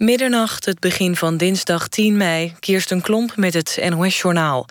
Middernacht, 0.00 0.64
het 0.64 0.80
begin 0.80 1.16
van 1.16 1.36
dinsdag 1.36 1.88
10 1.88 2.16
mei, 2.16 2.54
Kirsten 2.60 3.00
Klomp 3.00 3.36
met 3.36 3.54
het 3.54 3.78
NOS-journaal. 3.88 4.66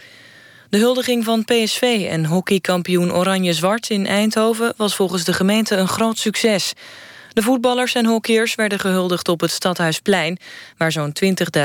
De 0.69 0.77
huldiging 0.77 1.23
van 1.23 1.45
PSV 1.45 2.07
en 2.09 2.25
hockeykampioen 2.25 3.13
Oranje-Zwart 3.13 3.89
in 3.89 4.07
Eindhoven... 4.07 4.73
was 4.77 4.95
volgens 4.95 5.23
de 5.23 5.33
gemeente 5.33 5.75
een 5.75 5.87
groot 5.87 6.17
succes. 6.17 6.73
De 7.33 7.41
voetballers 7.41 7.95
en 7.95 8.05
hockeyers 8.05 8.55
werden 8.55 8.79
gehuldigd 8.79 9.27
op 9.27 9.39
het 9.39 9.51
Stadhuisplein... 9.51 10.37
waar 10.77 10.91
zo'n 10.91 11.13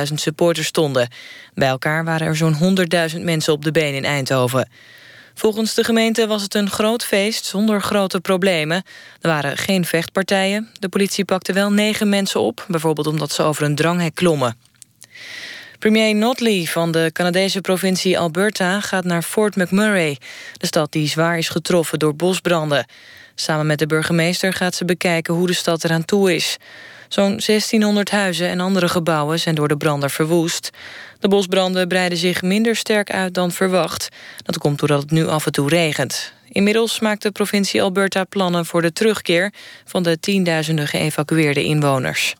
20.000 0.08 0.14
supporters 0.14 0.66
stonden. 0.66 1.08
Bij 1.54 1.68
elkaar 1.68 2.04
waren 2.04 2.26
er 2.26 2.36
zo'n 2.36 2.76
100.000 3.14 3.20
mensen 3.20 3.52
op 3.52 3.64
de 3.64 3.72
been 3.72 3.94
in 3.94 4.04
Eindhoven. 4.04 4.68
Volgens 5.34 5.74
de 5.74 5.84
gemeente 5.84 6.26
was 6.26 6.42
het 6.42 6.54
een 6.54 6.70
groot 6.70 7.04
feest 7.04 7.44
zonder 7.44 7.82
grote 7.82 8.20
problemen. 8.20 8.76
Er 9.20 9.28
waren 9.28 9.56
geen 9.56 9.84
vechtpartijen. 9.84 10.70
De 10.78 10.88
politie 10.88 11.24
pakte 11.24 11.52
wel 11.52 11.72
negen 11.72 12.08
mensen 12.08 12.40
op... 12.40 12.64
bijvoorbeeld 12.68 13.06
omdat 13.06 13.32
ze 13.32 13.42
over 13.42 13.62
een 13.62 13.74
dranghek 13.74 14.14
klommen. 14.14 14.56
Premier 15.78 16.14
Notley 16.14 16.64
van 16.64 16.92
de 16.92 17.10
Canadese 17.12 17.60
provincie 17.60 18.18
Alberta 18.18 18.80
gaat 18.80 19.04
naar 19.04 19.22
Fort 19.22 19.56
McMurray... 19.56 20.18
de 20.56 20.66
stad 20.66 20.92
die 20.92 21.08
zwaar 21.08 21.38
is 21.38 21.48
getroffen 21.48 21.98
door 21.98 22.16
bosbranden. 22.16 22.86
Samen 23.34 23.66
met 23.66 23.78
de 23.78 23.86
burgemeester 23.86 24.52
gaat 24.52 24.74
ze 24.74 24.84
bekijken 24.84 25.34
hoe 25.34 25.46
de 25.46 25.52
stad 25.52 25.84
eraan 25.84 26.04
toe 26.04 26.34
is. 26.34 26.56
Zo'n 27.14 27.40
1600 27.46 28.10
huizen 28.10 28.48
en 28.48 28.60
andere 28.60 28.88
gebouwen 28.88 29.40
zijn 29.40 29.54
door 29.54 29.68
de 29.68 29.76
brander 29.76 30.10
verwoest. 30.10 30.70
De 31.20 31.28
bosbranden 31.28 31.88
breiden 31.88 32.18
zich 32.18 32.42
minder 32.42 32.76
sterk 32.76 33.10
uit 33.10 33.34
dan 33.34 33.52
verwacht. 33.52 34.08
Dat 34.36 34.58
komt 34.58 34.78
doordat 34.78 35.02
het 35.02 35.10
nu 35.10 35.26
af 35.26 35.46
en 35.46 35.52
toe 35.52 35.68
regent. 35.68 36.32
Inmiddels 36.48 37.00
maakt 37.00 37.22
de 37.22 37.30
provincie 37.30 37.82
Alberta 37.82 38.24
plannen 38.24 38.66
voor 38.66 38.82
de 38.82 38.92
terugkeer... 38.92 39.52
van 39.84 40.02
de 40.02 40.20
tienduizenden 40.20 40.86
geëvacueerde 40.86 41.64
inwoners. 41.64 42.34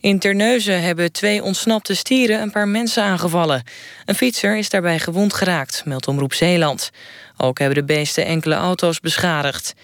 In 0.00 0.18
Terneuzen 0.18 0.82
hebben 0.82 1.12
twee 1.12 1.42
ontsnapte 1.42 1.94
stieren 1.94 2.40
een 2.40 2.50
paar 2.50 2.68
mensen 2.68 3.02
aangevallen. 3.02 3.62
Een 4.04 4.14
fietser 4.14 4.56
is 4.56 4.68
daarbij 4.68 4.98
gewond 4.98 5.34
geraakt, 5.34 5.82
meldt 5.84 6.08
Omroep 6.08 6.34
Zeeland. 6.34 6.90
Ook 7.36 7.58
hebben 7.58 7.78
de 7.78 7.94
beesten 7.94 8.24
enkele 8.24 8.54
auto's 8.54 9.00
beschadigd. 9.00 9.74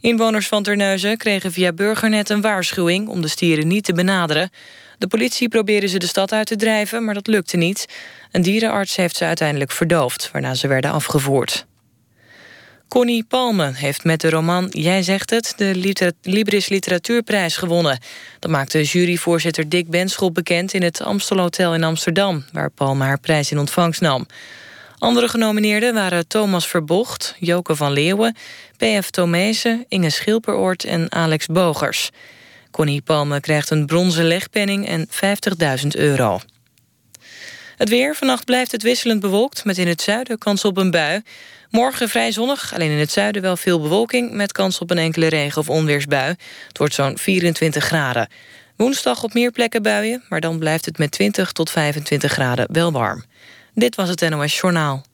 Inwoners 0.00 0.48
van 0.48 0.62
Terneuzen 0.62 1.16
kregen 1.16 1.52
via 1.52 1.72
Burgernet 1.72 2.30
een 2.30 2.40
waarschuwing... 2.40 3.08
om 3.08 3.20
de 3.20 3.28
stieren 3.28 3.66
niet 3.66 3.84
te 3.84 3.92
benaderen. 3.92 4.50
De 4.98 5.06
politie 5.06 5.48
probeerde 5.48 5.88
ze 5.88 5.98
de 5.98 6.06
stad 6.06 6.32
uit 6.32 6.46
te 6.46 6.56
drijven, 6.56 7.04
maar 7.04 7.14
dat 7.14 7.26
lukte 7.26 7.56
niet. 7.56 7.86
Een 8.32 8.42
dierenarts 8.42 8.96
heeft 8.96 9.16
ze 9.16 9.24
uiteindelijk 9.24 9.70
verdoofd, 9.70 10.30
waarna 10.32 10.54
ze 10.54 10.68
werden 10.68 10.90
afgevoerd. 10.90 11.66
Connie 12.88 13.24
Palme 13.24 13.72
heeft 13.74 14.04
met 14.04 14.20
de 14.20 14.30
roman 14.30 14.66
Jij 14.70 15.02
zegt 15.02 15.30
het... 15.30 15.52
de 15.56 16.12
Libris 16.22 16.68
Literatuurprijs 16.68 17.56
gewonnen. 17.56 17.98
Dat 18.38 18.50
maakte 18.50 18.82
juryvoorzitter 18.82 19.68
Dick 19.68 19.88
Benschop 19.88 20.34
bekend... 20.34 20.72
in 20.72 20.82
het 20.82 21.00
Amstelhotel 21.00 21.74
in 21.74 21.84
Amsterdam... 21.84 22.44
waar 22.52 22.70
Palme 22.70 23.04
haar 23.04 23.20
prijs 23.20 23.50
in 23.50 23.58
ontvangst 23.58 24.00
nam. 24.00 24.26
Andere 24.98 25.28
genomineerden 25.28 25.94
waren 25.94 26.26
Thomas 26.26 26.66
Verbocht, 26.66 27.34
Joke 27.38 27.76
van 27.76 27.92
Leeuwen... 27.92 28.36
P.F. 28.76 29.10
Tomezen, 29.10 29.84
Inge 29.88 30.10
Schilperoort 30.10 30.84
en 30.84 31.12
Alex 31.12 31.46
Bogers. 31.46 32.10
Connie 32.70 33.02
Palme 33.02 33.40
krijgt 33.40 33.70
een 33.70 33.86
bronzen 33.86 34.24
legpenning 34.24 34.86
en 34.86 35.08
50.000 35.82 35.86
euro. 35.88 36.40
Het 37.76 37.88
weer. 37.88 38.14
Vannacht 38.14 38.44
blijft 38.44 38.72
het 38.72 38.82
wisselend 38.82 39.20
bewolkt... 39.20 39.64
met 39.64 39.78
in 39.78 39.88
het 39.88 40.00
zuiden 40.00 40.38
kans 40.38 40.64
op 40.64 40.76
een 40.76 40.90
bui. 40.90 41.22
Morgen 41.70 42.08
vrij 42.08 42.32
zonnig, 42.32 42.74
alleen 42.74 42.90
in 42.90 42.98
het 42.98 43.10
zuiden 43.10 43.42
wel 43.42 43.56
veel 43.56 43.80
bewolking... 43.80 44.32
met 44.32 44.52
kans 44.52 44.78
op 44.78 44.90
een 44.90 44.98
enkele 44.98 45.26
regen- 45.26 45.60
of 45.60 45.70
onweersbui. 45.70 46.34
Het 46.68 46.78
wordt 46.78 46.94
zo'n 46.94 47.18
24 47.18 47.84
graden. 47.84 48.28
Woensdag 48.76 49.22
op 49.22 49.34
meer 49.34 49.50
plekken 49.50 49.82
buien... 49.82 50.24
maar 50.28 50.40
dan 50.40 50.58
blijft 50.58 50.84
het 50.84 50.98
met 50.98 51.10
20 51.10 51.52
tot 51.52 51.70
25 51.70 52.32
graden 52.32 52.66
wel 52.72 52.92
warm. 52.92 53.24
Dit 53.78 53.96
was 53.96 54.08
het 54.08 54.28
NOS 54.28 54.60
Journaal. 54.60 55.04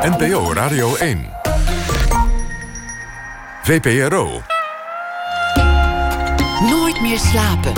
NPO 0.00 0.52
Radio 0.52 0.96
1. 0.96 1.26
VPRO. 3.62 4.42
Nooit 6.60 7.00
meer 7.00 7.18
slapen. 7.18 7.72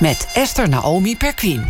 Met 0.00 0.30
Esther 0.34 0.68
Naomi 0.68 1.16
Perquin. 1.16 1.64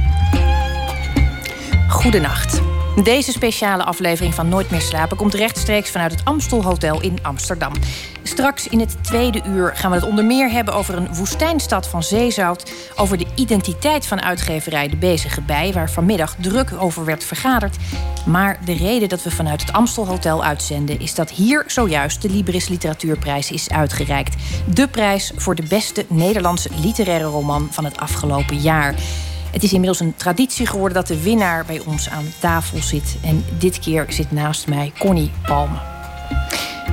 Goedenacht. 1.88 2.63
Deze 3.02 3.32
speciale 3.32 3.84
aflevering 3.84 4.34
van 4.34 4.48
Nooit 4.48 4.70
meer 4.70 4.80
slapen 4.80 5.16
komt 5.16 5.34
rechtstreeks 5.34 5.90
vanuit 5.90 6.12
het 6.12 6.24
Amstel 6.24 6.62
Hotel 6.62 7.00
in 7.00 7.18
Amsterdam. 7.22 7.72
Straks 8.22 8.68
in 8.68 8.80
het 8.80 9.04
tweede 9.04 9.42
uur 9.46 9.76
gaan 9.76 9.90
we 9.90 9.96
het 9.96 10.06
onder 10.06 10.24
meer 10.24 10.50
hebben 10.50 10.74
over 10.74 10.96
een 10.96 11.14
woestijnstad 11.14 11.88
van 11.88 12.02
zeezout, 12.02 12.72
over 12.96 13.18
de 13.18 13.26
identiteit 13.34 14.06
van 14.06 14.22
uitgeverij 14.22 14.88
De 14.88 14.96
Bezige 14.96 15.40
Bij, 15.40 15.72
waar 15.72 15.90
vanmiddag 15.90 16.36
druk 16.40 16.72
over 16.78 17.04
werd 17.04 17.24
vergaderd. 17.24 17.76
Maar 18.26 18.58
de 18.64 18.72
reden 18.72 19.08
dat 19.08 19.22
we 19.22 19.30
vanuit 19.30 19.60
het 19.60 19.72
Amstel 19.72 20.06
Hotel 20.06 20.44
uitzenden 20.44 21.00
is 21.00 21.14
dat 21.14 21.30
hier 21.30 21.64
zojuist 21.66 22.22
de 22.22 22.30
Libris 22.30 22.68
Literatuurprijs 22.68 23.50
is 23.50 23.70
uitgereikt. 23.70 24.36
De 24.74 24.88
prijs 24.88 25.32
voor 25.36 25.54
de 25.54 25.66
beste 25.68 26.06
Nederlandse 26.08 26.70
literaire 26.82 27.24
roman 27.24 27.68
van 27.70 27.84
het 27.84 27.96
afgelopen 27.96 28.56
jaar. 28.56 28.94
Het 29.54 29.62
is 29.62 29.72
inmiddels 29.72 30.00
een 30.00 30.14
traditie 30.16 30.66
geworden 30.66 30.96
dat 30.96 31.06
de 31.06 31.22
winnaar 31.22 31.64
bij 31.64 31.82
ons 31.86 32.08
aan 32.08 32.32
tafel 32.40 32.82
zit. 32.82 33.16
En 33.22 33.44
dit 33.58 33.78
keer 33.78 34.06
zit 34.08 34.30
naast 34.30 34.68
mij 34.68 34.92
Connie 34.98 35.30
Palme. 35.42 35.78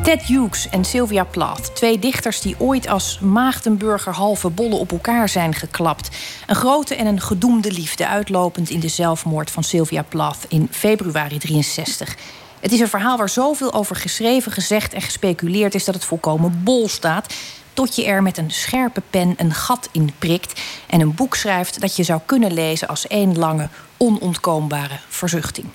Ted 0.03 0.21
Hughes 0.21 0.69
en 0.69 0.85
Sylvia 0.85 1.23
Plath, 1.23 1.75
twee 1.75 1.99
dichters 1.99 2.41
die 2.41 2.55
ooit 2.57 2.87
als 2.87 3.19
maagdenburger 3.19 4.13
halve 4.13 4.49
bollen 4.49 4.79
op 4.79 4.91
elkaar 4.91 5.29
zijn 5.29 5.53
geklapt. 5.53 6.09
Een 6.47 6.55
grote 6.55 6.95
en 6.95 7.05
een 7.05 7.21
gedoemde 7.21 7.71
liefde, 7.71 8.07
uitlopend 8.07 8.69
in 8.69 8.79
de 8.79 8.87
zelfmoord 8.87 9.51
van 9.51 9.63
Sylvia 9.63 10.03
Plath 10.03 10.45
in 10.47 10.67
februari 10.71 11.37
63. 11.37 12.15
Het 12.59 12.71
is 12.71 12.79
een 12.79 12.87
verhaal 12.87 13.17
waar 13.17 13.29
zoveel 13.29 13.73
over 13.73 13.95
geschreven, 13.95 14.51
gezegd 14.51 14.93
en 14.93 15.01
gespeculeerd 15.01 15.75
is 15.75 15.85
dat 15.85 15.95
het 15.95 16.05
volkomen 16.05 16.61
bol 16.63 16.87
staat 16.89 17.33
tot 17.73 17.95
je 17.95 18.05
er 18.05 18.23
met 18.23 18.37
een 18.37 18.51
scherpe 18.51 19.01
pen 19.09 19.33
een 19.37 19.53
gat 19.53 19.89
in 19.91 20.13
prikt 20.19 20.61
en 20.87 21.01
een 21.01 21.15
boek 21.15 21.35
schrijft 21.35 21.81
dat 21.81 21.95
je 21.95 22.03
zou 22.03 22.19
kunnen 22.25 22.53
lezen 22.53 22.87
als 22.87 23.07
één 23.07 23.37
lange, 23.37 23.69
onontkoombare 23.97 24.99
verzuchting. 25.07 25.67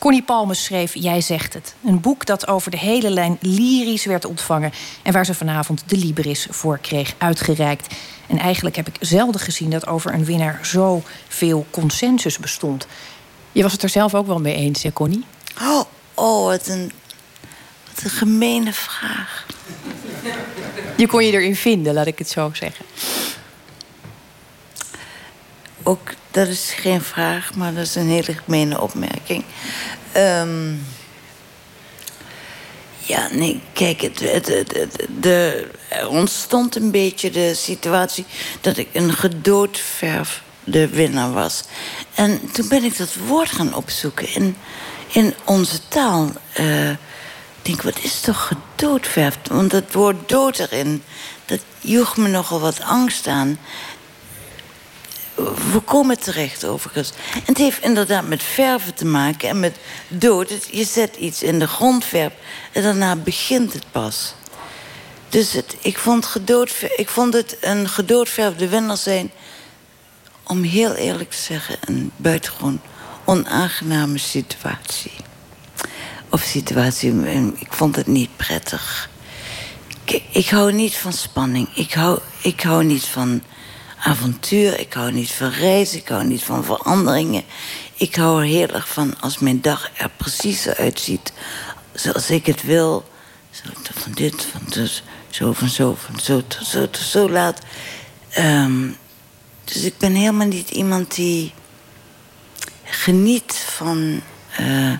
Connie 0.00 0.22
Palme 0.22 0.54
schreef 0.54 0.94
Jij 0.94 1.20
zegt 1.20 1.54
het. 1.54 1.74
Een 1.84 2.00
boek 2.00 2.26
dat 2.26 2.48
over 2.48 2.70
de 2.70 2.78
hele 2.78 3.10
lijn 3.10 3.38
lyrisch 3.40 4.04
werd 4.04 4.24
ontvangen... 4.24 4.72
en 5.02 5.12
waar 5.12 5.24
ze 5.24 5.34
vanavond 5.34 5.82
de 5.86 5.96
Libris 5.96 6.46
voor 6.50 6.78
kreeg 6.78 7.14
uitgereikt. 7.18 7.94
En 8.26 8.38
eigenlijk 8.38 8.76
heb 8.76 8.88
ik 8.88 8.96
zelden 9.00 9.40
gezien 9.40 9.70
dat 9.70 9.86
over 9.86 10.14
een 10.14 10.24
winnaar 10.24 10.58
zo 10.62 11.02
veel 11.28 11.66
consensus 11.70 12.38
bestond. 12.38 12.86
Je 13.52 13.62
was 13.62 13.72
het 13.72 13.82
er 13.82 13.88
zelf 13.88 14.14
ook 14.14 14.26
wel 14.26 14.38
mee 14.38 14.54
eens, 14.54 14.82
hè, 14.82 14.92
Connie? 14.92 15.24
Oh, 15.60 15.82
oh 16.14 16.44
wat, 16.44 16.66
een, 16.66 16.92
wat 17.94 18.04
een 18.04 18.10
gemene 18.10 18.72
vraag. 18.72 19.46
Je 21.00 21.06
kon 21.06 21.24
je 21.24 21.32
erin 21.32 21.56
vinden, 21.56 21.94
laat 21.94 22.06
ik 22.06 22.18
het 22.18 22.28
zo 22.28 22.50
zeggen. 22.52 22.84
Ook 25.82 26.10
dat 26.30 26.48
is 26.48 26.72
geen 26.76 27.00
vraag, 27.00 27.54
maar 27.54 27.74
dat 27.74 27.84
is 27.84 27.94
een 27.94 28.08
hele 28.08 28.34
gemene 28.44 28.80
opmerking. 28.80 29.44
Um, 30.16 30.86
ja, 32.98 33.28
nee, 33.32 33.60
kijk, 33.72 34.00
het, 34.00 34.20
het, 34.20 35.06
de, 35.20 35.66
er 35.88 36.08
ontstond 36.08 36.76
een 36.76 36.90
beetje 36.90 37.30
de 37.30 37.54
situatie 37.54 38.24
dat 38.60 38.76
ik 38.76 38.88
een 38.92 39.12
gedoodverfde 39.12 40.88
winnaar 40.88 41.32
was. 41.32 41.62
En 42.14 42.50
toen 42.52 42.68
ben 42.68 42.84
ik 42.84 42.96
dat 42.96 43.14
woord 43.26 43.50
gaan 43.50 43.74
opzoeken 43.74 44.34
in, 44.34 44.56
in 45.08 45.34
onze 45.44 45.88
taal. 45.88 46.30
Uh, 46.60 46.90
ik 47.62 47.66
denk, 47.66 47.82
wat 47.82 48.04
is 48.04 48.20
toch 48.20 48.52
gedoodverfd? 48.52 49.48
Want 49.48 49.72
het 49.72 49.92
woord 49.92 50.28
dood 50.28 50.58
erin, 50.58 51.02
dat 51.44 51.60
joeg 51.80 52.16
me 52.16 52.28
nogal 52.28 52.60
wat 52.60 52.80
angst 52.82 53.26
aan. 53.26 53.58
We 55.72 55.80
komen 55.84 56.18
terecht 56.20 56.64
overigens. 56.64 57.12
En 57.34 57.42
het 57.44 57.58
heeft 57.58 57.82
inderdaad 57.82 58.26
met 58.26 58.42
verven 58.42 58.94
te 58.94 59.04
maken 59.04 59.48
en 59.48 59.60
met 59.60 59.76
dood. 60.08 60.52
Je 60.70 60.84
zet 60.84 61.16
iets 61.16 61.42
in 61.42 61.58
de 61.58 61.66
grondverf 61.66 62.32
en 62.72 62.82
daarna 62.82 63.16
begint 63.16 63.72
het 63.72 63.84
pas. 63.90 64.34
Dus 65.28 65.52
het, 65.52 65.76
ik, 65.80 65.98
vond 65.98 66.26
gedoodver, 66.26 66.98
ik 66.98 67.08
vond 67.08 67.34
het 67.34 67.56
een 67.60 67.88
gedoodverfde 67.88 68.68
winnaar 68.68 68.96
zijn... 68.96 69.30
om 70.42 70.62
heel 70.62 70.94
eerlijk 70.94 71.30
te 71.30 71.42
zeggen, 71.42 71.76
een 71.80 72.12
buitengewoon 72.16 72.80
onaangename 73.24 74.18
situatie 74.18 75.12
of 76.30 76.42
situatie. 76.42 77.12
Ik 77.58 77.72
vond 77.72 77.96
het 77.96 78.06
niet 78.06 78.36
prettig. 78.36 79.10
Ik, 80.04 80.22
ik 80.30 80.48
hou 80.48 80.72
niet 80.72 80.96
van 80.96 81.12
spanning. 81.12 81.68
Ik 81.74 81.92
hou, 81.92 82.18
ik 82.42 82.60
hou 82.60 82.84
niet 82.84 83.04
van 83.04 83.42
avontuur. 84.04 84.80
Ik 84.80 84.92
hou 84.92 85.12
niet 85.12 85.30
van 85.30 85.50
reizen. 85.50 85.98
Ik 85.98 86.08
hou 86.08 86.24
niet 86.24 86.42
van 86.42 86.64
veranderingen. 86.64 87.42
Ik 87.94 88.14
hou 88.14 88.40
er 88.40 88.46
heel 88.46 88.68
erg 88.68 88.88
van 88.88 89.20
als 89.20 89.38
mijn 89.38 89.60
dag 89.60 89.90
er 89.94 90.10
precies 90.16 90.68
uitziet 90.68 91.32
zoals 91.92 92.30
ik 92.30 92.46
het 92.46 92.62
wil. 92.62 93.08
Zo, 93.50 93.62
van 93.94 94.12
dit, 94.12 94.46
van 94.52 94.60
dus, 94.68 95.02
zo, 95.30 95.52
van 95.52 95.68
zo, 95.68 95.96
van 95.98 96.20
zo, 96.20 96.42
tot 96.46 96.66
zo, 96.66 96.88
zo 96.92 97.30
laat. 97.30 97.60
Um, 98.38 98.96
dus 99.64 99.82
ik 99.82 99.98
ben 99.98 100.14
helemaal 100.14 100.46
niet 100.46 100.70
iemand 100.70 101.14
die 101.14 101.52
geniet 102.84 103.54
van 103.54 104.20
uh, 104.60 104.92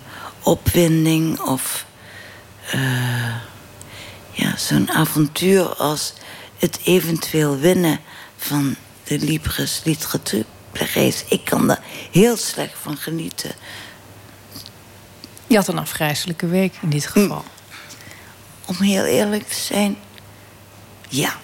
opwinding 0.50 1.40
of 1.40 1.86
uh, 2.74 3.34
ja, 4.30 4.56
zo'n 4.56 4.90
avontuur 4.90 5.74
als 5.74 6.12
het 6.58 6.80
eventueel 6.84 7.58
winnen 7.58 8.00
van 8.36 8.76
de 9.04 9.18
Libris 9.18 9.80
Literatuurprijs. 9.84 11.24
Ik 11.28 11.44
kan 11.44 11.66
daar 11.66 11.82
heel 12.10 12.36
slecht 12.36 12.74
van 12.82 12.96
genieten. 12.96 13.54
Je 15.46 15.56
had 15.56 15.68
een 15.68 15.78
afgrijzelijke 15.78 16.46
week 16.46 16.74
in 16.82 16.90
dit 16.90 17.06
geval. 17.06 17.44
Om 18.64 18.76
heel 18.76 19.04
eerlijk 19.04 19.48
te 19.48 19.60
zijn, 19.60 19.96
ja. 21.08 21.34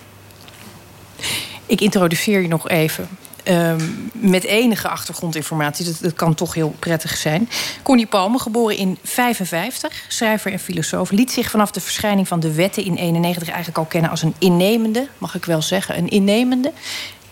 Ik 1.66 1.80
introduceer 1.80 2.40
je 2.40 2.48
nog 2.48 2.68
even. 2.68 3.08
Um, 3.48 4.10
met 4.12 4.44
enige 4.44 4.88
achtergrondinformatie. 4.88 5.94
Dat, 6.00 6.14
kan 6.14 6.34
toch 6.34 6.54
heel 6.54 6.74
prettig 6.78 7.16
zijn. 7.16 7.48
Connie 7.82 8.06
Palme, 8.06 8.38
geboren 8.38 8.76
in 8.76 8.98
55, 9.02 10.04
schrijver 10.08 10.52
en 10.52 10.58
filosoof, 10.58 11.10
liet 11.10 11.30
zich 11.30 11.50
vanaf 11.50 11.70
de 11.70 11.80
verschijning 11.80 12.28
van 12.28 12.40
de 12.40 12.52
wetten 12.52 12.84
in 12.84 12.96
91 12.96 13.48
eigenlijk 13.48 13.78
al 13.78 13.84
kennen 13.84 14.10
als 14.10 14.22
een 14.22 14.34
innemende, 14.38 15.08
mag 15.18 15.34
ik 15.34 15.44
wel 15.44 15.62
zeggen, 15.62 15.98
een 15.98 16.08
innemende 16.08 16.72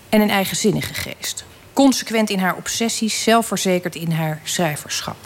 en 0.09 0.21
een 0.21 0.31
eigenzinnige 0.31 0.95
geest. 0.95 1.45
Consequent 1.73 2.31
in 2.31 2.39
haar 2.39 2.57
obsessies, 2.57 3.23
zelfverzekerd 3.23 3.95
in 3.95 4.11
haar 4.11 4.41
schrijverschap. 4.45 5.17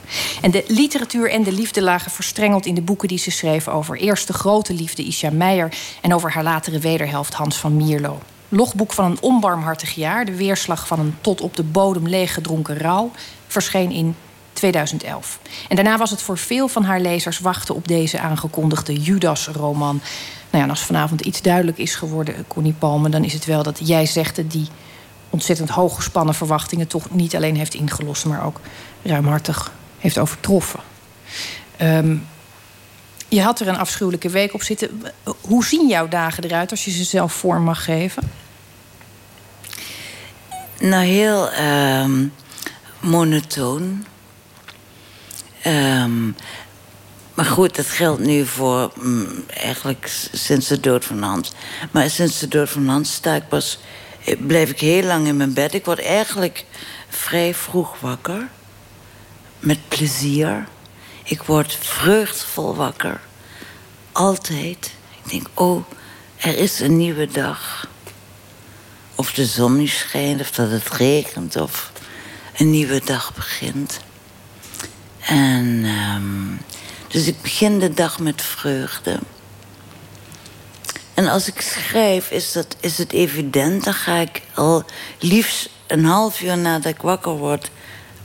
En 0.40 0.50
de 0.50 0.64
literatuur 0.66 1.30
en 1.30 1.42
de 1.42 1.52
liefde 1.52 1.82
lagen 1.82 2.10
verstrengeld 2.10 2.66
in 2.66 2.74
de 2.74 2.82
boeken 2.82 3.08
die 3.08 3.18
ze 3.18 3.30
schreef 3.30 3.68
over 3.68 3.96
eerst 3.96 4.26
de 4.26 4.32
grote 4.32 4.74
liefde 4.74 5.02
Isha 5.02 5.30
Meijer 5.30 5.72
en 6.00 6.14
over 6.14 6.32
haar 6.32 6.42
latere 6.42 6.78
wederhelft 6.78 7.34
Hans 7.34 7.56
van 7.56 7.76
Mierlo. 7.76 8.20
Logboek 8.48 8.92
van 8.92 9.04
een 9.04 9.18
onbarmhartig 9.20 9.94
jaar, 9.94 10.24
de 10.24 10.36
weerslag 10.36 10.86
van 10.86 10.98
een 10.98 11.14
tot 11.20 11.40
op 11.40 11.56
de 11.56 11.62
bodem 11.62 12.08
leeggedronken 12.08 12.78
rouw, 12.78 13.10
verscheen 13.46 13.90
in 13.90 14.16
2011. 14.52 15.38
En 15.68 15.76
daarna 15.76 15.96
was 15.96 16.10
het 16.10 16.22
voor 16.22 16.38
veel 16.38 16.68
van 16.68 16.84
haar 16.84 17.00
lezers 17.00 17.38
wachten 17.38 17.74
op 17.74 17.88
deze 17.88 18.18
aangekondigde 18.18 19.00
Judas-roman. 19.00 20.00
Nou 20.50 20.56
ja, 20.56 20.62
en 20.62 20.70
als 20.70 20.84
vanavond 20.84 21.20
iets 21.20 21.42
duidelijk 21.42 21.78
is 21.78 21.94
geworden, 21.94 22.44
Connie 22.46 22.74
Palme, 22.78 23.08
dan 23.08 23.24
is 23.24 23.32
het 23.32 23.44
wel 23.44 23.62
dat 23.62 23.88
jij 23.88 24.06
zegt 24.06 24.50
die 24.50 24.68
ontzettend 25.30 25.68
hooggespannen 25.68 26.34
verwachtingen 26.34 26.86
toch 26.86 27.10
niet 27.10 27.36
alleen 27.36 27.56
heeft 27.56 27.74
ingelost, 27.74 28.24
maar 28.24 28.44
ook 28.44 28.60
ruimhartig 29.02 29.72
heeft 29.98 30.18
overtroffen. 30.18 30.80
Um, 31.80 32.26
je 33.28 33.42
had 33.42 33.60
er 33.60 33.68
een 33.68 33.78
afschuwelijke 33.78 34.28
week 34.28 34.54
op 34.54 34.62
zitten. 34.62 35.02
Hoe 35.40 35.64
zien 35.64 35.88
jouw 35.88 36.08
dagen 36.08 36.44
eruit 36.44 36.70
als 36.70 36.84
je 36.84 36.90
ze 36.90 37.04
zelf 37.04 37.32
vorm 37.32 37.62
mag 37.62 37.84
geven? 37.84 38.30
Nou, 40.80 41.04
heel 41.04 41.52
uh, 41.52 42.06
monotoon. 43.00 44.04
Um, 45.66 46.36
maar 47.34 47.46
goed, 47.46 47.76
dat 47.76 47.86
geldt 47.86 48.20
nu 48.20 48.46
voor 48.46 48.92
mm, 48.94 49.44
eigenlijk 49.48 50.28
sinds 50.32 50.68
de 50.68 50.80
dood 50.80 51.04
van 51.04 51.22
Hans. 51.22 51.52
Maar 51.90 52.10
sinds 52.10 52.38
de 52.38 52.48
dood 52.48 52.70
van 52.70 52.88
Hans 52.88 53.12
sta 53.14 53.34
ik 53.34 53.48
pas, 53.48 53.78
eh, 54.24 54.36
blijf 54.46 54.70
ik 54.70 54.80
heel 54.80 55.02
lang 55.02 55.26
in 55.26 55.36
mijn 55.36 55.52
bed. 55.52 55.74
Ik 55.74 55.84
word 55.84 56.00
eigenlijk 56.00 56.64
vrij 57.08 57.54
vroeg 57.54 58.00
wakker. 58.00 58.48
Met 59.58 59.78
plezier. 59.88 60.66
Ik 61.28 61.42
word 61.42 61.78
vreugdevol 61.80 62.74
wakker. 62.74 63.20
Altijd. 64.12 64.90
Ik 65.24 65.30
denk, 65.30 65.46
oh, 65.54 65.84
er 66.36 66.58
is 66.58 66.80
een 66.80 66.96
nieuwe 66.96 67.26
dag. 67.26 67.88
Of 69.14 69.32
de 69.32 69.46
zon 69.46 69.76
nu 69.76 69.86
schijnt, 69.86 70.40
of 70.40 70.50
dat 70.50 70.70
het 70.70 70.88
regent, 70.88 71.56
of 71.56 71.92
een 72.56 72.70
nieuwe 72.70 73.00
dag 73.04 73.34
begint. 73.34 74.00
En 75.18 75.84
um, 75.84 76.60
dus 77.08 77.26
ik 77.26 77.42
begin 77.42 77.78
de 77.78 77.94
dag 77.94 78.18
met 78.18 78.42
vreugde. 78.42 79.18
En 81.14 81.26
als 81.26 81.48
ik 81.48 81.60
schrijf, 81.60 82.30
is, 82.30 82.52
dat, 82.52 82.76
is 82.80 82.98
het 82.98 83.12
evident. 83.12 83.84
Dan 83.84 83.94
ga 83.94 84.16
ik 84.16 84.42
al 84.54 84.84
liefst 85.18 85.70
een 85.86 86.04
half 86.04 86.40
uur 86.40 86.58
nadat 86.58 86.92
ik 86.92 87.02
wakker 87.02 87.32
word 87.32 87.70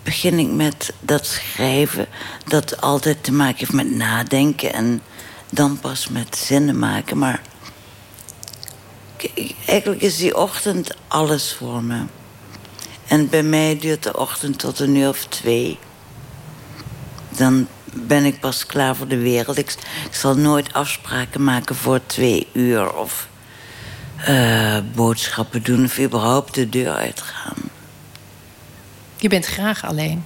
begin 0.03 0.39
ik 0.39 0.47
met 0.47 0.93
dat 0.99 1.25
schrijven, 1.25 2.07
dat 2.45 2.81
altijd 2.81 3.23
te 3.23 3.31
maken 3.31 3.57
heeft 3.57 3.73
met 3.73 3.95
nadenken 3.95 4.73
en 4.73 5.01
dan 5.49 5.79
pas 5.79 6.07
met 6.07 6.37
zinnen 6.37 6.79
maken. 6.79 7.17
Maar 7.17 7.41
eigenlijk 9.65 10.01
is 10.01 10.17
die 10.17 10.37
ochtend 10.37 10.95
alles 11.07 11.53
voor 11.53 11.83
me. 11.83 12.01
En 13.07 13.29
bij 13.29 13.43
mij 13.43 13.77
duurt 13.79 14.03
de 14.03 14.17
ochtend 14.17 14.59
tot 14.59 14.79
een 14.79 14.95
uur 14.95 15.09
of 15.09 15.25
twee. 15.25 15.79
Dan 17.29 17.67
ben 17.93 18.25
ik 18.25 18.39
pas 18.39 18.65
klaar 18.65 18.95
voor 18.95 19.07
de 19.07 19.17
wereld. 19.17 19.57
Ik, 19.57 19.75
zal 20.11 20.35
nooit 20.35 20.73
afspraken 20.73 21.43
maken 21.43 21.75
voor 21.75 21.99
twee 22.05 22.47
uur 22.53 22.93
of 22.93 23.27
uh, 24.29 24.77
boodschappen 24.95 25.63
doen 25.63 25.83
of 25.83 25.99
überhaupt 25.99 26.53
de 26.53 26.69
deur 26.69 26.93
uitgaan. 26.93 27.71
Je 29.23 29.29
bent 29.29 29.45
graag 29.45 29.85
alleen. 29.85 30.25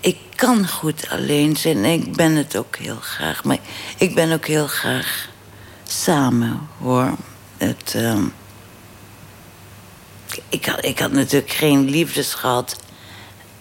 Ik 0.00 0.18
kan 0.34 0.68
goed 0.68 1.08
alleen 1.10 1.56
zijn 1.56 1.84
ik 1.84 2.16
ben 2.16 2.36
het 2.36 2.56
ook 2.56 2.76
heel 2.76 3.00
graag. 3.00 3.44
Maar 3.44 3.58
ik 3.98 4.14
ben 4.14 4.32
ook 4.32 4.46
heel 4.46 4.66
graag 4.66 5.28
samen, 5.82 6.68
hoor. 6.78 7.14
Het, 7.56 7.94
uh, 7.96 8.22
ik, 10.48 10.64
had, 10.64 10.84
ik 10.84 10.98
had 10.98 11.12
natuurlijk 11.12 11.52
geen 11.52 11.90
liefdes 11.90 12.34
gehad... 12.34 12.80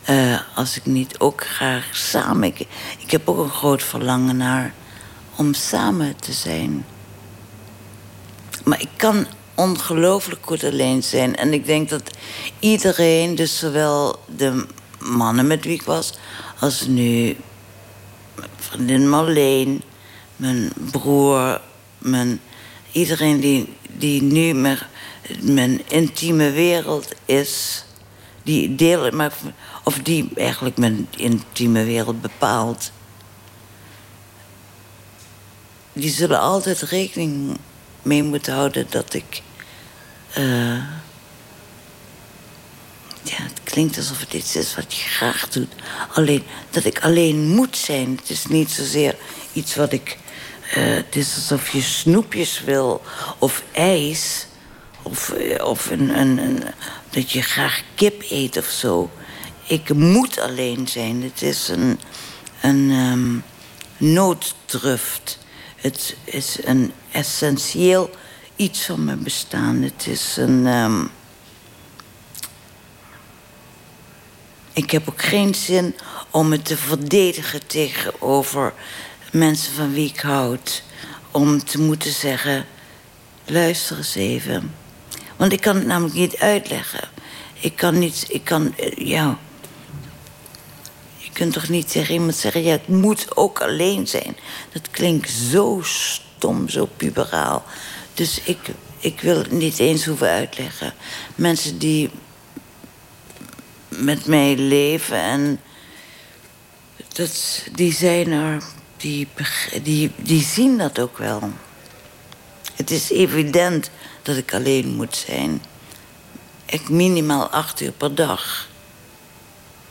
Uh, 0.09 0.39
als 0.55 0.77
ik 0.77 0.85
niet 0.85 1.19
ook 1.19 1.45
graag 1.45 1.87
samen... 1.91 2.43
Ik, 2.43 2.67
ik 2.97 3.11
heb 3.11 3.29
ook 3.29 3.37
een 3.37 3.49
groot 3.49 3.83
verlangen 3.83 4.37
naar 4.37 4.73
om 5.35 5.53
samen 5.53 6.15
te 6.15 6.33
zijn. 6.33 6.85
Maar 8.63 8.81
ik 8.81 8.89
kan 8.95 9.27
ongelooflijk 9.55 10.45
goed 10.45 10.63
alleen 10.63 11.03
zijn. 11.03 11.35
En 11.35 11.53
ik 11.53 11.65
denk 11.65 11.89
dat 11.89 12.11
iedereen, 12.59 13.35
dus 13.35 13.57
zowel 13.57 14.19
de 14.35 14.65
mannen 14.99 15.47
met 15.47 15.63
wie 15.63 15.73
ik 15.73 15.83
was, 15.83 16.13
als 16.59 16.87
nu 16.87 17.35
mijn 18.35 18.49
vriendin 18.57 19.09
Marleen, 19.09 19.81
mijn 20.35 20.71
broer, 20.91 21.61
mijn, 21.97 22.39
iedereen 22.91 23.39
die, 23.39 23.73
die 23.97 24.21
nu 24.21 24.53
mijn, 24.53 24.79
mijn 25.41 25.81
intieme 25.87 26.51
wereld 26.51 27.13
is, 27.25 27.85
die 28.43 28.75
deel 28.75 29.11
maar, 29.11 29.33
of 29.83 29.97
die 29.97 30.29
eigenlijk 30.35 30.77
mijn 30.77 31.07
intieme 31.17 31.83
wereld 31.83 32.21
bepaalt. 32.21 32.91
Die 35.93 36.09
zullen 36.09 36.39
altijd 36.39 36.81
rekening 36.81 37.57
mee 38.03 38.23
moeten 38.23 38.53
houden 38.53 38.85
dat 38.89 39.13
ik. 39.13 39.41
Uh, 40.37 40.77
ja, 43.23 43.41
het 43.41 43.59
klinkt 43.63 43.97
alsof 43.97 44.19
het 44.19 44.33
iets 44.33 44.55
is 44.55 44.75
wat 44.75 44.93
je 44.93 45.09
graag 45.09 45.49
doet. 45.49 45.73
Alleen 46.13 46.43
dat 46.69 46.85
ik 46.85 46.99
alleen 46.99 47.47
moet 47.47 47.77
zijn. 47.77 48.15
Het 48.15 48.29
is 48.29 48.45
niet 48.45 48.71
zozeer 48.71 49.15
iets 49.53 49.75
wat 49.75 49.91
ik. 49.91 50.17
Uh, 50.77 50.95
het 50.95 51.15
is 51.15 51.35
alsof 51.35 51.69
je 51.69 51.81
snoepjes 51.81 52.61
wil 52.61 53.01
of 53.37 53.63
ijs. 53.71 54.47
Of, 55.01 55.33
uh, 55.37 55.65
of 55.65 55.89
een, 55.89 56.19
een, 56.19 56.37
een, 56.37 56.63
dat 57.09 57.31
je 57.31 57.41
graag 57.41 57.81
kip 57.95 58.23
eet 58.29 58.57
of 58.57 58.65
zo. 58.65 59.09
Ik 59.67 59.93
moet 59.93 60.39
alleen 60.39 60.87
zijn. 60.87 61.23
Het 61.23 61.41
is 61.41 61.67
een, 61.67 61.99
een 62.61 62.89
um, 62.89 63.43
nooddruft. 63.97 65.37
Het 65.83 66.15
is 66.23 66.57
een 66.63 66.93
essentieel 67.11 68.09
iets 68.55 68.85
van 68.85 69.03
mijn 69.03 69.23
bestaan. 69.23 69.81
Het 69.81 70.07
is 70.07 70.37
een. 70.37 70.65
Um, 70.65 71.11
ik 74.73 74.91
heb 74.91 75.09
ook 75.09 75.21
geen 75.21 75.55
zin 75.55 75.95
om 76.29 76.51
het 76.51 76.65
te 76.65 76.77
verdedigen 76.77 77.67
tegenover 77.67 78.73
mensen 79.31 79.73
van 79.73 79.93
wie 79.93 80.09
ik 80.09 80.19
houd. 80.19 80.83
Om 81.31 81.63
te 81.63 81.81
moeten 81.81 82.11
zeggen: 82.11 82.65
luister 83.45 83.97
eens 83.97 84.15
even. 84.15 84.75
Want 85.35 85.51
ik 85.51 85.61
kan 85.61 85.75
het 85.75 85.85
namelijk 85.85 86.15
niet 86.15 86.37
uitleggen. 86.37 87.09
Ik 87.53 87.75
kan 87.75 87.99
niet. 87.99 88.25
Ik 88.29 88.43
kan. 88.43 88.77
Eh, 88.77 89.07
ja. 89.07 89.37
Kunt 91.33 91.53
toch 91.53 91.69
niet 91.69 91.91
tegen 91.91 92.13
iemand 92.13 92.35
zeggen: 92.35 92.63
ja, 92.63 92.71
het 92.71 92.87
moet 92.87 93.37
ook 93.37 93.61
alleen 93.61 94.07
zijn. 94.07 94.37
Dat 94.73 94.89
klinkt 94.91 95.29
zo 95.29 95.81
stom, 95.83 96.69
zo 96.69 96.89
puberaal. 96.97 97.63
Dus 98.13 98.41
ik, 98.43 98.57
ik 98.99 99.21
wil 99.21 99.37
het 99.37 99.51
niet 99.51 99.79
eens 99.79 100.05
hoeven 100.05 100.29
uitleggen. 100.29 100.93
Mensen 101.35 101.77
die 101.77 102.09
met 103.87 104.25
mij 104.25 104.55
leven 104.55 105.17
en 105.17 105.59
dat, 107.13 107.63
die 107.71 107.93
zijn 107.93 108.31
er. 108.31 108.63
die, 108.97 109.27
die, 109.83 110.11
die 110.15 110.43
zien 110.43 110.77
dat 110.77 110.99
ook 110.99 111.17
wel. 111.17 111.51
Het 112.75 112.91
is 112.91 113.09
evident 113.09 113.89
dat 114.21 114.37
ik 114.37 114.53
alleen 114.53 114.95
moet 114.95 115.15
zijn. 115.27 115.61
Ik 116.65 116.89
minimaal 116.89 117.49
acht 117.49 117.81
uur 117.81 117.91
per 117.91 118.15
dag. 118.15 118.67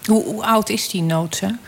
Hoe, 0.06 0.44
oud 0.44 0.68
is 0.68 0.88
die 0.88 1.02
noodzaak? 1.02 1.58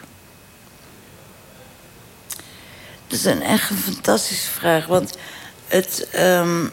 Dat 3.07 3.19
is 3.19 3.25
een 3.25 3.43
echt 3.43 3.71
een 3.71 3.76
fantastische 3.76 4.50
vraag. 4.50 4.87
Want 4.87 5.17
het. 5.67 6.09
Um... 6.17 6.73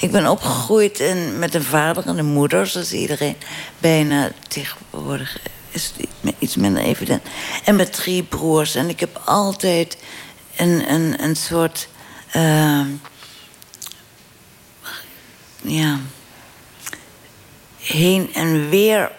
Ik 0.00 0.10
ben 0.10 0.30
opgegroeid 0.30 1.00
in, 1.00 1.38
met 1.38 1.54
een 1.54 1.62
vader 1.62 2.06
en 2.06 2.18
een 2.18 2.26
moeder, 2.26 2.66
zoals 2.66 2.92
iedereen 2.92 3.36
bijna 3.78 4.30
tegenwoordig 4.48 5.38
is 5.76 5.92
iets 6.38 6.56
minder 6.56 6.82
evident. 6.82 7.22
En 7.64 7.76
met 7.76 7.92
drie 7.92 8.22
broers. 8.22 8.74
En 8.74 8.88
ik 8.88 9.00
heb 9.00 9.20
altijd 9.24 9.96
een, 10.56 10.92
een, 10.92 11.22
een 11.22 11.36
soort. 11.36 11.88
Uh, 12.36 12.86
ja. 15.62 15.98
Heen 17.86 18.34
en 18.34 18.68
weer 18.68 19.10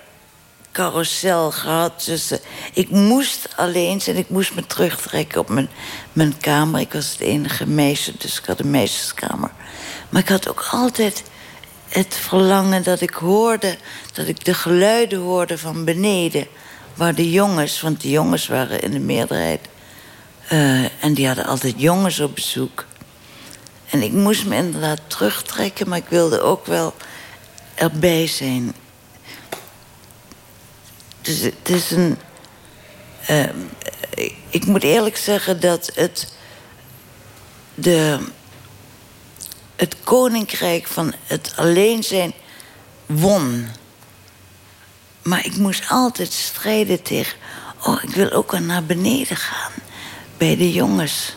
carousel 0.71 1.51
gehad. 1.51 2.03
Dus 2.05 2.31
ik 2.73 2.89
moest 2.89 3.47
alleen 3.55 4.01
zijn. 4.01 4.17
Ik 4.17 4.29
moest 4.29 4.55
me 4.55 4.65
terugtrekken 4.65 5.39
op 5.39 5.49
mijn, 5.49 5.69
mijn 6.13 6.37
kamer. 6.37 6.79
Ik 6.79 6.93
was 6.93 7.11
het 7.11 7.19
enige 7.19 7.67
meisje, 7.67 8.13
dus 8.17 8.39
ik 8.39 8.45
had 8.45 8.59
een 8.59 8.71
meisjeskamer. 8.71 9.51
Maar 10.09 10.21
ik 10.21 10.29
had 10.29 10.49
ook 10.49 10.67
altijd 10.71 11.23
het 11.87 12.15
verlangen 12.15 12.83
dat 12.83 13.01
ik 13.01 13.13
hoorde... 13.13 13.77
dat 14.13 14.27
ik 14.27 14.45
de 14.45 14.53
geluiden 14.53 15.19
hoorde 15.19 15.57
van 15.57 15.83
beneden. 15.83 16.47
Waar 16.93 17.15
de 17.15 17.31
jongens, 17.31 17.81
want 17.81 18.01
de 18.01 18.09
jongens 18.09 18.47
waren 18.47 18.81
in 18.81 18.91
de 18.91 18.99
meerderheid... 18.99 19.67
Uh, 20.51 21.03
en 21.03 21.13
die 21.13 21.27
hadden 21.27 21.45
altijd 21.45 21.73
jongens 21.77 22.19
op 22.19 22.35
bezoek. 22.35 22.85
En 23.89 24.01
ik 24.01 24.11
moest 24.11 24.45
me 24.45 24.55
inderdaad 24.55 24.99
terugtrekken, 25.07 25.89
maar 25.89 25.97
ik 25.97 26.09
wilde 26.09 26.41
ook 26.41 26.65
wel 26.65 26.93
erbij 27.77 28.27
zijn. 28.27 28.73
Dus 31.21 31.39
het 31.39 31.69
is 31.69 31.91
een. 31.91 32.17
Uh, 33.29 33.49
ik 34.49 34.65
moet 34.65 34.83
eerlijk 34.83 35.17
zeggen 35.17 35.59
dat 35.59 35.91
het. 35.95 36.35
De, 37.75 38.19
het 39.75 39.95
koninkrijk 40.03 40.87
van 40.87 41.13
het 41.25 41.53
alleen 41.55 42.03
zijn 42.03 42.33
won. 43.05 43.67
Maar 45.21 45.45
ik 45.45 45.57
moest 45.57 45.83
altijd 45.89 46.33
strijden 46.33 47.01
tegen. 47.01 47.37
Oh, 47.83 48.03
ik 48.03 48.09
wil 48.09 48.31
ook 48.31 48.53
al 48.53 48.59
naar 48.59 48.83
beneden 48.83 49.37
gaan. 49.37 49.71
Bij 50.37 50.57
de 50.57 50.71
jongens. 50.71 51.35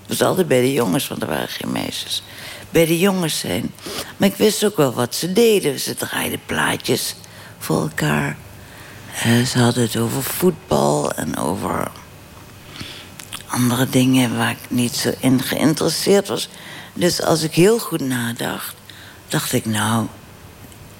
Het 0.00 0.18
was 0.18 0.28
altijd 0.28 0.48
bij 0.48 0.60
de 0.60 0.72
jongens, 0.72 1.08
want 1.08 1.22
er 1.22 1.28
waren 1.28 1.48
geen 1.48 1.72
meisjes. 1.72 2.22
Bij 2.70 2.86
de 2.86 2.98
jongens 2.98 3.38
zijn. 3.38 3.72
Maar 4.16 4.28
ik 4.28 4.36
wist 4.36 4.64
ook 4.64 4.76
wel 4.76 4.92
wat 4.92 5.14
ze 5.14 5.32
deden. 5.32 5.80
Ze 5.80 5.94
draaiden 5.94 6.40
plaatjes 6.46 7.14
voor 7.58 7.80
elkaar. 7.80 8.36
Uh, 9.26 9.44
ze 9.44 9.58
hadden 9.58 9.82
het 9.82 9.96
over 9.96 10.22
voetbal 10.22 11.12
en 11.12 11.36
over 11.36 11.90
andere 13.46 13.88
dingen 13.88 14.36
waar 14.36 14.50
ik 14.50 14.58
niet 14.68 14.94
zo 14.94 15.12
in 15.20 15.42
geïnteresseerd 15.42 16.28
was. 16.28 16.48
Dus 16.94 17.22
als 17.22 17.42
ik 17.42 17.54
heel 17.54 17.78
goed 17.78 18.00
nadacht, 18.00 18.74
dacht 19.28 19.52
ik, 19.52 19.66
nou, 19.66 20.06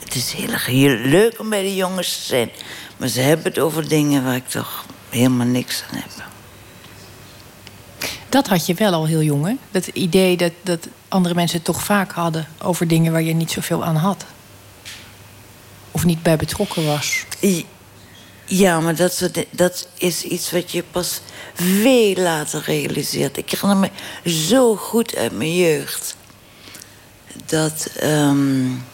het 0.04 0.14
is 0.14 0.32
heel, 0.32 0.54
heel 0.54 0.96
leuk 0.96 1.38
om 1.38 1.48
bij 1.48 1.62
de 1.62 1.74
jongens 1.74 2.16
te 2.16 2.22
zijn. 2.24 2.50
Maar 2.96 3.08
ze 3.08 3.20
hebben 3.20 3.46
het 3.46 3.58
over 3.58 3.88
dingen 3.88 4.24
waar 4.24 4.36
ik 4.36 4.48
toch 4.48 4.84
helemaal 5.08 5.46
niks 5.46 5.82
aan 5.90 5.96
heb. 5.96 6.29
Dat 8.30 8.46
had 8.46 8.66
je 8.66 8.74
wel 8.74 8.92
al 8.92 9.06
heel 9.06 9.22
jong, 9.22 9.46
hè? 9.46 9.54
Dat 9.70 9.86
idee 9.86 10.36
dat, 10.36 10.52
dat 10.62 10.88
andere 11.08 11.34
mensen 11.34 11.56
het 11.56 11.66
toch 11.66 11.82
vaak 11.82 12.12
hadden 12.12 12.48
over 12.62 12.88
dingen 12.88 13.12
waar 13.12 13.22
je 13.22 13.32
niet 13.32 13.50
zoveel 13.50 13.84
aan 13.84 13.96
had. 13.96 14.24
Of 15.90 16.04
niet 16.04 16.22
bij 16.22 16.36
betrokken 16.36 16.86
was. 16.86 17.24
Ja, 18.44 18.80
maar 18.80 18.96
dat, 18.96 19.30
dat 19.50 19.88
is 19.98 20.24
iets 20.24 20.50
wat 20.50 20.70
je 20.70 20.82
pas 20.90 21.20
veel 21.54 22.14
later 22.14 22.62
realiseert. 22.66 23.36
Ik 23.36 23.50
herinner 23.50 23.76
me 23.76 23.90
zo 24.30 24.76
goed 24.76 25.16
uit 25.16 25.32
mijn 25.32 25.56
jeugd. 25.56 26.16
Dat, 27.46 27.90
um, 28.02 28.84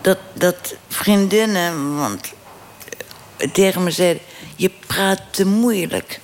dat, 0.00 0.18
dat 0.32 0.74
vriendinnen 0.88 1.96
want, 1.96 2.32
tegen 3.52 3.82
me 3.82 3.90
zeiden... 3.90 4.22
je 4.56 4.70
praat 4.86 5.20
te 5.30 5.46
moeilijk. 5.46 6.20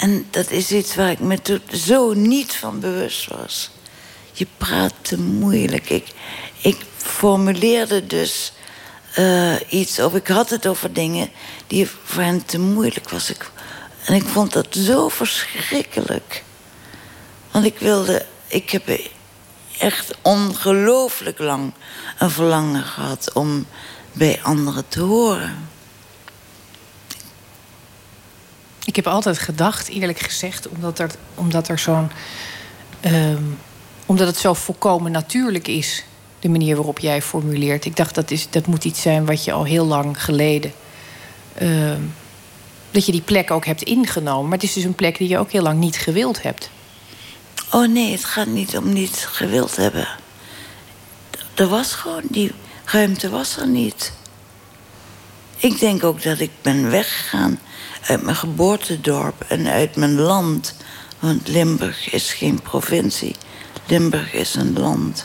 En 0.00 0.26
dat 0.30 0.50
is 0.50 0.70
iets 0.70 0.94
waar 0.94 1.10
ik 1.10 1.18
me 1.18 1.60
zo 1.72 2.12
niet 2.12 2.56
van 2.56 2.80
bewust 2.80 3.26
was. 3.26 3.70
Je 4.32 4.46
praat 4.56 4.94
te 5.02 5.18
moeilijk. 5.18 5.90
Ik, 5.90 6.06
ik 6.60 6.76
formuleerde 6.96 8.06
dus 8.06 8.52
uh, 9.18 9.54
iets, 9.68 9.98
of 9.98 10.14
ik 10.14 10.28
had 10.28 10.50
het 10.50 10.66
over 10.66 10.92
dingen 10.92 11.30
die 11.66 11.88
voor 12.04 12.22
hen 12.22 12.44
te 12.44 12.58
moeilijk 12.58 13.10
was. 13.10 13.30
Ik, 13.30 13.50
en 14.04 14.14
ik 14.14 14.24
vond 14.24 14.52
dat 14.52 14.66
zo 14.70 15.08
verschrikkelijk. 15.08 16.44
Want 17.50 17.64
ik 17.64 17.78
wilde, 17.78 18.26
ik 18.46 18.70
heb 18.70 19.00
echt 19.78 20.14
ongelooflijk 20.22 21.38
lang 21.38 21.72
een 22.18 22.30
verlangen 22.30 22.84
gehad 22.84 23.32
om 23.32 23.66
bij 24.12 24.40
anderen 24.42 24.88
te 24.88 25.00
horen. 25.00 25.69
Ik 28.90 28.96
heb 28.96 29.06
altijd 29.06 29.38
gedacht, 29.38 29.88
eerlijk 29.88 30.18
gezegd, 30.18 30.68
omdat 30.68 30.98
er, 30.98 31.10
omdat 31.34 31.68
er 31.68 31.78
zo'n. 31.78 32.10
Um, 33.04 33.58
omdat 34.06 34.26
het 34.26 34.36
zo 34.36 34.54
volkomen 34.54 35.12
natuurlijk 35.12 35.68
is 35.68 36.04
de 36.38 36.48
manier 36.48 36.76
waarop 36.76 36.98
jij 36.98 37.22
formuleert. 37.22 37.84
Ik 37.84 37.96
dacht 37.96 38.14
dat, 38.14 38.30
is, 38.30 38.50
dat 38.50 38.66
moet 38.66 38.84
iets 38.84 39.00
zijn 39.00 39.26
wat 39.26 39.44
je 39.44 39.52
al 39.52 39.64
heel 39.64 39.86
lang 39.86 40.22
geleden. 40.24 40.72
Uh, 41.62 41.92
dat 42.90 43.06
je 43.06 43.12
die 43.12 43.20
plek 43.20 43.50
ook 43.50 43.64
hebt 43.64 43.82
ingenomen. 43.82 44.44
Maar 44.44 44.58
het 44.58 44.66
is 44.66 44.72
dus 44.72 44.84
een 44.84 44.94
plek 44.94 45.18
die 45.18 45.28
je 45.28 45.38
ook 45.38 45.50
heel 45.50 45.62
lang 45.62 45.78
niet 45.78 45.96
gewild 45.96 46.42
hebt. 46.42 46.70
Oh 47.70 47.88
nee, 47.88 48.12
het 48.12 48.24
gaat 48.24 48.46
niet 48.46 48.76
om 48.76 48.92
niet 48.92 49.26
gewild 49.30 49.76
hebben. 49.76 50.08
Er 51.54 51.68
was 51.68 51.92
gewoon, 51.92 52.22
die 52.28 52.52
ruimte 52.84 53.28
was 53.28 53.56
er 53.56 53.68
niet. 53.68 54.12
Ik 55.56 55.78
denk 55.78 56.04
ook 56.04 56.22
dat 56.22 56.40
ik 56.40 56.50
ben 56.62 56.90
weggegaan 56.90 57.58
uit 58.10 58.22
mijn 58.22 58.36
geboortedorp 58.36 59.44
en 59.48 59.66
uit 59.66 59.96
mijn 59.96 60.14
land. 60.14 60.74
Want 61.18 61.48
Limburg 61.48 62.12
is 62.12 62.32
geen 62.32 62.62
provincie. 62.62 63.36
Limburg 63.86 64.32
is 64.32 64.54
een 64.54 64.78
land 64.78 65.24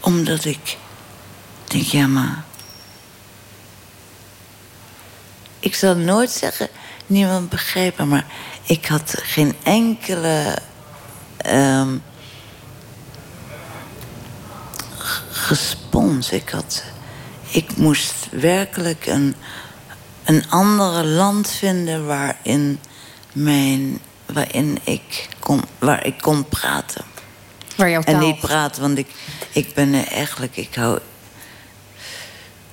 omdat 0.00 0.44
ik 0.44 0.76
denk, 1.64 1.84
ja 1.84 2.06
maar... 2.06 2.44
Ik 5.60 5.74
zal 5.74 5.96
nooit 5.96 6.30
zeggen, 6.30 6.68
niemand 7.06 7.48
begrijpen, 7.48 8.08
maar 8.08 8.26
ik 8.62 8.86
had 8.86 9.14
geen 9.16 9.54
enkele... 9.62 10.58
Um, 11.46 12.02
gespons. 15.30 16.30
Ik, 16.30 16.48
had, 16.48 16.84
ik 17.50 17.76
moest 17.76 18.14
werkelijk 18.30 19.06
een, 19.06 19.34
een 20.28 20.50
andere 20.50 21.04
land 21.04 21.50
vinden 21.50 22.06
waarin, 22.06 22.78
mijn, 23.32 23.98
waarin 24.26 24.78
ik 24.84 25.28
kon, 25.38 25.62
waar 25.78 26.06
ik 26.06 26.18
kon 26.20 26.44
praten. 26.48 27.04
Waar 27.76 27.90
jouw 27.90 28.02
taal... 28.02 28.14
En 28.14 28.20
niet 28.20 28.40
praten, 28.40 28.82
want 28.82 28.98
ik, 28.98 29.06
ik 29.52 29.74
ben 29.74 29.94
eigenlijk, 29.94 30.56
ik 30.56 30.74
hou... 30.74 30.98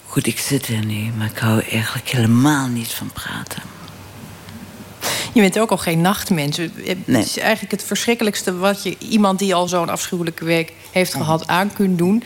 Goed, 0.05 0.27
ik 0.27 0.39
zit 0.39 0.67
er 0.67 0.85
nu, 0.85 1.11
maar 1.17 1.27
ik 1.27 1.37
hou 1.37 1.61
eigenlijk 1.61 2.09
helemaal 2.09 2.67
niet 2.67 2.93
van 2.93 3.11
praten. 3.13 3.61
Je 5.33 5.41
bent 5.41 5.59
ook 5.59 5.71
al 5.71 5.77
geen 5.77 6.01
nachtmens. 6.01 6.57
Het 6.57 6.97
is 7.07 7.37
eigenlijk 7.37 7.71
het 7.71 7.83
verschrikkelijkste 7.83 8.57
wat 8.57 8.83
je 8.83 8.97
iemand 8.97 9.39
die 9.39 9.55
al 9.55 9.67
zo'n 9.67 9.89
afschuwelijke 9.89 10.45
week 10.45 10.73
heeft 10.91 11.13
gehad 11.13 11.47
aan 11.47 11.73
kunt 11.73 11.97
doen. 11.97 12.23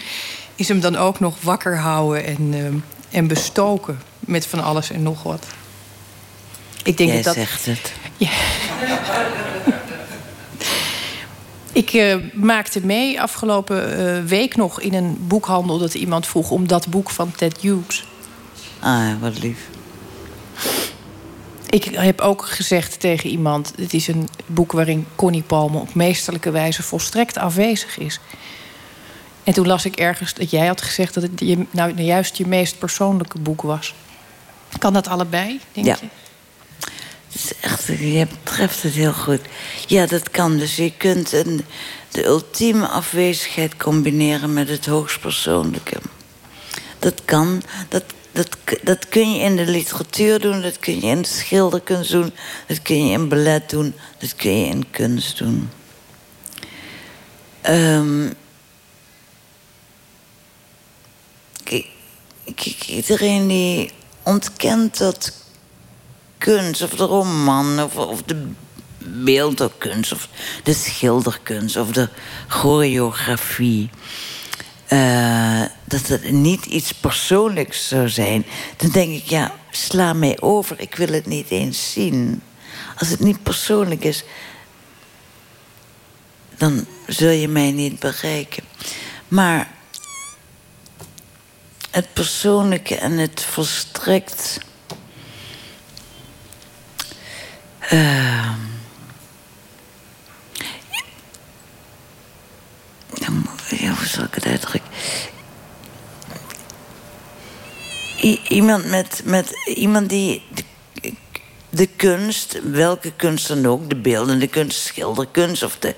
Is 0.55 0.67
hem 0.67 0.79
dan 0.79 0.95
ook 0.95 1.19
nog 1.19 1.41
wakker 1.41 1.77
houden 1.77 2.25
en, 2.25 2.53
uh, 2.53 2.65
en 3.09 3.27
bestoken 3.27 4.08
met 4.29 4.45
van 4.45 4.63
alles 4.63 4.91
en 4.91 5.03
nog 5.03 5.23
wat. 5.23 5.45
Ik 6.83 6.97
denk 6.97 7.09
Jij 7.09 7.21
dat 7.21 7.33
zegt 7.33 7.65
het. 7.65 7.93
Ja. 8.17 8.29
Ik 11.73 11.93
uh, 11.93 12.15
maakte 12.33 12.85
mee 12.85 13.21
afgelopen 13.21 13.99
uh, 13.99 14.23
week 14.23 14.55
nog 14.55 14.81
in 14.81 14.93
een 14.93 15.17
boekhandel 15.27 15.77
dat 15.77 15.93
iemand 15.93 16.27
vroeg 16.27 16.51
om 16.51 16.67
dat 16.67 16.87
boek 16.87 17.09
van 17.09 17.31
Ted 17.31 17.57
Hughes. 17.61 18.07
Ah, 18.79 19.21
wat 19.21 19.39
lief. 19.39 19.67
Ik 21.69 21.83
heb 21.83 22.21
ook 22.21 22.45
gezegd 22.45 22.99
tegen 22.99 23.29
iemand: 23.29 23.73
het 23.75 23.93
is 23.93 24.07
een 24.07 24.29
boek 24.45 24.71
waarin 24.71 25.07
Connie 25.15 25.43
Palme 25.43 25.77
op 25.77 25.93
meesterlijke 25.93 26.51
wijze 26.51 26.83
volstrekt 26.83 27.37
afwezig 27.37 27.97
is. 27.97 28.19
En 29.43 29.53
toen 29.53 29.67
las 29.67 29.85
ik 29.85 29.95
ergens 29.95 30.33
dat 30.33 30.49
jij 30.49 30.67
had 30.67 30.81
gezegd 30.81 31.13
dat 31.13 31.23
het 31.23 31.39
je, 31.39 31.65
nou, 31.71 32.01
juist 32.01 32.37
je 32.37 32.47
meest 32.47 32.79
persoonlijke 32.79 33.39
boek 33.39 33.61
was. 33.61 33.93
Kan 34.77 34.93
dat 34.93 35.07
allebei, 35.07 35.59
denk 35.71 35.85
Ja. 35.87 35.97
je? 36.01 36.07
Is 37.31 37.51
echt, 37.61 37.85
je 37.85 38.27
treft 38.43 38.83
het 38.83 38.93
heel 38.93 39.13
goed. 39.13 39.41
Ja, 39.87 40.05
dat 40.05 40.29
kan. 40.29 40.57
Dus 40.57 40.75
je 40.75 40.93
kunt 40.97 41.31
een, 41.31 41.65
de 42.11 42.25
ultieme 42.25 42.87
afwezigheid 42.87 43.77
combineren 43.77 44.53
met 44.53 44.69
het 44.69 44.85
hoogstpersoonlijke. 44.85 45.97
Dat 46.99 47.21
kan. 47.25 47.61
Dat, 47.89 48.03
dat, 48.31 48.57
dat 48.83 49.09
kun 49.09 49.33
je 49.33 49.39
in 49.43 49.55
de 49.55 49.65
literatuur 49.65 50.39
doen, 50.39 50.61
dat 50.61 50.79
kun 50.79 50.95
je 50.95 51.01
in 51.07 51.21
de 51.21 51.27
schilderkunst 51.27 52.11
doen, 52.11 52.33
dat 52.67 52.81
kun 52.81 53.05
je 53.07 53.11
in 53.11 53.27
ballet 53.29 53.69
doen, 53.69 53.93
dat 54.17 54.35
kun 54.35 54.59
je 54.59 54.65
in 54.67 54.89
kunst 54.89 55.37
doen. 55.37 55.69
Ehm, 57.61 58.29
kijk, 61.63 62.85
iedereen 62.87 63.47
die 63.47 63.91
ontkent 64.29 64.97
dat 64.97 65.33
kunst, 66.37 66.81
of 66.81 66.89
de 66.89 67.03
roman, 67.03 67.83
of, 67.83 67.95
of 67.95 68.23
de 68.23 68.47
beeldenkunst, 68.97 70.11
of 70.11 70.27
de 70.63 70.73
schilderkunst, 70.73 71.75
of 71.77 71.91
de 71.91 72.09
choreografie. 72.47 73.89
eh, 74.87 75.61
dat 75.85 76.07
het 76.07 76.31
niet 76.31 76.65
iets 76.65 76.91
persoonlijks 76.91 77.87
zou 77.87 78.09
zijn, 78.09 78.45
dan 78.77 78.89
denk 78.89 79.13
ik, 79.13 79.23
ja, 79.23 79.53
sla 79.71 80.13
mij 80.13 80.41
over, 80.41 80.79
ik 80.79 80.95
wil 80.95 81.07
het 81.07 81.25
niet 81.25 81.49
eens 81.49 81.91
zien. 81.91 82.41
Als 82.97 83.09
het 83.09 83.19
niet 83.19 83.43
persoonlijk 83.43 84.03
is, 84.03 84.23
dan 86.57 86.85
zul 87.07 87.29
je 87.29 87.47
mij 87.47 87.71
niet 87.71 87.99
bereiken. 87.99 88.63
Maar 89.27 89.71
het 91.91 92.13
persoonlijke 92.13 92.95
en 92.95 93.17
het 93.17 93.43
volstrekt. 93.43 94.59
ehm, 97.79 98.59
ja, 103.69 103.93
hoe 103.95 104.05
zal 104.07 104.23
ik 104.23 104.33
het 104.33 104.45
uitdrukken? 104.45 104.91
Iemand 108.47 108.85
met, 108.85 109.21
met 109.25 109.51
iemand 109.65 110.09
die 110.09 110.43
de, 110.53 111.13
de 111.69 111.87
kunst, 111.87 112.59
welke 112.63 113.13
kunst 113.15 113.47
dan 113.47 113.65
ook, 113.65 113.89
de 113.89 113.95
beeldende 113.95 114.47
kunst, 114.47 114.85
schilderkunst 114.85 115.63
of 115.63 115.77
de, 115.79 115.95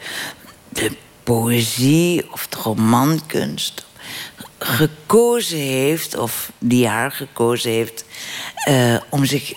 de 0.70 0.92
poëzie 1.24 2.32
of 2.32 2.48
de 2.48 2.58
romankunst, 2.58 3.86
gekozen 4.64 5.58
heeft, 5.58 6.18
of 6.18 6.52
die 6.60 6.88
haar 6.88 7.12
gekozen 7.12 7.72
heeft, 7.72 8.06
eh, 8.56 8.96
om 9.10 9.26
zich 9.26 9.54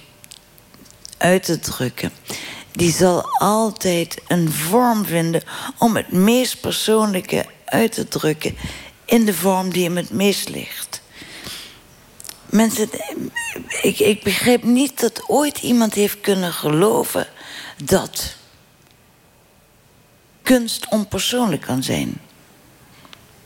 uit 1.18 1.42
te 1.42 1.58
drukken, 1.58 2.12
die 2.72 2.92
zal 2.92 3.38
altijd 3.38 4.22
een 4.26 4.52
vorm 4.52 5.04
vinden 5.04 5.42
om 5.78 5.96
het 5.96 6.12
meest 6.12 6.60
persoonlijke 6.60 7.46
uit 7.64 7.92
te 7.92 8.08
drukken 8.08 8.56
in 9.04 9.24
de 9.24 9.34
vorm 9.34 9.72
die 9.72 9.84
hem 9.84 9.96
het 9.96 10.10
meest 10.10 10.48
ligt. 10.48 11.02
Mensen, 12.46 12.88
ik, 13.82 13.98
ik 13.98 14.22
begrijp 14.22 14.62
niet 14.62 15.00
dat 15.00 15.28
ooit 15.28 15.58
iemand 15.58 15.94
heeft 15.94 16.20
kunnen 16.20 16.52
geloven 16.52 17.26
dat 17.84 18.36
kunst 20.42 20.86
onpersoonlijk 20.90 21.62
kan 21.62 21.82
zijn. 21.82 22.20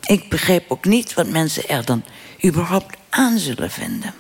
Ik 0.09 0.29
begrijp 0.29 0.71
ook 0.71 0.85
niet 0.85 1.15
wat 1.15 1.27
mensen 1.29 1.69
er 1.69 1.85
dan 1.85 2.05
überhaupt 2.45 2.97
aan 3.09 3.39
zullen 3.39 3.71
vinden. 3.71 4.15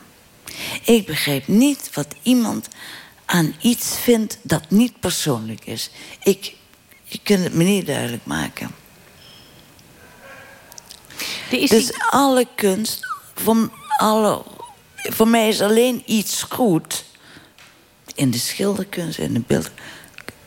Ik 0.84 1.06
begrijp 1.06 1.46
niet 1.48 1.90
wat 1.94 2.14
iemand 2.22 2.68
aan 3.24 3.54
iets 3.60 3.96
vindt 3.98 4.38
dat 4.42 4.70
niet 4.70 5.00
persoonlijk 5.00 5.64
is. 5.64 5.90
Ik, 6.22 6.54
je 7.04 7.18
kunt 7.22 7.44
het 7.44 7.54
me 7.54 7.64
niet 7.64 7.86
duidelijk 7.86 8.24
maken. 8.24 8.70
Is 11.50 11.70
Dus 11.70 11.86
die- 11.86 12.02
alle 12.10 12.46
kunst, 12.54 13.00
voor, 13.34 13.70
alle, 13.96 14.42
voor 14.94 15.28
mij 15.28 15.48
is 15.48 15.60
alleen 15.60 16.02
iets 16.06 16.42
goed 16.42 17.04
in 18.14 18.30
de 18.30 18.38
schilderkunst, 18.38 19.18
in 19.18 19.32
de 19.32 19.40
beeld, 19.46 19.70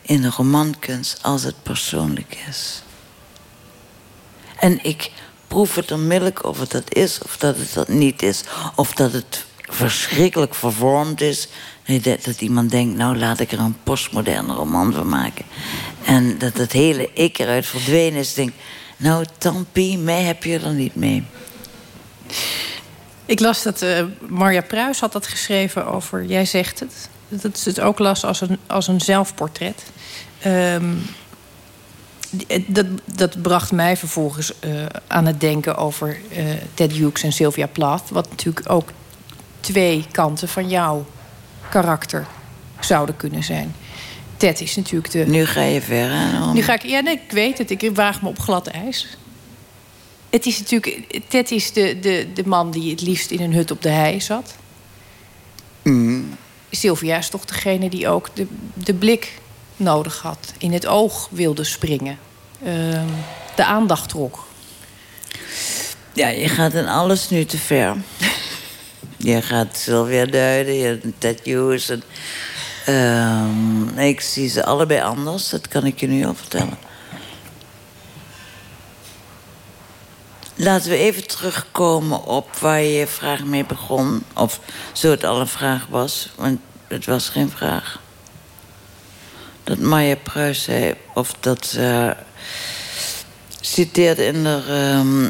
in 0.02 0.22
de 0.22 0.30
romankunst, 0.30 1.22
als 1.22 1.42
het 1.42 1.62
persoonlijk 1.62 2.36
is. 2.48 2.82
En 4.58 4.84
ik 4.84 5.10
proef 5.52 5.74
het 5.74 5.92
onmiddellijk 5.92 6.44
of 6.44 6.58
het 6.58 6.70
dat 6.70 6.94
is 6.94 7.18
of 7.22 7.36
dat 7.36 7.56
het 7.56 7.74
dat 7.74 7.88
niet 7.88 8.22
is. 8.22 8.42
Of 8.74 8.92
dat 8.92 9.12
het 9.12 9.44
verschrikkelijk 9.60 10.54
vervormd 10.54 11.20
is. 11.20 11.48
Dat, 12.02 12.40
iemand 12.40 12.70
denkt, 12.70 12.96
nou 12.96 13.18
laat 13.18 13.40
ik 13.40 13.52
er 13.52 13.58
een 13.58 13.76
postmoderne 13.82 14.54
roman 14.54 14.92
van 14.92 15.08
maken. 15.08 15.44
En 16.04 16.38
dat 16.38 16.56
het 16.56 16.72
hele 16.72 17.10
ik 17.14 17.38
eruit 17.38 17.66
verdwenen 17.66 18.18
is. 18.18 18.34
Denk, 18.34 18.52
nou 18.96 19.24
tampie, 19.38 19.98
mij 19.98 20.22
heb 20.22 20.44
je 20.44 20.58
er 20.58 20.72
niet 20.72 20.94
mee. 20.94 21.24
Ik 23.26 23.40
las 23.40 23.62
dat 23.62 23.82
eh, 23.82 24.04
Marja 24.28 24.62
Pruis 24.62 25.00
had 25.00 25.12
dat 25.12 25.26
geschreven 25.26 25.86
over. 25.86 26.24
Jij 26.24 26.44
zegt 26.44 26.80
het. 26.80 27.08
Dat 27.28 27.58
ze 27.58 27.68
het 27.68 27.80
ook 27.80 27.98
las 27.98 28.24
als 28.24 28.40
een, 28.40 28.58
als 28.66 28.88
een 28.88 29.00
zelfportret. 29.00 29.82
Ehm, 30.38 30.84
eh, 30.84 30.90
dat, 32.66 32.86
dat 33.04 33.42
bracht 33.42 33.72
mij 33.72 33.96
vervolgens 33.96 34.58
eh, 34.58 34.70
aan 35.06 35.26
het 35.26 35.40
denken 35.40 35.76
over 35.76 36.18
eh, 36.30 36.44
Ted 36.74 36.92
Hughes 36.92 37.22
en 37.22 37.32
Sylvia 37.32 37.66
Plath. 37.66 38.10
Wat 38.10 38.30
natuurlijk 38.30 38.70
ook 38.70 38.88
twee 39.60 40.06
kanten 40.10 40.48
van 40.48 40.68
jouw 40.68 41.06
karakter 41.70 42.26
zouden 42.80 43.16
kunnen 43.16 43.42
zijn. 43.42 43.74
Ted 44.36 44.60
is 44.60 44.76
natuurlijk 44.76 45.12
de. 45.12 45.26
Nu 45.26 45.46
ga 45.46 45.62
je 45.62 45.80
ver, 45.80 46.10
hè? 46.10 46.52
Nu 46.52 46.62
ga 46.62 46.74
ik, 46.74 46.82
ja, 46.82 47.00
nee, 47.00 47.14
ik 47.14 47.32
weet 47.32 47.58
het. 47.58 47.70
Ik 47.70 47.90
waag 47.94 48.22
me 48.22 48.28
op 48.28 48.38
glad 48.38 48.66
ijs. 48.66 49.16
Het 50.30 50.46
is 50.46 50.58
natuurlijk, 50.58 51.20
Ted 51.28 51.50
is 51.50 51.72
de, 51.72 51.98
de, 52.00 52.26
de 52.34 52.46
man 52.46 52.70
die 52.70 52.90
het 52.90 53.00
liefst 53.00 53.30
in 53.30 53.40
een 53.40 53.54
hut 53.54 53.70
op 53.70 53.82
de 53.82 53.88
hei 53.88 54.20
zat. 54.20 54.54
Sylvia 56.70 57.18
is 57.18 57.28
toch 57.28 57.44
degene 57.44 57.90
die 57.90 58.08
ook 58.08 58.30
de, 58.34 58.46
de 58.74 58.94
blik 58.94 59.40
nodig 59.76 60.20
had. 60.20 60.52
In 60.58 60.72
het 60.72 60.86
oog 60.86 61.28
wilde 61.30 61.64
springen. 61.64 62.18
Ehm, 62.64 63.08
de 63.56 63.64
aandacht 63.64 64.08
trok. 64.08 64.46
Ja, 66.12 66.28
je 66.28 66.48
gaat 66.48 66.74
in 66.74 66.88
alles 66.88 67.28
nu 67.28 67.44
te 67.44 67.58
ver. 67.58 67.96
je 69.16 69.42
gaat 69.42 69.76
Sylvia 69.76 70.26
duiden, 70.26 70.74
je 70.74 70.84
hebt 70.84 71.06
Ted. 71.18 71.42
En, 71.88 72.02
ehm, 72.86 73.98
ik 73.98 74.20
zie 74.20 74.48
ze 74.48 74.64
allebei 74.64 75.00
anders, 75.00 75.48
dat 75.48 75.68
kan 75.68 75.86
ik 75.86 76.00
je 76.00 76.06
nu 76.06 76.26
al 76.26 76.34
vertellen. 76.34 76.78
Laten 80.54 80.90
we 80.90 80.96
even 80.96 81.26
terugkomen 81.26 82.24
op 82.24 82.56
waar 82.56 82.80
je 82.80 82.92
je 82.92 83.06
vraag 83.06 83.44
mee 83.44 83.64
begon. 83.64 84.22
Of 84.34 84.60
zo 84.92 85.10
het 85.10 85.24
al 85.24 85.40
een 85.40 85.46
vraag 85.46 85.86
was, 85.86 86.28
want 86.36 86.60
het 86.88 87.06
was 87.06 87.28
geen 87.28 87.50
vraag. 87.50 88.00
Dat 89.64 89.78
Maya 89.78 90.16
Pruis 90.16 90.62
zei, 90.62 90.94
of 91.14 91.34
dat 91.40 91.74
eh, 91.78 92.10
citeerde 93.60 94.24
in 94.24 94.42
de 94.42 94.64
ehm, 94.68 95.28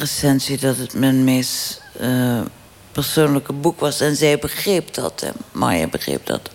recensie 0.00 0.58
dat 0.58 0.76
het 0.76 0.94
mijn 0.94 1.24
meest 1.24 1.82
eh, 1.98 2.40
persoonlijke 2.92 3.52
boek 3.52 3.80
was. 3.80 4.00
En 4.00 4.16
zij 4.16 4.38
begreep 4.38 4.94
dat, 4.94 5.20
hè. 5.20 5.28
Maya 5.52 5.86
begreep 5.86 6.26
dat. 6.26 6.50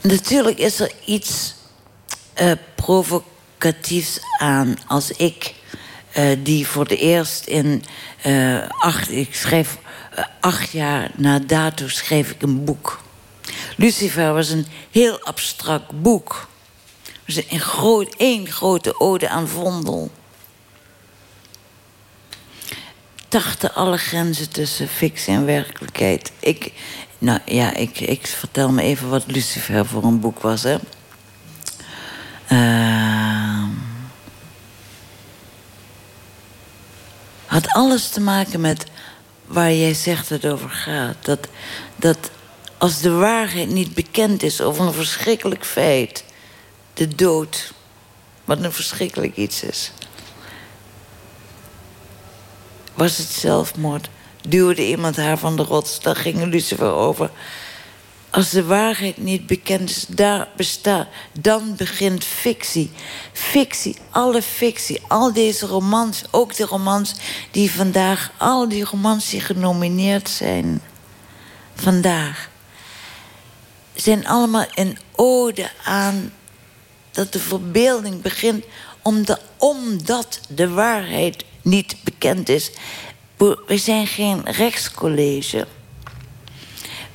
Natuurlijk 0.00 0.58
is 0.58 0.80
er 0.80 0.92
iets 1.04 1.54
eh, 2.34 2.52
provocatiefs 2.74 4.18
aan 4.38 4.76
als 4.86 5.10
ik, 5.10 5.54
die 6.42 6.66
voor 6.66 6.88
de 6.88 6.96
eerst 6.96 7.46
in 7.46 7.84
acht, 8.78 9.10
ik 9.10 9.34
schreef 9.34 9.76
eh, 9.76 9.84
acht 10.40 10.70
jaar 10.70 11.10
na 11.14 11.38
dato 11.38 11.88
schreef 11.88 12.30
ik 12.30 12.42
een 12.42 12.64
boek. 12.64 13.00
Lucifer 13.76 14.32
was 14.32 14.48
een 14.48 14.66
heel 14.90 15.20
abstract 15.24 16.02
boek. 16.02 16.48
Het 17.24 17.34
was 17.34 17.44
een 17.50 17.60
groot, 17.60 18.14
één 18.16 18.46
grote 18.46 19.00
ode 19.00 19.28
aan 19.28 19.48
Vondel. 19.48 20.10
Tachten 23.28 23.74
alle 23.74 23.98
grenzen 23.98 24.50
tussen 24.50 24.88
fictie 24.88 25.34
en 25.34 25.44
werkelijkheid. 25.44 26.32
Ik, 26.40 26.72
nou 27.18 27.40
ja, 27.44 27.74
ik, 27.74 28.00
ik 28.00 28.26
vertel 28.26 28.70
me 28.70 28.82
even 28.82 29.08
wat 29.08 29.24
Lucifer 29.26 29.86
voor 29.86 30.04
een 30.04 30.20
boek 30.20 30.40
was, 30.40 30.62
hè. 30.62 30.76
Ehm. 32.46 33.06
had 37.46 37.68
alles 37.68 38.08
te 38.08 38.20
maken 38.20 38.60
met 38.60 38.86
waar 39.46 39.72
jij 39.72 39.94
zegt 39.94 40.28
het 40.28 40.46
over 40.46 40.70
gaat. 40.70 41.16
Dat, 41.24 41.48
dat 41.96 42.30
als 42.78 43.00
de 43.00 43.10
waarheid 43.10 43.68
niet 43.68 43.94
bekend 43.94 44.42
is 44.42 44.60
over 44.60 44.86
een 44.86 44.92
verschrikkelijk 44.92 45.64
feit, 45.64 46.24
de 46.94 47.14
dood. 47.14 47.72
Wat 48.44 48.62
een 48.62 48.72
verschrikkelijk 48.72 49.36
iets 49.36 49.62
is. 49.62 49.92
Was 52.94 53.18
het 53.18 53.28
zelfmoord? 53.28 54.08
Duwde 54.48 54.86
iemand 54.86 55.16
haar 55.16 55.38
van 55.38 55.56
de 55.56 55.62
rots? 55.62 56.00
Daar 56.00 56.16
ging 56.16 56.44
Lucifer 56.44 56.92
over. 56.92 57.30
Als 58.36 58.50
de 58.50 58.64
waarheid 58.64 59.18
niet 59.18 59.46
bekend 59.46 59.90
is, 59.90 60.06
daar 60.08 60.48
bestaat, 60.56 61.08
dan 61.40 61.76
begint 61.76 62.24
fictie. 62.24 62.90
Fictie, 63.32 63.96
alle 64.10 64.42
fictie, 64.42 65.00
al 65.08 65.32
deze 65.32 65.66
romans, 65.66 66.22
ook 66.30 66.56
de 66.56 66.64
romans 66.64 67.14
die 67.50 67.70
vandaag, 67.70 68.32
al 68.36 68.68
die 68.68 68.84
romans 68.84 69.30
die 69.30 69.40
genomineerd 69.40 70.28
zijn 70.28 70.80
vandaag, 71.74 72.48
zijn 73.94 74.26
allemaal 74.26 74.66
een 74.74 74.98
ode 75.14 75.70
aan 75.84 76.32
dat 77.10 77.32
de 77.32 77.40
verbeelding 77.40 78.22
begint 78.22 78.64
omdat 79.58 80.40
de 80.48 80.68
waarheid 80.68 81.44
niet 81.62 81.96
bekend 82.04 82.48
is. 82.48 82.70
We 83.36 83.76
zijn 83.78 84.06
geen 84.06 84.42
rechtscollege. 84.44 85.66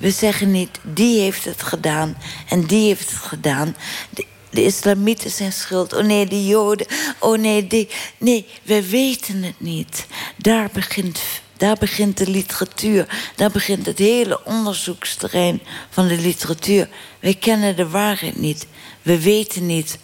We 0.01 0.11
zeggen 0.11 0.51
niet, 0.51 0.79
die 0.81 1.19
heeft 1.19 1.45
het 1.45 1.63
gedaan 1.63 2.17
en 2.49 2.65
die 2.65 2.87
heeft 2.87 3.09
het 3.09 3.19
gedaan. 3.19 3.75
De, 4.09 4.25
de 4.49 4.63
islamieten 4.63 5.29
zijn 5.29 5.53
schuld. 5.53 5.93
Oh 5.93 6.03
nee, 6.03 6.25
de 6.25 6.45
joden. 6.45 6.87
Oh 7.19 7.37
nee, 7.37 7.67
die. 7.67 7.89
Nee, 8.17 8.47
we 8.63 8.89
weten 8.89 9.43
het 9.43 9.59
niet. 9.59 10.07
Daar 10.37 10.69
begint, 10.73 11.21
daar 11.57 11.75
begint 11.79 12.17
de 12.17 12.29
literatuur. 12.29 13.31
Daar 13.35 13.51
begint 13.51 13.85
het 13.85 13.97
hele 13.97 14.45
onderzoeksterrein 14.45 15.61
van 15.89 16.07
de 16.07 16.17
literatuur. 16.17 16.89
Wij 17.19 17.35
kennen 17.35 17.75
de 17.75 17.89
waarheid 17.89 18.37
niet. 18.37 18.67
We 19.01 19.21
weten 19.21 19.65
niet 19.65 19.97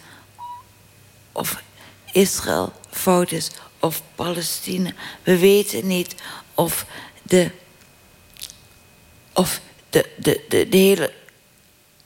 of 1.32 1.62
Israël 2.12 2.72
fout 2.90 3.32
is 3.32 3.50
of 3.80 4.02
Palestina. 4.14 4.92
We 5.22 5.38
weten 5.38 5.86
niet 5.86 6.14
of 6.54 6.86
de, 7.22 7.50
of 9.32 9.60
de, 10.16 10.40
de, 10.48 10.66
de, 10.68 10.76
hele 10.76 11.12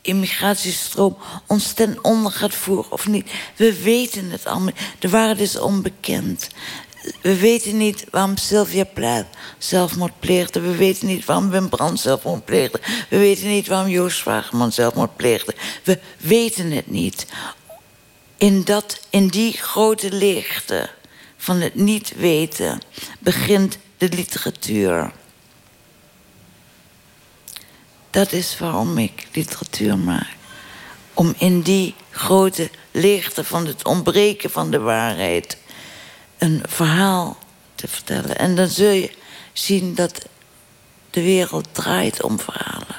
immigratiestroom 0.00 1.16
ons 1.46 1.72
ten 1.72 2.04
onder 2.04 2.32
gaat 2.32 2.54
voeren 2.54 2.92
of 2.92 3.06
niet. 3.06 3.30
We 3.56 3.82
weten 3.82 4.30
het 4.30 4.46
allemaal. 4.46 4.72
De 4.98 5.08
waarheid 5.08 5.40
is 5.40 5.58
onbekend. 5.58 6.48
We 7.20 7.36
weten 7.36 7.76
niet 7.76 8.04
waarom 8.10 8.36
Sylvia 8.36 8.84
Plath 8.84 9.26
zelfmoord 9.58 10.20
pleegde. 10.20 10.60
We 10.60 10.76
weten 10.76 11.06
niet 11.06 11.24
waarom 11.24 11.50
Wim 11.50 11.68
Brandt 11.68 12.00
zelfmoord 12.00 12.44
pleegde. 12.44 12.80
We 13.08 13.18
weten 13.18 13.48
niet 13.48 13.66
waarom 13.66 13.90
Joost 13.90 14.22
Wageman 14.22 14.72
zelfmoord 14.72 15.16
pleegde. 15.16 15.54
We 15.84 15.98
weten 16.18 16.70
het 16.70 16.90
niet. 16.90 17.26
In, 18.36 18.64
dat, 18.64 19.00
in 19.10 19.28
die 19.28 19.52
grote 19.52 20.12
leegte 20.12 20.90
van 21.36 21.60
het 21.60 21.74
niet 21.74 22.12
weten 22.16 22.80
begint 23.18 23.78
de 23.98 24.08
literatuur. 24.08 25.12
Dat 28.12 28.32
is 28.32 28.58
waarom 28.58 28.98
ik 28.98 29.28
literatuur 29.32 29.98
maak. 29.98 30.36
Om 31.14 31.34
in 31.38 31.62
die 31.62 31.94
grote 32.10 32.70
leegte 32.90 33.44
van 33.44 33.66
het 33.66 33.84
ontbreken 33.84 34.50
van 34.50 34.70
de 34.70 34.78
waarheid 34.78 35.56
een 36.38 36.62
verhaal 36.68 37.38
te 37.74 37.88
vertellen. 37.88 38.38
En 38.38 38.56
dan 38.56 38.68
zul 38.68 38.90
je 38.90 39.12
zien 39.52 39.94
dat 39.94 40.26
de 41.10 41.22
wereld 41.22 41.68
draait 41.72 42.22
om 42.22 42.40
verhalen. 42.40 42.96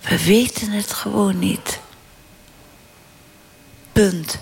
We 0.00 0.24
weten 0.24 0.70
het 0.70 0.92
gewoon 0.92 1.38
niet. 1.38 1.80
Punt. 3.92 4.38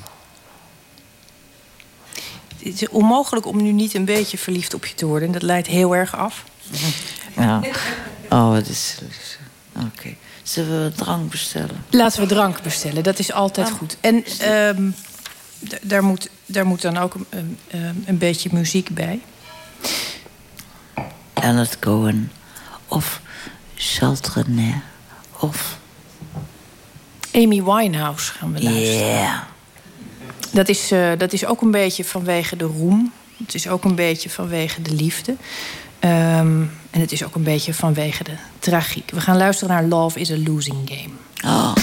Het 2.56 2.82
is 2.82 2.88
onmogelijk 2.88 3.46
om 3.46 3.62
nu 3.62 3.72
niet 3.72 3.94
een 3.94 4.04
beetje 4.04 4.38
verliefd 4.38 4.74
op 4.74 4.86
je 4.86 4.94
te 4.94 5.06
worden. 5.06 5.32
Dat 5.32 5.42
leidt 5.42 5.66
heel 5.66 5.96
erg 5.96 6.16
af. 6.16 6.44
Ja. 7.36 7.60
Oh, 8.28 8.48
wat 8.50 8.68
is. 8.68 8.98
Oké. 9.76 10.14
Zullen 10.42 10.84
we 10.84 10.92
drank 10.96 11.30
bestellen? 11.30 11.84
Laten 11.90 12.20
we 12.20 12.26
drank 12.26 12.62
bestellen, 12.62 13.02
dat 13.02 13.18
is 13.18 13.32
altijd 13.32 13.68
Oh. 13.68 13.74
goed. 13.74 13.96
En 14.00 14.24
ehm, 14.38 14.90
daar, 15.82 16.04
moet, 16.04 16.28
daar 16.46 16.66
moet 16.66 16.82
dan 16.82 16.96
ook 16.96 17.14
een, 17.30 17.58
een, 17.68 18.04
een 18.06 18.18
beetje 18.18 18.48
muziek 18.52 18.88
bij. 18.88 19.20
Leonard 21.34 21.78
Cohen. 21.78 22.32
Of 22.88 23.20
Charles 23.74 24.20
Of. 25.38 25.78
Amy 27.34 27.62
Winehouse 27.62 28.32
gaan 28.32 28.52
we 28.52 28.62
luisteren. 28.62 29.06
Yeah. 29.08 29.38
Dat, 30.52 30.68
is, 30.68 30.90
eh, 30.90 31.10
dat 31.18 31.32
is 31.32 31.44
ook 31.44 31.62
een 31.62 31.70
beetje 31.70 32.04
vanwege 32.04 32.56
de 32.56 32.64
roem. 32.64 33.12
Het 33.36 33.54
is 33.54 33.68
ook 33.68 33.84
een 33.84 33.94
beetje 33.94 34.30
vanwege 34.30 34.82
de 34.82 34.94
liefde. 34.94 35.36
Ehm, 36.00 36.62
en 36.90 37.00
het 37.00 37.12
is 37.12 37.24
ook 37.24 37.34
een 37.34 37.42
beetje 37.42 37.74
vanwege 37.74 38.24
de 38.24 38.36
tragiek. 38.58 39.10
We 39.10 39.20
gaan 39.20 39.36
luisteren 39.36 39.74
naar 39.74 39.84
Love 39.84 40.20
is 40.20 40.30
a 40.30 40.36
Losing 40.36 40.90
Game. 40.90 41.14
Oh. 41.54 41.79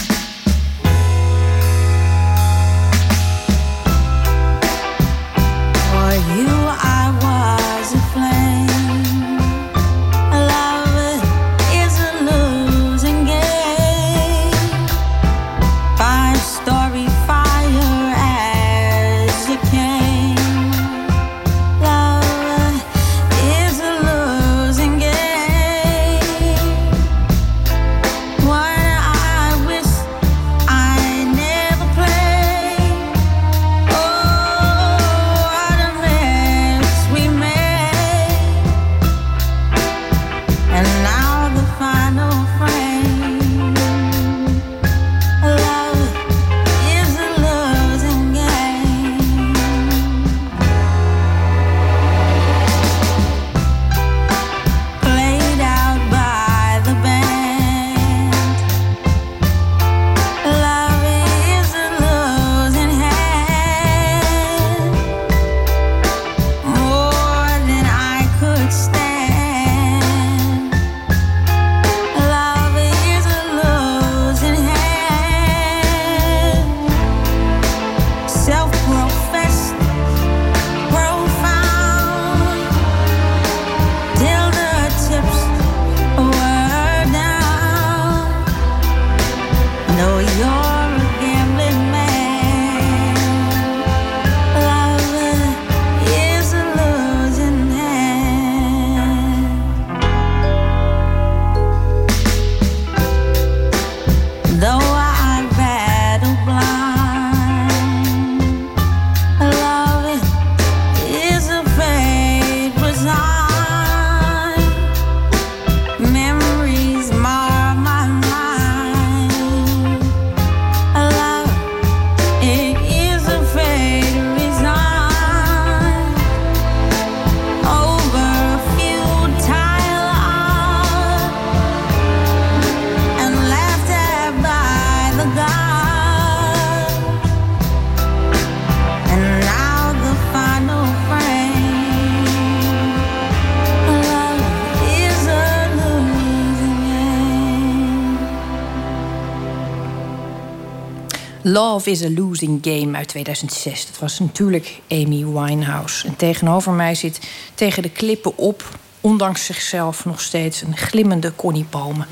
Love 151.58 151.92
is 151.92 152.04
a 152.04 152.10
Losing 152.10 152.60
Game 152.62 152.98
uit 152.98 153.08
2006. 153.08 153.86
Dat 153.86 154.00
was 154.00 154.20
natuurlijk 154.20 154.82
Amy 154.90 155.26
Winehouse. 155.26 156.08
En 156.08 156.16
tegenover 156.16 156.72
mij 156.72 156.96
zit 156.96 157.20
tegen 157.56 157.84
de 157.84 157.90
klippen 157.90 158.38
op, 158.38 158.80
ondanks 159.02 159.46
zichzelf 159.46 160.06
nog 160.06 160.22
steeds 160.22 160.62
een 160.62 160.78
glimmende 160.78 161.36
Connie 161.36 161.64
Palme. 161.64 162.06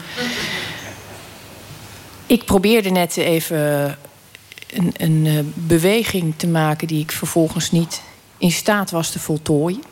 Ik 2.26 2.46
probeerde 2.46 2.90
net 2.90 3.18
even 3.18 3.98
een, 4.74 4.94
een 4.98 5.26
eh, 5.26 5.40
beweging 5.54 6.34
te 6.38 6.48
maken 6.48 6.88
die 6.88 7.02
ik 7.02 7.12
vervolgens 7.12 7.72
niet 7.72 8.02
in 8.38 8.52
staat 8.52 8.92
was 8.92 9.12
te 9.12 9.20
voltooien. 9.20 9.84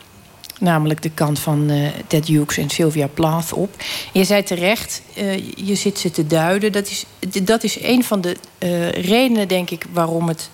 Namelijk 0.63 1.01
de 1.01 1.09
kant 1.09 1.39
van 1.39 1.69
eh 1.69 1.87
Ted 2.07 2.27
Hughes 2.27 2.57
en 2.57 2.69
Sylvia 2.69 3.07
Plath 3.07 3.53
op. 3.53 3.75
Je 4.13 4.23
zei 4.23 4.43
terecht, 4.43 5.01
eh, 5.15 5.37
je 5.55 5.75
zit 5.75 5.99
ze 5.99 6.11
te 6.11 6.27
duiden. 6.27 6.71
Dat 6.71 6.87
is, 6.87 7.05
dat 7.43 7.63
is 7.63 7.81
een 7.81 8.03
van 8.03 8.21
de 8.21 8.37
eh, 8.57 8.89
redenen, 8.89 9.47
denk 9.47 9.69
ik, 9.69 9.85
waarom 9.91 10.27
het 10.27 10.49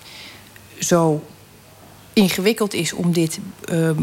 zo 0.78 1.24
ingewikkeld 2.12 2.74
is 2.74 2.92
om 2.92 3.12
dit, 3.12 3.38
ehm, 3.64 4.02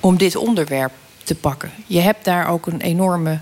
om 0.00 0.16
dit 0.16 0.36
onderwerp 0.36 0.92
te 1.24 1.34
pakken. 1.34 1.70
Je 1.86 2.00
hebt 2.00 2.24
daar 2.24 2.48
ook 2.48 2.66
een 2.66 2.80
enorme 2.80 3.40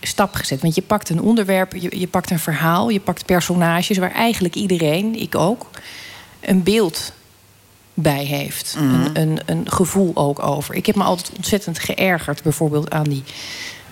stap 0.00 0.34
gezet. 0.34 0.60
Want 0.60 0.74
je 0.74 0.82
pakt 0.82 1.08
een 1.08 1.20
onderwerp, 1.20 1.72
je, 1.72 1.98
je 1.98 2.08
pakt 2.08 2.30
een 2.30 2.38
verhaal, 2.38 2.88
je 2.88 3.00
pakt 3.00 3.26
personages 3.26 3.98
waar 3.98 4.12
eigenlijk 4.12 4.54
iedereen, 4.54 5.14
ik 5.14 5.34
ook, 5.34 5.70
een 6.40 6.62
beeld 6.62 7.12
bij 7.94 8.24
heeft. 8.24 8.76
een, 8.78 9.20
een, 9.20 9.40
een 9.46 9.70
gevoel 9.70 10.10
ook 10.14 10.42
over. 10.42 10.74
Ik 10.74 10.86
heb 10.86 10.96
me 10.96 11.02
altijd 11.02 11.36
ontzettend 11.36 11.78
geërgerd, 11.78 12.42
bijvoorbeeld 12.42 12.90
aan 12.90 13.04
die 13.04 13.22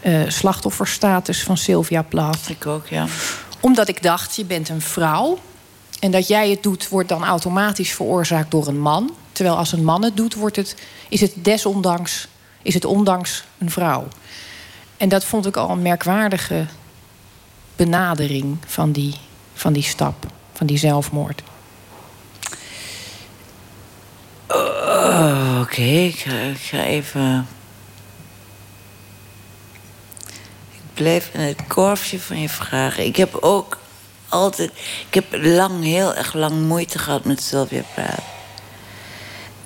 eh, 0.01 0.21
slachtofferstatus 0.29 1.43
van 1.43 1.57
Sylvia 1.57 2.03
Plath. 2.03 2.49
Ik 2.49 2.67
ook, 2.67 2.87
ja. 2.87 3.07
Omdat 3.61 3.89
ik 3.89 4.03
dacht, 4.03 4.37
je 4.37 4.45
bent 4.45 4.69
een 4.69 4.81
vrouw. 4.81 5.39
En 6.01 6.11
dat 6.11 6.29
jij 6.29 6.51
het 6.51 6.63
doet, 6.63 6.89
wordt 6.89 7.09
dan 7.09 7.25
automatisch 7.25 7.93
veroorzaakt 7.93 8.51
door 8.51 8.67
een 8.67 8.81
man. 8.81 9.15
Terwijl 9.33 9.57
als 9.57 9.73
een 9.73 9.85
man 9.85 10.05
het 10.05 10.17
doet, 10.17 10.35
wordt 10.35 10.57
het, 10.57 10.77
is 11.09 11.21
het 11.21 11.33
desondanks 11.37 12.29
is 12.63 12.75
het 12.75 12.85
ondanks 12.85 13.45
een 13.59 13.71
vrouw. 13.71 14.09
En 14.97 15.09
dat 15.09 15.25
vond 15.25 15.47
ik 15.47 15.57
al 15.57 15.71
een 15.71 15.83
merkwaardige 15.83 16.67
benadering 17.77 18.57
van 18.67 18.93
die, 18.93 19.15
van 19.55 19.73
die 19.73 19.83
stap, 19.83 20.27
van 20.53 20.67
die 20.67 20.79
zelfmoord. 20.79 21.43
Oké, 25.61 25.83
ik, 25.83 26.27
ga, 26.57 26.83
even. 26.85 27.47
Ik 30.71 30.81
blijf 30.95 31.31
in 31.33 31.41
het 31.41 31.67
korfje 31.67 32.21
van 32.21 32.41
je 32.41 32.49
vragen. 32.49 33.05
Ik 33.05 33.17
heb 33.17 33.35
ook 33.35 33.79
altijd. 34.29 34.71
Ik 35.09 35.15
heb 35.15 35.25
lang, 35.45 35.85
heel 35.85 36.15
erg 36.15 36.35
lang 36.35 36.63
moeite 36.67 36.99
gehad 36.99 37.25
met 37.25 37.43
Sylvia 37.43 37.83
Plath. 37.95 38.21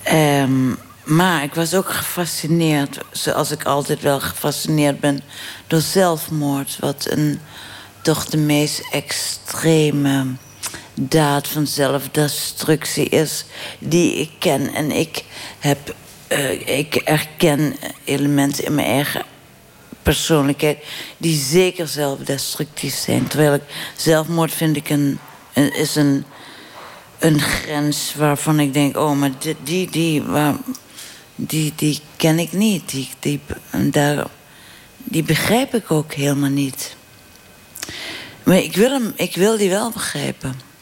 Ehm, 0.02 0.70
maar 1.04 1.42
ik 1.42 1.54
was 1.54 1.74
ook 1.74 1.90
gefascineerd, 1.90 2.98
zoals 3.10 3.50
ik 3.50 3.64
altijd 3.64 4.00
wel 4.00 4.20
gefascineerd 4.20 5.00
ben, 5.00 5.20
door 5.66 5.80
zelfmoord. 5.80 6.76
Wat 6.80 7.06
een, 7.10 7.40
toch 8.02 8.24
de 8.24 8.36
meest 8.36 8.88
extreme 8.90 10.26
daad 10.94 11.48
van 11.48 11.66
zelfdestructie 11.66 13.08
is 13.08 13.44
die 13.78 14.14
ik 14.14 14.30
ken. 14.38 14.74
En 14.74 14.90
ik, 14.90 15.24
heb, 15.58 15.94
eh, 16.26 16.78
ik 16.78 17.00
herken 17.04 17.76
elementen 18.04 18.64
in 18.64 18.74
mijn 18.74 18.88
eigen 18.88 19.22
persoonlijkheid 20.02 20.78
die 21.16 21.38
zeker 21.38 21.88
zelfdestructief 21.88 22.94
zijn. 22.94 23.26
Terwijl 23.26 23.54
ik 23.54 23.62
zelfmoord 23.96 24.52
vind 24.52 24.76
ik 24.76 24.90
een, 24.90 25.18
is 25.52 25.94
een, 25.94 26.24
een 27.18 27.40
grens 27.40 28.14
waarvan 28.14 28.60
ik 28.60 28.72
denk, 28.72 28.96
oh, 28.96 29.12
maar 29.12 29.30
die, 29.38 29.56
die, 29.62 29.90
die, 29.90 30.22
waar, 30.22 30.56
die, 31.34 31.72
die 31.76 32.00
ken 32.16 32.38
ik 32.38 32.52
niet. 32.52 32.90
Die, 32.90 33.08
die, 33.18 33.40
daar, 33.90 34.26
die 34.98 35.22
begrijp 35.22 35.74
ik 35.74 35.90
ook 35.90 36.12
helemaal 36.12 36.50
niet. 36.50 36.96
Maar 38.42 38.56
ik 38.56 38.76
wil, 38.76 38.90
hem, 38.90 39.12
ik 39.16 39.34
wil 39.34 39.56
die 39.56 39.70
wel 39.70 39.90
begrijpen. 39.90 40.73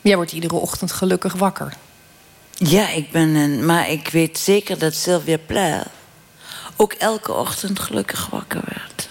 Jij 0.00 0.16
wordt 0.16 0.32
iedere 0.32 0.54
ochtend 0.54 0.92
gelukkig 0.92 1.34
wakker. 1.34 1.76
Ja, 2.50 2.88
ik 2.88 3.10
ben 3.10 3.34
een. 3.34 3.66
Maar 3.66 3.90
ik 3.90 4.08
weet 4.08 4.38
zeker 4.38 4.78
dat 4.78 4.94
Sylvia 4.94 5.38
Plath 5.46 5.86
ook 6.76 6.92
elke 6.92 7.32
ochtend 7.32 7.78
gelukkig 7.78 8.28
wakker 8.30 8.62
werd. 8.64 9.08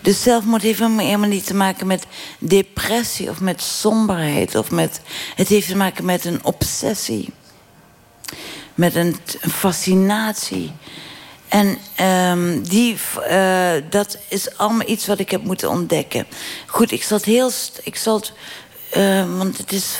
Dus 0.00 0.22
zelfmoord 0.22 0.62
heeft 0.62 0.78
helemaal 0.78 1.28
niet 1.28 1.46
te 1.46 1.54
maken 1.54 1.86
met 1.86 2.06
depressie 2.38 3.30
of 3.30 3.40
met 3.40 3.62
somberheid. 3.62 4.54
Of 4.54 4.70
met, 4.70 5.00
het 5.34 5.48
heeft 5.48 5.68
te 5.68 5.76
maken 5.76 6.04
met 6.04 6.24
een 6.24 6.44
obsessie. 6.44 7.32
Met 8.74 8.94
een, 8.94 9.16
fascinatie. 9.40 10.72
En 11.48 11.78
um, 12.30 12.62
die, 12.62 12.96
uh, 13.30 13.70
dat 13.90 14.18
is 14.28 14.56
allemaal 14.56 14.88
iets 14.88 15.06
wat 15.06 15.18
ik 15.18 15.30
heb 15.30 15.42
moeten 15.42 15.70
ontdekken. 15.70 16.26
Goed, 16.66 16.92
ik 16.92 17.02
zal 17.02 17.16
het 17.16 17.26
heel. 17.26 17.50
Ik 17.82 17.96
zal 17.96 18.16
het 18.16 18.32
uh, 18.96 19.36
want 19.38 19.58
het 19.58 19.72
is, 19.72 19.98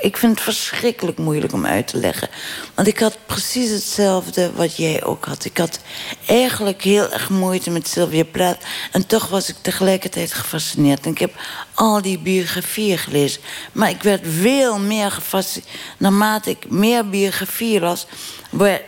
ik 0.00 0.16
vind 0.16 0.32
het 0.32 0.40
verschrikkelijk 0.40 1.18
moeilijk 1.18 1.52
om 1.52 1.66
uit 1.66 1.86
te 1.86 1.96
leggen. 1.96 2.28
Want 2.74 2.88
ik 2.88 2.98
had 2.98 3.18
precies 3.26 3.70
hetzelfde 3.70 4.52
wat 4.52 4.76
jij 4.76 5.04
ook 5.04 5.24
had. 5.24 5.44
Ik 5.44 5.58
had 5.58 5.80
eigenlijk 6.26 6.82
heel 6.82 7.12
erg 7.12 7.30
moeite 7.30 7.70
met 7.70 7.88
Sylvia 7.88 8.24
Plath. 8.24 8.64
En 8.92 9.06
toch 9.06 9.28
was 9.28 9.48
ik 9.48 9.56
tegelijkertijd 9.60 10.32
gefascineerd. 10.32 11.04
En 11.04 11.10
ik 11.10 11.18
heb 11.18 11.34
al 11.74 12.02
die 12.02 12.18
biografieën 12.18 12.98
gelezen. 12.98 13.40
Maar 13.72 13.90
ik 13.90 14.02
werd 14.02 14.22
veel 14.40 14.78
meer 14.78 15.10
gefascineerd. 15.10 15.70
Naarmate 15.98 16.50
ik 16.50 16.70
meer 16.70 17.08
biografieën 17.08 17.80
las, 17.80 18.06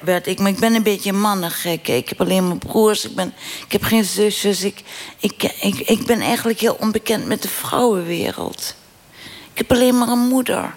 werd 0.03 0.27
ik. 0.27 0.38
Maar 0.38 0.51
ik 0.51 0.61
ben 0.61 0.75
een 0.75 0.83
beetje 0.83 1.12
mannengek. 1.12 1.88
Ik 1.88 2.09
heb 2.09 2.21
alleen 2.21 2.47
mijn 2.47 2.59
broers. 2.59 3.05
Ik, 3.05 3.14
ben, 3.14 3.35
ik 3.66 3.73
heb 3.73 3.83
geen 3.83 4.05
zusjes. 4.05 4.62
Ik, 4.62 4.83
ik, 5.19 5.43
ik, 5.43 5.79
ik 5.79 6.07
ben 6.07 6.21
eigenlijk 6.21 6.61
heel 6.61 6.77
onbekend 6.81 7.27
met 7.27 7.43
de 7.43 7.49
vrouwenwereld. 7.49 8.79
Ik 9.53 9.59
heb 9.59 9.73
alleen 9.73 9.99
maar 9.99 10.09
een 10.09 10.29
moeder. 10.29 10.75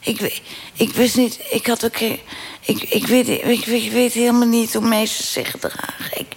Ik, 0.00 0.42
ik 0.74 0.92
wist 0.92 1.16
niet, 1.16 1.38
ik 1.50 1.66
had 1.66 1.84
ook. 1.84 1.96
Ik, 2.60 2.82
ik, 2.82 3.06
weet, 3.06 3.28
ik, 3.28 3.90
weet 3.92 4.12
helemaal 4.12 4.48
niet 4.48 4.72
hoe 4.74 4.88
meisjes 4.88 5.32
zich 5.32 5.54
dragen. 5.58 6.18
Ik, 6.18 6.34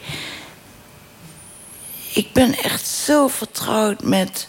ik 2.13 2.33
ben 2.33 2.57
echt 2.63 2.87
zo 2.87 3.27
vertrouwd 3.27 4.03
met 4.03 4.47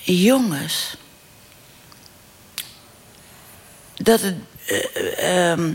jongens. 0.00 0.96
Dat 3.94 4.20
het. 4.20 4.36
eh, 4.66 5.50
ehm, 5.50 5.72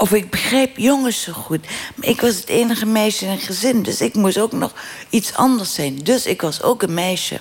of 0.00 0.12
ik 0.12 0.30
begreep 0.30 0.76
jongens 0.76 1.22
zo 1.22 1.32
goed. 1.32 1.66
Ik 2.00 2.20
was 2.20 2.34
het 2.34 2.48
enige 2.48 2.86
meisje 2.86 3.24
in 3.24 3.30
een 3.30 3.38
gezin, 3.38 3.82
dus 3.82 4.00
ik 4.00 4.14
moest 4.14 4.38
ook 4.38 4.52
nog 4.52 4.72
iets 5.10 5.34
anders 5.34 5.74
zijn. 5.74 5.96
Dus 5.96 6.26
ik 6.26 6.40
was 6.40 6.62
ook 6.62 6.82
een 6.82 6.94
meisje. 6.94 7.40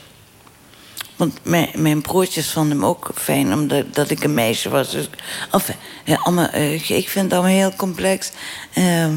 Want 1.19 1.39
mijn, 1.43 1.69
mijn 1.75 2.01
broertjes 2.01 2.51
vonden 2.51 2.77
hem 2.77 2.85
ook 2.85 3.11
fijn 3.15 3.53
omdat 3.53 3.95
dat 3.95 4.09
ik 4.09 4.23
een 4.23 4.33
meisje 4.33 4.69
was. 4.69 4.91
Dus, 4.91 5.09
ja, 6.03 6.15
allemaal, 6.15 6.47
eh, 6.47 6.89
ik 6.89 7.09
vind 7.09 7.25
het 7.25 7.33
allemaal 7.33 7.57
heel 7.57 7.75
complex. 7.75 8.31
Ehm, 8.73 9.15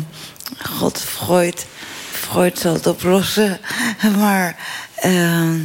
God, 0.63 1.01
Freud. 1.01 1.67
Freud 2.11 2.59
zal 2.59 2.73
het 2.73 2.87
oplossen. 2.87 3.61
Maar 4.19 4.57
ehm, 4.95 5.61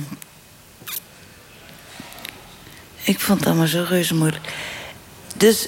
ik 3.04 3.20
vond 3.20 3.40
het 3.40 3.48
allemaal 3.48 3.68
zo 3.68 3.86
reuze 3.90 4.16
moeilijk. 4.16 4.54
Dus 5.38 5.68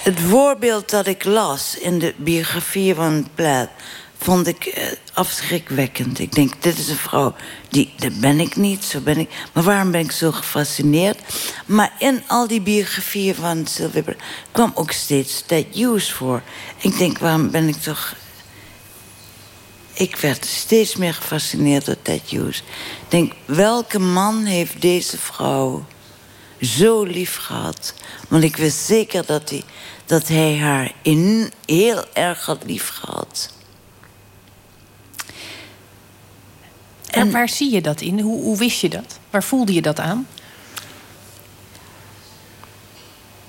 het 0.00 0.20
voorbeeld 0.20 0.90
dat 0.90 1.06
ik 1.06 1.24
las 1.24 1.78
in 1.78 1.98
de 1.98 2.14
biografie 2.16 2.94
van 2.94 3.28
Plath 3.34 3.68
vond 4.18 4.46
ik 4.46 4.64
eh, 4.64 4.86
afschrikwekkend. 5.12 6.18
Ik 6.18 6.34
denk, 6.34 6.62
dit 6.62 6.78
is 6.78 6.88
een 6.88 6.96
vrouw, 6.96 7.34
die, 7.68 7.92
dat 7.96 8.20
ben 8.20 8.40
ik 8.40 8.56
niet, 8.56 8.84
zo 8.84 9.00
ben 9.00 9.18
ik. 9.18 9.30
Maar 9.52 9.62
waarom 9.62 9.90
ben 9.90 10.00
ik 10.00 10.12
zo 10.12 10.32
gefascineerd? 10.32 11.18
Maar 11.66 11.92
in 11.98 12.22
al 12.26 12.46
die 12.46 12.60
biografieën 12.60 13.34
van 13.34 13.66
Sylvia 13.66 14.02
kwam 14.52 14.72
ook 14.74 14.90
steeds 14.90 15.42
Ted 15.46 15.66
Hughes 15.72 16.12
voor. 16.12 16.42
Ik 16.78 16.98
denk, 16.98 17.18
waarom 17.18 17.50
ben 17.50 17.68
ik 17.68 17.76
toch... 17.76 18.14
Ik 19.92 20.16
werd 20.16 20.44
steeds 20.44 20.96
meer 20.96 21.14
gefascineerd 21.14 21.84
door 21.84 22.02
Ted 22.02 22.22
Hughes. 22.28 22.58
Ik 23.02 23.10
denk, 23.10 23.32
welke 23.44 23.98
man 23.98 24.44
heeft 24.44 24.80
deze 24.80 25.18
vrouw 25.18 25.86
zo 26.60 27.02
lief 27.02 27.36
gehad? 27.36 27.94
Want 28.28 28.42
ik 28.42 28.56
wist 28.56 28.78
zeker 28.78 29.26
dat 29.26 29.50
hij, 29.50 29.64
dat 30.06 30.28
hij 30.28 30.58
haar 30.58 30.92
in, 31.02 31.52
heel 31.66 32.04
erg 32.12 32.46
had 32.46 32.62
lief 32.66 32.88
gehad. 32.88 33.54
En 37.16 37.30
waar 37.30 37.48
zie 37.48 37.72
je 37.72 37.80
dat 37.80 38.00
in? 38.00 38.20
Hoe, 38.20 38.42
hoe 38.42 38.56
wist 38.56 38.80
je 38.80 38.88
dat? 38.88 39.18
Waar 39.30 39.44
voelde 39.44 39.72
je 39.72 39.82
dat 39.82 40.00
aan? 40.00 40.26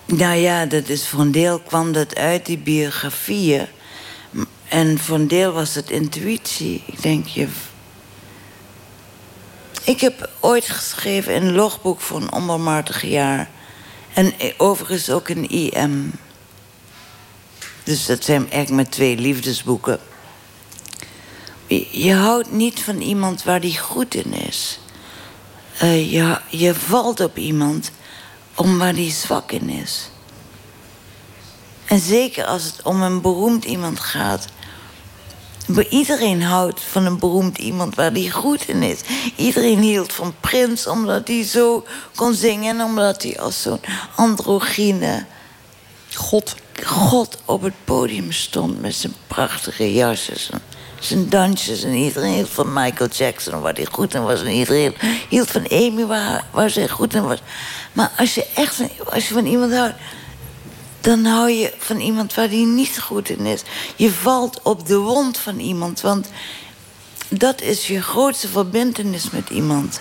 Nou 0.06 0.36
ja, 0.36 0.66
dat 0.66 0.90
is 0.90 1.08
voor 1.08 1.20
een 1.20 1.32
deel 1.32 1.60
kwam 1.60 1.92
dat 1.92 2.16
uit 2.16 2.46
die 2.46 2.58
biografieën. 2.58 3.68
En 4.68 5.00
voor 5.00 5.16
een 5.16 5.28
deel 5.28 5.52
was 5.52 5.76
het 5.76 5.90
intuïtie. 5.90 6.84
Ik 6.86 7.02
denk 7.02 7.28
je. 7.28 7.48
Ik 9.84 10.00
heb 10.00 10.30
ooit 10.40 10.70
geschreven 10.70 11.34
in 11.34 11.46
een 11.46 11.54
logboek 11.54 12.02
voor 12.02 12.22
een 12.22 12.32
onbarmhartig 12.32 13.02
jaar. 13.02 13.50
En 14.14 14.34
overigens 14.58 15.10
ook 15.10 15.30
een 15.30 15.50
IM. 15.50 16.12
Dus 17.84 18.06
dat 18.06 18.24
zijn 18.24 18.42
eigenlijk 18.42 18.70
mijn 18.70 18.90
twee 18.90 19.18
liefdesboeken. 19.18 20.00
Je, 21.92 22.14
houdt 22.14 22.52
niet 22.52 22.80
van 22.80 23.02
iemand 23.02 23.44
waar 23.44 23.62
die 23.62 23.78
goed 23.78 24.16
in 24.16 24.34
is. 24.34 24.80
Eh, 25.78 26.12
je, 26.12 26.40
je 26.50 26.76
valt 26.76 27.20
op 27.20 27.38
iemand 27.38 27.92
om 28.56 28.78
waar 28.78 28.94
die 28.94 29.12
zwak 29.12 29.52
in 29.52 29.70
is. 29.70 30.10
En 31.86 32.00
zeker 32.00 32.46
als 32.46 32.64
het 32.64 32.82
om 32.84 33.02
een 33.02 33.22
beroemd 33.22 33.66
iemand 33.66 34.00
gaat. 34.00 34.48
Iedereen 35.90 36.44
houdt 36.44 36.82
van 36.82 37.06
een 37.06 37.20
beroemd 37.20 37.58
iemand 37.58 37.96
waar 37.96 38.14
die 38.14 38.32
goed 38.32 38.68
in 38.68 38.84
is. 38.84 39.00
Iedereen 39.36 39.80
hield 39.80 40.14
van 40.14 40.36
Prins 40.40 40.88
omdat 40.88 41.28
hij 41.28 41.44
zo 41.44 41.86
kon 42.16 42.34
zingen... 42.34 42.80
en 42.80 42.86
omdat 42.86 43.24
hij 43.24 43.40
als 43.40 43.62
zo'n 43.62 43.80
androgyne 44.16 45.26
God. 46.14 46.56
god 46.84 47.38
op 47.46 47.62
het 47.62 47.74
podium 47.84 48.32
stond... 48.32 48.82
met 48.82 48.96
zijn 48.96 49.14
prachtige 49.28 49.94
jasjes 49.94 50.50
en 50.50 50.62
zijn 51.00 51.30
dansjes. 51.30 51.84
En 51.84 51.94
iedereen 51.94 52.34
hield 52.34 52.50
van 52.50 52.74
Michael 52.74 53.10
Jackson 53.10 53.60
waar 53.60 53.74
hij 53.74 53.88
goed 53.92 54.14
in 54.14 54.24
was. 54.24 54.42
En 54.42 54.52
iedereen 54.52 54.96
hield 55.30 55.52
van 55.52 55.70
Amy 55.70 56.06
waar, 56.06 56.46
waar 56.52 56.70
zij 56.70 56.88
goed 56.88 57.14
in 57.14 57.28
was. 57.28 57.40
Maar 57.94 58.12
als 58.18 58.36
je 58.36 58.46
echt 58.56 58.82
als 59.06 59.28
je 59.28 59.34
van 59.34 59.46
iemand 59.46 59.74
houdt 59.74 59.96
dan 61.08 61.26
hou 61.26 61.52
je 61.52 61.74
van 61.78 62.00
iemand 62.00 62.34
waar 62.34 62.50
die 62.50 62.66
niet 62.66 63.00
goed 63.00 63.30
in 63.30 63.46
is. 63.46 63.62
Je 63.96 64.12
valt 64.12 64.60
op 64.62 64.88
de 64.88 64.98
wond 64.98 65.38
van 65.38 65.60
iemand, 65.60 66.02
want 66.02 66.30
dat 67.30 67.62
is 67.62 67.88
je 67.88 68.02
grootste 68.02 68.48
verbindenis 68.48 69.30
met 69.30 69.50
iemand. 69.50 70.00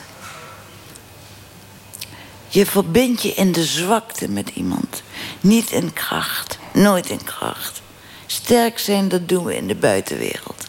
Je 2.48 2.66
verbindt 2.66 3.22
je 3.22 3.35
in 3.35 3.52
de 3.52 3.64
zwakte 3.64 4.28
met 4.28 4.48
iemand, 4.48 5.02
niet 5.40 5.70
in 5.70 5.92
kracht, 5.92 6.59
nooit 6.72 7.09
in 7.09 7.24
kracht. 7.24 7.82
Sterk 8.26 8.78
zijn, 8.78 9.09
dat 9.09 9.28
doen 9.28 9.44
we 9.44 9.56
in 9.56 9.66
de 9.66 9.74
buitenwereld. 9.74 10.65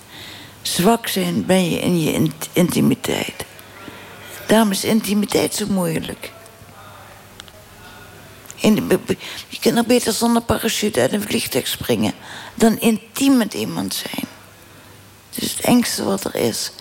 Zwak 0.68 1.08
zijn 1.08 1.46
ben 1.46 1.70
je 1.70 1.80
in 1.80 2.02
je 2.02 2.32
intimiteit. 2.54 3.46
Daarom 4.48 4.72
is 4.72 4.84
intimiteit 4.84 5.56
zo 5.56 5.66
moeilijk. 5.70 6.32
je 8.58 9.60
kunt 9.60 9.76
nog 9.76 9.86
beter 9.86 10.14
zonder 10.14 10.42
parachute 10.42 11.00
uit 11.02 11.14
een 11.14 11.22
vliegtuig 11.22 11.68
springen 11.68 12.14
dan 12.56 12.80
intiem 12.80 13.38
met 13.38 13.54
iemand 13.54 13.94
zijn. 13.94 14.26
Het 15.30 15.44
is 15.44 15.52
het 15.52 15.60
engste 15.60 16.04
wat 16.04 16.24
er 16.24 16.36
is. 16.36 16.72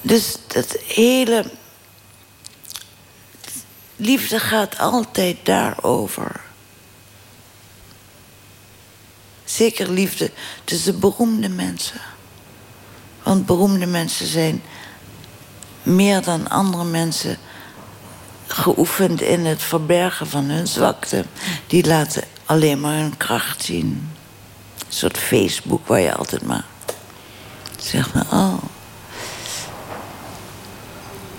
Dus 0.00 0.36
dat 0.46 0.78
hele. 0.86 1.50
Liefde 3.96 4.38
gaat 4.38 4.78
altijd 4.78 5.36
daarover. 5.42 6.47
Zeker 9.48 9.90
liefde 9.90 10.30
tussen 10.64 11.00
beroemde 11.00 11.48
mensen. 11.48 12.00
Want 13.22 13.46
beroemde 13.46 13.86
mensen 13.86 14.26
zijn 14.26 14.62
meer 15.82 16.22
dan 16.22 16.48
andere 16.48 16.84
mensen 16.84 17.36
geoefend 18.46 19.20
in 19.20 19.46
het 19.46 19.62
verbergen 19.62 20.26
van 20.26 20.44
hun 20.44 20.66
zwakte. 20.66 21.24
Die 21.66 21.86
laten 21.86 22.22
alleen 22.44 22.80
maar 22.80 22.94
hun 22.94 23.16
kracht 23.16 23.62
zien. 23.62 24.10
Een 24.78 24.94
soort 24.94 25.18
Facebook 25.18 25.86
waar 25.86 26.00
je 26.00 26.14
altijd 26.14 26.42
maar 26.42 26.64
zegt 27.82 28.14
maar, 28.14 28.26
oh. 28.32 28.62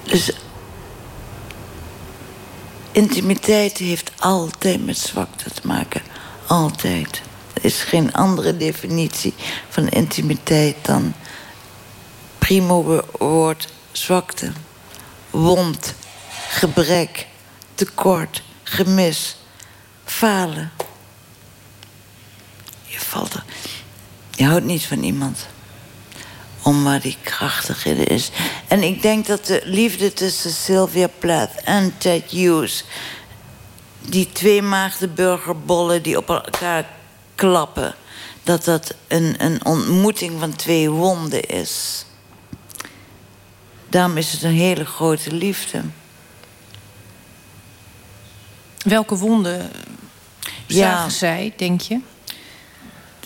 Dus 0.03 0.31
intimiteit 2.91 3.77
heeft 3.77 4.11
altijd 4.19 4.85
met 4.85 4.97
zwakte 4.97 5.51
te 5.51 5.61
maken. 5.63 6.01
Altijd. 6.47 7.21
Is 7.61 7.81
geen 7.81 8.13
andere 8.13 8.57
definitie 8.57 9.33
van 9.69 9.87
intimiteit 9.87 10.75
dan 10.81 11.13
primo 12.37 13.03
woord 13.17 13.67
zwakte, 13.91 14.51
wond, 15.29 15.93
gebrek, 16.49 17.27
tekort, 17.75 18.43
gemis, 18.63 19.35
falen. 20.05 20.71
Je 22.85 22.99
valt 22.99 23.33
er. 23.33 23.43
Je 24.35 24.45
houdt 24.45 24.65
niet 24.65 24.85
van 24.85 25.03
iemand. 25.03 25.47
Om 26.61 26.83
waar 26.83 27.01
die 27.01 27.17
krachtig 27.23 27.85
in 27.85 28.07
is. 28.07 28.31
En 28.67 28.83
ik 28.83 29.01
denk 29.01 29.25
dat 29.25 29.45
de 29.45 29.61
liefde 29.63 30.13
tussen 30.13 30.51
Sylvia 30.51 31.07
Plath 31.19 31.61
en 31.63 31.97
Ted 31.97 32.23
Hughes. 32.29 32.83
Die 34.01 34.29
twee 34.31 34.61
maagdenburgerbollen 34.61 36.03
die 36.03 36.17
op 36.17 36.29
elkaar 36.29 36.85
klappen. 37.39 37.95
Dat 38.43 38.63
dat 38.63 38.93
een, 39.07 39.35
een 39.37 39.65
ontmoeting 39.65 40.39
van 40.39 40.55
twee 40.55 40.89
wonden 40.89 41.41
is. 41.41 42.05
Daarom 43.89 44.17
is 44.17 44.31
het 44.31 44.43
een 44.43 44.51
hele 44.51 44.85
grote 44.85 45.31
liefde. 45.31 45.81
Welke 48.83 49.15
wonden 49.15 49.71
zagen 50.67 51.11
zij, 51.11 51.53
denk 51.57 51.81
je? 51.81 51.99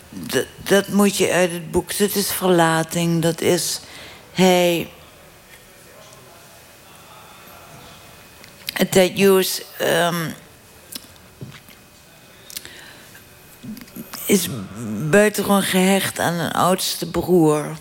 Dat, 0.10 0.46
dat 0.64 0.88
moet 0.88 1.18
je 1.18 1.32
uit 1.32 1.52
het 1.52 1.72
boek. 1.72 1.98
Dat 1.98 2.16
is 2.16 2.32
verlating. 2.32 3.22
Dat 3.22 3.42
is 3.42 3.80
hij. 4.34 4.92
Hughes 8.92 9.62
um, 9.82 10.34
is 14.26 14.48
buitengewoon 15.10 15.64
gehecht 15.64 16.20
aan 16.20 16.34
een 16.34 16.52
oudste 16.52 17.06
broer. 17.06 17.78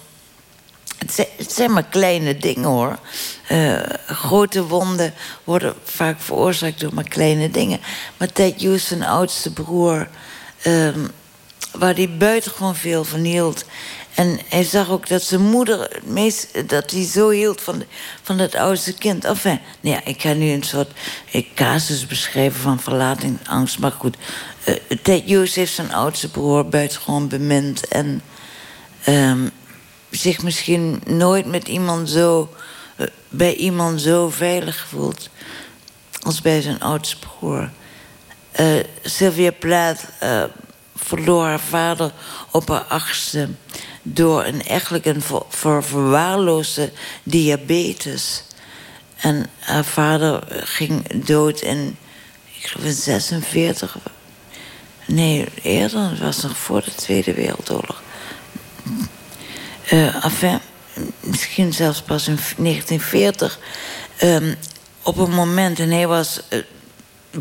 Het 0.99 1.53
zijn, 1.53 1.73
maar 1.73 1.85
kleine 1.85 2.37
dingen 2.37 2.69
hoor. 2.69 2.99
Uh, 3.51 3.81
grote 4.07 4.67
wonden 4.67 5.15
worden 5.45 5.75
vaak 5.85 6.21
veroorzaakt 6.21 6.81
door 6.81 6.95
maar 6.95 7.09
kleine 7.09 7.51
dingen. 7.51 7.81
Maar 8.17 8.33
Ted 8.33 8.61
Hughes, 8.61 8.87
zijn 8.87 9.03
oudste 9.03 9.53
broer, 9.53 10.09
um, 10.67 11.11
waar 11.71 11.95
hij 11.95 12.17
buitengewoon 12.17 12.77
veel 12.77 13.05
van 13.05 13.21
hield. 13.21 13.65
En 14.15 14.39
hij 14.49 14.65
zag 14.65 14.91
ook 14.91 15.09
dat 15.09 15.23
zijn 15.23 15.41
moeder, 15.41 15.81
het 15.81 16.07
meest, 16.07 16.69
dat 16.69 16.91
hij 16.91 17.05
zo 17.05 17.31
hield 17.31 17.61
van, 17.61 17.85
van 18.23 18.39
het 18.39 18.55
oudste 18.55 18.95
kind. 18.95 19.25
Enfin, 19.25 19.61
nou 19.81 19.97
ja, 19.97 20.05
ik 20.05 20.23
ga 20.23 20.33
nu 20.33 20.51
een 20.51 20.63
soort 20.63 20.91
casus 21.55 22.07
beschrijven 22.07 22.61
van 22.61 22.81
verlatingsangst. 22.81 23.79
Maar 23.79 23.93
goed, 23.93 24.17
uh, 24.65 24.75
Ted 25.03 25.55
heeft 25.55 25.75
zijn 25.75 25.93
oudste 25.93 26.31
broer 26.31 26.69
buitengewoon 26.69 27.29
bemind. 27.29 27.89
En 27.89 28.23
um, 29.09 29.51
zich 30.11 30.43
misschien 30.43 31.03
nooit 31.07 31.47
met 31.47 31.69
iemand 31.69 32.11
zo, 32.11 32.55
uh, 32.97 33.07
bij 33.29 33.55
iemand 33.55 34.01
zo 34.01 34.31
veilig 34.31 34.81
gevoeld 34.81 35.29
als 36.23 36.41
bij 36.41 36.61
zijn 36.61 36.81
oudste 36.81 37.17
broer. 37.19 37.71
Sylvia 39.03 39.51
Plath 39.51 40.05
verloor 41.03 41.45
haar 41.45 41.61
vader 41.61 42.13
op 42.51 42.69
haar 42.69 42.85
achtste 42.89 43.49
door 44.03 44.45
een 44.45 44.63
eigenlijk 44.63 45.05
een 45.05 45.23
ver, 45.23 45.43
ver, 45.49 45.85
verwaarloosde 45.85 46.93
diabetes. 47.23 48.45
En 49.17 49.47
haar 49.59 49.85
vader 49.85 50.43
ging 50.49 51.25
dood 51.25 51.61
in, 51.61 51.97
ik 52.53 52.67
geloof 52.67 52.87
in 52.87 52.93
46. 52.93 53.97
Nee, 55.07 55.47
eerder, 55.63 56.11
het 56.11 56.19
was 56.19 56.43
nog 56.43 56.57
voor 56.57 56.85
de 56.85 56.95
Tweede 56.95 57.35
Wereldoorlog. 57.35 58.03
Uh, 59.93 60.25
enfin, 60.25 60.61
misschien 61.21 61.73
zelfs 61.73 62.03
pas 62.03 62.29
in 62.29 62.39
1940. 62.57 63.59
Um, 64.23 64.57
op 65.03 65.17
een 65.17 65.31
moment, 65.31 65.79
en 65.79 65.91
hij 65.91 66.07
was 66.07 66.41
uh, 66.51 66.59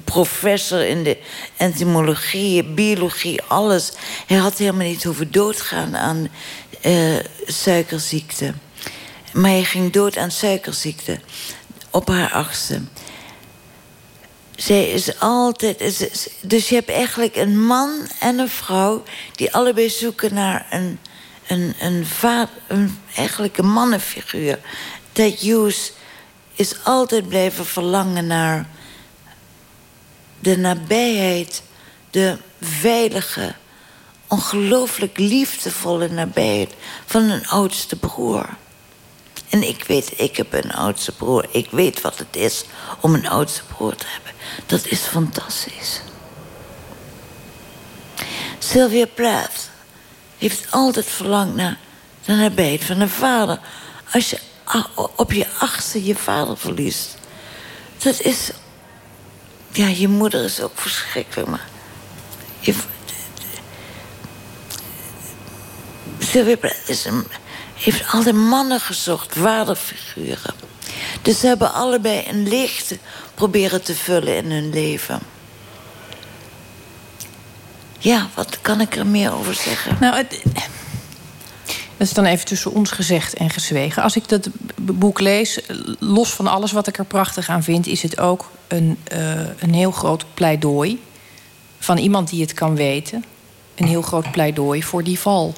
professor 0.03 0.87
in 0.87 1.03
de 1.03 1.17
entomologie, 1.57 2.63
biologie, 2.63 3.41
alles. 3.41 3.91
Hij 4.27 4.37
had 4.37 4.57
helemaal 4.57 4.87
niet 4.87 5.03
hoeven 5.03 5.31
doodgaan 5.31 5.97
aan 5.97 6.27
uh, 6.85 7.19
suikerziekte. 7.45 8.53
Maar 9.33 9.51
hij 9.51 9.63
ging 9.63 9.91
dood 9.91 10.17
aan 10.17 10.31
suikerziekte 10.31 11.19
op 11.89 12.07
haar 12.07 12.31
achtste. 12.31 12.81
Zij 14.55 14.89
is 14.89 15.19
altijd. 15.19 16.09
dus 16.41 16.69
je 16.69 16.75
hebt 16.75 16.89
eigenlijk 16.89 17.35
een 17.35 17.65
man 17.65 18.07
en 18.19 18.39
een 18.39 18.49
vrouw 18.49 19.03
die 19.35 19.53
allebei 19.53 19.89
zoeken 19.89 20.33
naar 20.33 20.67
een 20.69 20.99
een, 21.51 21.73
een, 21.79 22.05
vader, 22.05 22.55
een 22.67 22.97
eigenlijk 23.15 23.57
een 23.57 23.69
mannenfiguur. 23.69 24.59
Ted 25.11 25.39
Hughes 25.39 25.93
is 26.55 26.83
altijd 26.83 27.27
blijven 27.27 27.65
verlangen 27.65 28.27
naar 28.27 28.69
de 30.41 30.57
nabijheid, 30.57 31.61
de 32.09 32.37
veilige 32.61 33.55
ongelooflijk 34.27 35.17
liefdevolle 35.17 36.09
nabijheid 36.09 36.73
van 37.05 37.29
een 37.29 37.47
oudste 37.47 37.95
broer. 37.95 38.49
En 39.49 39.67
ik 39.67 39.83
weet, 39.83 40.19
ik 40.19 40.37
heb 40.37 40.53
een 40.53 40.73
oudste 40.73 41.11
broer. 41.11 41.45
Ik 41.51 41.67
weet 41.71 42.01
wat 42.01 42.17
het 42.17 42.35
is 42.35 42.63
om 42.99 43.13
een 43.13 43.29
oudste 43.29 43.61
broer 43.63 43.95
te 43.95 44.05
hebben. 44.07 44.31
Dat 44.65 44.85
is 44.85 44.99
fantastisch. 44.99 46.01
Sylvia 48.59 49.05
Plath 49.05 49.69
heeft 50.37 50.71
altijd 50.71 51.05
verlangd 51.05 51.55
naar 51.55 51.77
de 52.25 52.33
nabijheid 52.33 52.83
van 52.83 52.99
een 52.99 53.09
vader. 53.09 53.59
Als 54.11 54.29
je 54.29 54.39
op 55.15 55.31
je 55.31 55.47
achtste 55.59 56.05
je 56.05 56.15
vader 56.15 56.57
verliest. 56.57 57.17
Dat 57.97 58.21
is... 58.21 58.51
Ja, 59.71 59.87
je 59.87 60.07
moeder 60.07 60.43
is 60.43 60.61
ook 60.61 60.71
verschrikkelijk, 60.75 61.49
maar... 61.49 61.67
Je, 62.59 62.73
Plath 66.57 66.83
is 66.85 67.05
een, 67.05 67.27
heeft 67.73 68.31
mannen 68.33 68.79
gezocht, 68.79 69.35
vaderfiguren. 69.37 70.53
Dus 71.21 71.39
ze 71.39 71.47
hebben 71.47 71.73
allebei 71.73 72.25
een 72.29 72.47
leegte 72.47 72.97
proberen 73.35 73.83
te 73.83 73.95
vullen 73.95 74.35
in 74.35 74.51
hun 74.51 74.69
leven. 74.69 75.19
Ja, 77.99 78.29
wat 78.33 78.61
kan 78.61 78.81
ik 78.81 78.95
er 78.95 79.07
meer 79.07 79.33
over 79.33 79.53
zeggen? 79.53 79.97
Nou, 79.99 80.15
het, 80.15 80.41
dat 82.01 82.09
is 82.09 82.15
dan 82.15 82.25
even 82.25 82.45
tussen 82.45 82.71
ons 82.71 82.91
gezegd 82.91 83.33
en 83.33 83.49
gezwegen. 83.49 84.03
Als 84.03 84.15
ik 84.15 84.29
dat 84.29 84.49
boek 84.75 85.19
lees, 85.19 85.59
los 85.99 86.33
van 86.33 86.47
alles 86.47 86.71
wat 86.71 86.87
ik 86.87 86.97
er 86.97 87.05
prachtig 87.05 87.49
aan 87.49 87.63
vind, 87.63 87.87
is 87.87 88.01
het 88.01 88.19
ook 88.19 88.51
een, 88.67 88.97
uh, 89.13 89.39
een 89.59 89.73
heel 89.73 89.91
groot 89.91 90.25
pleidooi 90.33 91.01
van 91.79 91.97
iemand 91.97 92.29
die 92.29 92.41
het 92.41 92.53
kan 92.53 92.75
weten. 92.75 93.25
Een 93.75 93.87
heel 93.87 94.01
groot 94.01 94.31
pleidooi 94.31 94.83
voor 94.83 95.03
die 95.03 95.19
val. 95.19 95.53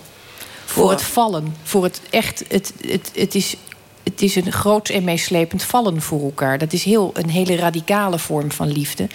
Voor, 0.66 0.90
het 0.90 1.02
vallen. 1.02 1.56
Voor 1.64 1.84
het 1.84 2.02
echt. 2.10 2.44
Het, 2.48 2.74
het, 2.88 3.12
het, 3.16 3.36
is, 3.36 3.56
het 4.04 4.22
is 4.22 4.36
een 4.36 4.52
groot 4.52 4.90
en 4.90 5.04
meeslepend 5.04 5.64
vallen 5.64 6.02
voor 6.02 6.24
elkaar. 6.24 6.58
Dat 6.58 6.74
is 6.74 6.84
heel, 6.84 7.12
een 7.14 7.30
hele 7.30 7.56
radicale 7.56 8.20
vorm 8.20 8.52
van 8.52 8.72
liefde. 8.72 9.08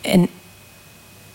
En 0.00 0.28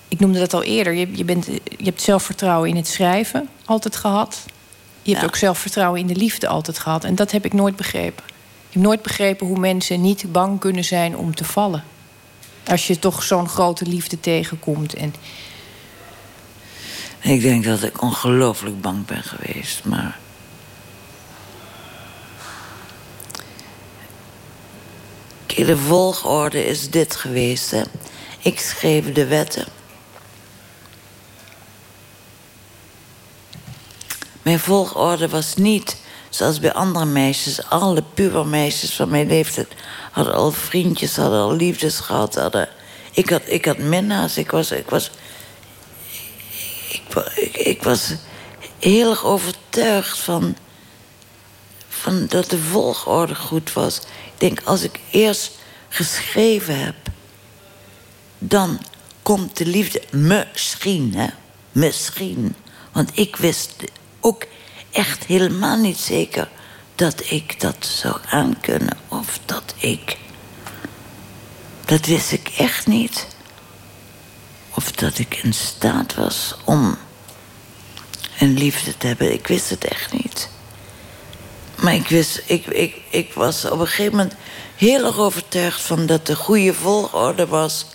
ik 0.08 0.20
noemde 0.20 0.40
dat 0.40 0.54
al 0.54 0.64
eerder. 0.64 0.94
Je, 0.94 1.08
je, 1.16 1.26
bent, 1.26 1.46
je 1.78 1.84
hebt 1.84 2.02
zelfvertrouwen 2.02 2.70
in 2.70 2.76
het 2.76 2.88
schrijven 2.88 3.50
altijd 3.66 3.96
gehad. 3.96 4.46
Je 5.02 5.14
hebt 5.14 5.26
ook 5.26 5.36
zelfvertrouwen 5.36 6.00
in 6.00 6.08
de 6.08 6.16
liefde 6.16 6.48
altijd 6.48 6.80
gehad. 6.80 7.04
En 7.04 7.16
dat 7.16 7.32
heb 7.32 7.46
ik 7.46 7.54
nooit 7.54 7.76
begrepen. 7.76 8.24
Ik 8.68 8.74
heb 8.74 8.84
nooit 8.84 9.02
begrepen 9.02 9.48
hoe 9.48 9.60
mensen 9.60 10.02
niet 10.02 10.32
bang 10.32 10.60
kunnen 10.60 10.84
zijn 10.84 11.18
om 11.18 11.36
te 11.36 11.44
vallen. 11.44 11.84
Als 12.68 12.88
je 12.88 13.00
toch 13.00 13.24
zo'n 13.24 13.50
grote 13.50 13.86
liefde 13.86 14.20
tegenkomt. 14.20 14.94
En... 14.94 15.14
Ik 17.22 17.42
denk 17.42 17.64
dat 17.64 17.84
ik 17.84 18.02
ongelooflijk 18.02 18.82
bang 18.82 19.06
ben 19.06 19.24
geweest, 19.24 19.86
maar. 19.86 20.20
de 25.66 25.78
volgorde 25.78 26.66
is 26.66 26.90
dit 26.90 27.16
geweest. 27.16 27.72
Hè? 27.72 27.82
Ik 28.40 28.60
schreef 28.60 29.14
de 29.14 29.26
wetten. 29.26 29.66
Mijn 34.42 34.60
volgorde 34.60 35.30
was 35.30 35.56
niet 35.56 35.98
zoals 36.30 36.60
bij 36.60 36.74
andere 36.74 37.06
meisjes. 37.06 37.70
Alle 37.70 38.04
pubermeisjes 38.14 38.94
van 38.94 39.10
mijn 39.10 39.28
leeftijd 39.28 39.68
hadden 40.12 40.34
al 40.34 40.52
vriendjes, 40.52 41.16
hadden 41.16 41.40
al 41.40 41.56
liefdes 41.56 42.00
gehad. 42.00 42.36
Hadden... 42.36 42.70
Ik, 43.12 43.30
had, 43.30 43.42
ik 43.46 43.66
had 43.66 43.78
minnaars. 43.78 44.38
Ik 44.38 44.52
was, 44.52 44.72
ik, 44.72 44.90
was, 44.90 45.12
ik, 47.36 47.58
ik, 47.58 47.84
was 47.84 48.14
heel 48.80 49.10
erg 49.10 49.26
overtuigd 49.26 50.20
van, 50.20 50.56
van 51.88 52.26
dat 52.28 52.50
de 52.50 52.58
volgorde 52.58 53.36
goed 53.36 53.74
was. 53.74 53.98
Ik 53.98 54.40
denk, 54.40 54.62
als 54.64 54.84
ik 54.84 55.00
eerst 55.12 55.52
geschreven 55.90 56.80
heb, 56.80 56.96
dan 58.38 58.80
komt 59.22 59.58
de 59.58 59.66
liefde 59.66 60.02
misschien, 60.12 61.14
hè? 61.16 61.28
Misschien. 61.72 62.56
Want 62.92 63.12
ik 63.14 63.36
wist 63.36 63.74
ook 64.22 64.44
echt 64.92 65.26
helemaal 65.26 65.78
niet 65.78 65.98
zeker 65.98 66.50
dat 66.96 67.24
ik 67.30 67.60
dat 67.60 67.86
zou 67.86 68.18
aankunnen. 68.30 68.98
Of 69.08 69.40
dat 69.46 69.74
ik. 69.78 70.18
Dat 71.86 72.06
wist 72.06 72.32
ik 72.32 72.52
echt 72.58 72.88
niet. 72.88 73.28
Of 74.74 74.92
dat 74.92 75.18
ik 75.18 75.36
in 75.36 75.54
staat 75.54 76.16
was 76.16 76.56
om 76.66 76.98
een 78.40 78.58
liefde 78.58 78.98
te 78.98 79.08
hebben. 79.08 79.34
Ik 79.34 79.48
wist 79.48 79.70
het 79.70 79.84
echt 79.84 80.14
niet. 80.14 80.50
Maar 81.82 81.94
ik 81.94 82.08
wist, 82.08 82.42
ik, 82.46 82.66
ik, 82.66 83.02
ik 83.10 83.34
was 83.34 83.66
op 83.66 83.80
een 83.80 83.88
gegeven 83.88 84.18
moment 84.18 84.34
heel 84.76 85.06
erg 85.06 85.18
overtuigd 85.18 85.82
van 85.82 86.06
dat 86.06 86.26
de 86.26 86.36
goede 86.36 86.74
volgorde 86.74 87.48
was. 87.48 87.86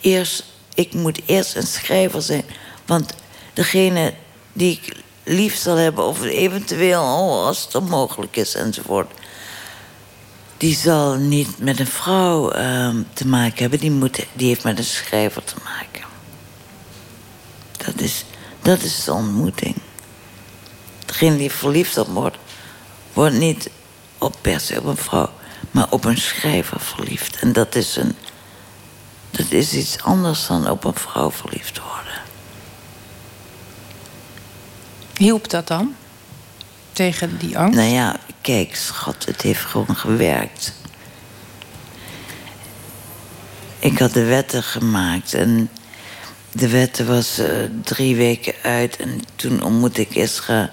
Eerst, 0.00 0.44
ik 0.74 0.92
moet 0.92 1.20
eerst 1.26 1.56
een 1.56 1.66
schrijver 1.66 2.22
zijn. 2.22 2.44
Want 2.86 3.14
degene 3.52 4.14
die 4.52 4.80
ik 4.82 4.96
lief 5.30 5.56
zal 5.56 5.76
hebben, 5.76 6.04
of 6.04 6.22
eventueel, 6.22 7.02
oh, 7.02 7.46
als 7.46 7.64
het 7.64 7.74
onmogelijk 7.74 8.36
is 8.36 8.54
enzovoort. 8.54 9.10
Die 10.56 10.76
zal 10.76 11.14
niet 11.14 11.58
met 11.58 11.80
een 11.80 11.86
vrouw 11.86 12.56
uh, 12.56 12.94
te 13.12 13.26
maken 13.26 13.58
hebben, 13.58 13.78
die, 13.78 13.90
moet, 13.90 14.26
die 14.32 14.48
heeft 14.48 14.64
met 14.64 14.78
een 14.78 14.84
schrijver 14.84 15.44
te 15.44 15.54
maken. 15.64 16.08
Dat 17.76 18.00
is, 18.00 18.24
dat 18.62 18.82
is 18.82 19.04
de 19.04 19.12
ontmoeting. 19.12 19.76
Degene 21.06 21.36
die 21.36 21.50
verliefd 21.50 21.98
op 21.98 22.08
wordt, 22.08 22.36
wordt 23.12 23.34
niet 23.34 23.70
op 24.18 24.36
per 24.40 24.60
se 24.60 24.78
op 24.78 24.84
een 24.84 24.96
vrouw, 24.96 25.30
maar 25.70 25.86
op 25.90 26.04
een 26.04 26.18
schrijver 26.18 26.80
verliefd. 26.80 27.36
En 27.36 27.52
dat 27.52 27.74
is, 27.74 27.96
een, 27.96 28.16
dat 29.30 29.50
is 29.50 29.72
iets 29.72 30.02
anders 30.02 30.46
dan 30.46 30.70
op 30.70 30.84
een 30.84 30.94
vrouw 30.94 31.30
verliefd 31.30 31.78
worden. 31.78 31.99
Hielp 35.20 35.50
dat 35.50 35.66
dan? 35.66 35.94
Tegen 36.92 37.38
die 37.38 37.58
angst? 37.58 37.78
Nou 37.78 37.90
ja, 37.90 38.16
kijk, 38.40 38.76
schat, 38.76 39.24
het 39.24 39.42
heeft 39.42 39.64
gewoon 39.64 39.96
gewerkt. 39.96 40.72
Ik 43.78 43.98
had 43.98 44.12
de 44.12 44.24
wetten 44.24 44.62
gemaakt 44.62 45.34
en 45.34 45.70
de 46.52 46.68
wetten 46.68 47.06
was 47.06 47.38
uh, 47.38 47.46
drie 47.82 48.16
weken 48.16 48.54
uit. 48.62 48.96
En 48.96 49.20
toen 49.36 49.62
ontmoette 49.62 50.00
ik 50.00 50.14
Isra 50.14 50.70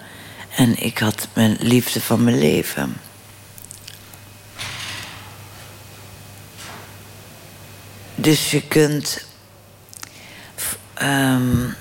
en 0.56 0.84
ik 0.84 0.98
had 0.98 1.28
mijn 1.34 1.58
liefde 1.60 2.02
van 2.02 2.24
mijn 2.24 2.38
leven. 2.38 2.98
Dus 8.16 8.52
je 8.52 8.62
kunt. 8.62 9.26
Um, 11.02 11.76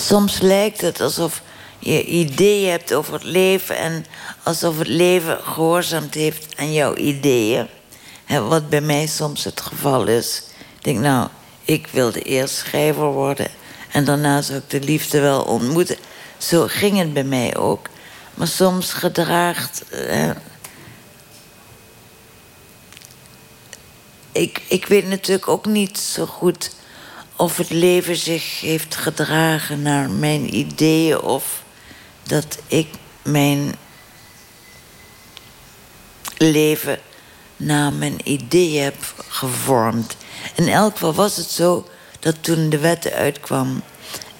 Soms 0.00 0.40
lijkt 0.40 0.80
het 0.80 1.00
alsof 1.00 1.42
je 1.78 2.04
ideeën 2.04 2.70
hebt 2.70 2.94
over 2.94 3.12
het 3.12 3.22
leven 3.22 3.76
en 3.76 4.06
alsof 4.42 4.78
het 4.78 4.88
leven 4.88 5.38
gehoorzaamd 5.42 6.14
heeft 6.14 6.56
aan 6.56 6.72
jouw 6.72 6.94
ideeën. 6.94 7.68
wat 8.26 8.68
bij 8.68 8.80
mij 8.80 9.06
soms 9.06 9.44
het 9.44 9.60
geval 9.60 10.06
is. 10.06 10.42
Ik 10.76 10.84
denk, 10.84 10.98
nou, 10.98 11.28
ik 11.64 11.86
wilde 11.86 12.22
eerst 12.22 12.54
schrijver 12.54 13.04
worden 13.04 13.50
en 13.92 14.04
daarna 14.04 14.42
zou 14.42 14.58
ik 14.58 14.70
de 14.70 14.80
liefde 14.80 15.20
wel 15.20 15.42
ontmoeten. 15.42 15.96
Zo 16.38 16.66
ging 16.66 16.98
het 16.98 17.12
bij 17.12 17.24
mij 17.24 17.56
ook. 17.56 17.86
Maar 18.34 18.48
soms 18.48 18.92
gedraagt. 18.92 19.84
Eh, 19.90 20.30
ik, 24.32 24.62
ik 24.68 24.86
weet 24.86 25.08
natuurlijk 25.08 25.48
ook 25.48 25.66
niet 25.66 25.98
zo 25.98 26.26
goed 26.26 26.70
of 27.38 27.56
het 27.56 27.70
leven 27.70 28.16
zich 28.16 28.60
heeft 28.60 28.94
gedragen 28.94 29.82
naar 29.82 30.10
mijn 30.10 30.54
ideeën 30.54 31.20
of 31.20 31.62
dat 32.22 32.58
ik 32.66 32.88
mijn 33.22 33.74
leven 36.36 36.98
naar 37.56 37.92
mijn 37.92 38.16
ideeën 38.24 38.82
heb 38.82 39.14
gevormd. 39.28 40.16
In 40.54 40.68
elk 40.68 40.92
geval 40.92 41.14
was 41.14 41.36
het 41.36 41.50
zo 41.50 41.88
dat 42.20 42.36
toen 42.40 42.68
de 42.68 42.78
wet 42.78 43.12
uitkwam 43.12 43.82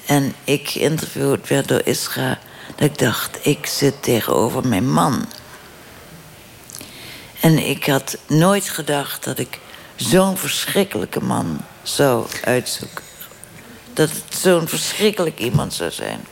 en 0.06 0.34
ik 0.44 0.68
geïnterviewd 0.68 1.48
werd 1.48 1.68
door 1.68 1.82
Isra, 1.84 2.38
dat 2.76 2.90
ik 2.90 2.98
dacht, 2.98 3.38
ik 3.46 3.66
zit 3.66 4.02
tegenover 4.02 4.66
mijn 4.66 4.90
man. 4.90 5.26
En 7.40 7.58
ik 7.58 7.86
had 7.86 8.18
nooit 8.26 8.68
gedacht 8.68 9.24
dat 9.24 9.38
ik 9.38 9.58
zo'n 9.98 10.36
verschrikkelijke 10.36 11.20
man 11.20 11.60
zou 11.82 12.26
uitzoeken. 12.44 13.04
Dat 13.92 14.10
het 14.10 14.38
zo'n 14.38 14.68
verschrikkelijk 14.68 15.38
iemand 15.38 15.74
zou 15.74 15.90
zijn. 15.90 16.26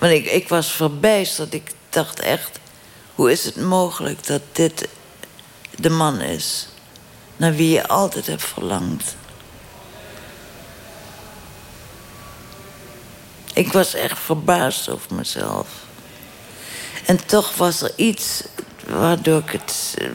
Want 0.00 0.12
ik, 0.12 0.24
ik 0.24 0.48
was 0.48 0.72
verbijsterd. 0.72 1.54
Ik 1.54 1.70
dacht 1.90 2.20
echt, 2.20 2.58
hoe 3.14 3.30
is 3.30 3.44
het 3.44 3.56
mogelijk 3.56 4.26
dat 4.26 4.42
dit 4.52 4.88
de 5.76 5.90
man 5.90 6.20
is? 6.20 6.66
naar 7.42 7.54
wie 7.54 7.70
je 7.70 7.88
altijd 7.88 8.26
hebt 8.26 8.44
verlangd. 8.44 9.14
Ik 13.54 13.72
was 13.72 13.94
echt 13.94 14.18
verbaasd 14.18 14.88
over 14.88 15.14
mezelf. 15.14 15.68
En 17.06 17.26
toch 17.26 17.56
was 17.56 17.82
er 17.82 17.92
iets 17.96 18.42
waardoor 18.86 19.38
ik 19.38 19.50
het 19.50 19.94
eh, 19.98 20.06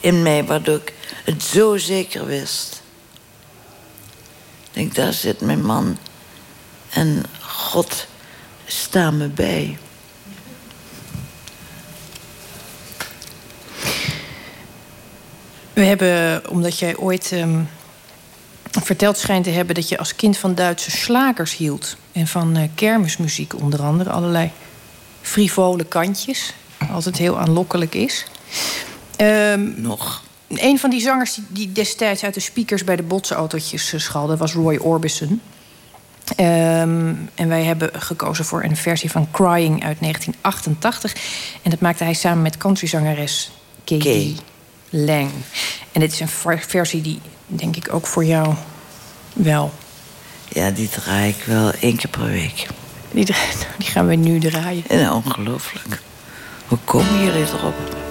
in 0.00 0.22
mij, 0.22 0.44
waardoor 0.44 0.76
ik 0.76 0.92
het 1.24 1.42
zo 1.42 1.76
zeker 1.76 2.26
wist. 2.26 2.82
Ik 4.62 4.80
denk, 4.80 4.94
daar 4.94 5.12
zit 5.12 5.40
mijn 5.40 5.64
man. 5.64 5.98
En 6.90 7.22
God 7.40 8.06
sta 8.66 9.10
me 9.10 9.28
bij. 9.28 9.78
We 15.72 15.84
hebben, 15.84 16.42
omdat 16.50 16.78
jij 16.78 16.96
ooit 16.96 17.32
ehm, 17.32 17.62
verteld 18.70 19.18
schijnt 19.18 19.44
te 19.44 19.50
hebben 19.50 19.74
dat 19.74 19.88
je 19.88 19.98
als 19.98 20.16
kind 20.16 20.36
van 20.36 20.54
Duitse 20.54 20.90
slakers 20.90 21.56
hield. 21.56 21.96
En 22.12 22.26
van 22.26 22.56
eh, 22.56 22.68
kermismuziek 22.74 23.54
onder 23.54 23.82
andere. 23.82 24.10
Allerlei 24.10 24.50
frivole 25.20 25.84
kantjes. 25.84 26.54
Altijd 26.92 27.16
heel 27.16 27.38
aanlokkelijk 27.38 27.94
is. 27.94 28.26
Ehm, 29.16 29.82
Nog. 29.82 30.23
Een 30.48 30.78
van 30.78 30.90
die 30.90 31.00
zangers 31.00 31.38
die, 31.48 31.72
destijds 31.72 32.24
uit 32.24 32.34
de 32.34 32.40
speakers 32.40 32.84
bij 32.84 32.96
de 32.96 33.02
botsautootjes 33.02 33.92
eh, 33.92 34.00
schalde 34.00 34.36
was 34.36 34.52
Roy 34.52 34.76
Orbison. 34.76 35.40
Ehm, 36.36 37.14
en 37.34 37.48
wij 37.48 37.64
hebben 37.64 37.90
gekozen 37.92 38.44
voor 38.44 38.62
een 38.64 38.76
versie 38.76 39.10
van 39.10 39.28
Crying 39.30 39.84
uit 39.84 40.00
1988. 40.00 41.14
En 41.62 41.70
dat 41.70 41.80
maakte 41.80 42.04
hij 42.04 42.14
samen 42.14 42.42
met 42.42 42.56
countryzangeres 42.56 43.50
Katie. 43.84 44.36
Lang. 44.90 45.30
En 45.92 46.00
dit 46.00 46.12
is 46.12 46.20
een 46.20 46.28
ver- 46.28 46.64
versie 46.68 47.02
die, 47.02 47.20
denk 47.46 47.76
ik, 47.76 47.94
ook 47.94 48.06
voor 48.06 48.24
jou 48.24 48.54
wel. 49.32 49.72
Ja, 50.48 50.70
die 50.70 50.88
draai 50.88 51.28
ik 51.28 51.44
wel 51.44 51.72
één 51.72 51.96
keer 51.96 52.10
per 52.10 52.26
week. 52.30 52.66
Die, 53.12 53.24
die 53.78 53.88
gaan 53.88 54.06
we 54.06 54.14
nu 54.14 54.38
draaien. 54.38 54.84
En 54.88 55.10
ongelooflijk. 55.12 56.02
Hoe 56.66 56.78
komen 56.84 57.24
jullie 57.24 57.46
erop? 57.46 58.03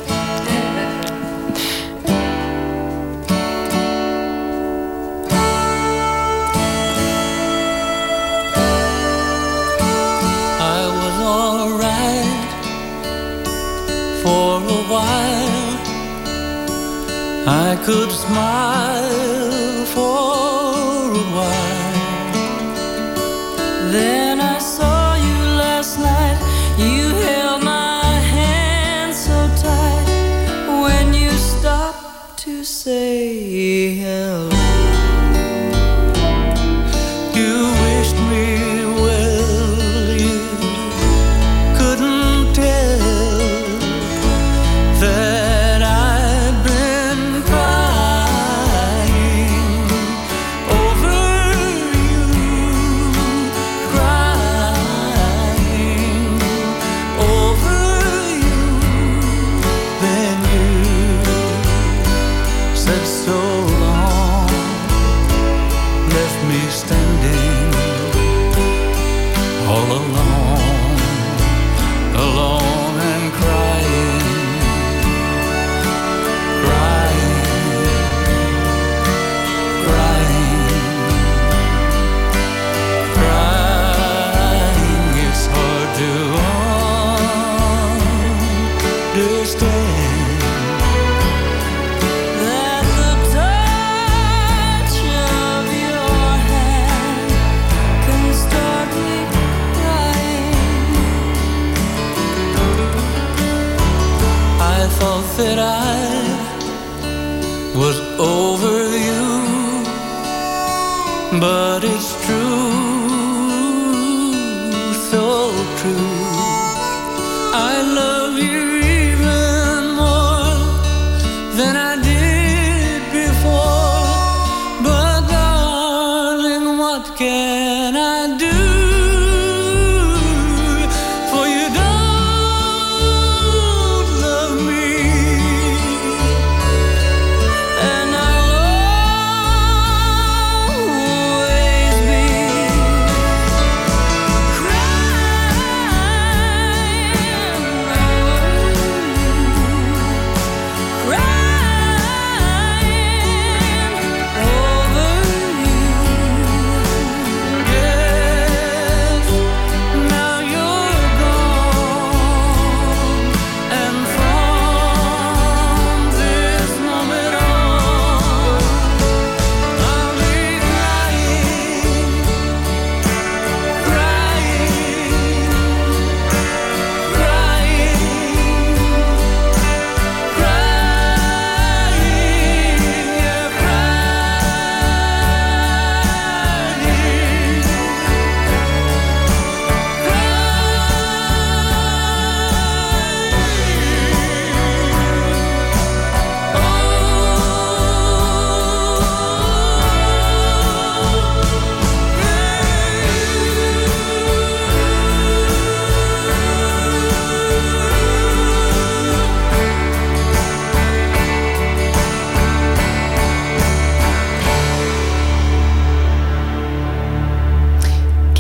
While. 14.94 15.74
I 17.66 17.76
could 17.86 18.12
smile 18.12 19.86
for 19.94 20.23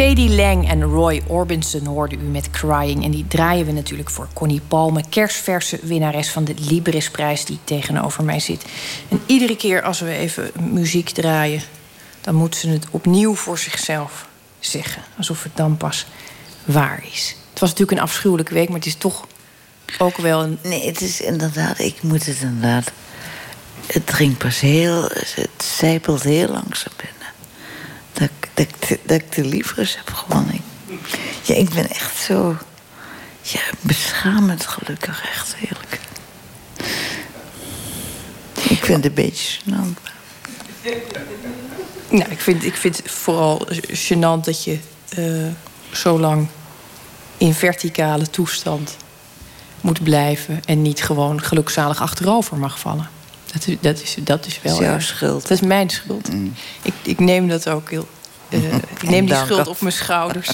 Katie 0.04 0.36
Lang 0.36 0.70
en 0.70 0.84
Roy 0.84 1.22
Orbison 1.28 1.86
hoorden 1.86 2.22
u 2.22 2.24
met 2.24 2.49
Crying. 2.49 3.04
En 3.04 3.12
die 3.12 3.28
draaien 3.28 3.66
we 3.66 3.72
natuurlijk 3.72 4.10
voor 4.10 4.28
Connie 4.34 4.62
Palme, 4.68 5.04
kerstverse 5.10 5.80
winnares 5.82 6.30
van 6.30 6.43
de 6.43 6.54
Librisprijs 6.70 7.45
die 7.45 7.60
tegenover 7.64 8.24
mij 8.24 8.39
zit. 8.39 8.66
En 9.10 9.22
iedere 9.26 9.56
keer 9.56 9.82
als 9.82 9.99
we 9.99 10.12
even 10.12 10.51
muziek 10.60 11.10
draaien, 11.10 11.62
dan 12.22 12.36
moet 12.36 12.56
ze 12.56 12.70
het 12.70 12.86
opnieuw 12.91 13.36
voor 13.36 13.58
zichzelf 13.58 14.28
zeggen. 14.60 15.01
Alsof 15.18 15.43
het 15.43 15.56
dan 15.56 15.78
pas 15.78 16.06
waar 16.66 17.04
is. 17.12 17.36
Het 17.49 17.60
was 17.60 17.70
natuurlijk 17.70 17.97
een 17.97 18.04
afschuwelijke 18.04 18.54
week, 18.54 18.68
maar 18.68 18.78
het 18.78 18.88
is 18.88 18.95
toch 18.95 19.28
ook 19.97 20.18
wel 20.18 20.43
een. 20.43 20.58
Nee, 20.64 20.86
het 20.86 21.01
is 21.01 21.22
inderdaad, 21.22 21.80
ik 21.80 22.01
moet 22.01 22.26
het 22.26 22.41
inderdaad. 22.41 22.91
Het 23.86 24.08
dringt 24.08 24.38
pas 24.38 24.60
heel. 24.60 25.04
Het 25.12 25.64
zijpelt 25.78 26.24
heel 26.24 26.47
langzaam. 26.47 26.93
Dat, 28.54 28.66
ik- 28.66 28.99
dat, 29.06 29.18
ik- 29.22 29.32
de 29.32 29.45
liefres 29.45 29.95
heb 29.95 30.14
gewonnen. 30.14 30.60
Ja, 31.43 31.56
ik 31.56 31.70
ben 31.70 31.89
echt 31.89 32.18
zo. 32.18 32.58
Ja, 33.41 33.60
beschamend 33.82 34.66
gelukkig, 34.66 35.24
echt 35.34 35.56
heerlijk. 35.56 35.99
Ik 38.70 38.86
vind 38.86 39.04
het 39.04 39.06
een 39.06 39.14
beetje 39.14 39.60
gênant. 39.62 40.12
Nou, 42.10 42.32
ik 42.32 42.39
vind, 42.39 42.64
ik 42.66 42.76
vind 42.76 42.97
het 42.97 43.12
vooral 43.12 43.68
gênant 43.91 44.43
dat 44.43 44.64
je 44.64 44.80
eh, 45.10 45.51
zo 45.97 46.20
lang 46.20 46.47
in 47.38 47.54
verticale 47.54 48.30
toestand 48.30 48.97
moet 49.82 50.04
blijven 50.04 50.62
en 50.66 50.82
niet 50.82 51.04
gewoon 51.04 51.41
gelukzalig 51.43 52.01
achterover 52.01 52.58
mag 52.58 52.80
vallen. 52.80 53.10
Dat 53.54 53.68
is, 53.68 53.76
dat 53.82 54.01
is, 54.01 54.16
dat 54.24 54.45
is 54.45 54.62
wel. 54.62 54.74
Dat 54.74 54.82
is 54.82 54.88
jouw 54.88 54.99
schuld. 54.99 55.41
Dat 55.41 55.51
is 55.51 55.62
mijn 55.62 55.89
schuld. 55.89 56.30
Ik, 56.82 56.93
ik 57.01 57.20
neem 57.20 57.47
dat 57.47 57.70
ook 57.70 57.89
heel. 57.89 58.08
Eh, 58.54 58.76
ik 58.93 59.04
neem 59.04 59.26
die 59.26 59.36
schuld 59.36 59.68
op 59.68 59.82
mijn 59.82 59.93
schouders. 59.93 60.47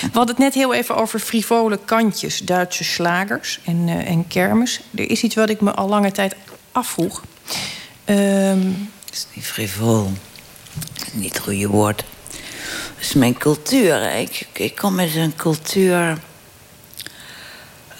We 0.00 0.08
hadden 0.12 0.34
het 0.34 0.38
net 0.44 0.54
heel 0.54 0.74
even 0.74 0.96
over 0.96 1.18
frivole 1.18 1.78
kantjes, 1.84 2.38
Duitse 2.38 2.84
slagers 2.84 3.60
en, 3.64 3.84
eh, 3.88 4.10
en 4.10 4.26
kermis. 4.26 4.80
Er 4.94 5.10
is 5.10 5.22
iets 5.22 5.34
wat 5.34 5.50
ik 5.50 5.60
me 5.60 5.74
al 5.74 5.88
lange 5.88 6.12
tijd 6.12 6.34
afvroeg. 6.72 7.22
Ehm, 8.04 8.68
is 9.12 9.26
niet 9.34 9.46
frivol. 9.46 10.12
Dat 10.74 11.06
is 11.06 11.12
niet 11.12 11.34
het 11.34 11.42
goede 11.42 11.68
woord. 11.68 12.04
Het 12.96 13.04
is 13.04 13.12
mijn 13.12 13.38
cultuur. 13.38 14.16
Ik, 14.16 14.46
ik 14.52 14.74
kom 14.74 14.94
met 14.94 15.14
een 15.14 15.36
cultuur. 15.36 16.18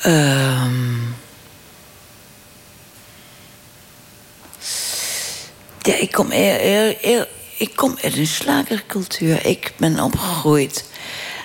ehm, 0.03 0.95
ja, 5.83 5.95
ik 5.95 6.12
kom, 6.12 6.33
eer, 6.33 6.61
eer- 6.61 6.97
eer- 7.03 7.29
ik 7.57 7.77
kom 7.77 7.97
uit 8.03 8.17
een 8.17 8.27
slagercultuur. 8.27 9.47
Ik 9.47 9.73
ben 9.77 10.01
opgegroeid 10.01 10.85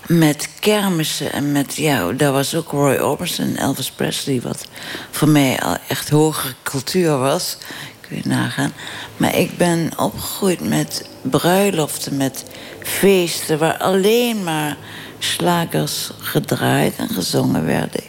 met 0.08 0.50
kermissen 0.60 1.32
en 1.32 1.52
met, 1.52 1.76
ja, 1.76 2.12
daar 2.12 2.32
was 2.32 2.56
ook 2.56 2.72
Roy 2.72 2.96
Orbison 2.96 3.46
en 3.46 3.58
Elvis 3.58 3.92
Presley, 3.92 4.42
wat 4.42 4.66
voor 5.12 5.28
mij 5.28 5.60
al 5.60 5.78
echt 5.88 6.10
hogere 6.10 6.54
cultuur 6.64 7.18
was. 7.18 7.58
Kun 8.00 8.18
je 8.18 8.28
nagaan. 8.28 8.74
Maar 9.18 9.36
ik 9.36 9.58
ben 9.58 9.92
opgegroeid 9.98 10.60
met 10.60 11.06
bruiloften, 11.22 12.18
met 12.18 12.44
feesten 12.84 13.58
waar 13.58 13.78
alleen 13.78 14.44
maar 14.44 14.78
slagers 15.20 16.12
gedraaid 16.20 16.96
en 16.96 17.10
gezongen 17.10 17.66
werden. 17.66 18.04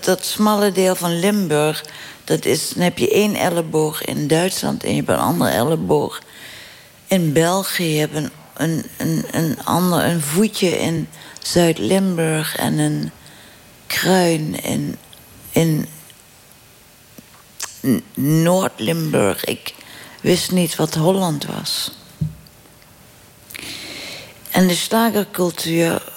Dat 0.00 0.24
smalle 0.24 0.72
deel 0.72 0.94
van 0.94 1.18
Limburg, 1.18 1.84
dat 2.26 2.44
is, 2.44 2.68
dan 2.68 2.82
heb 2.82 2.98
je 2.98 3.10
één 3.10 3.34
elleboog 3.34 4.04
in 4.04 4.26
Duitsland 4.26 4.84
en 4.84 4.90
je 4.90 4.96
hebt 4.96 5.08
een 5.08 5.16
andere 5.16 5.50
elleboog 5.50 6.22
in 7.06 7.32
België. 7.32 7.84
Je 7.84 7.98
hebt 7.98 8.14
een, 8.54 8.84
een, 8.96 9.24
een, 9.30 9.64
ander, 9.64 10.04
een 10.04 10.20
voetje 10.20 10.78
in 10.78 11.08
Zuid-Limburg 11.42 12.56
en 12.56 12.78
een 12.78 13.10
kruin 13.86 14.62
in, 14.62 14.96
in 15.50 15.86
Noord-Limburg. 18.14 19.44
Ik 19.44 19.74
wist 20.20 20.50
niet 20.50 20.76
wat 20.76 20.94
Holland 20.94 21.44
was. 21.44 21.90
En 24.50 24.66
de 24.66 24.74
slagercultuur. 24.74 26.12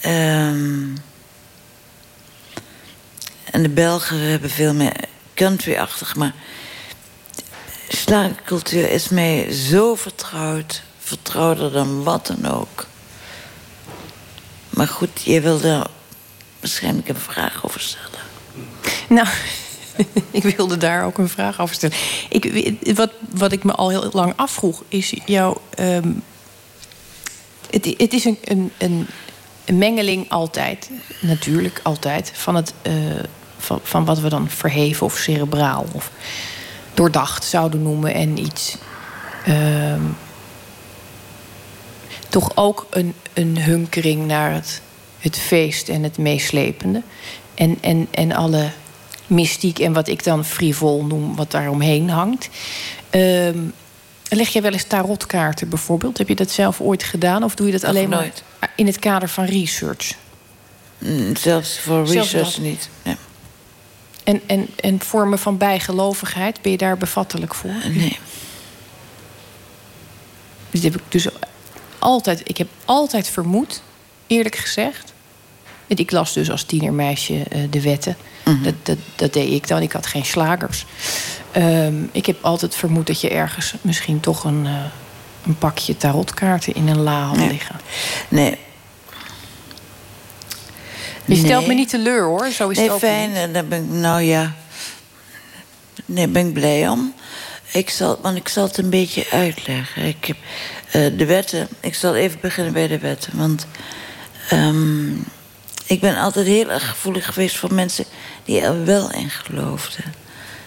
ehm, 0.00 0.96
en 3.50 3.62
de 3.62 3.68
Belgen 3.68 4.18
hebben 4.18 4.50
veel 4.50 4.74
meer 4.74 5.08
country-achtig, 5.38 6.16
maar 6.16 6.34
slagercultuur 7.88 8.90
is 8.90 9.08
mij 9.08 9.52
zo 9.52 9.94
vertrouwd, 9.94 10.82
vertrouwder 10.98 11.72
dan 11.72 12.02
wat 12.02 12.26
dan 12.26 12.52
ook. 12.52 12.86
Maar 14.70 14.88
goed, 14.88 15.22
je 15.22 15.40
wil 15.40 15.60
daar 15.60 15.86
waarschijnlijk 16.60 17.08
een 17.08 17.16
vraag 17.16 17.64
over 17.64 17.80
stellen. 17.80 18.20
Nou, 19.08 19.28
ik 20.30 20.42
wilde 20.42 20.76
daar 20.76 21.04
ook 21.04 21.18
een 21.18 21.28
vraag 21.28 21.60
over 21.60 21.74
stellen. 21.74 21.96
Ik, 22.28 22.74
wat, 22.94 23.10
wat 23.30 23.52
ik 23.52 23.64
me 23.64 23.72
al 23.72 23.88
heel 23.88 24.08
lang 24.12 24.32
afvroeg, 24.36 24.82
is 24.88 25.14
jouw. 25.24 25.60
ehm, 25.74 26.12
het, 27.70 27.84
het 27.96 28.12
is 28.12 28.24
een, 28.24 28.38
een, 28.44 28.72
een, 28.78 29.06
een 29.64 29.78
mengeling 29.78 30.30
altijd, 30.30 30.90
natuurlijk 31.20 31.80
altijd, 31.82 32.32
van, 32.34 32.54
het, 32.54 32.72
eh, 32.82 32.92
van, 33.58 33.80
van 33.82 34.04
wat 34.04 34.18
we 34.20 34.28
dan 34.28 34.48
verheven 34.50 35.06
of 35.06 35.16
cerebraal 35.16 35.86
of 35.92 36.10
doordacht 36.94 37.44
zouden 37.44 37.82
noemen 37.82 38.14
en 38.14 38.38
iets. 38.38 38.76
ehm, 39.44 40.02
toch 42.28 42.50
ook 42.54 42.86
een, 42.90 43.14
een 43.32 43.58
hunkering 43.62 44.26
naar 44.26 44.52
het, 44.52 44.80
het 45.18 45.38
feest 45.38 45.88
en 45.88 46.02
het 46.02 46.18
meeslepende. 46.18 47.02
En, 47.54 47.78
en, 47.80 48.08
en 48.10 48.32
alle 48.32 48.70
mystiek 49.26 49.78
en 49.78 49.92
wat 49.92 50.08
ik 50.08 50.24
dan 50.24 50.44
frivol 50.44 51.04
noem, 51.04 51.36
wat 51.36 51.50
daar 51.50 51.70
omheen 51.70 52.10
hangt. 52.10 52.48
Ehm, 53.10 53.58
leg 54.28 54.48
je 54.48 54.60
wel 54.60 54.72
eens 54.72 54.84
tarotkaarten 54.84 55.68
bijvoorbeeld? 55.68 56.18
Heb 56.18 56.28
je 56.28 56.34
dat 56.34 56.50
zelf 56.50 56.80
ooit 56.80 57.02
gedaan? 57.02 57.42
Of 57.42 57.54
doe 57.54 57.66
je 57.66 57.72
dat 57.72 57.84
alleen 57.84 58.08
nooit. 58.08 58.42
maar 58.60 58.72
in 58.76 58.86
het 58.86 58.98
kader 58.98 59.28
van 59.28 59.44
research? 59.44 60.12
Mm, 60.98 61.36
Zelfs 61.36 61.78
voor 61.78 62.06
research 62.06 62.58
niet. 62.58 62.88
Nee. 63.02 63.16
En, 64.28 64.40
en, 64.46 64.68
en 64.76 65.00
vormen 65.00 65.38
van 65.38 65.56
bijgelovigheid, 65.56 66.62
ben 66.62 66.72
je 66.72 66.78
daar 66.78 66.98
bevattelijk 66.98 67.54
voor? 67.54 67.74
nee. 67.94 68.18
Dit 70.70 70.82
heb 70.82 70.94
ik 70.94 71.02
dus 71.08 71.26
altijd, 71.98 72.40
ik 72.44 72.56
heb 72.56 72.68
altijd 72.84 73.28
vermoed, 73.28 73.82
eerlijk 74.26 74.56
gezegd. 74.56 75.12
Ik 75.86 76.10
las 76.10 76.32
dus 76.32 76.50
als 76.50 76.62
tienermeisje 76.62 77.42
eh, 77.42 77.60
de 77.70 77.80
wetten. 77.80 78.16
dat, 78.62 78.74
dat, 78.82 78.98
dat 79.14 79.32
deed 79.32 79.52
ik 79.52 79.68
dan. 79.68 79.82
Ik 79.82 79.92
had 79.92 80.06
geen 80.06 80.24
slagers. 80.24 80.84
Ehm, 81.52 81.94
ik 82.12 82.26
heb 82.26 82.44
altijd 82.44 82.74
vermoed 82.74 83.06
dat 83.06 83.20
je 83.20 83.30
ergens 83.30 83.74
misschien 83.80 84.20
toch 84.20 84.44
een, 84.44 84.66
eh, 84.66 84.72
een 85.46 85.58
pakje 85.58 85.96
tarotkaarten 85.96 86.74
in 86.74 86.88
een 86.88 87.00
la 87.02 87.22
had 87.22 87.36
Nee. 87.36 87.48
liggen. 87.48 87.76
Nee. 88.28 88.58
Je 91.28 91.36
stelt 91.36 91.58
Nee. 91.58 91.68
me 91.68 91.74
niet 91.74 91.88
teleur 91.88 92.24
hoor. 92.24 92.50
Zo 92.50 92.68
is 92.68 92.76
Nee, 92.76 92.84
het 92.84 92.94
ook 92.94 93.00
fijn. 93.00 93.34
en 93.34 93.52
Daar 93.52 93.66
ben 93.66 93.82
ik, 93.84 93.90
nou 93.90 94.20
ja. 94.22 94.54
Nee, 96.04 96.24
daar 96.24 96.32
ben 96.32 96.46
ik 96.46 96.52
blij 96.52 96.88
om. 96.88 97.14
Ik 97.72 97.90
zal, 97.90 98.18
want 98.22 98.36
ik 98.36 98.48
zal 98.48 98.66
het 98.66 98.78
een 98.78 98.90
beetje 98.90 99.26
uitleggen. 99.30 100.04
Ik 100.04 100.24
heb 100.24 100.36
eh, 100.90 101.18
de 101.18 101.24
wetten. 101.26 101.68
Ik 101.80 101.94
zal 101.94 102.14
even 102.14 102.38
beginnen 102.40 102.72
bij 102.72 102.86
de 102.88 102.98
wetten. 102.98 103.38
Want 103.38 103.66
ehm, 104.48 105.12
ik 105.86 106.00
ben 106.00 106.16
altijd 106.16 106.46
heel 106.46 106.70
erg 106.70 106.88
gevoelig 106.88 107.24
geweest 107.26 107.56
voor 107.56 107.74
mensen 107.74 108.04
die 108.44 108.60
er 108.60 108.84
wel 108.84 109.12
in 109.12 109.30
geloofden. 109.30 110.14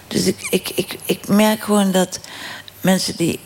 Dus 0.08 0.26
ik, 0.26 0.36
ik, 0.50 0.70
ik, 0.74 0.96
ik 1.04 1.28
merk 1.28 1.62
gewoon 1.62 1.92
dat 1.92 2.20
mensen 2.80 3.16
die 3.16 3.40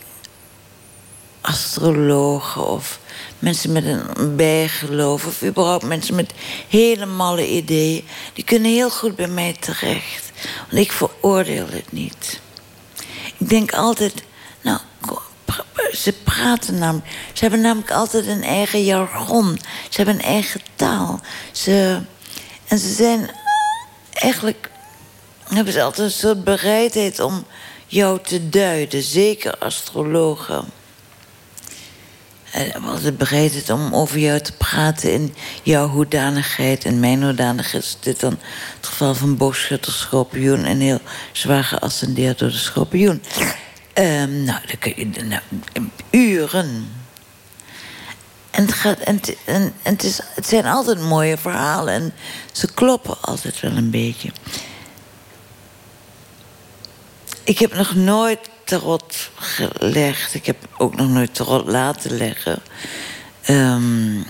astrologen 1.41 2.67
of 2.67 2.99
mensen 3.39 3.73
met 3.73 3.85
een 3.85 4.37
bijgeloof 4.37 5.27
of 5.27 5.43
überhaupt 5.43 5.85
mensen 5.85 6.15
met 6.15 6.33
hele 6.69 7.07
malle 7.07 7.49
ideeën, 7.49 8.05
die 8.33 8.45
kunnen 8.45 8.71
heel 8.71 8.91
goed 8.91 9.17
bij 9.17 9.29
mij 9.29 9.57
terecht. 9.61 10.33
Want 10.71 10.83
ik 10.83 10.93
veroordeel 10.93 11.67
het 11.71 11.93
niet. 11.93 12.41
Ik 13.39 13.49
denk 13.49 13.73
altijd, 13.73 14.15
nou, 14.61 14.79
ze 15.93 16.13
praten 16.13 16.79
namelijk, 16.79 17.07
ze 17.33 17.41
hebben 17.41 17.61
namelijk 17.61 17.91
altijd 17.91 18.27
een 18.27 18.43
eigen 18.43 18.85
jargon, 18.85 19.59
ze 19.89 19.97
hebben 19.97 20.15
een 20.15 20.31
eigen 20.31 20.61
taal. 20.75 21.21
Ze, 21.53 22.01
en 22.67 22.79
ze 22.79 22.93
zijn 22.93 23.31
eigenlijk 24.13 24.71
hebben 25.55 25.73
ze 25.73 25.83
altijd 25.83 26.07
een 26.07 26.19
soort 26.19 26.45
bereidheid 26.45 27.21
om 27.21 27.45
jou 27.87 28.21
te 28.23 28.49
duiden, 28.49 29.03
zeker 29.03 29.59
astrologen. 29.59 30.65
En 32.57 32.71
hebben 32.71 32.91
altijd 32.91 33.19
bereidheid 33.19 33.71
om 33.71 33.95
over 33.95 34.19
jou 34.19 34.41
te 34.41 34.53
praten 34.53 35.13
in 35.13 35.35
jouw 35.63 35.89
hoedanigheid. 35.89 36.85
In 36.85 37.01
mijn 37.01 37.23
hoedanigheid 37.23 37.83
is 37.83 37.97
dit 38.01 38.21
dan 38.21 38.39
het 38.77 38.87
geval 38.87 39.15
van 39.15 39.37
boogschutter, 39.37 39.93
schorpioen... 39.93 40.65
en 40.65 40.81
heel 40.81 41.01
zwaar 41.33 41.65
geascendeerd 41.65 42.39
door 42.39 42.49
de 42.51 42.57
schorpioen. 42.57 43.23
Ehm, 43.93 44.45
nou, 44.45 44.61
dan 44.67 44.79
kun 44.79 44.93
je 44.97 45.23
nou, 45.25 45.43
uren 46.11 46.89
En, 48.51 48.67
het, 48.67 49.01
en, 49.01 49.15
het- 49.17 49.37
en, 49.45 49.63
en 49.83 49.93
het, 49.93 50.03
is, 50.03 50.21
het 50.35 50.47
zijn 50.47 50.67
altijd 50.67 51.01
mooie 51.01 51.37
verhalen. 51.39 51.95
En 51.95 52.13
ze 52.53 52.73
kloppen 52.75 53.17
altijd 53.21 53.61
wel 53.61 53.73
een 53.73 53.91
beetje. 53.91 54.31
Ik 57.45 57.59
heb 57.59 57.75
nog 57.75 57.95
nooit 57.95 58.39
tarot 58.67 59.31
gelegd. 59.35 60.35
Ik 60.35 60.47
heb 60.47 60.57
ook 60.77 60.97
nog 60.97 61.09
nooit 61.09 61.35
tarot 61.35 61.67
laten 61.67 62.17
leggen. 62.17 62.63
Ehm, 63.43 64.21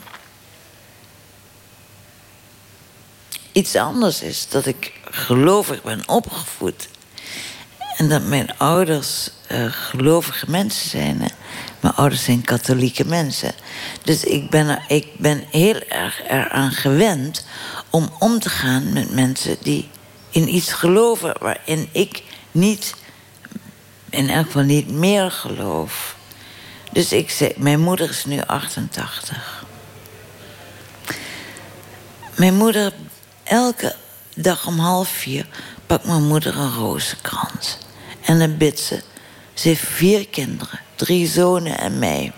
iets 3.53 3.77
anders 3.77 4.23
is 4.23 4.49
dat 4.49 4.67
ik 4.67 4.93
gelovig 5.05 5.83
ben 5.83 6.09
opgevoed. 6.09 6.89
En 7.97 8.09
dat 8.09 8.23
mijn 8.23 8.59
ouders 8.59 9.31
eh, 9.47 9.65
gelovige 9.71 10.51
mensen 10.51 10.91
zijn. 10.91 11.21
Hè. 11.21 11.29
Mijn 11.81 11.95
ouders 11.95 12.25
zijn 12.25 12.43
katholieke 12.43 13.05
mensen. 13.05 13.53
Dus 14.03 14.25
ik 14.25 14.51
ben, 14.51 14.83
ik 14.89 15.19
ben 15.19 15.45
heel 15.51 15.81
erg 15.81 16.23
eraan 16.29 16.73
gewend 16.73 17.47
om 17.91 18.11
om 18.19 18.39
te 18.39 18.49
gaan 18.51 18.93
met 18.93 19.11
mensen 19.11 19.57
die 19.63 19.89
in 20.31 20.55
iets 20.55 20.73
geloven 20.73 21.35
waarin 21.41 21.89
ik 21.93 22.23
niet, 22.53 22.95
in 24.17 24.31
elk 24.31 24.47
geval 24.47 24.63
niet 24.63 24.91
meer 24.91 25.31
geloof. 25.31 26.17
Dus 26.93 27.13
ik 27.13 27.31
zei, 27.31 27.53
mijn 27.57 27.81
moeder 27.81 28.11
is 28.11 28.25
nu 28.25 28.41
88. 28.41 29.65
Mijn 32.37 32.55
moeder, 32.55 32.93
elke 33.43 33.95
dag 34.35 34.67
om 34.67 34.79
half 34.79 35.09
vier, 35.09 35.47
pakt 35.87 36.05
mijn 36.05 36.27
moeder 36.27 36.57
een 36.57 36.75
rozenkrans. 36.75 37.79
En 38.25 38.39
dan 38.39 38.57
bidt 38.57 38.81
ze. 38.81 39.03
Ze 39.55 39.69
heeft 39.69 39.85
vier 39.85 40.29
kinderen, 40.29 40.81
drie 40.95 41.27
zonen 41.27 41.79
en 41.79 41.99
mij. 41.99 42.33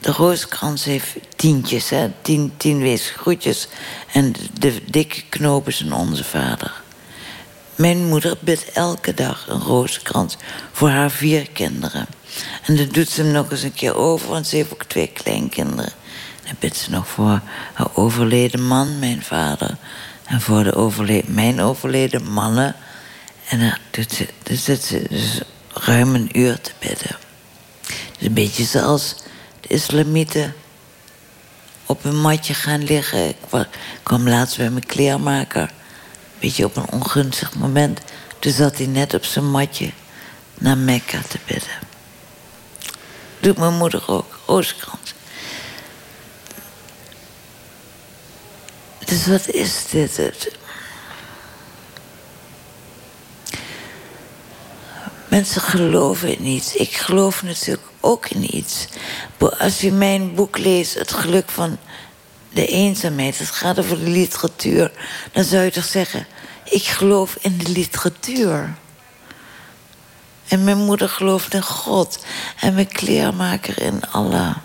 De 0.00 0.12
rozenkrans 0.12 0.84
heeft 0.84 1.16
tientjes, 1.36 1.90
hè? 1.90 2.10
Tien, 2.22 2.52
tien 2.56 2.98
groetjes. 2.98 3.68
En 4.12 4.32
de, 4.32 4.48
de 4.58 4.82
dikke 4.90 5.22
knopen 5.28 5.72
zijn 5.72 5.92
onze 5.92 6.24
vader. 6.24 6.84
Mijn 7.76 8.06
moeder 8.08 8.36
bidt 8.40 8.70
elke 8.72 9.14
dag 9.14 9.46
een 9.48 9.60
rozenkrans 9.60 10.36
voor 10.72 10.88
haar 10.88 11.10
vier 11.10 11.50
kinderen. 11.50 12.06
En 12.62 12.76
dan 12.76 12.88
doet 12.88 13.08
ze 13.08 13.22
hem 13.22 13.30
nog 13.32 13.50
eens 13.50 13.62
een 13.62 13.72
keer 13.74 13.96
over, 13.96 14.28
want 14.28 14.46
ze 14.46 14.56
heeft 14.56 14.72
ook 14.72 14.84
twee 14.84 15.06
kleinkinderen. 15.12 15.92
Dan 16.44 16.54
bidt 16.58 16.76
ze 16.76 16.90
nog 16.90 17.08
voor 17.08 17.40
haar 17.72 17.88
overleden 17.94 18.66
man, 18.66 18.98
mijn 18.98 19.22
vader. 19.22 19.76
En 20.24 20.40
voor 20.40 20.64
de 20.64 20.74
overleden, 20.74 21.34
mijn 21.34 21.60
overleden 21.60 22.32
mannen. 22.32 22.74
En 23.48 23.58
dan, 23.58 23.76
doet 23.90 24.12
ze, 24.12 24.28
dan 24.42 24.56
zit 24.56 24.84
ze 24.84 25.02
dus 25.08 25.40
ruim 25.72 26.14
een 26.14 26.38
uur 26.38 26.60
te 26.60 26.72
bidden. 26.78 27.16
Dus 28.18 28.26
een 28.26 28.32
beetje 28.34 28.64
zoals 28.64 29.14
de 29.60 29.68
islamieten 29.68 30.54
op 31.86 32.04
een 32.04 32.20
matje 32.20 32.54
gaan 32.54 32.84
liggen. 32.84 33.28
Ik 33.28 33.36
wa- 33.48 33.68
kwam 34.02 34.28
laatst 34.28 34.56
bij 34.56 34.70
mijn 34.70 34.86
kleermaker. 34.86 35.70
Op 36.46 36.76
een 36.76 36.90
ongunstig 36.90 37.54
moment. 37.54 38.00
Toen 38.38 38.52
zat 38.52 38.76
hij 38.76 38.86
net 38.86 39.14
op 39.14 39.24
zijn 39.24 39.50
matje 39.50 39.90
naar 40.54 40.78
Mekka 40.78 41.20
te 41.28 41.38
bidden. 41.46 41.78
Doet 43.40 43.58
mijn 43.58 43.74
moeder 43.74 44.02
ook, 44.06 44.38
rooskrans. 44.46 45.14
Dus 49.04 49.26
wat 49.26 49.48
is 49.48 49.86
dit? 49.90 50.56
Mensen 55.28 55.60
geloven 55.60 56.38
in 56.38 56.44
iets. 56.44 56.74
Ik 56.74 56.96
geloof 56.96 57.42
natuurlijk 57.42 57.86
ook 58.00 58.28
in 58.28 58.56
iets. 58.56 58.86
Als 59.58 59.80
je 59.80 59.92
mijn 59.92 60.34
boek 60.34 60.58
leest, 60.58 60.94
Het 60.94 61.12
geluk 61.12 61.50
van 61.50 61.78
de 62.52 62.66
eenzaamheid, 62.66 63.38
het 63.38 63.50
gaat 63.50 63.78
over 63.78 63.98
de 63.98 64.10
literatuur, 64.10 64.90
dan 65.32 65.44
zou 65.44 65.64
je 65.64 65.70
toch 65.70 65.84
zeggen: 65.84 66.26
Ik 66.70 66.84
geloof 66.84 67.36
in 67.40 67.58
de 67.58 67.70
literatuur. 67.70 68.74
En 70.48 70.64
mijn 70.64 70.78
moeder 70.78 71.08
gelooft 71.08 71.54
in 71.54 71.62
God. 71.62 72.24
En 72.60 72.74
mijn 72.74 72.88
kleermaker 72.88 73.82
in 73.82 74.10
Allah. 74.10 74.56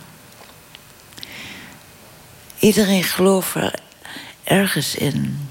Iedereen 2.59 3.03
gelooft 3.03 3.55
er 3.55 3.73
ergens 4.43 4.95
in. 4.95 5.49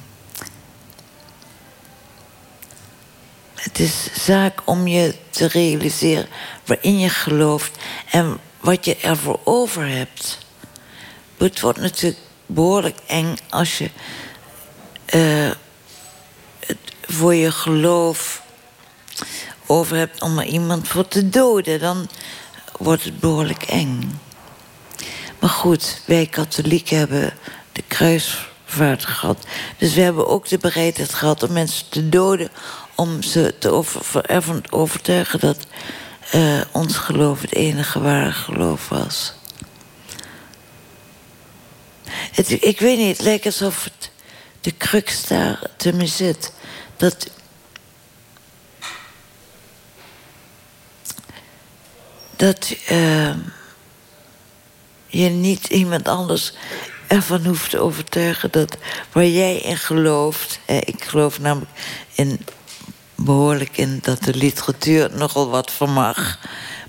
Het 3.54 3.78
is 3.78 4.24
zaak 4.24 4.60
om 4.64 4.86
je 4.86 5.14
te 5.30 5.46
realiseren 5.46 6.28
waarin 6.64 6.98
je 6.98 7.08
gelooft 7.08 7.78
en 8.10 8.38
wat 8.60 8.84
je 8.84 8.96
ervoor 8.96 9.40
over 9.44 9.88
hebt. 9.88 10.38
Het 11.36 11.60
wordt 11.60 11.78
natuurlijk 11.78 12.20
behoorlijk 12.46 12.98
eng 13.06 13.36
als 13.48 13.78
je 13.78 13.90
eh, 15.04 15.50
voor 17.12 17.34
je 17.34 17.52
geloof 17.52 18.42
over 19.66 19.96
hebt 19.96 20.22
om 20.22 20.38
er 20.38 20.44
iemand 20.44 20.88
voor 20.88 21.08
te 21.08 21.28
doden. 21.28 21.80
Dan 21.80 22.08
wordt 22.78 23.04
het 23.04 23.20
behoorlijk 23.20 23.62
eng. 23.62 24.20
Maar 25.38 25.50
goed, 25.50 26.02
wij 26.06 26.26
katholieken 26.26 26.98
hebben 26.98 27.32
de 27.72 27.82
kruisvaart 27.82 29.04
gehad. 29.04 29.46
Dus 29.78 29.94
we 29.94 30.00
hebben 30.00 30.26
ook 30.26 30.48
de 30.48 30.58
bereidheid 30.58 31.14
gehad 31.14 31.42
om 31.42 31.52
mensen 31.52 31.88
te 31.88 32.08
doden... 32.08 32.48
om 32.94 33.22
ze 33.22 33.54
te 33.58 33.70
over, 33.70 34.24
ervan 34.24 34.60
te 34.60 34.72
overtuigen 34.72 35.40
dat 35.40 35.66
eh, 36.30 36.60
ons 36.72 36.96
geloof 36.96 37.40
het 37.40 37.54
enige 37.54 38.00
ware 38.00 38.32
geloof 38.32 38.88
was. 38.88 39.32
Het, 42.32 42.50
ik 42.50 42.80
weet 42.80 42.98
niet, 42.98 43.16
het 43.16 43.26
lijkt 43.26 43.46
alsof 43.46 43.84
het, 43.84 44.10
de 44.60 44.76
crux 44.76 45.26
daar 45.26 45.70
te 45.76 45.92
me 45.92 46.06
zit. 46.06 46.52
Dat 47.00 47.30
dat 52.36 52.74
eh, 52.86 53.34
je 55.06 55.28
niet 55.28 55.66
iemand 55.66 56.08
anders 56.08 56.52
ervan 57.06 57.44
hoeft 57.44 57.70
te 57.70 57.78
overtuigen 57.78 58.50
dat 58.50 58.76
waar 59.12 59.26
jij 59.26 59.56
in 59.56 59.76
gelooft. 59.76 60.60
Ik 60.66 61.04
geloof 61.04 61.38
namelijk 61.38 61.70
in, 62.14 62.40
behoorlijk 63.14 63.76
in 63.76 63.98
dat 64.02 64.22
de 64.22 64.34
literatuur 64.34 65.10
nogal 65.12 65.50
wat 65.50 65.70
vermag. 65.70 66.38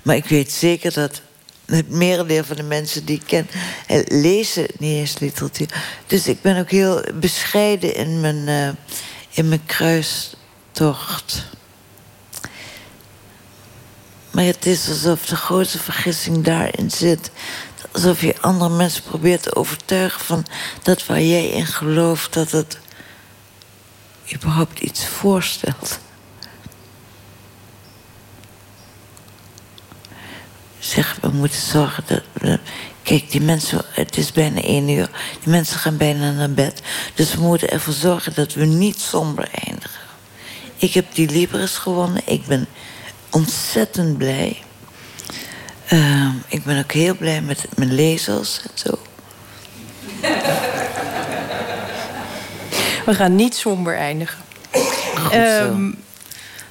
Maar 0.02 0.16
ik 0.16 0.26
weet 0.26 0.52
zeker 0.52 0.92
dat 0.92 1.22
het 1.66 1.90
merendeel 1.90 2.44
van 2.44 2.56
de 2.56 2.62
mensen 2.62 3.04
die 3.04 3.16
ik 3.16 3.26
ken 3.26 3.46
lezen 4.06 4.66
niet 4.78 4.96
eens 4.98 5.18
literatuur. 5.18 5.68
Dus 6.06 6.26
ik 6.26 6.42
ben 6.42 6.58
ook 6.58 6.70
heel 6.70 7.04
bescheiden 7.14 7.94
in 7.94 8.20
mijn, 8.20 8.48
eh, 8.48 8.92
in 9.32 9.48
mijn 9.48 9.64
kruistocht. 9.66 11.44
Maar 14.30 14.44
het 14.44 14.66
is 14.66 14.88
alsof 14.88 15.26
de 15.26 15.36
grootste 15.36 15.78
vergissing 15.78 16.44
daarin 16.44 16.90
zit. 16.90 17.30
Alsof 17.92 18.20
je 18.20 18.40
andere 18.40 18.70
mensen 18.70 19.02
probeert 19.02 19.42
te 19.42 19.54
overtuigen 19.54 20.20
van 20.20 20.46
dat 20.82 21.06
waar 21.06 21.20
jij 21.20 21.48
in 21.48 21.66
gelooft, 21.66 22.32
dat 22.32 22.50
het 22.50 22.78
überhaupt 24.34 24.78
iets 24.78 25.06
voorstelt. 25.06 25.98
Zeg, 30.78 31.18
we 31.20 31.28
moeten 31.28 31.60
zorgen 31.60 32.04
dat. 32.06 32.22
we- 32.32 32.60
Kijk, 33.02 33.30
die 33.30 33.40
mensen, 33.40 33.82
het 33.90 34.16
is 34.16 34.32
bijna 34.32 34.62
één 34.62 34.88
uur. 34.88 35.10
Die 35.40 35.52
mensen 35.52 35.78
gaan 35.78 35.96
bijna 35.96 36.30
naar 36.30 36.50
bed. 36.50 36.82
Dus 37.14 37.34
we 37.34 37.40
moeten 37.40 37.70
ervoor 37.70 37.94
zorgen 37.94 38.34
dat 38.34 38.54
we 38.54 38.64
niet 38.64 39.00
somber 39.00 39.48
eindigen. 39.66 40.00
Ik 40.76 40.94
heb 40.94 41.06
die 41.14 41.30
Libris 41.30 41.76
gewonnen. 41.76 42.22
Ik 42.24 42.46
ben 42.46 42.66
ontzettend 43.30 44.18
blij. 44.18 44.62
Ehm, 45.86 46.32
ik 46.48 46.64
ben 46.64 46.78
ook 46.78 46.92
heel 46.92 47.16
blij 47.16 47.40
met 47.40 47.64
mijn 47.76 47.94
lezers 47.94 48.60
en 48.62 48.70
zo. 48.74 48.98
We 53.04 53.14
gaan 53.14 53.34
niet 53.34 53.54
somber 53.54 53.96
eindigen. 53.96 54.38
Goed 55.14 55.32
zo. 55.32 55.38
Ehm, 55.38 55.90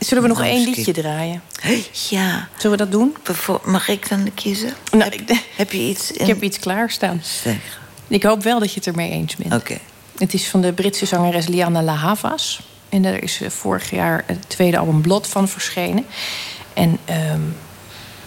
zullen 0.07 0.23
we 0.23 0.29
nog 0.29 0.37
Nou, 0.39 0.49
één 0.49 0.63
liedje 0.69 0.91
draaien? 0.93 1.41
Ja, 2.09 2.47
Zullen 2.57 2.77
we 2.77 2.83
dat 2.83 2.91
doen? 2.91 3.15
mag 3.63 3.87
ik 3.87 4.09
dan 4.09 4.31
kiezen? 4.33 4.73
Nou, 4.91 5.03
heb, 5.03 5.13
ik, 5.13 5.43
heb 5.55 5.71
je 5.71 5.77
iets 5.79 6.11
in... 6.11 6.21
ik 6.21 6.27
heb 6.27 6.43
iets 6.43 6.59
klaarstaan. 6.59 7.21
Zeg, 7.43 7.55
Ik 8.07 8.23
hoop 8.23 8.43
wel 8.43 8.59
dat 8.59 8.69
je 8.69 8.75
het 8.75 8.87
ermee 8.87 9.11
eens 9.11 9.35
bent. 9.35 9.53
oké. 9.53 9.77
Het 10.17 10.33
is 10.33 10.47
van 10.47 10.61
de 10.61 10.73
Britse 10.73 11.05
zangeres 11.05 11.47
Liana 11.47 11.81
La 11.83 11.93
Havas. 11.95 12.61
En 12.89 13.01
daar 13.01 13.23
is 13.23 13.41
eh, 13.41 13.49
vorig 13.49 13.89
jaar 13.89 14.23
het 14.25 14.49
tweede 14.49 14.77
album 14.77 15.01
Blot 15.01 15.27
van 15.27 15.47
verschenen. 15.49 16.05
En 16.73 16.97
ehm, 17.05 17.39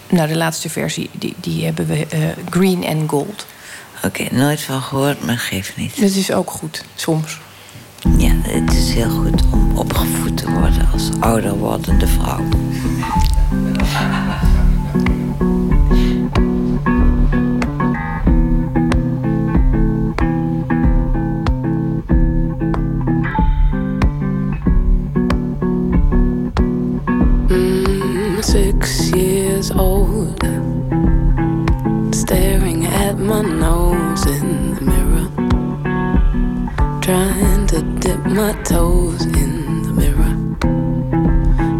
nou, 0.09 0.27
de 0.27 0.35
laatste 0.35 0.69
versie, 0.69 1.09
die, 1.13 1.33
die 1.37 1.65
hebben 1.65 1.87
we 1.87 2.05
eh, 2.09 2.19
Green 2.49 2.85
and 2.85 3.09
Gold. 3.09 3.45
Oké, 4.03 4.25
nooit 4.31 4.61
van 4.61 4.81
gehoord, 4.81 5.25
maar 5.25 5.37
geeft 5.37 5.75
niet. 5.77 5.99
Dat 6.01 6.09
is 6.11 6.31
ook 6.31 6.51
goed, 6.51 6.83
soms. 6.95 7.37
Ja, 8.17 8.31
het 8.41 8.73
is 8.73 8.93
heel 8.93 9.09
goed 9.09 9.43
om 9.51 9.77
opgevoed 9.77 10.37
te 10.37 10.51
worden 10.51 10.87
als 10.91 11.09
ouder 11.19 11.57
wordende 11.57 12.07
vrouw. 12.07 12.43
Mm, 27.47 28.41
six 28.41 29.09
years 29.09 29.71
old, 29.71 30.43
staring 32.09 32.87
at 32.87 33.17
my 33.17 33.41
nose 33.41 34.29
in 34.29 34.75
the 34.75 34.83
mirror, 34.83 35.27
trying. 37.01 37.44
My 38.27 38.53
toes 38.63 39.23
in 39.25 39.83
the 39.83 39.93
mirror. 39.93 40.33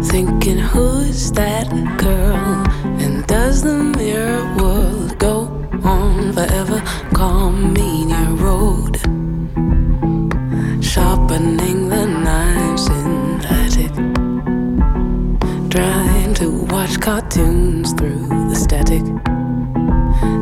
Thinking, 0.04 0.58
who's 0.58 1.32
that 1.32 1.68
girl? 1.98 2.64
And 3.02 3.26
does 3.26 3.62
the 3.62 3.74
mirror 3.74 4.44
world 4.56 5.18
go 5.18 5.48
on 5.82 6.32
forever? 6.32 6.80
Call 7.12 7.50
me 7.50 8.08
your 8.08 8.30
road. 8.36 8.96
Sharpening 10.82 11.88
the 11.88 12.06
knives 12.06 12.86
in 12.88 13.38
the 13.38 13.48
attic. 13.50 13.94
Trying 15.70 16.34
to 16.34 16.64
watch 16.70 17.00
cartoons 17.00 17.92
through 17.92 18.28
the 18.50 18.54
static. 18.54 19.02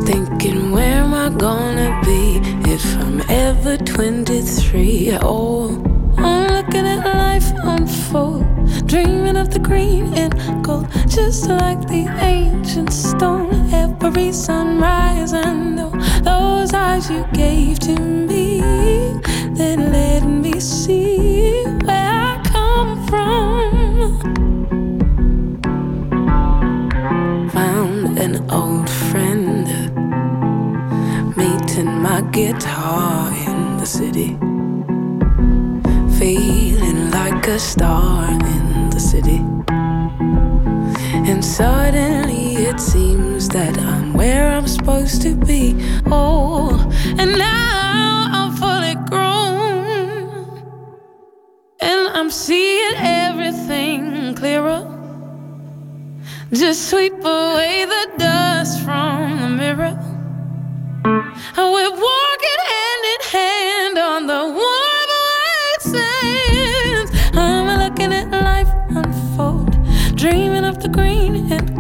Thinking, 0.07 0.71
where 0.71 1.03
am 1.03 1.15
I 1.15 1.31
gonna 1.31 1.99
be 2.05 2.41
if 2.71 2.85
I'm 2.99 3.23
ever 3.31 3.79
23? 3.79 5.19
Oh, 5.23 5.94
looking 6.75 6.91
at 6.91 7.05
life 7.05 7.53
unfold. 7.63 8.45
Dreaming 8.87 9.37
of 9.37 9.51
the 9.51 9.59
green 9.59 10.13
and 10.15 10.65
gold, 10.65 10.89
just 11.09 11.49
like 11.49 11.81
the 11.87 12.07
ancient 12.21 12.93
stone. 12.93 13.73
Every 13.73 14.33
sunrise, 14.33 15.33
I 15.33 15.53
know 15.53 15.91
those 16.23 16.75
eyes 16.75 17.11
you 17.11 17.25
gave 17.33 17.79
to 17.81 17.95
me 18.01 18.61
that 19.55 19.79
let 19.79 20.25
me 20.25 20.59
see 20.61 21.65
where 21.85 22.11
I 22.31 22.43
come 22.45 23.07
from. 23.07 24.19
Found 27.51 28.19
an 28.19 28.51
old 28.51 28.91
friend, 28.91 29.67
meeting 31.37 32.03
my 32.03 32.21
guitar 32.33 33.31
in 33.47 33.77
the 33.77 33.87
city. 33.87 34.37
Like 37.45 37.57
a 37.57 37.59
star 37.59 38.31
in 38.31 38.89
the 38.89 38.99
city. 38.99 39.45
And 41.29 41.45
suddenly 41.45 42.55
it 42.55 42.81
seems 42.81 43.51
that 43.51 43.79
I'm 43.79 44.15
where 44.15 44.49
I'm 44.49 44.67
supposed 44.67 45.21
to 45.23 45.37
be. 45.37 45.77
Oh, 46.07 46.91
and 47.19 47.37
now 47.37 48.29
I'm 48.33 48.57
fully 48.57 48.95
grown. 49.11 50.57
And 51.81 52.09
I'm 52.17 52.31
seeing 52.31 52.95
everything 52.97 54.35
clearer. 54.35 54.81
Just 56.51 56.89
sweep 56.89 57.13
away 57.13 57.85
the 57.85 58.24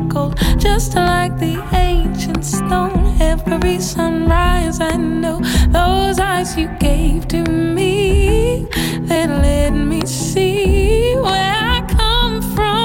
gold, 0.08 0.38
just 0.58 0.94
like 0.94 1.38
the 1.38 1.56
ancient 1.72 2.44
stone. 2.44 3.16
Every 3.20 3.80
sunrise, 3.80 4.80
I 4.80 4.96
know 4.96 5.40
those 5.68 6.18
eyes 6.18 6.56
you 6.56 6.68
gave 6.78 7.26
to 7.28 7.42
me 7.44 8.66
that 9.08 9.28
let 9.28 9.70
me 9.70 10.04
see 10.06 11.14
where 11.16 11.54
I 11.76 11.80
come 11.88 12.42
from. 12.54 12.82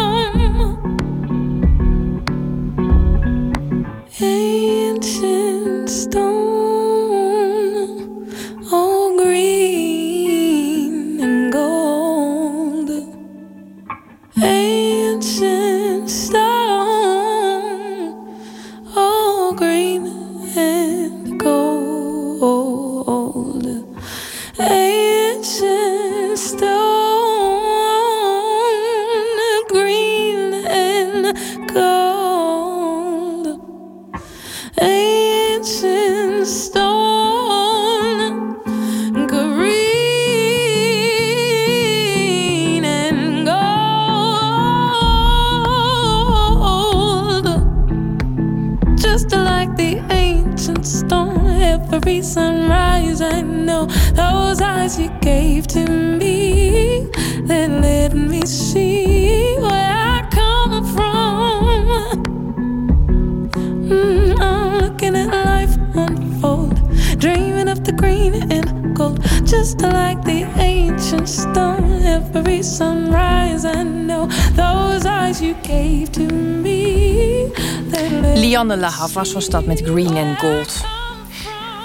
Ancient 4.22 5.90
stone, 5.90 6.49
Havas 79.10 79.34
was 79.34 79.50
dat 79.50 79.66
met 79.66 79.82
Green 79.82 80.18
and 80.18 80.40
Gold. 80.40 80.82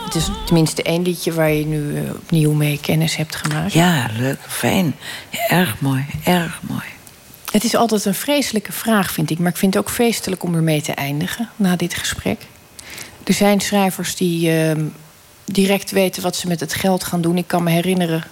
Het 0.04 0.14
is 0.14 0.30
tenminste 0.44 0.82
één 0.82 1.02
liedje 1.02 1.32
waar 1.32 1.50
je 1.50 1.66
nu 1.66 1.96
eh, 1.96 2.10
opnieuw 2.10 2.52
mee 2.52 2.80
kennis 2.80 3.16
hebt 3.16 3.36
gemaakt. 3.36 3.72
Ja, 3.72 4.10
leuk, 4.16 4.38
fijn. 4.48 4.94
Ja, 5.30 5.48
erg 5.48 5.80
mooi, 5.80 6.06
erg 6.24 6.60
mooi. 6.68 6.84
Het 7.50 7.64
is 7.64 7.74
altijd 7.74 8.04
een 8.04 8.14
vreselijke 8.14 8.72
vraag, 8.72 9.10
vind 9.10 9.30
ik. 9.30 9.38
Maar 9.38 9.50
ik 9.50 9.56
vind 9.56 9.74
het 9.74 9.82
ook 9.82 9.90
feestelijk 9.90 10.42
om 10.42 10.54
ermee 10.54 10.82
te 10.82 10.92
eindigen 10.92 11.48
na 11.56 11.76
dit 11.76 11.94
gesprek. 11.94 12.40
Er 13.24 13.34
zijn 13.34 13.60
schrijvers 13.60 14.16
die 14.16 14.50
ehm, 14.50 14.84
direct 15.44 15.90
weten 15.90 16.22
wat 16.22 16.36
ze 16.36 16.48
met 16.48 16.60
het 16.60 16.74
geld 16.74 17.04
gaan 17.04 17.20
doen. 17.20 17.38
Ik 17.38 17.46
kan 17.46 17.62
me 17.62 17.70
herinneren, 17.70 18.24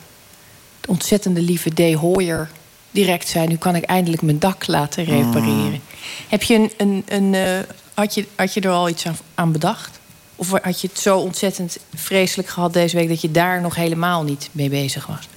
de 0.81 0.89
ontzettende 0.89 1.43
lieve 1.43 1.71
D. 1.71 1.95
Hoyer 1.95 2.49
direct 2.93 3.29
zei... 3.29 3.47
nu 3.47 3.57
kan 3.57 3.77
ik 3.77 3.85
eindelijk 3.85 4.23
mijn 4.23 4.39
dak 4.39 4.67
laten 4.67 5.05
repareren. 5.05 5.81
Heb 6.29 6.43
je 6.43 6.55
een, 6.55 6.73
een, 6.77 7.03
een, 7.07 7.35
eh, 7.35 7.59
had, 7.95 8.15
je, 8.15 8.27
had 8.37 8.55
je 8.55 8.61
er 8.61 8.71
al 8.71 8.89
iets 8.89 9.07
aan, 9.07 9.17
aan 9.35 9.53
bedacht? 9.53 10.01
Of 10.37 10.51
had 10.63 10.81
je 10.81 10.89
het 10.89 10.99
zo 10.99 11.19
ontzettend 11.19 11.79
vreselijk 11.95 12.49
gehad 12.49 12.73
deze 12.73 12.97
week... 12.97 13.09
dat 13.09 13.21
je 13.21 13.31
daar 13.31 13.61
nog 13.61 13.75
helemaal 13.75 14.23
niet 14.23 14.49
mee 14.53 14.69
bezig 14.69 15.07
was? 15.07 15.29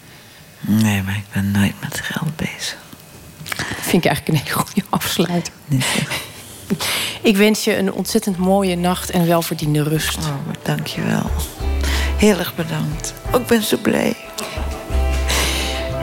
Nee, 0.59 1.01
maar 1.01 1.15
ik 1.15 1.25
ben 1.33 1.51
nooit 1.51 1.73
met 1.81 2.01
geld 2.01 2.35
bezig. 2.35 2.77
vind 3.81 4.05
ik 4.05 4.11
eigenlijk 4.11 4.27
een 4.27 4.45
hele 4.45 4.59
goede 4.65 4.83
afsluiter. 4.89 5.53
Ik 7.21 7.37
wens 7.37 7.63
je 7.63 7.77
een 7.77 7.93
ontzettend 7.93 8.37
mooie 8.37 8.75
nacht 8.75 9.09
en 9.09 9.27
welverdiende 9.27 9.83
rust. 9.83 10.17
Oh, 10.17 10.35
dank 10.63 10.87
je 10.87 11.01
wel. 11.01 11.31
Heel 12.17 12.39
erg 12.39 12.55
bedankt. 12.55 13.13
Ik 13.33 13.45
ben 13.45 13.63
zo 13.63 13.77
blij. 13.77 14.15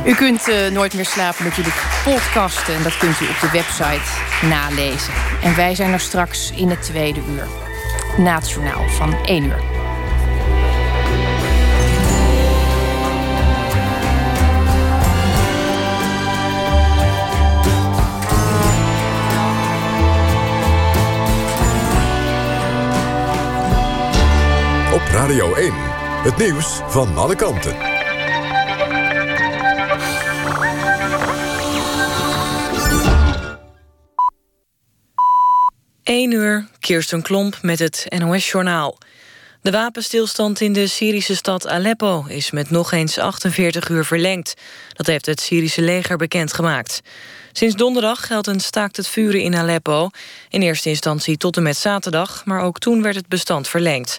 U 0.06 0.14
kunt 0.14 0.48
eh, 0.48 0.70
Nooit 0.70 0.94
meer 0.94 1.04
slapen 1.04 1.44
natuurlijk 1.44 1.76
podcasten. 2.04 2.74
En 2.74 2.82
dat 2.82 2.96
kunt 2.96 3.20
u 3.20 3.24
op 3.24 3.40
de 3.40 3.50
website 3.52 4.46
nalezen. 4.48 5.12
En 5.42 5.56
wij 5.56 5.74
zijn 5.74 5.92
er 5.92 6.00
straks 6.00 6.50
in 6.50 6.68
het 6.70 6.82
tweede 6.82 7.20
uur. 7.28 7.46
Nationaal 8.16 8.88
van 8.88 9.24
1 9.24 9.44
uur. 9.44 9.60
Op 24.92 25.02
Radio 25.12 25.54
1. 25.54 25.72
Het 26.22 26.36
nieuws 26.36 26.80
van 26.88 27.16
alle 27.16 27.34
kanten. 27.34 27.91
1 36.02 36.30
uur, 36.30 36.66
Kirsten 36.80 37.22
Klomp 37.22 37.58
met 37.60 37.78
het 37.78 38.06
NOS-journaal. 38.18 38.98
De 39.60 39.70
wapenstilstand 39.70 40.60
in 40.60 40.72
de 40.72 40.86
Syrische 40.86 41.36
stad 41.36 41.68
Aleppo 41.68 42.24
is 42.28 42.50
met 42.50 42.70
nog 42.70 42.92
eens 42.92 43.18
48 43.18 43.88
uur 43.88 44.04
verlengd. 44.04 44.54
Dat 44.92 45.06
heeft 45.06 45.26
het 45.26 45.40
Syrische 45.40 45.82
leger 45.82 46.16
bekendgemaakt. 46.16 47.00
Sinds 47.52 47.74
donderdag 47.74 48.26
geldt 48.26 48.46
een 48.46 48.60
staakt 48.60 48.96
het 48.96 49.08
vuren 49.08 49.40
in 49.40 49.54
Aleppo. 49.54 50.10
In 50.48 50.62
eerste 50.62 50.88
instantie 50.88 51.36
tot 51.36 51.56
en 51.56 51.62
met 51.62 51.76
zaterdag, 51.76 52.44
maar 52.44 52.60
ook 52.60 52.78
toen 52.78 53.02
werd 53.02 53.16
het 53.16 53.28
bestand 53.28 53.68
verlengd. 53.68 54.18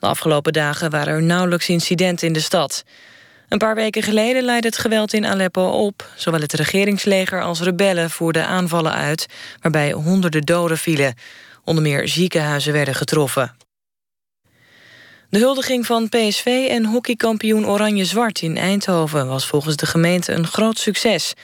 De 0.00 0.06
afgelopen 0.06 0.52
dagen 0.52 0.90
waren 0.90 1.14
er 1.14 1.22
nauwelijks 1.22 1.68
incidenten 1.68 2.26
in 2.26 2.32
de 2.32 2.40
stad. 2.40 2.84
Een 3.48 3.58
paar 3.58 3.74
weken 3.74 4.02
geleden 4.02 4.42
leidde 4.42 4.68
het 4.68 4.78
geweld 4.78 5.12
in 5.12 5.26
Aleppo 5.26 5.68
op. 5.68 6.10
Zowel 6.16 6.40
het 6.40 6.52
regeringsleger 6.52 7.42
als 7.42 7.60
rebellen 7.60 8.10
voerden 8.10 8.46
aanvallen 8.46 8.92
uit... 8.92 9.26
waarbij 9.60 9.92
honderden 9.92 10.42
doden 10.42 10.78
vielen. 10.78 11.14
Onder 11.64 11.82
meer 11.82 12.08
ziekenhuizen 12.08 12.72
werden 12.72 12.94
getroffen. 12.94 13.56
De 15.30 15.38
huldiging 15.38 15.86
van 15.86 16.08
PSV 16.08 16.66
en 16.70 16.84
hockeykampioen 16.84 17.66
Oranje-Zwart 17.66 18.42
in 18.42 18.56
Eindhoven... 18.56 19.28
was 19.28 19.46
volgens 19.46 19.76
de 19.76 19.86
gemeente 19.86 20.32
een 20.32 20.46
groot 20.46 20.78
succes. 20.78 21.34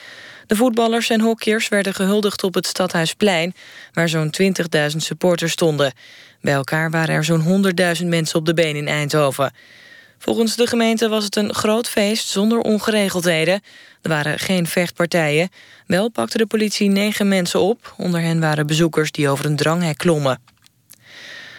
De 0.47 0.55
voetballers 0.55 1.09
en 1.09 1.21
hockeyers 1.21 1.67
werden 1.67 1.93
gehuldigd 1.93 2.43
op 2.43 2.53
het 2.53 2.67
Stadhuisplein... 2.67 3.53
waar 3.93 4.09
zo'n 4.09 4.33
20.000 4.41 4.95
supporters 4.97 5.51
stonden. 5.51 5.93
Bij 6.41 6.53
elkaar 6.53 6.91
waren 6.91 7.15
er 7.15 7.23
zo'n 7.23 7.63
100.000 8.01 8.05
mensen 8.05 8.39
op 8.39 8.45
de 8.45 8.53
been 8.53 8.75
in 8.75 8.87
Eindhoven. 8.87 9.53
Volgens 10.25 10.55
de 10.55 10.67
gemeente 10.67 11.09
was 11.09 11.23
het 11.23 11.35
een 11.35 11.53
groot 11.53 11.89
feest 11.89 12.27
zonder 12.27 12.59
ongeregeldheden. 12.59 13.61
Er 14.01 14.09
waren 14.09 14.39
geen 14.39 14.67
vechtpartijen. 14.67 15.49
Wel 15.87 16.09
pakte 16.09 16.37
de 16.37 16.45
politie 16.45 16.89
negen 16.89 17.27
mensen 17.27 17.59
op. 17.59 17.93
Onder 17.97 18.21
hen 18.21 18.39
waren 18.39 18.67
bezoekers 18.67 19.11
die 19.11 19.29
over 19.29 19.45
een 19.45 19.55
dranghek 19.55 19.97
klommen. 19.97 20.41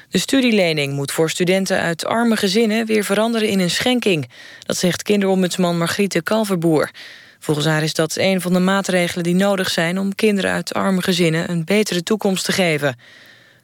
De 0.09 0.19
studielening 0.19 0.93
moet 0.93 1.12
voor 1.12 1.31
studenten 1.31 1.81
uit 1.81 2.05
arme 2.05 2.37
gezinnen 2.37 2.87
weer 2.87 3.05
veranderen 3.05 3.49
in 3.49 3.61
een 3.61 3.71
schenking. 3.71 4.31
Dat 4.61 4.77
zegt 4.77 5.03
kinderombudsman 5.03 5.79
Margriete 5.79 6.23
Kalverboer. 6.23 6.91
Volgens 7.39 7.67
haar 7.67 7.83
is 7.83 7.95
dat 7.95 8.17
een 8.17 8.41
van 8.41 8.53
de 8.53 8.61
maatregelen 8.61 9.25
die 9.25 9.35
nodig 9.35 9.71
zijn 9.71 9.99
om 9.99 10.14
kinderen 10.14 10.51
uit 10.51 10.75
arme 10.75 11.03
gezinnen 11.03 11.51
een 11.51 11.64
betere 11.64 12.03
toekomst 12.03 12.45
te 12.45 12.53
geven. 12.53 12.97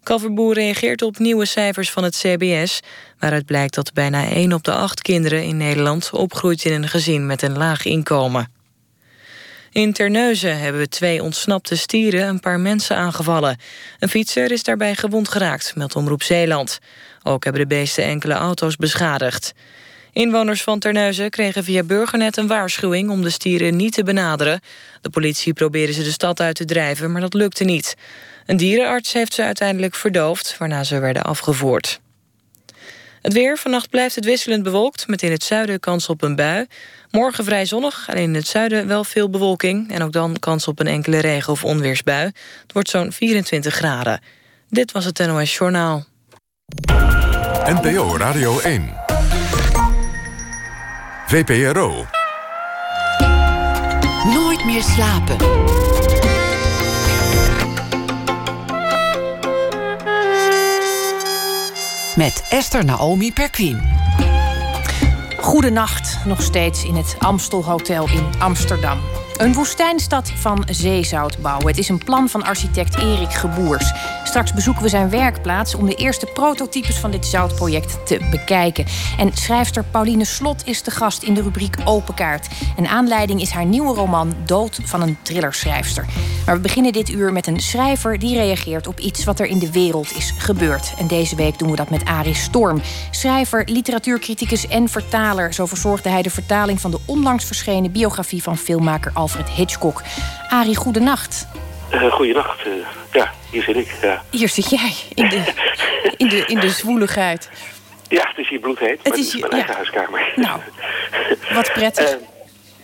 Kalverboer 0.03 0.55
reageert 0.55 1.03
op 1.03 1.19
nieuwe 1.19 1.47
cijfers 1.47 1.91
van 1.91 2.05
het 2.05 2.17
CBS... 2.17 2.81
waaruit 3.19 3.47
blijkt 3.47 3.75
dat 3.75 3.93
bijna 3.93 4.29
1 4.29 4.53
op 4.53 4.65
de 4.65 4.73
8 4.73 5.03
kinderen 5.03 5.45
in 5.45 5.57
Nederland... 5.57 6.11
opgroeit 6.13 6.65
in 6.65 6.73
een 6.73 6.89
gezin 6.89 7.27
met 7.27 7.43
een 7.43 7.57
laag 7.57 7.85
inkomen. 7.85 8.53
In 9.71 9.93
Terneuzen 9.93 10.59
hebben 10.59 10.91
twee 10.91 11.23
ontsnapte 11.23 11.77
stieren 11.77 12.29
een 12.29 12.41
paar 12.41 12.61
mensen 12.61 12.97
aangevallen. 12.97 13.57
Een 13.99 14.09
fietser 14.09 14.53
is 14.53 14.63
daarbij 14.63 14.95
gewond 14.95 15.29
geraakt, 15.29 15.77
meldt 15.77 15.97
Omroep 15.97 16.23
Zeeland. 16.23 16.79
Ook 17.23 17.45
hebben 17.45 17.63
de 17.63 17.75
beesten 17.75 18.05
enkele 18.05 18.35
auto's 18.35 18.77
beschadigd. 18.77 19.53
Inwoners 20.13 20.63
van 20.63 20.79
Terneuzen 20.79 21.31
kregen 21.31 21.65
via 21.65 21.83
Burgernet 21.83 22.37
een 22.37 22.47
waarschuwing... 22.47 23.11
om 23.11 23.23
de 23.23 23.31
stieren 23.31 23.77
niet 23.77 23.93
te 23.93 24.03
benaderen. 24.03 24.61
De 25.01 25.11
politie 25.11 25.53
probeerde 25.53 25.93
ze 25.93 26.03
de 26.03 26.11
stad 26.11 26.41
uit 26.41 26.57
te 26.57 26.65
drijven, 26.65 27.13
maar 27.13 27.21
dat 27.21 27.35
lukte 27.35 27.65
niet. 27.65 27.97
Een 28.47 28.57
dierenarts 28.57 29.13
heeft 29.13 29.35
ze 29.35 29.43
uiteindelijk 29.45 29.95
verdoofd, 29.95 30.57
waarna 30.59 30.85
ze 30.85 30.99
werden 30.99 31.23
afgevoerd. 31.23 32.01
Het 33.23 33.33
weer, 33.33 33.59
vannacht 33.59 33.91
blijft 33.91 34.15
het 34.15 34.25
wisselend 34.25 34.63
bewolkt... 34.63 35.07
met 35.07 35.23
in 35.23 35.31
het 35.31 35.45
zuiden 35.45 35.81
kans 35.81 36.09
op 36.09 36.23
een 36.23 36.37
bui. 36.37 36.67
Morgen 37.11 37.45
vrij 37.45 37.67
zonnig, 37.67 38.09
alleen 38.09 38.23
in 38.23 38.35
het 38.35 38.47
zuiden 38.47 38.87
wel 38.87 39.05
veel 39.05 39.31
bewolking... 39.31 39.91
en 39.93 40.03
ook 40.03 40.13
dan 40.13 40.37
kans 40.39 40.69
op 40.69 40.81
een 40.81 40.87
enkele 40.87 41.19
regen- 41.19 41.53
of 41.53 41.65
onweersbui. 41.65 42.25
Het 42.63 42.73
wordt 42.73 42.89
zo'n 42.89 43.13
24 43.13 43.75
graden. 43.75 44.21
Dit 44.69 44.93
was 44.93 45.05
het 45.05 45.19
NOS 45.19 45.57
Journaal. 45.57 46.05
NPO 47.65 48.17
Radio 48.17 48.61
1. 48.61 48.95
VPRO. 51.27 52.07
Nooit 54.25 54.65
meer 54.65 54.83
slapen. 54.83 55.37
Met 62.17 62.45
Esther 62.51 62.85
Naomi 62.85 63.33
Perquin. 63.33 63.81
Goedenacht, 65.39 66.19
nog 66.25 66.43
steeds 66.43 66.85
in 66.85 66.95
het 66.95 67.17
Amstel 67.19 67.65
Hotel 67.65 68.09
in 68.09 68.31
Amsterdam. 68.39 69.01
Een 69.43 69.53
woestijnstad 69.53 70.31
van 70.31 70.65
zeezout 70.71 71.39
bouwen. 71.39 71.67
Het 71.67 71.79
is 71.79 71.89
een 71.89 72.05
plan 72.05 72.29
van 72.29 72.45
architect 72.45 72.99
Erik 72.99 73.33
Geboers. 73.33 73.93
Straks 74.25 74.53
bezoeken 74.53 74.83
we 74.83 74.89
zijn 74.89 75.11
werkplaats 75.11 75.75
om 75.75 75.87
de 75.87 75.95
eerste 75.95 76.27
prototypes 76.27 76.99
van 76.99 77.11
dit 77.11 77.27
zoutproject 77.27 78.07
te 78.07 78.21
bekijken. 78.31 78.85
En 79.19 79.31
schrijfster 79.33 79.85
Pauline 79.85 80.25
Slot 80.25 80.67
is 80.67 80.83
de 80.83 80.91
gast 80.91 81.23
in 81.23 81.35
de 81.35 81.43
rubriek 81.43 81.77
Open 81.85 82.15
Kaart. 82.15 82.49
En 82.77 82.87
aanleiding 82.87 83.41
is 83.41 83.51
haar 83.51 83.65
nieuwe 83.65 83.95
roman 83.95 84.35
Dood 84.47 84.81
van 84.85 85.03
een 85.03 85.17
thrillerschrijfster. 85.23 86.07
Maar 86.47 86.55
we 86.55 86.61
beginnen 86.61 86.93
dit 86.93 87.11
uur 87.11 87.33
met 87.33 87.47
een 87.47 87.61
schrijver 87.61 88.19
die 88.19 88.37
reageert 88.37 88.87
op 88.87 88.99
iets 88.99 89.25
wat 89.25 89.41
er 89.41 89.47
in 89.47 89.59
de 89.59 89.73
wereld 89.73 90.17
is 90.17 90.35
gebeurd. 90.39 90.95
En 90.99 91.07
deze 91.07 91.37
week 91.37 91.59
doen 91.59 91.71
we 91.71 91.77
dat 91.77 91.91
met 91.91 92.05
Arie 92.05 92.35
Storm. 92.35 92.81
Schrijver, 93.11 93.63
literatuurcriticus 93.67 94.69
en 94.69 94.89
vertaler. 94.89 95.55
Zo 95.55 95.67
verzorgde 95.67 96.09
hij 96.09 96.23
de 96.23 96.31
vertaling 96.31 96.81
van 96.81 96.91
de 96.91 97.01
onlangs 97.05 97.45
verschenen 97.45 97.93
biografie 97.93 98.43
van 98.43 98.57
filmmaker 98.57 99.11
Alfred 99.15 99.32
Hitchcock. 99.55 100.03
Arie, 100.49 100.77
goedenacht. 100.77 101.47
Uh, 101.95 102.13
goeienacht. 102.13 102.67
Uh, 102.67 102.73
ja, 103.13 103.31
hier 103.51 103.63
zit 103.63 103.77
ik. 103.77 103.95
Ja. 104.03 104.23
Hier 104.31 104.49
zit 104.49 104.71
jij, 104.71 104.93
in 105.15 105.29
de, 105.29 105.43
in 106.17 106.29
de, 106.29 106.45
in 106.47 106.61
de 106.61 106.71
zwoeligheid. 106.81 107.51
ja, 108.09 108.29
het 108.29 108.39
is 108.39 108.49
hier 108.49 108.59
bloedheet, 108.61 108.89
maar 108.89 108.97
Het 108.97 109.07
het 109.13 109.19
is 109.19 109.27
is 109.27 109.33
hier- 109.33 109.41
mijn 109.49 109.53
ja. 109.53 109.59
eigen 109.59 109.75
huiskamer. 109.75 110.33
Nou, 110.37 110.61
wat 111.55 111.73
prettig. 111.73 112.11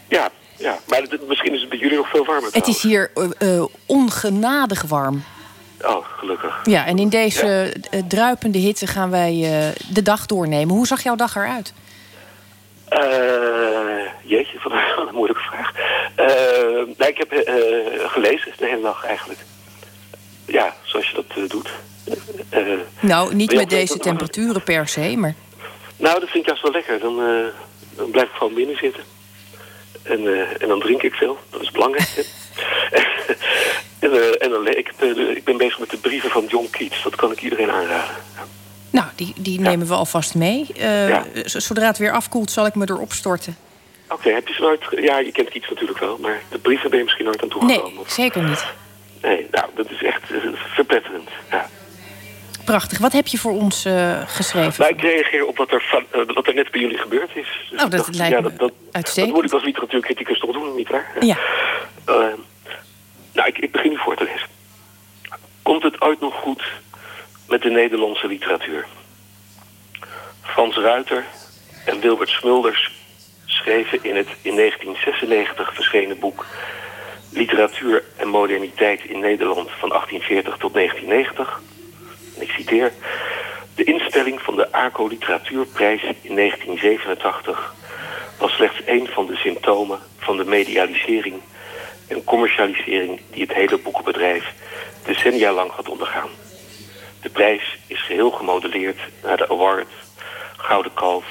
Eh, 0.09 0.17
ja, 0.19 0.29
ja, 0.57 0.79
maar 0.89 0.99
het- 1.01 1.29
misschien 1.29 1.55
is 1.55 1.61
het 1.61 1.69
bij 1.69 1.79
jullie 1.79 1.97
nog 1.97 2.09
veel 2.09 2.25
warmer 2.25 2.51
het 2.53 2.67
is 2.67 2.83
hier 2.83 3.11
eh, 3.39 3.57
eh, 3.57 3.65
ongenadig 3.87 4.83
warm. 4.83 5.25
Oh, 5.85 6.07
gelukkig. 6.19 6.61
Ja, 6.65 6.87
en 6.87 6.99
in 6.99 7.09
deze 7.09 7.73
eh, 7.91 8.03
druipende 8.09 8.59
hitte 8.59 8.87
gaan 8.87 9.11
wij 9.11 9.33
eh, 9.33 9.75
de 9.95 10.03
dag 10.03 10.27
doornemen. 10.27 10.75
Hoe 10.75 10.87
zag 10.87 11.03
jouw 11.03 11.15
dag 11.17 11.37
eruit? 11.37 11.73
Eh, 12.89 14.11
jeetje, 14.25 14.59
wat 14.65 14.73
een, 14.73 15.15
moeilijke 15.15 15.43
vraag. 15.43 15.73
Eh, 16.15 16.97
nee, 16.97 17.09
ik 17.09 17.19
heb 17.19 17.33
eh, 17.33 18.11
gelezen 18.11 18.53
de 18.59 18.67
hele 18.67 18.83
dag 18.83 19.05
eigenlijk. 19.05 19.41
Ja, 20.47 20.75
zoals 20.83 21.11
je 21.11 21.15
dat 21.15 21.51
doet. 21.51 21.71
Nou, 23.01 23.35
niet 23.35 23.55
met 23.55 23.71
deze 23.71 23.99
temperaturen 23.99 24.63
per 24.63 24.89
se, 24.89 25.17
maar... 25.17 25.35
Nou, 25.97 26.21
dat 26.21 26.29
vind 26.29 26.43
ik 26.43 26.47
juist 26.47 26.63
wel 26.63 26.73
lekker. 26.73 26.99
Dan, 26.99 27.17
dan 27.97 28.11
blijf 28.11 28.29
ik 28.29 28.35
gewoon 28.35 28.55
binnen 28.55 28.77
zitten. 28.77 29.03
En, 30.03 30.27
en 30.59 30.69
dan 30.69 30.81
drink 30.81 31.03
ik 31.03 31.15
veel. 31.15 31.39
Dat 31.51 31.61
is 31.61 31.71
belangrijk. 31.71 32.09
en, 33.99 34.41
en 34.41 34.51
dan, 34.51 34.69
ik, 34.69 34.93
ik 35.35 35.45
ben 35.45 35.57
bezig 35.57 35.79
met 35.79 35.91
de 35.91 35.97
brieven 35.99 36.31
van 36.31 36.45
John 36.47 36.69
Keats. 36.71 37.03
Dat 37.03 37.17
kan 37.17 37.33
ik 37.33 37.43
iedereen 37.43 37.71
aanraden. 37.71 38.17
Nou, 38.99 39.11
die, 39.15 39.33
die 39.37 39.61
nemen 39.61 39.87
we 39.87 39.95
alvast 39.95 40.35
mee. 40.35 40.67
Eh, 40.77 41.09
Ja. 41.09 41.25
Zodra 41.45 41.87
het 41.87 41.99
weer 41.99 42.13
afkoelt, 42.13 42.51
zal 42.51 42.67
ik 42.67 42.75
me 42.75 42.87
erop 42.91 43.13
storten. 43.13 43.57
Oké, 44.09 44.31
heb 44.31 44.49
je 44.49 44.55
ze 44.55 44.61
nooit... 44.61 44.81
Ja, 44.91 45.19
je 45.19 45.33
kent 45.33 45.49
Keats 45.49 45.69
natuurlijk 45.69 45.99
wel. 45.99 46.19
Maar 46.19 46.41
de 46.51 46.59
brieven 46.59 46.89
ben 46.91 46.99
je 46.99 47.05
misschien 47.05 47.25
nooit 47.25 47.43
aan 47.43 47.49
Nee, 47.49 47.59
toegekomen. 47.69 48.01
of- 48.01 48.11
zeker 48.11 48.43
niet. 48.43 48.65
nee, 49.23 49.47
nou, 49.51 49.67
dat 49.75 49.91
is 49.91 50.03
echt 50.03 50.23
eh, 50.31 50.37
verpletterend. 50.75 51.29
Ja. 51.51 51.69
Prachtig. 52.65 52.99
Wat 52.99 53.13
heb 53.13 53.27
je 53.27 53.39
voor 53.39 53.53
ons 53.53 53.85
eh, 53.85 54.21
geschreven? 54.27 54.75
Nou, 54.83 54.93
ik 54.95 55.01
reageer 55.01 55.47
op 55.47 55.57
wat 55.57 55.71
er, 55.73 55.83
van, 55.91 56.27
wat 56.35 56.47
er 56.47 56.55
net 56.55 56.71
bij 56.71 56.81
jullie 56.81 56.99
gebeurd 56.99 57.31
is. 57.37 57.67
Dus 57.71 57.83
Oh, 57.85 57.91
dat 57.91 58.15
lijkt 58.15 58.35
ja, 58.35 58.41
me 58.41 58.49
dat, 58.49 58.59
dat, 58.59 58.73
uitstekend. 58.93 59.33
Dat 59.33 59.43
moet 59.43 59.51
ik 59.51 59.57
als 59.57 59.65
literatuurcriticus 59.65 60.39
toch 60.39 60.53
doen, 60.53 60.75
nietwaar? 60.75 61.13
Ja. 61.21 61.37
Eh, 62.05 62.15
nou, 63.33 63.49
ik, 63.49 63.59
ik 63.59 63.73
begin 63.73 63.91
nu 63.91 63.97
voor 63.97 64.17
te 64.17 64.25
lezen. 64.25 64.49
Komt 65.63 65.83
het 65.83 66.01
ooit 66.01 66.21
nog 66.21 66.35
goed 66.35 66.63
met 67.49 67.63
de 67.63 67.71
Nederlandse 67.71 68.27
literatuur? 68.27 68.87
Frans 70.43 70.77
Ruiter 70.77 71.25
en 71.85 72.01
Wilbert 72.01 72.29
Smulders 72.29 72.93
schreven 73.45 73.99
in 74.03 74.17
het 74.17 74.29
in 74.43 74.57
1996 74.57 75.75
verschenen 75.75 76.19
boek 76.19 76.47
Literatuur 77.31 78.05
en 78.17 78.29
moderniteit 78.29 79.05
in 79.05 79.21
Nederland 79.21 79.71
van 79.71 79.89
1840 79.89 80.57
tot 80.57 80.75
1990. 80.75 81.61
En 82.37 82.43
ik 82.43 82.51
citeer. 82.51 82.93
De 83.75 83.85
instelling 83.85 84.41
van 84.41 84.57
de 84.57 84.73
ACO 84.73 85.07
Literatuurprijs 85.07 86.03
in 86.03 86.35
1987 86.35 87.75
was 88.39 88.53
slechts 88.53 88.85
één 88.85 89.07
van 89.07 89.27
de 89.27 89.37
symptomen 89.37 89.99
van 90.19 90.37
de 90.37 90.45
medialisering 90.45 91.41
en 92.07 92.25
commercialisering 92.25 93.21
die 93.31 93.43
het 93.43 93.55
hele 93.55 93.79
boekenbedrijf 93.79 94.53
decennia 95.05 95.53
lang 95.53 95.71
had 95.71 95.89
ondergaan. 95.89 96.29
De 97.21 97.29
prijs 97.29 97.79
is 97.87 98.03
geheel 98.03 98.31
gemodelleerd 98.31 98.99
naar 99.23 99.37
de 99.37 99.49
award, 99.49 99.89
Gouden 100.57 100.95
Kalf 100.95 101.25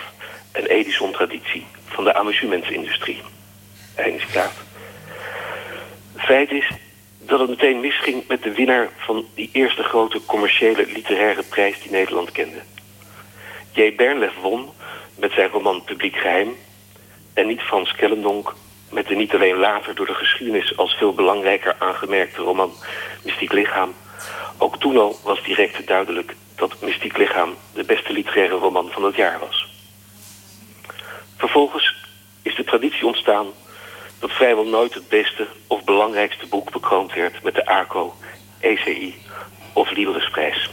en 0.51 0.65
Edison-traditie 0.65 1.65
van 1.85 2.03
de 2.03 2.13
amusementsindustrie. 2.13 3.21
Einde 3.95 4.19
citaat. 4.19 4.53
Feit 6.15 6.51
is 6.51 6.71
dat 7.19 7.39
het 7.39 7.49
meteen 7.49 7.79
misging 7.79 8.27
met 8.27 8.43
de 8.43 8.53
winnaar 8.53 8.89
van 8.97 9.25
die 9.35 9.49
eerste 9.53 9.83
grote 9.83 10.25
commerciële 10.25 10.85
literaire 10.85 11.43
prijs 11.43 11.81
die 11.81 11.91
Nederland 11.91 12.31
kende. 12.31 12.61
J. 13.71 13.95
Bernlef 13.95 14.33
won 14.41 14.69
met 15.15 15.31
zijn 15.31 15.49
roman 15.49 15.83
Publiek 15.83 16.15
Geheim 16.15 16.55
en 17.33 17.47
niet 17.47 17.61
Frans 17.61 17.91
Kellendonk 17.91 18.53
met 18.91 19.07
de 19.07 19.15
niet 19.15 19.33
alleen 19.33 19.57
later 19.57 19.95
door 19.95 20.05
de 20.05 20.13
geschiedenis 20.13 20.77
als 20.77 20.93
veel 20.93 21.13
belangrijker 21.13 21.75
aangemerkte 21.79 22.41
roman 22.41 22.71
Mystiek 23.23 23.51
Lichaam, 23.51 23.93
Ook 24.57 24.79
toen 24.79 24.97
al 24.97 25.19
was 25.23 25.43
direct 25.43 25.87
duidelijk 25.87 26.35
dat 26.55 26.81
Mystiek 26.81 27.17
Lichaam 27.17 27.55
de 27.73 27.83
beste 27.83 28.13
literaire 28.13 28.55
roman 28.55 28.89
van 28.91 29.03
het 29.03 29.15
jaar 29.15 29.39
was. 29.39 29.67
Vervolgens 31.37 31.95
is 32.41 32.55
de 32.55 32.63
traditie 32.63 33.05
ontstaan 33.05 33.47
dat 34.19 34.31
vrijwel 34.31 34.65
nooit 34.65 34.93
het 34.93 35.09
beste 35.09 35.47
of 35.67 35.83
belangrijkste 35.83 36.47
boek 36.47 36.71
bekroond 36.71 37.13
werd 37.13 37.43
met 37.43 37.55
de 37.55 37.65
ARCO, 37.65 38.15
ECI 38.59 39.15
of 39.73 39.91
Librisprijs. 39.91 40.69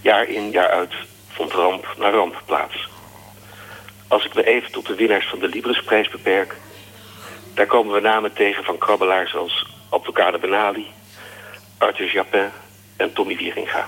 Jaar 0.00 0.28
in 0.28 0.50
jaar 0.50 0.70
uit 0.70 0.94
vond 1.28 1.52
ramp 1.52 1.94
na 1.98 2.10
ramp 2.10 2.42
plaats. 2.46 2.88
Als 4.08 4.24
ik 4.24 4.34
me 4.34 4.46
even 4.46 4.72
tot 4.72 4.86
de 4.86 4.94
winnaars 4.94 5.28
van 5.28 5.38
de 5.38 5.48
Librisprijs 5.48 6.08
beperk, 6.08 6.56
daar 7.54 7.66
komen 7.66 7.94
we 7.94 8.00
namen 8.00 8.32
tegen 8.32 8.64
van 8.64 8.78
krabbelaars 8.78 9.34
als 9.34 9.66
Abdelkader 9.90 10.40
Benali, 10.40 10.86
Arthur 11.80 12.12
Japin 12.12 12.50
en 12.96 13.12
Tommy 13.12 13.36
Wieringa. 13.36 13.86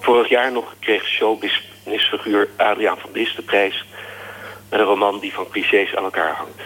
Vorig 0.00 0.28
jaar 0.28 0.52
nog 0.52 0.74
kreeg 0.80 1.06
showbusinessfiguur 1.06 2.48
Adriaan 2.56 2.98
van 2.98 3.10
Dis 3.12 3.34
de 3.34 3.42
prijs 3.42 3.84
met 4.70 4.80
een 4.80 4.86
roman 4.86 5.18
die 5.20 5.32
van 5.32 5.48
clichés 5.50 5.94
aan 5.94 6.04
elkaar 6.04 6.34
hangt. 6.34 6.62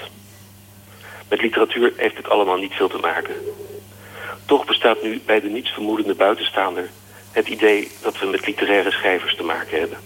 Met 1.29 1.41
literatuur 1.41 1.93
heeft 1.97 2.17
het 2.17 2.29
allemaal 2.29 2.57
niet 2.57 2.73
veel 2.73 2.89
te 2.89 2.99
maken. 2.99 3.35
Toch 4.47 4.65
bestaat 4.65 5.03
nu 5.03 5.23
bij 5.27 5.41
de 5.41 5.49
nietsvermoedende 5.49 6.15
buitenstaander 6.15 6.91
het 7.31 7.49
idee 7.49 7.91
dat 8.03 8.19
we 8.19 8.27
met 8.27 8.47
literaire 8.47 8.91
schrijvers 8.91 9.37
te 9.37 9.43
maken 9.43 9.79
hebben. 9.79 9.99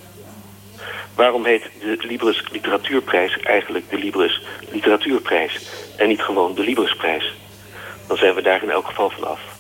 Waarom 1.15 1.45
heet 1.45 1.71
de 1.81 1.97
Libris 2.01 2.51
Literatuurprijs 2.51 3.41
eigenlijk 3.41 3.91
de 3.91 3.97
Libris 3.97 4.43
Literatuurprijs 4.71 5.61
en 5.97 6.09
niet 6.09 6.23
gewoon 6.23 6.55
de 6.55 6.63
Librisprijs? 6.63 7.35
Dan 8.07 8.17
zijn 8.17 8.35
we 8.35 8.43
daar 8.43 8.63
in 8.63 8.71
elk 8.71 8.87
geval 8.87 9.11
van 9.11 9.29
af. 9.29 9.56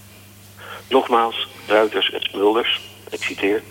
Nogmaals, 0.88 1.48
Ruiters 1.66 2.10
en 2.10 2.20
Smulders, 2.20 2.80
ik 3.10 3.22
citeer. 3.22 3.62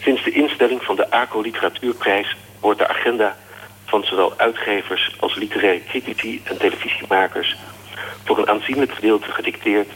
Sinds 0.00 0.24
de 0.24 0.30
instelling 0.30 0.82
van 0.82 0.96
de 0.96 1.10
ACO 1.10 1.40
Literatuurprijs 1.40 2.36
wordt 2.60 2.78
de 2.78 2.88
agenda 2.88 3.36
van 3.84 4.04
zowel 4.04 4.38
uitgevers 4.38 5.16
als 5.20 5.34
literaire 5.34 5.84
critici 5.84 6.40
en 6.44 6.58
televisiemakers 6.58 7.56
voor 8.24 8.38
een 8.38 8.48
aanzienlijk 8.48 8.92
gedeelte 8.92 9.32
gedicteerd 9.32 9.88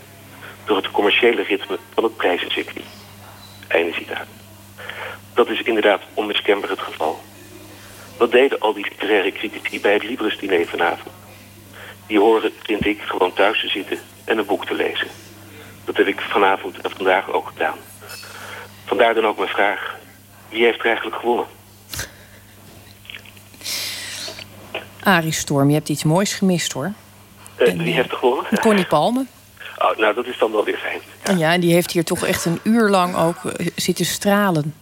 door 0.65 0.77
het 0.77 0.91
commerciële 0.91 1.43
ritme 1.43 1.79
van 1.95 2.05
het 2.05 2.17
prijzencircuit. 2.17 2.87
Einde 3.69 3.93
citaat. 3.93 4.27
Dat 5.35 5.49
is 5.49 5.63
inderdaad 5.63 6.03
onmiskenbaar 6.15 6.71
het 6.71 6.81
geval. 6.81 7.21
Wat 8.19 8.33
deden 8.33 8.59
al 8.59 8.73
die 8.73 8.89
literaire 8.89 9.33
critici 9.33 9.81
bij 9.81 9.93
het 9.93 10.03
Libris-diner 10.03 10.67
vanavond? 10.67 11.15
Die 12.07 12.19
horen, 12.19 12.53
vind 12.63 12.87
ik, 12.87 13.01
gewoon 13.01 13.33
thuis 13.33 13.61
te 13.61 13.69
zitten 13.69 13.99
en 14.25 14.39
een 14.39 14.47
boek 14.47 14.67
te 14.67 14.75
lezen. 14.75 15.09
Dat 15.89 15.97
heb 15.97 16.07
ik 16.07 16.21
vanavond 16.21 16.81
en 16.81 16.91
vandaag 16.91 17.31
ook 17.31 17.47
gedaan. 17.47 17.77
Vandaar 18.85 19.15
dan 19.15 19.27
ook 19.27 19.37
mijn 19.39 19.49
vraag. 19.51 19.95
Wie 20.49 20.65
heeft 20.65 20.79
er 20.79 20.85
eigenlijk 20.87 21.17
gewonnen? 21.17 21.47
Arie 25.03 25.33
Storm, 25.33 25.69
je 25.69 25.75
hebt 25.75 25.89
iets 25.89 26.05
moois 26.05 26.33
gemist 26.35 26.73
hoor. 26.73 26.93
Eh, 27.57 27.73
wie 27.73 27.93
heeft 27.95 28.11
er 28.11 28.17
gewonnen? 28.17 28.59
Connie 28.61 28.87
Palme. 28.87 29.27
Oh, 29.79 29.97
nou, 29.99 30.15
dat 30.15 30.27
is 30.27 30.39
dan 30.39 30.53
wel 30.53 30.65
weer 30.65 30.77
fijn. 30.79 31.01
En 31.23 31.39
ja, 31.39 31.53
en 31.53 31.61
die 31.61 31.73
heeft 31.73 31.91
hier 31.91 32.05
toch 32.05 32.25
echt 32.27 32.45
een 32.45 32.61
uur 32.63 32.89
lang 32.89 33.17
ook 33.17 33.45
eh, 33.45 33.67
zitten 33.77 34.05
stralen. 34.07 34.75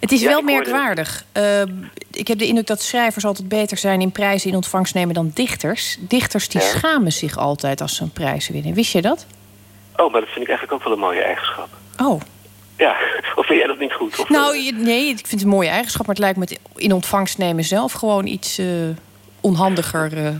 Het 0.00 0.12
is 0.12 0.20
Ja, 0.20 0.28
wel 0.28 0.42
merkwaardig. 0.42 1.24
Uh, 1.36 1.62
ik 2.10 2.28
heb 2.28 2.38
de 2.38 2.46
indruk 2.46 2.66
dat 2.66 2.82
schrijvers 2.82 3.24
altijd 3.24 3.48
beter 3.48 3.76
zijn 3.76 4.00
in 4.00 4.12
prijzen 4.12 4.50
in 4.50 4.56
ontvangst 4.56 4.94
nemen 4.94 5.14
dan 5.14 5.30
dichters. 5.34 5.96
Dichters 6.00 6.48
die 6.48 6.60
Ja. 6.60 6.66
schamen 6.66 7.12
zich 7.12 7.36
altijd 7.36 7.80
als 7.80 7.96
ze 7.96 8.02
een 8.02 8.12
prijs 8.12 8.48
winnen. 8.48 8.74
Wist 8.74 8.92
je 8.92 9.02
dat? 9.02 9.26
Oh, 9.96 10.12
maar 10.12 10.20
dat 10.20 10.30
vind 10.30 10.40
ik 10.44 10.48
eigenlijk 10.48 10.72
ook 10.72 10.84
wel 10.84 10.92
een 10.92 10.98
mooie 10.98 11.22
eigenschap. 11.22 11.68
Oh. 12.02 12.20
Ja, 12.76 12.96
of 13.36 13.46
vind 13.46 13.58
jij 13.58 13.68
dat 13.68 13.78
niet 13.78 13.92
goed? 13.92 14.18
Of, 14.18 14.28
Nou, 14.28 14.56
eh, 14.56 14.76
nee, 14.76 15.08
ik 15.08 15.16
vind 15.16 15.30
het 15.30 15.42
een 15.42 15.48
mooie 15.48 15.68
eigenschap, 15.68 16.06
maar 16.06 16.14
het 16.14 16.24
lijkt 16.24 16.38
me 16.38 16.44
het 16.44 16.58
in 16.76 16.92
ontvangst 16.92 17.38
nemen 17.38 17.64
zelf 17.64 17.92
gewoon 17.92 18.26
iets 18.26 18.58
eh, 18.58 18.66
onhandiger 19.40 20.26
eh, 20.26 20.30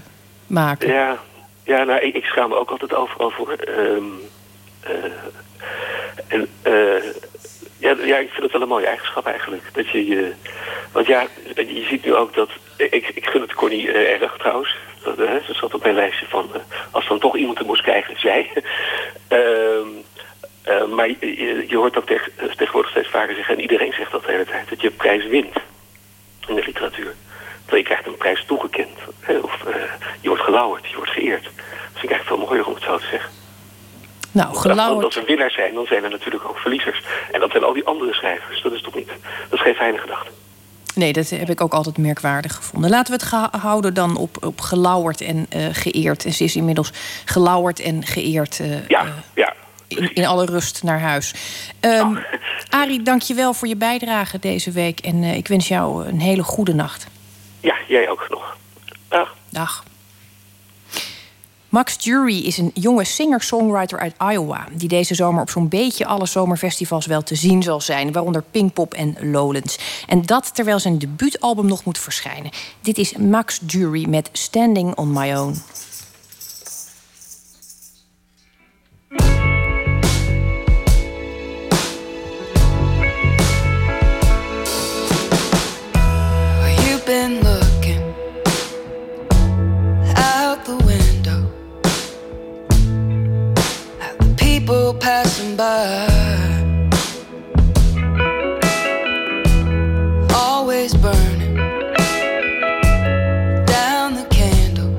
maken. 0.46 0.88
Ja, 0.88 1.18
ja 1.64 1.84
nou, 1.84 2.00
ik, 2.00 2.14
ik 2.14 2.24
schaam 2.24 2.48
me 2.48 2.56
ook 2.58 2.70
altijd 2.70 2.94
overal 2.94 3.30
voor. 3.30 3.52
Ehm, 3.52 4.04
eh, 4.80 4.94
en, 6.28 6.48
ja, 7.78 7.96
ja, 8.04 8.16
ik 8.18 8.30
vind 8.30 8.42
het 8.42 8.52
wel 8.52 8.62
een 8.62 8.68
mooie 8.68 8.86
eigenschap 8.86 9.26
eigenlijk. 9.26 9.62
Dat 9.72 9.90
je, 9.90 10.06
je 10.06 10.32
want 10.92 11.06
ja, 11.06 11.26
je 11.54 11.86
ziet 11.88 12.04
nu 12.04 12.14
ook 12.14 12.34
dat... 12.34 12.50
Ik, 12.76 13.08
ik 13.14 13.26
gun 13.26 13.40
het 13.40 13.54
Connie 13.54 13.92
erg 13.92 14.36
trouwens. 14.38 14.76
Dat, 15.02 15.16
ze 15.16 15.54
zat 15.54 15.74
op 15.74 15.82
mijn 15.82 15.94
lijstje 15.94 16.26
van... 16.28 16.50
eh, 16.54 16.60
als 16.90 17.08
dan 17.08 17.18
toch 17.18 17.36
iemand 17.36 17.58
er 17.58 17.64
moest 17.64 17.82
krijgen, 17.82 18.20
zij. 18.26 18.50
Ehm, 19.34 19.88
eh, 20.62 20.84
maar 20.86 21.08
je, 21.08 21.64
je- 21.68 21.76
hoort 21.76 21.96
ook 21.96 22.06
tegen, 22.06 22.32
tegenwoordig 22.56 22.90
steeds 22.90 23.08
vaker 23.08 23.34
zeggen... 23.34 23.54
en 23.54 23.60
iedereen 23.60 23.92
zegt 23.92 24.10
dat 24.10 24.24
de 24.24 24.30
hele 24.32 24.44
tijd... 24.44 24.68
dat 24.68 24.80
je 24.80 24.90
prijs 24.90 25.26
wint 25.26 25.54
in 26.46 26.54
de 26.54 26.62
literatuur. 26.64 27.14
Terwijl 27.60 27.82
je 27.82 27.88
krijgt 27.88 28.06
een 28.06 28.16
prijs 28.16 28.44
toegekend. 28.46 28.98
Hè, 29.20 29.38
of 29.38 29.64
eh, 29.66 29.74
je 30.20 30.28
wordt 30.28 30.42
gelauwerd, 30.42 30.88
je 30.88 30.96
wordt 30.96 31.10
geëerd. 31.10 31.44
Dat 31.44 31.52
vind 31.92 32.04
ik 32.04 32.10
eigenlijk 32.10 32.26
veel 32.26 32.46
mooier 32.46 32.66
om 32.66 32.74
het 32.74 32.82
zo 32.82 32.98
te 32.98 33.06
zeggen. 33.10 33.30
Nou, 34.32 34.56
gelauwerd. 34.56 35.04
als 35.04 35.16
er 35.16 35.24
winnaars 35.24 35.54
zijn, 35.54 35.74
dan 35.74 35.86
zijn 35.86 36.04
er 36.04 36.10
natuurlijk 36.10 36.48
ook 36.48 36.58
verliezers. 36.58 37.02
En 37.32 37.40
dat 37.40 37.50
zijn 37.50 37.64
al 37.64 37.72
die 37.72 37.84
andere 37.86 38.12
schrijvers. 38.12 38.62
Dat 38.62 38.72
is 38.72 38.82
toch 38.82 38.94
niet... 38.94 39.08
Dat 39.48 39.58
is 39.58 39.60
geen 39.60 39.74
fijne 39.74 39.98
gedachte. 39.98 40.30
Nee, 40.94 41.12
dat 41.12 41.30
heb 41.30 41.50
ik 41.50 41.60
ook 41.60 41.72
altijd 41.72 41.98
merkwaardig 41.98 42.54
gevonden. 42.54 42.90
Laten 42.90 43.18
we 43.18 43.24
het 43.24 43.50
houden 43.60 43.94
dan 43.94 44.16
op, 44.16 44.44
op 44.44 44.60
gelauwerd 44.60 45.20
en 45.20 45.46
eh, 45.48 45.66
geëerd. 45.72 46.24
En 46.24 46.32
ze 46.32 46.44
is 46.44 46.56
inmiddels 46.56 46.90
gelauwerd 47.24 47.80
en 47.80 48.04
geëerd 48.06 48.60
eh, 48.60 48.88
Ja, 48.88 49.04
eh, 49.04 49.12
ja. 49.34 49.54
in, 49.88 50.14
in 50.14 50.26
alle 50.26 50.44
rust 50.44 50.82
naar 50.82 51.00
huis. 51.00 51.34
Ehm 51.80 52.16
Arie, 52.68 53.02
dank 53.02 53.22
je 53.22 53.34
wel 53.34 53.54
voor 53.54 53.68
je 53.68 53.76
bijdrage 53.76 54.38
deze 54.38 54.70
week. 54.70 55.00
En 55.00 55.22
ik 55.22 55.48
wens 55.48 55.68
jou 55.68 56.06
een 56.06 56.20
hele 56.20 56.42
goede 56.42 56.74
nacht. 56.74 57.06
Ja, 57.60 57.76
jij 57.88 58.08
ook 58.08 58.26
nog. 58.30 58.56
Dag. 59.08 59.34
Dag. 59.48 59.84
Max 61.74 61.96
Jury 61.98 62.38
is 62.38 62.58
een 62.58 62.70
jonge 62.74 63.04
singer-songwriter 63.04 63.98
uit 63.98 64.14
Iowa... 64.32 64.66
die 64.72 64.88
deze 64.88 65.14
zomer 65.14 65.42
op 65.42 65.50
zo'n 65.50 65.68
beetje 65.68 66.06
alle 66.06 66.26
zomerfestivals 66.26 67.06
wel 67.06 67.22
te 67.22 67.34
zien 67.34 67.62
zal 67.62 67.80
zijn... 67.80 68.12
waaronder 68.12 68.44
Pinkpop 68.50 68.94
en 68.94 69.16
Lowlands. 69.20 69.78
En 70.06 70.22
dat 70.22 70.54
terwijl 70.54 70.78
zijn 70.78 70.98
debuutalbum 70.98 71.66
nog 71.66 71.84
moet 71.84 71.98
verschijnen. 71.98 72.50
Dit 72.80 72.98
is 72.98 73.16
Max 73.16 73.60
Jury 73.66 74.08
met 74.08 74.28
Standing 74.32 74.94
on 74.94 75.12
My 75.12 75.34
Own. 75.34 75.54
People 94.74 94.94
passing 94.94 95.56
by. 95.56 96.06
Always 100.34 100.94
burning 100.94 101.54
down 103.66 104.14
the 104.20 104.26
candle 104.30 104.94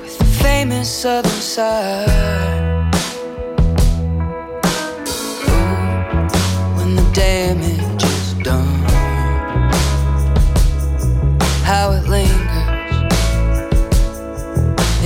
with 0.00 0.18
the 0.18 0.24
famous 0.42 0.88
southern 0.90 1.40
side. 1.54 2.90
When 6.76 6.96
the 6.96 7.06
damage 7.14 8.04
is 8.04 8.34
done 8.48 8.82
how 11.70 11.92
it 11.92 12.04
lingers 12.08 13.14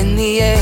in 0.01 0.17
the 0.17 0.41
air. 0.41 0.56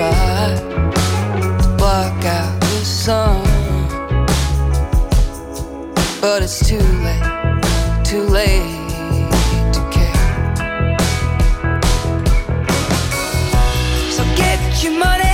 To 0.00 1.74
block 1.76 2.24
out 2.24 2.60
the 2.60 2.84
sun, 2.84 3.42
but 6.22 6.42
it's 6.42 6.66
too 6.66 6.78
late, 7.06 7.62
too 8.02 8.22
late 8.22 8.62
to 9.74 9.80
care. 9.92 10.56
So 14.10 14.24
get 14.36 14.82
your 14.82 14.98
money 14.98 15.29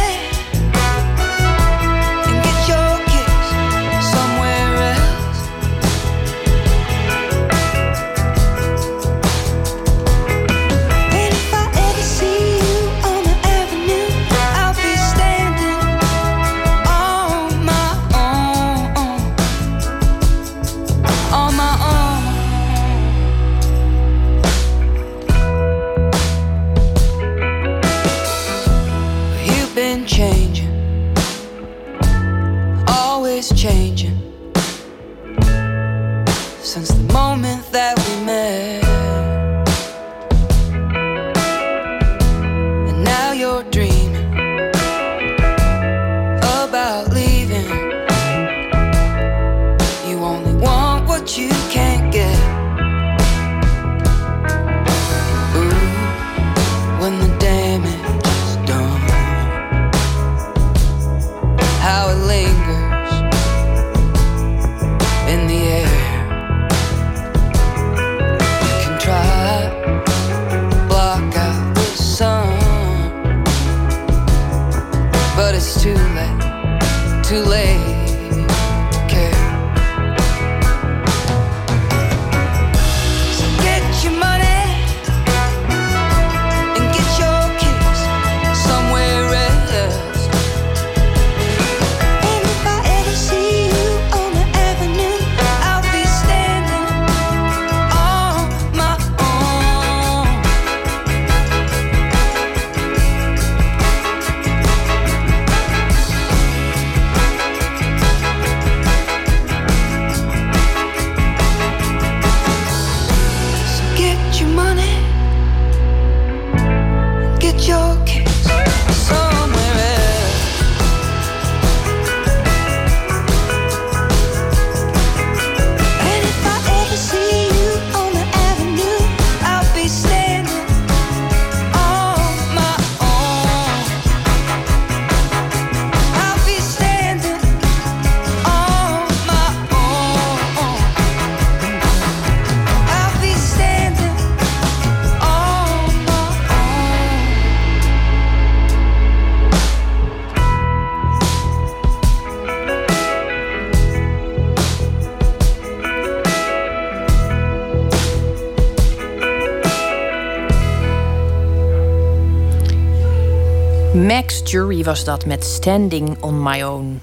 Jury 164.51 164.85
was 164.85 165.05
dat 165.05 165.27
met 165.27 165.45
Standing 165.45 166.23
on 166.23 166.43
My 166.43 166.63
Own. 166.63 167.01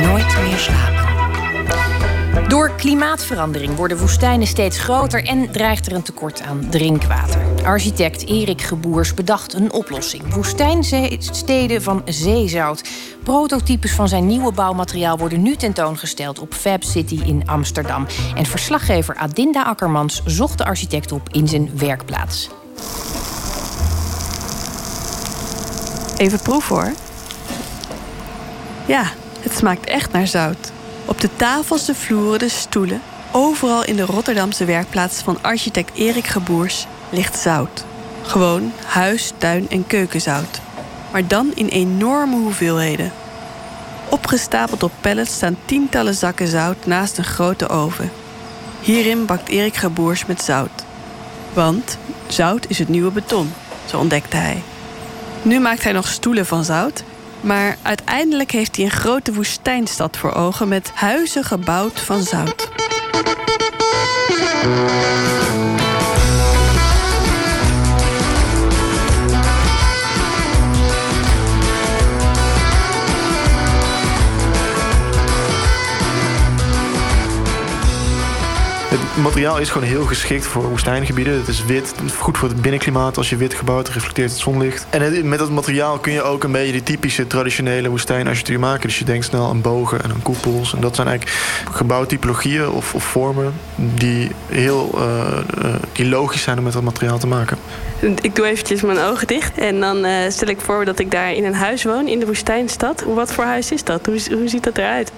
Nooit 0.00 0.36
meer 0.42 0.58
slapen. 0.58 1.02
Door 2.48 2.70
klimaatverandering 2.76 3.74
worden 3.74 3.98
woestijnen 3.98 4.46
steeds 4.46 4.78
groter 4.78 5.24
en 5.24 5.50
dreigt 5.52 5.86
er 5.86 5.92
een 5.92 6.02
tekort 6.02 6.42
aan 6.42 6.66
drinkwater. 6.70 7.40
Architect 7.64 8.26
Erik 8.26 8.62
Geboers 8.62 9.14
bedacht 9.14 9.54
een 9.54 9.72
oplossing. 9.72 10.34
Woestijnsteden 10.34 11.82
van 11.82 12.02
zeezout. 12.04 12.88
Prototypes 13.22 13.92
van 13.92 14.08
zijn 14.08 14.26
nieuwe 14.26 14.52
bouwmateriaal 14.52 15.18
worden 15.18 15.42
nu 15.42 15.56
tentoongesteld 15.56 16.38
op 16.38 16.54
Fab 16.54 16.82
City 16.82 17.20
in 17.24 17.42
Amsterdam. 17.48 18.06
En 18.34 18.46
verslaggever 18.46 19.16
Adinda 19.16 19.62
Akkermans 19.62 20.22
zocht 20.24 20.58
de 20.58 20.64
architect 20.64 21.12
op 21.12 21.28
in 21.30 21.48
zijn 21.48 21.78
werkplaats. 21.78 22.50
Even 26.22 26.42
proeven 26.42 26.76
hoor. 26.76 26.92
Ja, 28.86 29.04
het 29.40 29.56
smaakt 29.56 29.86
echt 29.86 30.12
naar 30.12 30.26
zout. 30.26 30.72
Op 31.04 31.20
de 31.20 31.28
tafels, 31.36 31.84
de 31.84 31.94
vloeren, 31.94 32.38
de 32.38 32.48
stoelen, 32.48 33.02
overal 33.32 33.84
in 33.84 33.96
de 33.96 34.04
Rotterdamse 34.04 34.64
werkplaats 34.64 35.20
van 35.20 35.42
architect 35.42 35.94
Erik 35.94 36.26
Geboers 36.26 36.86
ligt 37.10 37.38
zout. 37.38 37.84
Gewoon 38.22 38.72
huis, 38.84 39.32
tuin 39.38 39.70
en 39.70 39.86
keukenzout. 39.86 40.60
Maar 41.12 41.26
dan 41.26 41.52
in 41.54 41.68
enorme 41.68 42.36
hoeveelheden. 42.36 43.12
Opgestapeld 44.08 44.82
op 44.82 44.92
pallets 45.00 45.34
staan 45.34 45.56
tientallen 45.64 46.14
zakken 46.14 46.48
zout 46.48 46.86
naast 46.86 47.18
een 47.18 47.24
grote 47.24 47.68
oven. 47.68 48.10
Hierin 48.80 49.26
bakt 49.26 49.48
Erik 49.48 49.76
Geboers 49.76 50.26
met 50.26 50.42
zout. 50.42 50.84
Want 51.52 51.98
zout 52.26 52.66
is 52.68 52.78
het 52.78 52.88
nieuwe 52.88 53.10
beton, 53.10 53.52
zo 53.86 53.98
ontdekte 53.98 54.36
hij. 54.36 54.62
Nu 55.42 55.60
maakt 55.60 55.82
hij 55.82 55.92
nog 55.92 56.08
stoelen 56.08 56.46
van 56.46 56.64
zout. 56.64 57.04
Maar 57.40 57.76
uiteindelijk 57.82 58.50
heeft 58.50 58.76
hij 58.76 58.84
een 58.84 58.90
grote 58.90 59.32
woestijnstad 59.32 60.16
voor 60.16 60.32
ogen 60.32 60.68
met 60.68 60.90
huizen 60.94 61.44
gebouwd 61.44 62.00
van 62.00 62.22
zout. 62.22 62.70
Het 78.92 79.22
materiaal 79.22 79.58
is 79.58 79.70
gewoon 79.70 79.88
heel 79.88 80.04
geschikt 80.04 80.46
voor 80.46 80.68
woestijngebieden. 80.68 81.34
Het 81.34 81.48
is 81.48 81.64
wit, 81.64 81.94
goed 82.18 82.38
voor 82.38 82.48
het 82.48 82.62
binnenklimaat. 82.62 83.16
Als 83.16 83.30
je 83.30 83.36
wit 83.36 83.54
gebouwd, 83.54 83.88
reflecteert 83.88 84.30
het 84.30 84.40
zonlicht. 84.40 84.86
En 84.90 85.28
met 85.28 85.38
dat 85.38 85.50
materiaal 85.50 85.98
kun 85.98 86.12
je 86.12 86.22
ook 86.22 86.44
een 86.44 86.52
beetje 86.52 86.72
die 86.72 86.82
typische 86.82 87.26
traditionele 87.26 87.88
woestijnarchitectuur 87.88 88.60
maken. 88.60 88.88
Dus 88.88 88.98
je 88.98 89.04
denkt 89.04 89.24
snel 89.24 89.48
aan 89.48 89.60
bogen 89.60 90.02
en 90.02 90.10
aan 90.10 90.22
koepels. 90.22 90.74
En 90.74 90.80
dat 90.80 90.94
zijn 90.94 91.08
eigenlijk 91.08 91.38
gebouwtypologieën 91.70 92.68
of, 92.68 92.94
of 92.94 93.04
vormen 93.04 93.52
die 93.74 94.30
heel 94.46 94.90
eh, 94.94 95.38
eh, 95.38 95.74
die 95.92 96.08
logisch 96.08 96.42
zijn 96.42 96.58
om 96.58 96.64
met 96.64 96.72
dat 96.72 96.82
materiaal 96.82 97.18
te 97.18 97.26
maken. 97.26 97.58
Ik 98.20 98.36
doe 98.36 98.46
eventjes 98.46 98.82
mijn 98.82 98.98
ogen 98.98 99.26
dicht 99.26 99.58
en 99.58 99.80
dan 99.80 100.04
eh, 100.04 100.30
stel 100.30 100.48
ik 100.48 100.60
voor 100.60 100.84
dat 100.84 100.98
ik 100.98 101.10
daar 101.10 101.32
in 101.32 101.44
een 101.44 101.54
huis 101.54 101.84
woon 101.84 102.08
in 102.08 102.18
de 102.18 102.26
woestijnstad. 102.26 103.04
Wat 103.14 103.32
voor 103.32 103.44
huis 103.44 103.72
is 103.72 103.84
dat? 103.84 104.06
Hoe, 104.06 104.20
hoe 104.30 104.48
ziet 104.48 104.64
dat 104.64 104.78
eruit? 104.78 105.12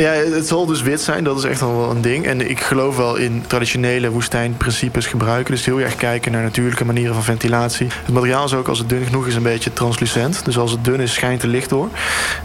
Ja, 0.00 0.12
het 0.12 0.48
zal 0.48 0.66
dus 0.66 0.82
wit 0.82 1.00
zijn, 1.00 1.24
dat 1.24 1.38
is 1.38 1.44
echt 1.44 1.60
wel 1.60 1.90
een 1.90 2.00
ding. 2.00 2.26
En 2.26 2.50
ik 2.50 2.60
geloof 2.60 2.96
wel 2.96 3.16
in 3.16 3.44
traditionele 3.46 4.10
woestijnprincipes 4.10 5.06
gebruiken. 5.06 5.54
Dus 5.54 5.64
heel 5.64 5.80
erg 5.80 5.94
kijken 5.96 6.32
naar 6.32 6.42
natuurlijke 6.42 6.84
manieren 6.84 7.14
van 7.14 7.24
ventilatie. 7.24 7.86
Het 8.04 8.14
materiaal 8.14 8.44
is 8.44 8.54
ook, 8.54 8.68
als 8.68 8.78
het 8.78 8.88
dun 8.88 9.04
genoeg 9.04 9.26
is, 9.26 9.34
een 9.34 9.42
beetje 9.42 9.72
translucent. 9.72 10.44
Dus 10.44 10.58
als 10.58 10.70
het 10.70 10.84
dun 10.84 11.00
is, 11.00 11.12
schijnt 11.12 11.42
er 11.42 11.48
licht 11.48 11.68
door. 11.68 11.88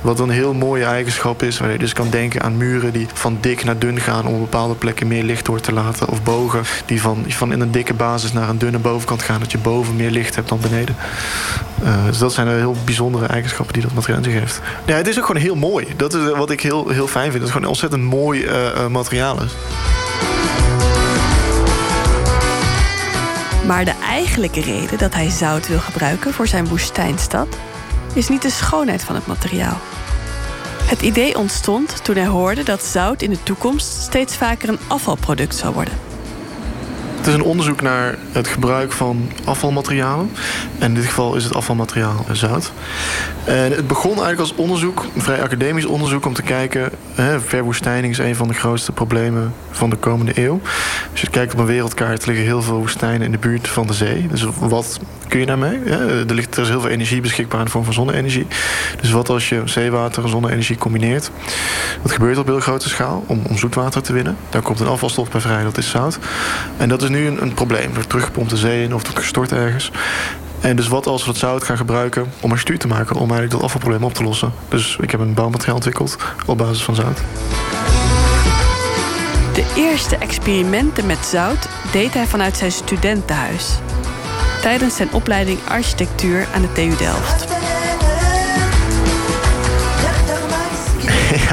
Wat 0.02 0.20
een 0.20 0.30
heel 0.30 0.54
mooie 0.54 0.84
eigenschap 0.84 1.44
is, 1.44 1.60
waar 1.60 1.72
je 1.72 1.78
dus 1.78 1.94
kan 1.94 2.10
denken 2.10 2.42
aan 2.42 2.58
muren 2.58 2.94
die 2.94 3.08
van 3.14 3.38
dik 3.42 3.64
naar 3.64 3.80
dun 3.80 4.00
gaan... 4.00 4.26
om 4.26 4.34
op 4.34 4.40
bepaalde 4.40 4.76
plekken 4.76 5.08
meer 5.08 5.24
licht 5.24 5.46
door 5.46 5.60
te 5.60 5.74
laten. 5.74 6.10
Of 6.10 6.24
bogen 6.24 6.64
die 6.86 7.02
van, 7.02 7.26
van 7.28 7.52
in 7.52 7.60
een 7.60 7.72
dikke 7.72 7.94
basis 7.94 8.34
naar 8.34 8.50
een 8.50 8.58
dunne 8.58 8.80
bovenkant 8.80 9.22
gaan... 9.22 9.40
dat 9.40 9.52
je 9.52 9.58
boven 9.58 9.96
meer 9.96 10.12
licht 10.12 10.36
hebt 10.36 10.50
dan 10.50 10.60
beneden. 10.60 10.96
Eh, 11.84 12.06
dus 12.06 12.18
dat 12.18 12.34
zijn 12.34 12.48
heel 12.48 12.76
bijzondere 12.86 13.26
eigenschappen 13.26 13.74
die 13.74 13.84
dat 13.84 13.94
materiaal 13.94 14.24
zich 14.24 14.34
heeft. 14.34 14.62
Ja, 14.86 14.96
het 14.96 15.08
is 15.08 15.18
ook 15.20 15.26
gewoon 15.26 15.42
heel 15.42 15.56
mooi. 15.56 15.88
Dat 15.96 16.14
is 16.14 16.32
wat 16.32 16.50
ik 16.50 16.62
heel, 16.62 16.90
heel 16.90 17.08
fijn 17.08 17.32
vind. 17.32 17.44
Het 17.46 17.54
gewoon 17.54 17.68
een 17.68 17.76
ontzettend 17.78 18.04
mooi 18.04 18.44
eh, 18.44 18.68
eh, 18.68 18.88
materiaal 18.88 19.44
is. 19.44 19.52
Maar 23.66 23.86
de 23.86 23.96
eigenlijke 24.02 24.62
reden 24.62 24.98
dat 24.98 25.14
hij 25.14 25.30
zout 25.30 25.68
wil 25.68 25.80
gebruiken 25.80 26.34
voor 26.34 26.48
zijn 26.48 26.68
woestijnstad 26.68 27.48
is 28.14 28.30
niet 28.30 28.42
de 28.42 28.50
schoonheid 28.50 29.04
van 29.04 29.16
het 29.16 29.28
materiaal. 29.28 29.78
Het 30.84 31.02
idee 31.02 31.38
ontstond 31.38 32.04
toen 32.04 32.16
hij 32.16 32.28
hoorde 32.28 32.64
dat 32.64 32.84
zout 32.84 33.22
in 33.22 33.30
de 33.30 33.44
toekomst 33.44 34.02
steeds 34.02 34.36
vaker 34.36 34.70
een 34.70 34.80
afvalproduct 34.88 35.56
zou 35.56 35.74
worden. 35.74 35.94
Het 37.26 37.34
is 37.34 37.40
een 37.40 37.50
onderzoek 37.50 37.82
naar 37.82 38.16
het 38.32 38.48
gebruik 38.48 38.92
van 38.92 39.32
afvalmaterialen. 39.46 40.32
En 40.80 40.88
in 40.88 40.94
dit 40.94 41.06
geval 41.06 41.36
is 41.36 41.44
het 41.44 41.56
afvalmateriaal 41.56 42.26
zout. 42.32 42.72
En 43.44 43.72
het 43.72 43.88
begon 43.88 44.12
eigenlijk 44.12 44.40
als 44.40 44.56
onderzoek, 44.56 45.06
een 45.16 45.22
vrij 45.22 45.42
academisch 45.42 45.86
onderzoek... 45.86 46.26
om 46.26 46.34
te 46.34 46.42
kijken, 46.42 46.90
hè, 47.14 47.40
verwoestijning 47.40 48.14
is 48.14 48.20
een 48.20 48.36
van 48.36 48.48
de 48.48 48.54
grootste 48.54 48.92
problemen 48.92 49.54
van 49.72 49.90
de 49.90 49.96
komende 49.96 50.32
eeuw. 50.36 50.62
Als 51.12 51.22
je 51.22 51.30
kijkt 51.30 51.54
op 51.54 51.60
een 51.60 51.66
wereldkaart 51.66 52.26
liggen 52.26 52.46
heel 52.46 52.62
veel 52.62 52.78
woestijnen 52.78 53.22
in 53.22 53.32
de 53.32 53.38
buurt 53.38 53.68
van 53.68 53.88
de 53.88 53.94
zee. 53.94 54.28
Dus 54.28 54.46
wat 54.60 55.00
kun 55.28 55.40
je 55.40 55.46
daarmee? 55.46 55.80
Ja, 55.86 56.00
er, 56.00 56.34
ligt, 56.34 56.56
er 56.56 56.62
is 56.62 56.70
heel 56.70 56.82
veel 56.82 56.90
energie 56.90 57.22
beschikbaar 57.22 57.60
in 57.60 57.66
de 57.66 57.72
vorm 57.72 57.84
van 57.84 57.94
zonne-energie. 57.94 58.48
Dus 59.02 59.12
wat 59.12 59.30
als 59.30 59.50
je 59.50 59.62
zeewater 59.66 60.24
en 60.24 60.30
zonne-energie 60.30 60.78
combineert? 60.78 61.32
Dat 62.02 62.12
gebeurt 62.12 62.38
op 62.38 62.46
heel 62.46 62.60
grote 62.60 62.90
schaal 62.90 63.24
om, 63.28 63.42
om 63.50 63.58
zoetwater 63.58 64.02
te 64.02 64.14
winnen. 64.14 64.38
Daar 64.50 64.62
komt 64.62 64.80
een 64.80 64.88
afvalstof 64.88 65.32
bij 65.32 65.42
vrij, 65.42 65.64
dat 65.64 65.78
is 65.78 65.90
zout. 65.90 66.20
En 66.78 66.90
dat 66.90 67.02
is 67.02 67.10
nu 67.16 67.28
een, 67.28 67.54
probleem. 67.54 67.94
Wordt 67.94 68.10
teruggepompt 68.10 68.50
de 68.50 68.58
zee 68.58 68.84
in 68.84 68.94
of 68.94 69.08
het 69.08 69.18
gestort 69.18 69.52
ergens. 69.52 69.92
En 70.62 70.76
dus 70.76 70.88
wat 70.88 71.08
als 71.08 71.22
we 71.22 71.32
dat 71.32 71.38
zout 71.38 71.64
gaan 71.64 71.78
gebruiken 71.78 72.26
om 72.40 72.52
een 72.52 72.58
stuur 72.58 72.80
te 72.80 72.88
maken... 72.88 73.16
om 73.16 73.22
eigenlijk 73.22 73.52
dat 73.52 73.62
afvalprobleem 73.62 74.04
op 74.04 74.14
te 74.14 74.24
lossen. 74.24 74.54
Dus 74.70 74.98
ik 75.02 75.12
heb 75.12 75.20
een 75.20 75.34
bouwmateriaal 75.34 75.76
ontwikkeld 75.76 76.18
op 76.46 76.58
basis 76.58 76.84
van 76.84 76.96
zout. 76.96 77.22
De 79.54 79.74
eerste 79.76 80.18
experimenten 80.18 81.06
met 81.06 81.26
zout 81.26 81.70
deed 81.92 82.14
hij 82.14 82.26
vanuit 82.26 82.58
zijn 82.58 82.72
studentenhuis. 82.72 83.80
Tijdens 84.62 84.96
zijn 84.96 85.12
opleiding 85.12 85.60
architectuur 85.68 86.48
aan 86.54 86.62
de 86.62 86.72
TU 86.72 86.96
Delft. 86.98 87.75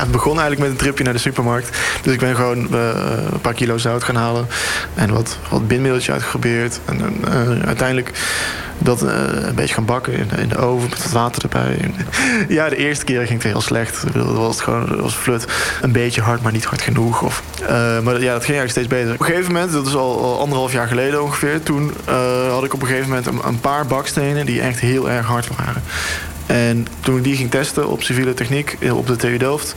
Het 0.03 0.11
begon 0.11 0.41
eigenlijk 0.41 0.61
met 0.61 0.71
een 0.71 0.77
tripje 0.77 1.05
naar 1.05 1.13
de 1.13 1.19
supermarkt. 1.19 1.79
Dus 2.03 2.13
ik 2.13 2.21
ben 2.21 2.37
gewoon 2.37 2.75
eh, 2.75 2.89
een 3.33 3.41
paar 3.41 3.55
kilo 3.55 3.79
zout 3.79 4.05
gaan 4.05 4.17
halen. 4.17 4.47
En 4.95 5.13
wat, 5.13 5.39
wat 5.51 5.69
bindmiddeltje 5.69 6.13
uitgeprobeerd. 6.13 6.81
En 6.85 7.01
eh, 7.25 7.67
uiteindelijk 7.67 8.13
dat 8.83 9.03
eh, 9.03 9.15
een 9.47 9.55
beetje 9.55 9.75
gaan 9.75 9.85
bakken 9.85 10.13
in, 10.13 10.29
in 10.39 10.49
de 10.49 10.57
oven 10.57 10.89
met 10.89 11.03
wat 11.03 11.13
water 11.13 11.43
erbij. 11.43 11.79
Ja, 12.49 12.69
de 12.69 12.77
eerste 12.77 13.05
keer 13.05 13.27
ging 13.27 13.43
het 13.43 13.53
heel 13.53 13.61
slecht. 13.61 14.05
Dat 14.13 14.37
was 14.37 14.61
gewoon 14.61 15.01
was 15.01 15.15
flut. 15.15 15.47
Een 15.83 15.93
beetje 15.93 16.21
hard, 16.21 16.43
maar 16.43 16.53
niet 16.53 16.65
hard 16.65 16.83
genoeg. 16.83 17.23
Of, 17.23 17.43
eh, 17.61 17.69
maar 18.01 18.21
ja, 18.21 18.33
dat 18.33 18.45
ging 18.45 18.59
eigenlijk 18.59 18.71
steeds 18.71 18.89
beter. 18.89 19.13
Op 19.13 19.21
een 19.21 19.27
gegeven 19.27 19.53
moment, 19.53 19.73
dat 19.73 19.87
is 19.87 19.95
al, 19.95 20.23
al 20.23 20.41
anderhalf 20.41 20.73
jaar 20.73 20.87
geleden 20.87 21.23
ongeveer... 21.23 21.63
toen 21.63 21.93
eh, 22.05 22.49
had 22.51 22.65
ik 22.65 22.75
op 22.75 22.81
een 22.81 22.87
gegeven 22.87 23.09
moment 23.09 23.27
een, 23.27 23.41
een 23.45 23.61
paar 23.61 23.87
bakstenen... 23.87 24.47
die 24.47 24.61
echt 24.61 24.81
heel 24.81 25.11
erg 25.11 25.27
hard 25.27 25.49
waren. 25.57 25.83
En 26.53 26.87
toen 27.01 27.17
ik 27.17 27.25
die 27.25 27.37
ging 27.37 27.51
testen 27.51 27.89
op 27.89 28.03
civiele 28.03 28.35
techniek 28.35 28.79
op 28.93 29.07
de 29.07 29.17
TU 29.17 29.37
Delft... 29.37 29.75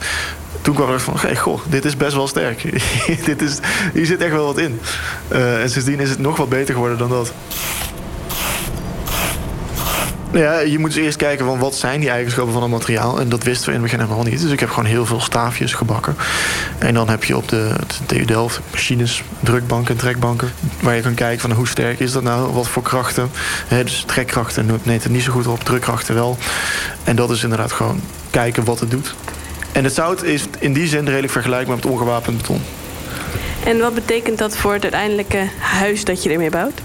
toen 0.62 0.74
kwam 0.74 0.92
ik 0.92 1.00
van, 1.00 1.14
hey, 1.16 1.36
goh, 1.36 1.60
dit 1.68 1.84
is 1.84 1.96
best 1.96 2.14
wel 2.14 2.26
sterk. 2.26 2.62
dit 3.24 3.42
is, 3.42 3.58
hier 3.94 4.06
zit 4.06 4.20
echt 4.20 4.32
wel 4.32 4.44
wat 4.44 4.58
in. 4.58 4.80
Eh, 5.28 5.62
en 5.62 5.70
sindsdien 5.70 6.00
is 6.00 6.10
het 6.10 6.18
nog 6.18 6.36
wat 6.36 6.48
beter 6.48 6.74
geworden 6.74 6.98
dan 6.98 7.08
dat. 7.08 7.32
Ja, 10.36 10.58
je 10.58 10.78
moet 10.78 10.94
dus 10.94 11.04
eerst 11.04 11.16
kijken 11.16 11.46
van 11.46 11.58
wat 11.58 11.74
zijn 11.74 12.00
die 12.00 12.10
eigenschappen 12.10 12.52
van 12.52 12.62
een 12.62 12.70
materiaal. 12.70 13.20
En 13.20 13.28
dat 13.28 13.42
wisten 13.42 13.68
we 13.68 13.74
in 13.74 13.82
het 13.82 13.90
begin 13.90 14.04
helemaal 14.04 14.24
niet. 14.24 14.40
Dus 14.40 14.50
ik 14.50 14.60
heb 14.60 14.68
gewoon 14.68 14.84
heel 14.84 15.06
veel 15.06 15.20
staafjes 15.20 15.72
gebakken. 15.72 16.16
En 16.78 16.94
dan 16.94 17.08
heb 17.08 17.24
je 17.24 17.36
op 17.36 17.48
de, 17.48 17.72
TU 18.06 18.24
Delft 18.24 18.60
machines, 18.70 19.22
drukbanken 19.40 19.94
en 19.94 20.00
trekbanken. 20.00 20.52
Waar 20.80 20.94
je 20.94 21.02
kan 21.02 21.14
kijken 21.14 21.40
van 21.40 21.52
hoe 21.52 21.68
sterk 21.68 22.00
is 22.00 22.12
dat 22.12 22.22
nou, 22.22 22.52
wat 22.52 22.68
voor 22.68 22.82
krachten. 22.82 23.30
Hè, 23.66 23.84
dus 23.84 24.04
trekkrachten 24.06 24.80
neemt 24.82 25.02
het 25.02 25.12
niet 25.12 25.22
zo 25.22 25.32
goed 25.32 25.46
op, 25.46 25.64
drukkrachten 25.64 26.14
wel. 26.14 26.38
En 27.04 27.16
dat 27.16 27.30
is 27.30 27.42
inderdaad 27.42 27.72
gewoon 27.72 28.00
kijken 28.30 28.64
wat 28.64 28.80
het 28.80 28.90
doet. 28.90 29.14
En 29.72 29.84
het 29.84 29.94
zout 29.94 30.22
is 30.22 30.44
in 30.58 30.72
die 30.72 30.88
zin 30.88 31.04
redelijk 31.04 31.32
vergelijkbaar 31.32 31.76
met 31.76 31.86
ongewapend 31.86 32.36
beton. 32.36 32.62
En 33.64 33.78
wat 33.78 33.94
betekent 33.94 34.38
dat 34.38 34.56
voor 34.56 34.72
het 34.72 34.82
uiteindelijke 34.82 35.48
huis 35.58 36.04
dat 36.04 36.22
je 36.22 36.30
ermee 36.30 36.50
bouwt? 36.50 36.80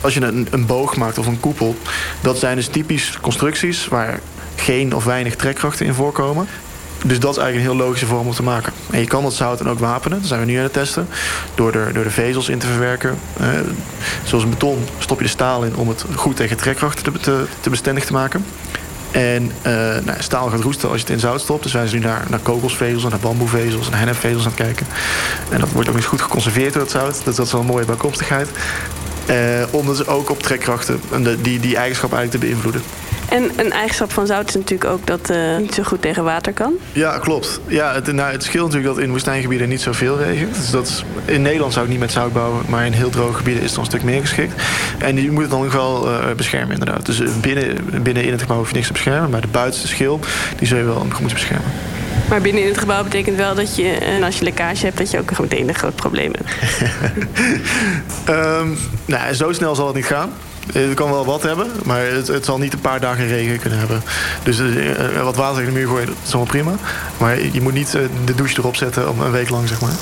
Als 0.00 0.14
je 0.14 0.20
een, 0.20 0.48
een 0.50 0.66
boog 0.66 0.96
maakt 0.96 1.18
of 1.18 1.26
een 1.26 1.40
koepel, 1.40 1.76
dat 2.20 2.38
zijn 2.38 2.56
dus 2.56 2.66
typisch 2.66 3.18
constructies 3.20 3.88
waar 3.88 4.20
geen 4.56 4.94
of 4.94 5.04
weinig 5.04 5.36
trekkrachten 5.36 5.86
in 5.86 5.94
voorkomen. 5.94 6.48
Dus 7.04 7.20
dat 7.20 7.30
is 7.30 7.42
eigenlijk 7.42 7.56
een 7.56 7.76
heel 7.76 7.86
logische 7.86 8.06
vorm 8.06 8.26
om 8.26 8.32
te 8.32 8.42
maken. 8.42 8.72
En 8.90 9.00
je 9.00 9.06
kan 9.06 9.22
dat 9.22 9.34
zout 9.34 9.58
dan 9.58 9.70
ook 9.70 9.78
wapenen, 9.78 10.18
dat 10.18 10.28
zijn 10.28 10.40
we 10.40 10.46
nu 10.46 10.56
aan 10.56 10.62
het 10.62 10.72
testen, 10.72 11.08
door 11.54 11.72
er, 11.72 11.92
door 11.92 12.04
de 12.04 12.10
vezels 12.10 12.48
in 12.48 12.58
te 12.58 12.66
verwerken. 12.66 13.18
Eh, 13.36 13.48
zoals 14.24 14.48
beton 14.48 14.84
stop 14.98 15.18
je 15.18 15.24
de 15.24 15.30
staal 15.30 15.64
in 15.64 15.76
om 15.76 15.88
het 15.88 16.04
goed 16.14 16.36
tegen 16.36 16.56
trekkrachten 16.56 17.12
te, 17.12 17.20
te, 17.20 17.44
te 17.60 17.70
bestendig 17.70 18.04
te 18.04 18.12
maken. 18.12 18.44
En 19.10 19.52
eh, 19.62 19.72
nou, 20.04 20.18
staal 20.18 20.48
gaat 20.48 20.60
roesten 20.60 20.88
als 20.88 20.96
je 20.96 21.04
het 21.04 21.12
in 21.12 21.20
zout 21.20 21.40
stopt. 21.40 21.62
Dus 21.62 21.72
wij 21.72 21.86
zijn 21.86 22.02
nu 22.02 22.08
naar, 22.08 22.24
naar 22.28 22.38
kokosvezels 22.38 23.04
en 23.04 23.10
naar 23.10 23.18
bamboevezels 23.18 23.90
en 23.90 23.98
hennepvezels 23.98 24.44
aan 24.44 24.52
het 24.56 24.60
kijken. 24.60 24.86
En 25.50 25.60
dat 25.60 25.70
wordt 25.70 25.88
ook 25.88 25.96
eens 25.96 26.04
goed 26.06 26.22
geconserveerd 26.22 26.72
door 26.72 26.82
het 26.82 26.90
zout. 26.90 27.24
Dus 27.24 27.34
dat 27.34 27.46
is 27.46 27.52
wel 27.52 27.60
een 27.60 27.66
mooie 27.66 27.84
bijkomstigheid. 27.84 28.48
Eh, 29.28 29.36
om 29.70 29.86
dus 29.86 30.06
ook 30.06 30.30
op 30.30 30.42
trekkrachten 30.42 31.00
en 31.12 31.22
de, 31.22 31.40
die, 31.40 31.60
die 31.60 31.76
eigenschap 31.76 32.12
eigenlijk 32.12 32.42
te 32.42 32.50
beïnvloeden. 32.50 32.82
En 33.28 33.50
een 33.56 33.72
eigenschap 33.72 34.12
van 34.12 34.26
zout 34.26 34.48
is 34.48 34.54
natuurlijk 34.54 34.90
ook 34.90 35.06
dat 35.06 35.28
het 35.28 35.60
niet 35.60 35.74
zo 35.74 35.82
goed 35.82 36.02
tegen 36.02 36.24
water 36.24 36.52
kan. 36.52 36.72
Ja, 36.92 37.18
klopt. 37.18 37.60
Ja, 37.66 37.94
het, 37.94 38.12
nou, 38.12 38.32
het 38.32 38.42
scheelt 38.42 38.66
natuurlijk 38.66 38.94
dat 38.94 39.04
in 39.04 39.10
woestijngebieden 39.10 39.68
niet 39.68 39.80
zoveel 39.80 40.18
regent. 40.18 40.54
Dus 40.54 40.70
dat 40.70 40.86
is, 40.86 41.04
in 41.24 41.42
Nederland 41.42 41.72
zou 41.72 41.84
ik 41.84 41.90
niet 41.90 42.00
met 42.00 42.12
zout 42.12 42.32
bouwen, 42.32 42.64
maar 42.68 42.86
in 42.86 42.92
heel 42.92 43.10
droge 43.10 43.34
gebieden 43.34 43.62
is 43.62 43.66
het 43.66 43.74
dan 43.74 43.84
een 43.84 43.90
stuk 43.90 44.02
meer 44.02 44.20
geschikt. 44.20 44.62
En 44.98 45.22
je 45.22 45.30
moet 45.30 45.42
het 45.42 45.50
dan 45.50 45.62
nog 45.62 45.72
wel 45.72 46.10
eh, 46.10 46.34
beschermen, 46.36 46.72
inderdaad. 46.72 47.06
Dus 47.06 47.20
eh, 47.20 47.28
binnen, 47.40 47.76
binnen 48.02 48.24
in 48.24 48.32
het 48.32 48.40
gebouw 48.40 48.56
hoef 48.56 48.68
je 48.68 48.74
niks 48.74 48.86
te 48.86 48.92
beschermen, 48.92 49.30
maar 49.30 49.40
de 49.40 49.48
buitenste 49.48 49.88
schil 49.88 50.20
die 50.56 50.66
zul 50.66 50.78
je 50.78 50.84
wel 50.84 50.94
goed 50.94 51.08
moeten 51.08 51.28
beschermen. 51.28 51.70
Maar 52.28 52.40
binnen 52.40 52.62
in 52.62 52.68
het 52.68 52.78
gebouw 52.78 53.02
betekent 53.02 53.36
wel 53.36 53.54
dat 53.54 53.76
je, 53.76 53.90
en 53.90 54.22
als 54.22 54.38
je 54.38 54.44
lekkage 54.44 54.84
hebt, 54.84 54.98
dat 54.98 55.10
je 55.10 55.18
ook 55.18 55.38
meteen 55.38 55.68
een 55.68 55.74
groot 55.74 55.94
probleem 55.94 56.32
hebt. 56.32 56.50
Ehm, 58.24 58.68
nou, 59.04 59.34
zo 59.34 59.52
snel 59.52 59.74
zal 59.74 59.86
het 59.86 59.96
niet 59.96 60.04
gaan. 60.04 60.32
Het 60.72 60.94
kan 60.94 61.10
wel 61.10 61.24
wat 61.24 61.42
hebben, 61.42 61.70
maar 61.84 62.00
het, 62.00 62.28
het 62.28 62.44
zal 62.44 62.58
niet 62.58 62.72
een 62.72 62.80
paar 62.80 63.00
dagen 63.00 63.26
regen 63.26 63.58
kunnen 63.58 63.78
hebben. 63.78 64.02
Dus 64.42 64.58
eh, 64.58 65.22
wat 65.22 65.36
water 65.36 65.60
in 65.60 65.66
de 65.66 65.72
muur 65.72 65.86
gooien, 65.88 66.06
dat 66.06 66.16
is 66.24 66.34
allemaal 66.34 66.52
prima. 66.52 66.72
Maar 67.16 67.40
je 67.40 67.60
moet 67.60 67.74
niet 67.74 67.94
eh, 67.94 68.02
de 68.24 68.34
douche 68.34 68.58
erop 68.58 68.76
zetten 68.76 69.10
om 69.10 69.20
een 69.20 69.30
week 69.30 69.50
lang, 69.50 69.68
zeg 69.68 69.80
maar. 69.80 69.92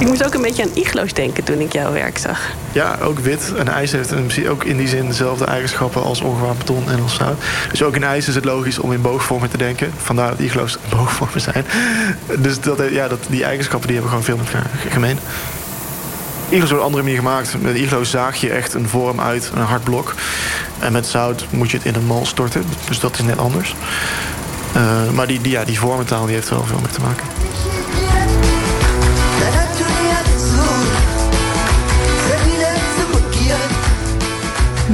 Ik 0.00 0.06
moest 0.06 0.24
ook 0.24 0.34
een 0.34 0.42
beetje 0.42 0.62
aan 0.62 0.70
iglo's 0.74 1.12
denken 1.12 1.44
toen 1.44 1.60
ik 1.60 1.72
jouw 1.72 1.92
werk 1.92 2.18
zag. 2.18 2.40
Ja, 2.72 2.98
ook 3.02 3.18
wit. 3.18 3.52
En 3.56 3.68
ijs 3.68 3.92
heeft 3.92 4.08
principe 4.08 4.50
ook 4.50 4.64
in 4.64 4.76
die 4.76 4.88
zin 4.88 5.06
dezelfde 5.06 5.44
eigenschappen 5.44 6.02
als 6.02 6.20
ongewapend 6.20 6.58
beton 6.58 6.90
en 6.90 7.02
als 7.02 7.14
zout. 7.14 7.42
Dus 7.70 7.82
ook 7.82 7.94
in 7.94 8.04
ijs 8.04 8.28
is 8.28 8.34
het 8.34 8.44
logisch 8.44 8.78
om 8.78 8.92
in 8.92 9.00
boogvormen 9.00 9.50
te 9.50 9.56
denken. 9.56 9.92
Vandaar 9.96 10.30
dat 10.30 10.38
iglo's 10.38 10.78
boogvormen 10.96 11.40
zijn. 11.40 11.64
Dus 12.38 12.60
dat, 12.60 12.78
ja, 12.90 13.08
dat, 13.08 13.18
die 13.28 13.44
eigenschappen 13.44 13.88
die 13.88 13.96
hebben 13.96 14.10
gewoon 14.10 14.24
veel 14.24 14.36
met 14.36 14.46
elkaar 14.46 14.70
gemeen. 14.90 15.18
Iglo's 16.48 16.70
worden 16.70 16.78
op 16.78 16.84
andere 16.84 17.02
manier 17.02 17.18
gemaakt. 17.18 17.62
Met 17.62 17.76
iglo's 17.76 18.10
zaag 18.10 18.40
je 18.40 18.50
echt 18.50 18.74
een 18.74 18.88
vorm 18.88 19.20
uit, 19.20 19.50
een 19.54 19.62
hard 19.62 19.84
blok. 19.84 20.14
En 20.78 20.92
met 20.92 21.06
zout 21.06 21.46
moet 21.50 21.70
je 21.70 21.76
het 21.76 21.86
in 21.86 21.94
een 21.94 22.06
mal 22.06 22.26
storten. 22.26 22.64
Dus 22.88 23.00
dat 23.00 23.18
is 23.18 23.24
net 23.24 23.38
anders. 23.38 23.74
Uh, 24.76 25.10
maar 25.14 25.26
die, 25.26 25.40
die, 25.40 25.52
ja, 25.52 25.64
die 25.64 25.78
vormentaal 25.78 26.26
die 26.26 26.34
heeft 26.34 26.48
er 26.48 26.54
wel 26.54 26.66
veel 26.66 26.80
mee 26.80 26.92
te 26.92 27.00
maken. 27.00 27.26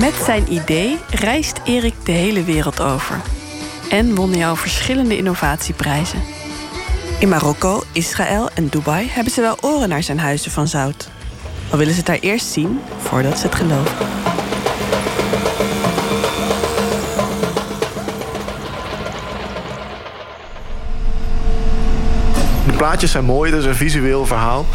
Met 0.00 0.14
zijn 0.24 0.52
idee 0.52 0.98
reist 1.10 1.60
Erik 1.64 1.94
de 2.04 2.12
hele 2.12 2.44
wereld 2.44 2.80
over. 2.80 3.20
En 3.90 4.14
won 4.14 4.32
hij 4.32 4.46
al 4.46 4.56
verschillende 4.56 5.16
innovatieprijzen. 5.16 6.22
In 7.20 7.28
Marokko, 7.28 7.82
Israël 7.92 8.50
en 8.54 8.68
Dubai 8.68 9.08
hebben 9.10 9.32
ze 9.32 9.40
wel 9.40 9.56
oren 9.60 9.88
naar 9.88 10.02
zijn 10.02 10.18
huizen 10.18 10.50
van 10.50 10.68
zout. 10.68 11.08
Al 11.70 11.78
willen 11.78 11.92
ze 11.92 11.98
het 11.98 12.06
daar 12.06 12.18
eerst 12.18 12.46
zien 12.46 12.80
voordat 12.98 13.38
ze 13.38 13.46
het 13.46 13.54
geloven. 13.54 13.96
De 22.66 22.72
plaatjes 22.76 23.10
zijn 23.10 23.24
mooi, 23.24 23.50
het 23.50 23.60
is 23.60 23.66
een 23.66 23.74
visueel 23.74 24.26
verhaal. 24.26 24.66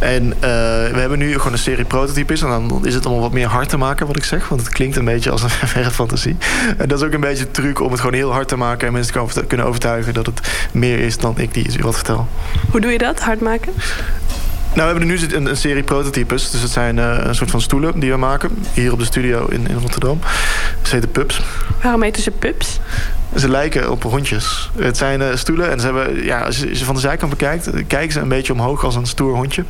En 0.00 0.26
uh, 0.26 0.32
we 0.40 0.96
hebben 0.98 1.18
nu 1.18 1.36
gewoon 1.36 1.52
een 1.52 1.58
serie 1.58 1.84
prototypes. 1.84 2.42
En 2.42 2.48
dan 2.48 2.86
is 2.86 2.94
het 2.94 3.04
allemaal 3.04 3.22
wat 3.22 3.32
meer 3.32 3.46
hard 3.46 3.68
te 3.68 3.76
maken, 3.76 4.06
wat 4.06 4.16
ik 4.16 4.24
zeg. 4.24 4.48
Want 4.48 4.60
het 4.60 4.70
klinkt 4.70 4.96
een 4.96 5.04
beetje 5.04 5.30
als 5.30 5.42
een 5.42 5.50
verre 5.74 5.90
fantasie. 5.90 6.36
En 6.78 6.88
dat 6.88 7.00
is 7.00 7.06
ook 7.06 7.12
een 7.12 7.20
beetje 7.20 7.44
de 7.44 7.50
truc 7.50 7.80
om 7.80 7.90
het 7.90 8.00
gewoon 8.00 8.14
heel 8.14 8.32
hard 8.32 8.48
te 8.48 8.56
maken. 8.56 8.86
En 8.86 8.92
mensen 8.92 9.46
kunnen 9.46 9.66
overtuigen 9.66 10.14
dat 10.14 10.26
het 10.26 10.68
meer 10.72 10.98
is 10.98 11.18
dan 11.18 11.38
ik 11.38 11.54
die 11.54 11.78
wat 11.80 11.94
vertel. 11.94 12.28
Hoe 12.70 12.80
doe 12.80 12.92
je 12.92 12.98
dat, 12.98 13.20
hard 13.20 13.40
maken? 13.40 13.72
Nou, 14.74 14.92
we 14.92 14.98
hebben 14.98 15.06
nu 15.06 15.36
een, 15.36 15.46
een 15.46 15.56
serie 15.56 15.82
prototypes. 15.82 16.50
Dus 16.50 16.60
het 16.60 16.70
zijn 16.70 16.96
uh, 16.96 17.18
een 17.18 17.34
soort 17.34 17.50
van 17.50 17.60
stoelen 17.60 18.00
die 18.00 18.10
we 18.10 18.16
maken. 18.16 18.64
Hier 18.72 18.92
op 18.92 18.98
de 18.98 19.04
studio 19.04 19.46
in, 19.46 19.68
in 19.68 19.76
Rotterdam. 19.76 20.20
Ze 20.82 20.94
heten 20.94 21.10
pups. 21.10 21.40
Waarom 21.82 22.02
heten 22.02 22.22
ze 22.22 22.30
pups? 22.30 22.80
Ze 23.36 23.48
lijken 23.48 23.90
op 23.90 24.02
hondjes. 24.02 24.70
Het 24.78 24.96
zijn 24.96 25.20
uh, 25.20 25.26
stoelen 25.34 25.70
en 25.70 25.80
ze 25.80 25.84
hebben, 25.84 26.24
ja, 26.24 26.40
als 26.40 26.58
je 26.58 26.76
ze 26.76 26.84
van 26.84 26.94
de 26.94 27.00
zijkant 27.00 27.30
bekijkt, 27.30 27.70
kijken 27.86 28.12
ze 28.12 28.20
een 28.20 28.28
beetje 28.28 28.52
omhoog 28.52 28.84
als 28.84 28.94
een 28.94 29.06
stoer 29.06 29.34
hondje. 29.34 29.64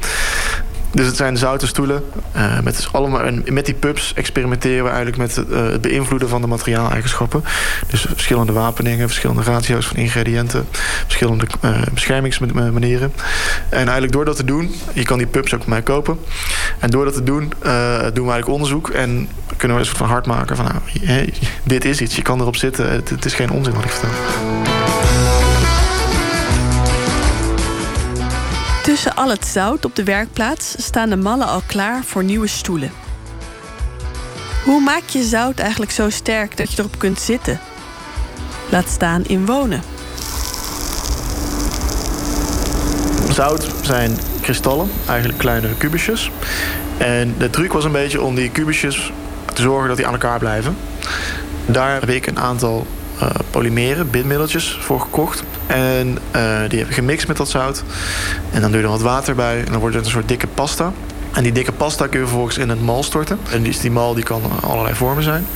Dus 0.92 1.06
het 1.06 1.16
zijn 1.16 1.36
zouten 1.36 1.68
stoelen. 1.68 2.04
eh, 2.32 2.60
met, 2.60 2.76
dus 2.76 2.92
allemaal, 2.92 3.20
en 3.20 3.44
met 3.48 3.64
die 3.66 3.74
pubs 3.74 4.14
experimenteren 4.14 4.84
we 4.84 4.90
eigenlijk 4.90 5.16
met 5.18 5.36
eh, 5.36 5.62
het 5.62 5.80
beïnvloeden 5.80 6.28
van 6.28 6.40
de 6.40 6.46
materiaaleigenschappen. 6.46 7.44
Dus 7.86 8.00
verschillende 8.00 8.52
wapeningen, 8.52 9.06
verschillende 9.06 9.42
ratio's 9.42 9.86
van 9.86 9.96
ingrediënten, 9.96 10.66
verschillende 11.06 11.46
eh, 11.60 11.82
beschermingsmanieren. 11.92 13.12
En 13.68 13.78
eigenlijk 13.78 14.12
door 14.12 14.24
dat 14.24 14.36
te 14.36 14.44
doen, 14.44 14.74
je 14.92 15.02
kan 15.02 15.18
die 15.18 15.26
pubs 15.26 15.54
ook 15.54 15.60
bij 15.60 15.68
mij 15.68 15.82
kopen. 15.82 16.18
En 16.78 16.90
door 16.90 17.04
dat 17.04 17.14
te 17.14 17.22
doen, 17.22 17.52
doen 18.12 18.26
we 18.26 18.30
eigenlijk 18.32 18.48
onderzoek 18.48 18.88
en 18.88 19.28
kunnen 19.56 19.76
we 19.76 19.82
een 19.82 19.88
soort 19.88 19.98
van 19.98 20.08
hard 20.08 20.26
maken 20.26 20.56
van 20.56 20.64
nou, 20.64 21.32
dit 21.62 21.84
is 21.84 22.00
iets, 22.00 22.16
je 22.16 22.22
kan 22.22 22.40
erop 22.40 22.56
zitten, 22.56 22.90
het, 22.90 23.08
het 23.08 23.24
is 23.24 23.34
geen 23.34 23.50
onzin 23.50 23.74
wat 23.74 23.84
ik 23.84 23.90
vertel. 23.90 24.10
Tussen 28.82 29.16
al 29.16 29.28
het 29.28 29.46
zout 29.46 29.84
op 29.84 29.96
de 29.96 30.04
werkplaats 30.04 30.74
staan 30.78 31.08
de 31.08 31.16
mallen 31.16 31.46
al 31.46 31.62
klaar 31.66 32.04
voor 32.04 32.24
nieuwe 32.24 32.46
stoelen. 32.46 32.90
Hoe 34.64 34.80
maak 34.80 35.02
je 35.08 35.22
zout 35.22 35.58
eigenlijk 35.58 35.90
zo 35.90 36.10
sterk 36.10 36.56
dat 36.56 36.72
je 36.72 36.78
erop 36.78 36.98
kunt 36.98 37.20
zitten? 37.20 37.60
Laat 38.70 38.88
staan 38.88 39.24
in 39.24 39.46
wonen. 39.46 39.82
Zout 43.32 43.70
zijn 43.82 44.18
kristallen, 44.40 44.90
eigenlijk 45.06 45.38
kleinere 45.38 45.74
kubusjes. 45.74 46.30
En 46.98 47.34
de 47.38 47.50
truc 47.50 47.72
was 47.72 47.84
een 47.84 47.92
beetje 47.92 48.20
om 48.20 48.34
die 48.34 48.50
kubusjes 48.50 49.12
te 49.54 49.62
zorgen 49.62 49.88
dat 49.88 49.96
die 49.96 50.06
aan 50.06 50.12
elkaar 50.12 50.38
blijven. 50.38 50.76
Daar 51.66 52.00
heb 52.00 52.08
ik 52.08 52.26
een 52.26 52.38
aantal 52.38 52.86
polymeren, 53.50 54.10
bindmiddeltjes 54.10 54.78
voor 54.80 55.00
gekocht. 55.00 55.42
En 55.66 56.18
eh, 56.30 56.42
die 56.68 56.78
heb 56.78 56.88
ik 56.88 56.94
gemixt 56.94 57.28
met 57.28 57.36
dat 57.36 57.48
zout. 57.48 57.82
En 58.50 58.60
dan 58.60 58.70
doe 58.70 58.80
je 58.80 58.86
er 58.86 58.92
wat 58.92 59.02
water 59.02 59.34
bij 59.34 59.58
en 59.58 59.70
dan 59.70 59.80
wordt 59.80 59.94
het 59.96 60.04
een 60.04 60.10
soort 60.10 60.28
dikke 60.28 60.46
pasta. 60.46 60.92
En 61.32 61.42
die 61.42 61.52
dikke 61.52 61.72
pasta 61.72 62.06
kun 62.06 62.20
je 62.20 62.26
vervolgens 62.26 62.58
in 62.58 62.68
een 62.68 62.84
mal 62.84 63.02
storten. 63.02 63.38
En 63.50 63.62
die, 63.62 63.80
die 63.80 63.90
mal 63.90 64.14
die 64.14 64.24
kan 64.24 64.42
allerlei 64.62 64.94
vormen 64.94 65.22
zijn. 65.22 65.46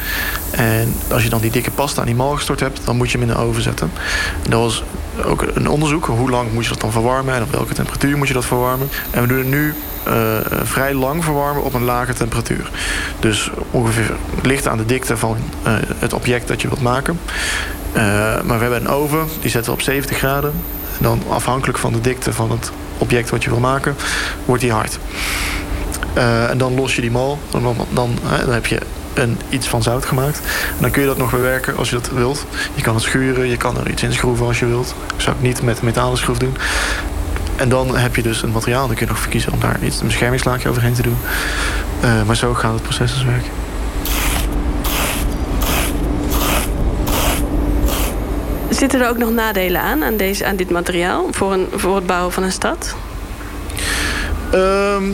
En 0.50 0.94
als 1.10 1.22
je 1.22 1.28
dan 1.28 1.40
die 1.40 1.50
dikke 1.50 1.70
pasta 1.70 2.00
aan 2.00 2.06
die 2.06 2.16
mal 2.16 2.34
gestort 2.34 2.60
hebt, 2.60 2.80
dan 2.84 2.96
moet 2.96 3.10
je 3.10 3.18
hem 3.18 3.28
in 3.28 3.34
de 3.34 3.40
oven 3.40 3.62
zetten. 3.62 3.90
En 4.42 4.50
dat 4.50 4.60
was 4.60 4.82
ook 5.24 5.46
een 5.54 5.68
onderzoek. 5.68 6.04
Hoe 6.04 6.30
lang 6.30 6.52
moet 6.52 6.64
je 6.64 6.70
dat 6.70 6.80
dan 6.80 6.92
verwarmen 6.92 7.34
en 7.34 7.42
op 7.42 7.50
welke 7.50 7.74
temperatuur 7.74 8.16
moet 8.16 8.28
je 8.28 8.34
dat 8.34 8.44
verwarmen. 8.44 8.88
En 9.10 9.22
we 9.22 9.28
doen 9.28 9.38
het 9.38 9.46
nu 9.46 9.74
eh, 10.02 10.14
vrij 10.62 10.94
lang 10.94 11.24
verwarmen 11.24 11.62
op 11.62 11.74
een 11.74 11.84
lage 11.84 12.12
temperatuur. 12.12 12.70
Dus 13.20 13.50
ongeveer 13.70 14.16
ligt 14.42 14.68
aan 14.68 14.78
de 14.78 14.86
dikte 14.86 15.16
van 15.16 15.36
eh, 15.62 15.72
het 15.98 16.12
object 16.12 16.48
dat 16.48 16.62
je 16.62 16.68
wilt 16.68 16.82
maken. 16.82 17.18
Eh, 17.92 18.02
maar 18.42 18.58
we 18.58 18.64
hebben 18.64 18.80
een 18.80 18.88
oven, 18.88 19.26
die 19.40 19.50
zetten 19.50 19.72
we 19.72 19.78
op 19.78 19.84
70 19.84 20.16
graden. 20.16 20.52
En 20.98 21.02
dan 21.02 21.22
afhankelijk 21.28 21.78
van 21.78 21.92
de 21.92 22.00
dikte 22.00 22.32
van 22.32 22.50
het 22.50 22.70
object 22.98 23.30
wat 23.30 23.44
je 23.44 23.50
wil 23.50 23.58
maken, 23.58 23.96
wordt 24.44 24.62
die 24.62 24.72
hard. 24.72 24.98
Eh, 26.14 26.50
en 26.50 26.58
dan 26.58 26.74
los 26.74 26.94
je 26.94 27.00
die 27.00 27.10
mal. 27.10 27.38
Dan, 27.50 27.76
dan 27.92 28.18
heb 28.48 28.66
je 28.66 28.80
een, 29.14 29.38
iets 29.48 29.68
van 29.68 29.82
zout 29.82 30.04
gemaakt. 30.04 30.38
En 30.76 30.80
dan 30.80 30.90
kun 30.90 31.00
je 31.02 31.08
dat 31.08 31.18
nog 31.18 31.30
bewerken 31.30 31.76
als 31.76 31.90
je 31.90 31.94
dat 31.96 32.10
wilt. 32.10 32.44
Je 32.74 32.82
kan 32.82 32.94
het 32.94 33.02
schuren, 33.02 33.48
je 33.48 33.56
kan 33.56 33.78
er 33.78 33.90
iets 33.90 34.02
in 34.02 34.12
schroeven 34.12 34.46
als 34.46 34.58
je 34.58 34.66
wilt. 34.66 34.94
Dat 35.06 35.22
zou 35.22 35.36
ik 35.36 35.42
niet 35.42 35.62
met 35.62 35.78
een 35.78 35.84
metalen 35.84 36.18
schroef 36.18 36.38
doen. 36.38 36.56
En 37.56 37.68
dan 37.68 37.96
heb 37.96 38.16
je 38.16 38.22
dus 38.22 38.42
een 38.42 38.50
materiaal. 38.50 38.86
Dan 38.86 38.96
kun 38.96 39.06
je 39.06 39.12
nog 39.12 39.20
verkiezen 39.20 39.52
om 39.52 39.60
daar 39.60 39.82
iets, 39.82 40.00
een 40.00 40.06
beschermingslaagje 40.06 40.68
overheen 40.68 40.94
te 40.94 41.02
doen. 41.02 41.16
Eh, 42.00 42.22
maar 42.22 42.36
zo 42.36 42.54
gaat 42.54 42.72
het 42.72 42.82
proces 42.82 43.12
dus 43.12 43.24
werken. 43.24 43.50
Zitten 48.68 49.00
er 49.00 49.08
ook 49.08 49.18
nog 49.18 49.30
nadelen 49.30 49.80
aan, 49.80 50.04
aan, 50.04 50.16
deze, 50.16 50.46
aan 50.46 50.56
dit 50.56 50.70
materiaal 50.70 51.26
voor, 51.30 51.52
een, 51.52 51.66
voor 51.74 51.96
het 51.96 52.06
bouwen 52.06 52.32
van 52.32 52.42
een 52.42 52.52
stad? 52.52 52.94
Ehm, 54.50 55.04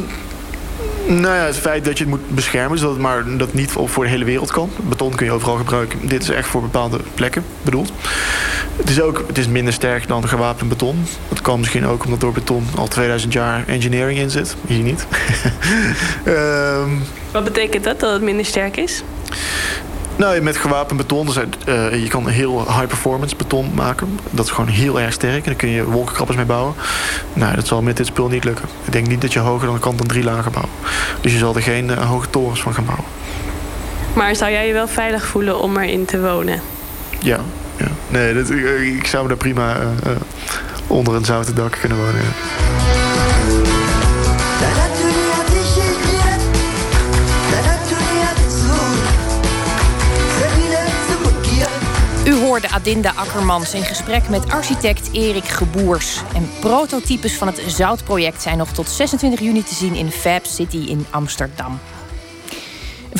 nou 1.10 1.34
ja, 1.34 1.44
het 1.44 1.56
feit 1.56 1.84
dat 1.84 1.98
je 1.98 2.04
het 2.04 2.12
moet 2.12 2.28
beschermen, 2.28 2.78
zodat 2.78 2.92
het 2.92 3.02
maar 3.02 3.36
dat 3.36 3.52
niet 3.52 3.72
voor 3.72 4.04
de 4.04 4.10
hele 4.10 4.24
wereld 4.24 4.50
kan. 4.50 4.70
Beton 4.76 5.14
kun 5.14 5.26
je 5.26 5.32
overal 5.32 5.56
gebruiken. 5.56 6.08
Dit 6.08 6.22
is 6.22 6.28
echt 6.28 6.48
voor 6.48 6.60
bepaalde 6.60 6.98
plekken 7.14 7.44
bedoeld. 7.62 7.92
Het 8.76 8.90
is 8.90 9.00
ook 9.00 9.24
het 9.26 9.38
is 9.38 9.48
minder 9.48 9.72
sterk 9.72 10.08
dan 10.08 10.28
gewapend 10.28 10.68
beton. 10.68 11.04
Dat 11.28 11.40
kan 11.40 11.58
misschien 11.58 11.86
ook 11.86 12.04
omdat 12.04 12.20
door 12.20 12.32
beton 12.32 12.66
al 12.76 12.88
2000 12.88 13.32
jaar 13.32 13.64
engineering 13.66 14.18
in 14.18 14.30
zit. 14.30 14.56
Hier 14.66 14.82
niet. 14.82 15.06
Ehm, 16.24 16.90
Wat 17.32 17.44
betekent 17.44 17.84
dat, 17.84 18.00
dat 18.00 18.12
het 18.12 18.22
minder 18.22 18.44
sterk 18.44 18.76
is? 18.76 19.02
Nou, 20.20 20.40
met 20.40 20.56
gewapend 20.56 20.98
beton, 20.98 21.26
dus, 21.26 21.36
eh, 21.36 22.02
je 22.02 22.08
kan 22.08 22.28
heel 22.28 22.58
high 22.58 22.86
performance 22.86 23.36
beton 23.36 23.70
maken. 23.74 24.18
Dat 24.30 24.44
is 24.44 24.50
gewoon 24.50 24.70
heel 24.70 25.00
erg 25.00 25.12
sterk. 25.12 25.36
En 25.36 25.42
daar 25.44 25.54
kun 25.54 25.68
je 25.68 25.84
wolkenkrabbers 25.84 26.36
mee 26.36 26.46
bouwen. 26.46 26.74
Nou, 27.32 27.54
dat 27.54 27.66
zal 27.66 27.82
met 27.82 27.96
dit 27.96 28.06
spul 28.06 28.28
niet 28.28 28.44
lukken. 28.44 28.68
Ik 28.84 28.92
denk 28.92 29.06
niet 29.06 29.20
dat 29.20 29.32
je 29.32 29.38
hoger 29.38 29.66
dan 29.66 29.74
de 29.74 29.80
kant 29.80 29.98
dan 29.98 30.06
drie 30.06 30.24
lagen 30.24 30.52
bouwen. 30.52 30.74
Dus 31.20 31.32
je 31.32 31.38
zal 31.38 31.54
er 31.54 31.62
geen 31.62 31.90
eh, 31.90 32.08
hoge 32.08 32.30
torens 32.30 32.62
van 32.62 32.74
gaan 32.74 32.84
bouwen. 32.84 33.06
Maar 34.12 34.36
zou 34.36 34.50
jij 34.50 34.66
je 34.66 34.72
wel 34.72 34.88
veilig 34.88 35.26
voelen 35.26 35.60
om 35.60 35.76
erin 35.76 36.04
te 36.04 36.20
wonen? 36.20 36.60
Ja, 37.18 37.38
ja. 37.76 37.88
Nee, 38.08 38.34
dat, 38.34 38.50
ik, 38.50 38.64
ik 38.98 39.06
zou 39.06 39.22
me 39.22 39.28
daar 39.28 39.38
prima 39.38 39.76
eh, 39.76 39.82
eh, 39.82 40.16
onder 40.86 41.14
een 41.14 41.24
zouten 41.24 41.54
dak 41.54 41.76
kunnen 41.80 41.98
wonen. 41.98 42.20
ja. 42.20 42.89
Hoorde 52.50 52.70
Adinda 52.70 53.12
Akkermans 53.14 53.74
in 53.74 53.84
gesprek 53.84 54.28
met 54.28 54.50
architect 54.50 55.12
Erik 55.12 55.44
Geboers. 55.44 56.22
En 56.34 56.50
prototypes 56.60 57.34
van 57.34 57.46
het 57.46 57.62
Zoutproject 57.66 58.42
zijn 58.42 58.58
nog 58.58 58.72
tot 58.72 58.88
26 58.88 59.40
juni 59.40 59.62
te 59.62 59.74
zien 59.74 59.94
in 59.94 60.10
Fab 60.10 60.44
City 60.46 60.76
in 60.76 61.06
Amsterdam. 61.10 61.78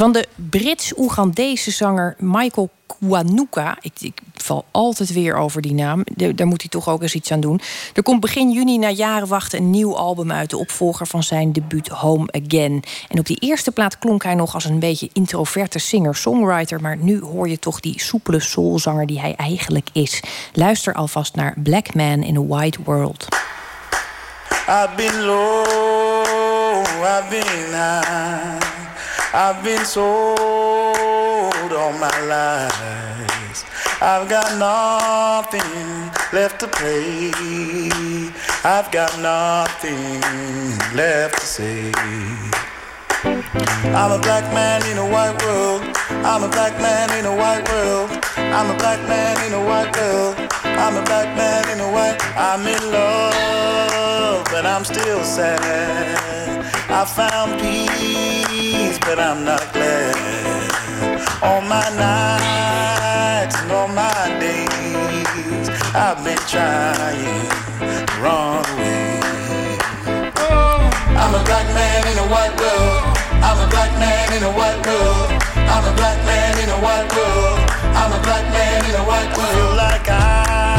Van 0.01 0.13
de 0.13 0.27
Brits-Oegandese 0.35 1.71
zanger 1.71 2.15
Michael 2.19 2.71
Kiwanuka. 2.87 3.77
Ik, 3.81 3.93
ik 4.01 4.21
val 4.35 4.65
altijd 4.71 5.13
weer 5.13 5.37
over 5.37 5.63
die 5.63 5.75
naam. 5.75 6.05
Daar 6.35 6.47
moet 6.47 6.61
hij 6.61 6.71
toch 6.71 6.89
ook 6.89 7.03
eens 7.03 7.15
iets 7.15 7.33
aan 7.33 7.41
doen. 7.41 7.61
Er 7.95 8.03
komt 8.03 8.21
begin 8.21 8.51
juni 8.51 8.79
na 8.79 8.89
jaren 8.89 9.29
wachten 9.29 9.59
een 9.59 9.71
nieuw 9.71 9.97
album 9.97 10.33
uit. 10.33 10.51
De 10.51 10.59
opvolger 10.59 11.07
van 11.07 11.23
zijn 11.23 11.53
debuut 11.53 11.89
Home 11.89 12.29
Again. 12.45 12.83
En 13.09 13.19
op 13.19 13.27
die 13.27 13.37
eerste 13.41 13.73
plaat 13.73 13.99
klonk 13.99 14.23
hij 14.23 14.35
nog 14.35 14.55
als 14.55 14.65
een 14.65 14.79
beetje 14.79 15.11
introverte 15.13 15.79
singer-songwriter. 15.79 16.81
Maar 16.81 16.97
nu 16.97 17.21
hoor 17.21 17.49
je 17.49 17.59
toch 17.59 17.81
die 17.81 18.01
soepele 18.01 18.41
soulzanger 18.41 19.07
die 19.07 19.21
hij 19.21 19.35
eigenlijk 19.37 19.89
is. 19.93 20.23
Luister 20.53 20.95
alvast 20.95 21.35
naar 21.35 21.55
Black 21.63 21.95
Man 21.95 22.23
in 22.23 22.37
a 22.37 22.43
White 22.43 22.79
World. 22.85 23.27
I've 24.69 24.91
been 24.97 25.25
low, 25.25 25.65
I've 27.03 27.27
been 27.31 28.80
I've 29.33 29.63
been 29.63 29.85
sold 29.85 30.37
all 31.73 31.93
my 31.93 32.21
lies. 32.27 33.65
I've 34.03 34.29
got 34.29 34.59
nothing 34.59 36.11
left 36.33 36.59
to 36.61 36.67
play. 36.67 37.31
I've 38.65 38.91
got 38.91 39.17
nothing 39.21 40.21
left 40.97 41.39
to 41.39 41.47
say. 41.47 41.93
I'm 43.95 44.11
a 44.11 44.19
black 44.19 44.53
man 44.53 44.85
in 44.91 44.99
a 44.99 45.07
white 45.07 45.41
world. 45.45 45.83
I'm 46.27 46.43
a 46.43 46.49
black 46.49 46.77
man 46.81 47.17
in 47.17 47.25
a 47.25 47.37
white 47.37 47.63
world. 47.71 48.11
I'm 48.37 48.69
a 48.69 48.77
black 48.79 48.99
man 49.09 49.47
in 49.47 49.53
a 49.55 49.65
white 49.65 49.97
world. 49.97 50.35
I'm 50.65 50.97
a 50.97 51.05
black 51.05 51.37
man 51.37 51.71
in 51.71 51.79
a 51.79 51.93
white. 51.93 52.19
I'm 52.37 52.67
in 52.67 52.83
love, 52.91 54.45
but 54.51 54.67
I'm 54.67 54.85
still 54.85 55.23
sad. 55.23 56.41
I 56.93 57.05
found 57.05 57.61
peace, 57.61 58.99
but 58.99 59.21
I'm 59.21 59.45
not 59.45 59.63
glad. 59.73 60.17
All 61.41 61.61
my 61.63 61.87
nights 61.95 63.55
and 63.63 63.71
all 63.71 63.87
my 63.87 64.27
days, 64.43 65.71
I've 65.95 66.19
been 66.25 66.37
trying 66.51 67.55
to 67.79 68.21
run 68.21 68.67
away. 68.75 69.79
I'm 71.15 71.33
a 71.33 71.43
black 71.47 71.67
man 71.79 72.03
in 72.11 72.19
a 72.19 72.27
white 72.27 72.59
world. 72.59 73.17
I'm 73.39 73.59
a 73.63 73.71
black 73.71 73.93
man 74.03 74.33
in 74.35 74.43
a 74.43 74.51
white 74.51 74.85
world. 74.85 75.31
I'm 75.71 75.85
a 75.87 75.95
black 75.95 76.19
man 76.27 76.59
in 76.59 76.69
a 76.71 76.81
white 76.83 77.09
world. 77.15 77.61
I'm 77.95 78.13
a 78.13 78.21
black 78.25 78.45
man 78.51 78.85
in 78.91 78.97
a 78.97 79.05
white 79.07 79.31
world. 79.39 79.77
Like 79.77 80.09
I've 80.09 80.70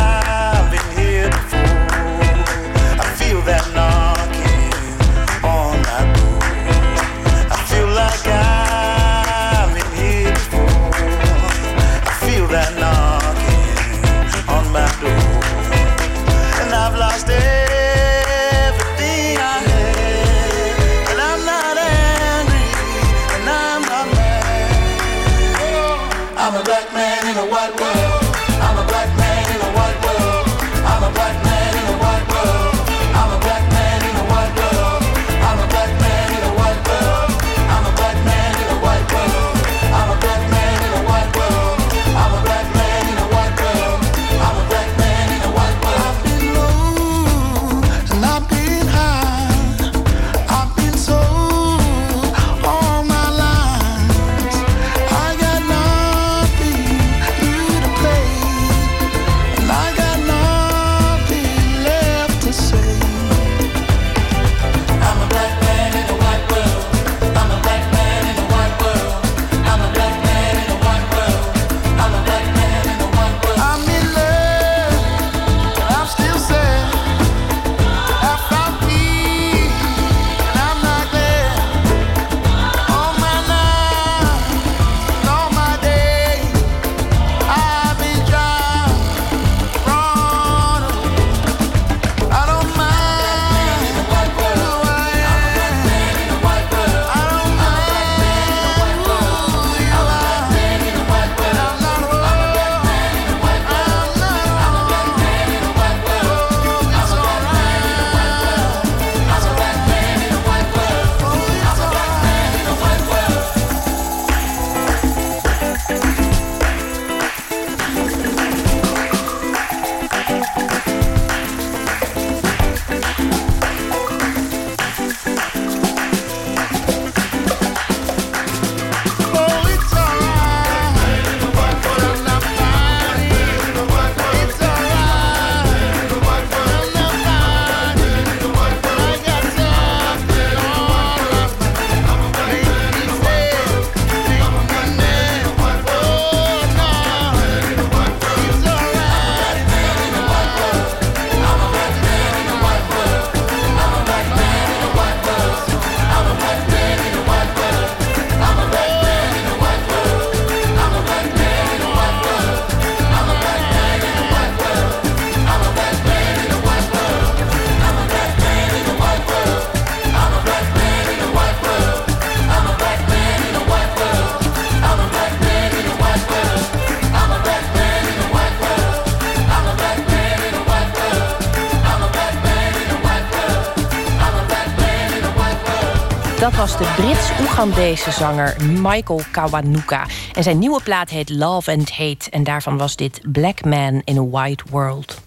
Brits-Oegandese 187.70 188.12
zanger 188.12 188.56
Michael 188.82 189.22
Kawanuka. 189.32 190.06
En 190.34 190.44
zijn 190.44 190.60
nieuwe 190.60 190.82
plaat 190.84 191.10
heet 191.10 191.30
Love 191.30 191.72
and 191.72 191.92
Hate. 191.92 192.30
En 192.30 192.44
daarvan 192.44 192.78
was 192.78 192.96
dit 192.96 193.22
Black 193.32 193.66
Man 193.66 194.02
in 194.04 194.18
a 194.18 194.26
White 194.28 194.64
World. 194.70 195.22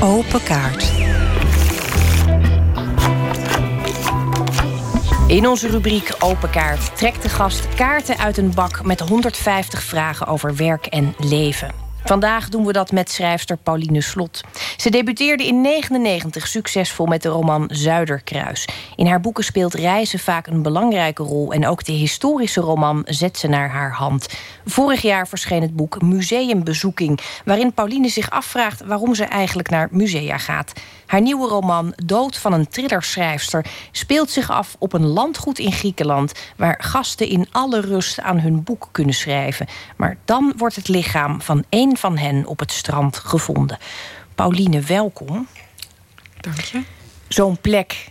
Open 0.00 0.42
kaart. 0.42 0.92
In 5.26 5.48
onze 5.48 5.68
rubriek 5.68 6.14
Open 6.18 6.50
Kaart 6.50 6.96
trekt 6.96 7.22
de 7.22 7.28
gast 7.28 7.74
kaarten 7.74 8.18
uit 8.18 8.36
een 8.36 8.54
bak 8.54 8.84
met 8.84 9.00
150 9.00 9.82
vragen 9.82 10.26
over 10.26 10.56
werk 10.56 10.86
en 10.86 11.14
leven. 11.18 11.88
Vandaag 12.04 12.48
doen 12.48 12.66
we 12.66 12.72
dat 12.72 12.92
met 12.92 13.10
schrijfster 13.10 13.56
Pauline 13.56 14.00
Slot. 14.00 14.40
Ze 14.80 14.90
debuteerde 14.90 15.46
in 15.46 15.60
99 15.60 16.46
succesvol 16.46 17.06
met 17.06 17.22
de 17.22 17.28
roman 17.28 17.70
Zuiderkruis. 17.72 18.68
In 18.96 19.06
haar 19.06 19.20
boeken 19.20 19.44
speelt 19.44 19.74
reizen 19.74 20.18
vaak 20.18 20.46
een 20.46 20.62
belangrijke 20.62 21.22
rol 21.22 21.52
en 21.52 21.66
ook 21.66 21.84
de 21.84 21.92
historische 21.92 22.60
roman 22.60 23.02
zet 23.04 23.38
ze 23.38 23.48
naar 23.48 23.70
haar 23.70 23.92
hand. 23.92 24.28
Vorig 24.64 25.02
jaar 25.02 25.28
verscheen 25.28 25.62
het 25.62 25.76
boek 25.76 26.02
Museumbezoeking, 26.02 27.20
waarin 27.44 27.72
Pauline 27.72 28.08
zich 28.08 28.30
afvraagt 28.30 28.84
waarom 28.84 29.14
ze 29.14 29.24
eigenlijk 29.24 29.70
naar 29.70 29.88
musea 29.90 30.38
gaat. 30.38 30.72
Haar 31.06 31.20
nieuwe 31.20 31.48
roman 31.48 31.92
Dood 32.04 32.36
van 32.36 32.52
een 32.52 32.68
thrillerschrijfster 32.68 33.66
speelt 33.92 34.30
zich 34.30 34.50
af 34.50 34.76
op 34.78 34.92
een 34.92 35.06
landgoed 35.06 35.58
in 35.58 35.72
Griekenland 35.72 36.32
waar 36.56 36.82
gasten 36.82 37.28
in 37.28 37.48
alle 37.50 37.80
rust 37.80 38.20
aan 38.20 38.40
hun 38.40 38.62
boek 38.62 38.88
kunnen 38.92 39.14
schrijven. 39.14 39.66
Maar 39.96 40.16
dan 40.24 40.52
wordt 40.56 40.76
het 40.76 40.88
lichaam 40.88 41.42
van 41.42 41.64
één 41.68 41.96
van 41.96 42.16
hen 42.16 42.46
op 42.46 42.58
het 42.58 42.72
strand 42.72 43.16
gevonden. 43.16 43.78
Pauline, 44.40 44.80
welkom. 44.80 45.46
Dank 46.40 46.60
je. 46.60 46.82
Zo'n 47.28 47.58
plek, 47.60 48.08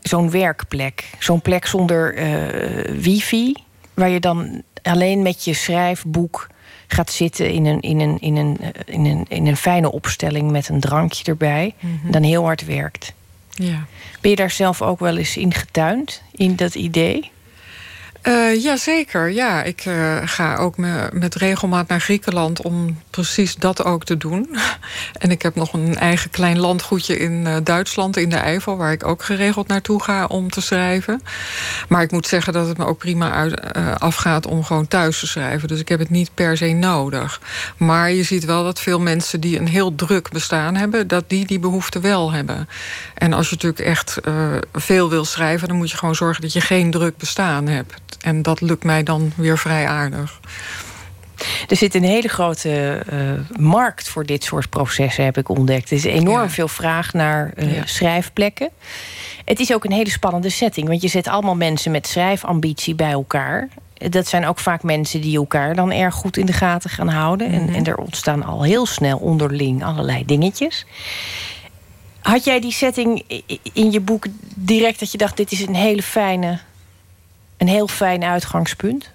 zo'n 0.00 0.30
werkplek, 0.30 1.10
zo'n 1.18 1.40
plek 1.40 1.66
zonder 1.66 2.14
eh, 2.14 2.94
wifi, 3.00 3.54
waar 3.94 4.08
je 4.08 4.20
dan 4.20 4.62
alleen 4.82 5.22
met 5.22 5.44
je 5.44 5.54
schrijfboek 5.54 6.46
gaat 6.86 7.10
zitten 7.10 7.50
in 7.50 7.66
een, 7.66 7.80
in 7.80 8.00
een, 8.00 8.18
in 8.20 8.36
een, 8.36 8.58
eh, 8.60 8.68
in 8.84 9.04
een, 9.04 9.26
in 9.28 9.46
een 9.46 9.56
fijne 9.56 9.92
opstelling 9.92 10.50
met 10.50 10.68
een 10.68 10.80
drankje 10.80 11.24
erbij, 11.24 11.74
Mhm. 11.80 12.06
en 12.06 12.10
dan 12.12 12.22
heel 12.22 12.44
hard 12.44 12.64
werkt. 12.64 13.12
Ja. 13.50 13.86
Ben 14.20 14.30
je 14.30 14.36
daar 14.36 14.50
zelf 14.50 14.82
ook 14.82 15.00
wel 15.00 15.16
eens 15.16 15.36
in 15.36 15.54
getuind, 15.54 16.22
in 16.32 16.56
dat 16.56 16.74
idee? 16.74 17.30
Eh, 18.22 18.62
Jazeker, 18.62 19.30
ja. 19.30 19.62
Ik 19.62 19.84
eh, 19.84 20.16
ga 20.24 20.56
ook 20.56 20.76
me, 20.76 21.08
met 21.12 21.34
regelmaat 21.34 21.88
naar 21.88 22.00
Griekenland 22.00 22.62
om 22.62 23.00
precies 23.10 23.56
dat 23.56 23.84
ook 23.84 24.04
te 24.04 24.16
doen. 24.16 24.56
en 25.22 25.30
ik 25.30 25.42
heb 25.42 25.54
nog 25.54 25.72
een 25.72 25.96
eigen 25.96 26.30
klein 26.30 26.58
landgoedje 26.58 27.18
in 27.18 27.46
eh, 27.46 27.56
Duitsland, 27.64 28.16
in 28.16 28.28
de 28.28 28.36
Eifel... 28.36 28.76
waar 28.76 28.92
ik 28.92 29.06
ook 29.06 29.22
geregeld 29.22 29.68
naartoe 29.68 30.02
ga 30.02 30.26
om 30.26 30.50
te 30.50 30.60
schrijven. 30.60 31.22
Maar 31.88 32.02
ik 32.02 32.10
moet 32.10 32.26
zeggen 32.26 32.52
dat 32.52 32.68
het 32.68 32.78
me 32.78 32.84
ook 32.84 32.98
prima 32.98 33.32
uit, 33.32 33.74
afgaat 33.98 34.46
om 34.46 34.64
gewoon 34.64 34.88
thuis 34.88 35.18
te 35.18 35.26
schrijven. 35.26 35.68
Dus 35.68 35.80
ik 35.80 35.88
heb 35.88 35.98
het 35.98 36.10
niet 36.10 36.30
per 36.34 36.56
se 36.56 36.66
nodig. 36.66 37.40
Maar 37.76 38.10
je 38.10 38.22
ziet 38.22 38.44
wel 38.44 38.64
dat 38.64 38.80
veel 38.80 39.00
mensen 39.00 39.40
die 39.40 39.58
een 39.58 39.68
heel 39.68 39.94
druk 39.94 40.30
bestaan 40.30 40.74
hebben... 40.74 41.08
dat 41.08 41.24
die 41.26 41.46
die 41.46 41.58
behoefte 41.58 42.00
wel 42.00 42.32
hebben. 42.32 42.68
En 43.14 43.32
als 43.32 43.48
je 43.48 43.54
natuurlijk 43.54 43.88
echt 43.88 44.18
veel 44.72 45.10
wil 45.10 45.24
schrijven... 45.24 45.68
dan 45.68 45.76
moet 45.76 45.90
je 45.90 45.96
gewoon 45.96 46.14
zorgen 46.14 46.42
dat 46.42 46.52
je 46.52 46.60
geen 46.60 46.90
druk 46.90 47.16
bestaan 47.16 47.66
hebt. 47.66 48.11
En 48.22 48.42
dat 48.42 48.60
lukt 48.60 48.84
mij 48.84 49.02
dan 49.02 49.32
weer 49.36 49.58
vrij 49.58 49.86
aardig. 49.86 50.40
Er 51.68 51.76
zit 51.76 51.94
een 51.94 52.04
hele 52.04 52.28
grote 52.28 53.02
eh, 53.08 53.58
markt 53.60 54.08
voor 54.08 54.26
dit 54.26 54.44
soort 54.44 54.70
processen, 54.70 55.24
heb 55.24 55.36
ik 55.38 55.48
ontdekt. 55.48 55.90
Er 55.90 55.96
is 55.96 56.04
enorm 56.04 56.50
veel 56.50 56.68
vraag 56.68 57.12
naar 57.12 57.52
eh, 57.56 57.74
Ja. 57.74 57.86
schrijfplekken. 57.86 58.70
Het 59.44 59.60
is 59.60 59.72
ook 59.72 59.84
een 59.84 59.92
hele 59.92 60.10
spannende 60.10 60.50
setting, 60.50 60.88
want 60.88 61.02
je 61.02 61.08
zet 61.08 61.26
allemaal 61.28 61.54
mensen 61.56 61.90
met 61.90 62.06
schrijfambitie 62.06 62.94
bij 62.94 63.10
elkaar. 63.10 63.68
Dat 63.94 64.26
zijn 64.26 64.46
ook 64.46 64.58
vaak 64.58 64.82
mensen 64.82 65.20
die 65.20 65.36
elkaar 65.36 65.74
dan 65.74 65.92
erg 65.92 66.14
goed 66.14 66.36
in 66.36 66.46
de 66.46 66.52
gaten 66.52 66.90
gaan 66.90 67.08
houden. 67.08 67.50
Mhm. 67.50 67.60
en, 67.60 67.74
en 67.74 67.84
er 67.84 67.96
ontstaan 67.96 68.44
al 68.44 68.62
heel 68.62 68.86
snel 68.86 69.18
onderling 69.18 69.84
allerlei 69.84 70.24
dingetjes. 70.24 70.86
Had 72.20 72.44
jij 72.44 72.60
die 72.60 72.72
setting 72.72 73.24
in 73.72 73.92
je 73.92 74.00
boek 74.00 74.26
direct 74.54 75.00
dat 75.00 75.12
je 75.12 75.18
dacht: 75.18 75.36
dit 75.36 75.52
is 75.52 75.66
een 75.66 75.74
hele 75.74 76.02
fijne, 76.02 76.58
een 77.62 77.68
heel 77.68 77.88
fijn 77.88 78.24
uitgangspunt? 78.24 79.10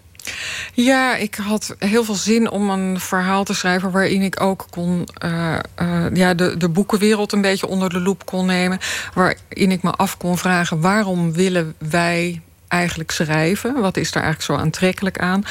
Ja, 0.74 1.15
ik 1.15 1.36
had 1.36 1.76
heel 1.80 2.03
veel 2.03 2.15
zin 2.15 2.52
om 2.52 2.69
een 2.69 2.99
verhaal 2.99 3.44
te 3.44 3.53
schrijven... 3.53 3.91
waarin 3.91 4.22
ik 4.22 4.41
ook 4.41 4.65
kon, 4.69 5.07
eh, 5.14 5.57
eh, 5.76 6.06
ja, 6.14 6.34
de, 6.34 6.57
de 6.57 6.69
boekenwereld 6.69 7.32
een 7.32 7.41
beetje 7.41 7.68
onder 7.68 7.90
de 7.90 7.99
loep 7.99 8.26
kon 8.26 8.45
nemen. 8.45 8.80
Waarin 9.14 9.72
ik 9.72 9.84
me 9.84 9.91
af 9.91 10.18
kon 10.18 10.38
vragen... 10.38 10.82
waarom 10.82 11.34
willen 11.34 11.76
wij 11.78 12.41
eigenlijk 12.68 13.11
schrijven? 13.11 13.81
Wat 13.81 13.98
is 13.98 14.11
daar 14.11 14.23
eigenlijk 14.23 14.53
zo 14.53 14.65
aantrekkelijk 14.65 15.19
aan? 15.19 15.44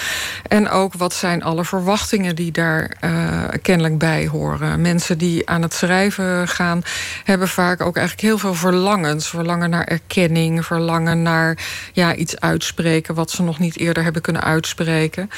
En 0.49 0.69
ook 0.69 0.95
wat 0.95 1.15
zijn 1.15 1.43
alle 1.43 1.65
verwachtingen 1.65 2.37
die 2.37 2.53
daar 2.53 2.97
eh, 3.01 3.43
kennelijk 3.63 3.99
bij 3.99 4.27
horen? 4.27 4.81
Mensen 4.81 5.19
die 5.19 5.49
aan 5.49 5.63
het 5.63 5.75
schrijven 5.75 6.49
gaan... 6.49 6.83
hebben 7.25 7.49
vaak 7.49 7.81
ook 7.81 7.97
eigenlijk 7.97 8.27
heel 8.27 8.39
veel 8.39 8.55
verlangens. 8.55 9.29
Verlangen 9.29 9.71
naar 9.71 9.85
erkenning, 9.85 10.67
verlangen 10.67 11.23
naar 11.23 11.59
ja, 11.93 12.15
iets 12.15 12.41
uitspreken... 12.41 13.15
wat 13.15 13.31
ze 13.31 13.43
nog 13.43 13.59
niet 13.59 13.79
eerder 13.79 14.03
hebben 14.03 14.23
kunnen 14.23 14.43
uitspreken. 14.43 15.31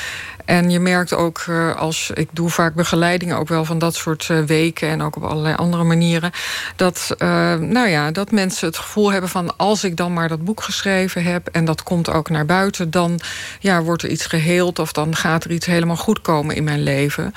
En 0.44 0.70
je 0.70 0.80
merkt 0.80 1.14
ook, 1.14 1.44
eh, 1.48 1.76
als 1.76 2.10
ik 2.14 2.28
doe 2.32 2.50
vaak 2.50 2.74
begeleidingen 2.74 3.36
ook 3.36 3.48
wel 3.48 3.64
van 3.64 3.78
dat 3.78 3.94
soort 3.94 4.26
eh, 4.30 4.42
weken 4.42 4.88
en 4.88 5.02
ook 5.02 5.16
op 5.16 5.24
allerlei 5.24 5.54
andere 5.54 5.84
manieren, 5.84 6.30
dat, 6.76 7.14
nou 7.58 7.88
ja, 7.88 8.10
dat 8.10 8.30
mensen 8.30 8.66
het 8.66 8.76
gevoel 8.76 9.12
hebben 9.12 9.30
van 9.30 9.56
als 9.56 9.84
ik 9.84 9.96
dan 9.96 10.12
maar 10.12 10.28
dat 10.28 10.44
boek 10.44 10.62
geschreven 10.62 11.24
heb 11.24 11.46
en 11.46 11.64
dat 11.68 11.82
komt 11.82 12.10
ook 12.10 12.30
naar 12.30 12.46
buiten, 12.46 12.90
dan 12.90 13.20
ja, 13.60 13.82
wordt 13.82 14.02
er 14.02 14.08
iets 14.08 14.26
geheeld 14.26 14.78
of 14.78 14.92
dan 14.92 15.16
gaat 15.16 15.44
er 15.44 15.50
iets 15.50 15.66
helemaal 15.66 15.96
goed 15.96 16.20
komen 16.20 16.56
in 16.56 16.64
mijn 16.64 16.82
leven. 16.82 17.34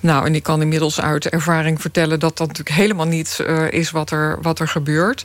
Nou, 0.00 0.26
en 0.26 0.34
ik 0.34 0.42
kan 0.42 0.60
inmiddels 0.60 1.00
uit 1.00 1.28
ervaring 1.28 1.80
vertellen 1.80 2.20
dat 2.20 2.36
dat 2.36 2.46
natuurlijk 2.46 2.76
helemaal 2.76 3.06
niet 3.06 3.40
eh, 3.46 3.70
is 3.70 3.90
wat 3.90 4.10
er, 4.10 4.38
wat 4.42 4.58
er 4.58 4.68
gebeurt. 4.68 5.24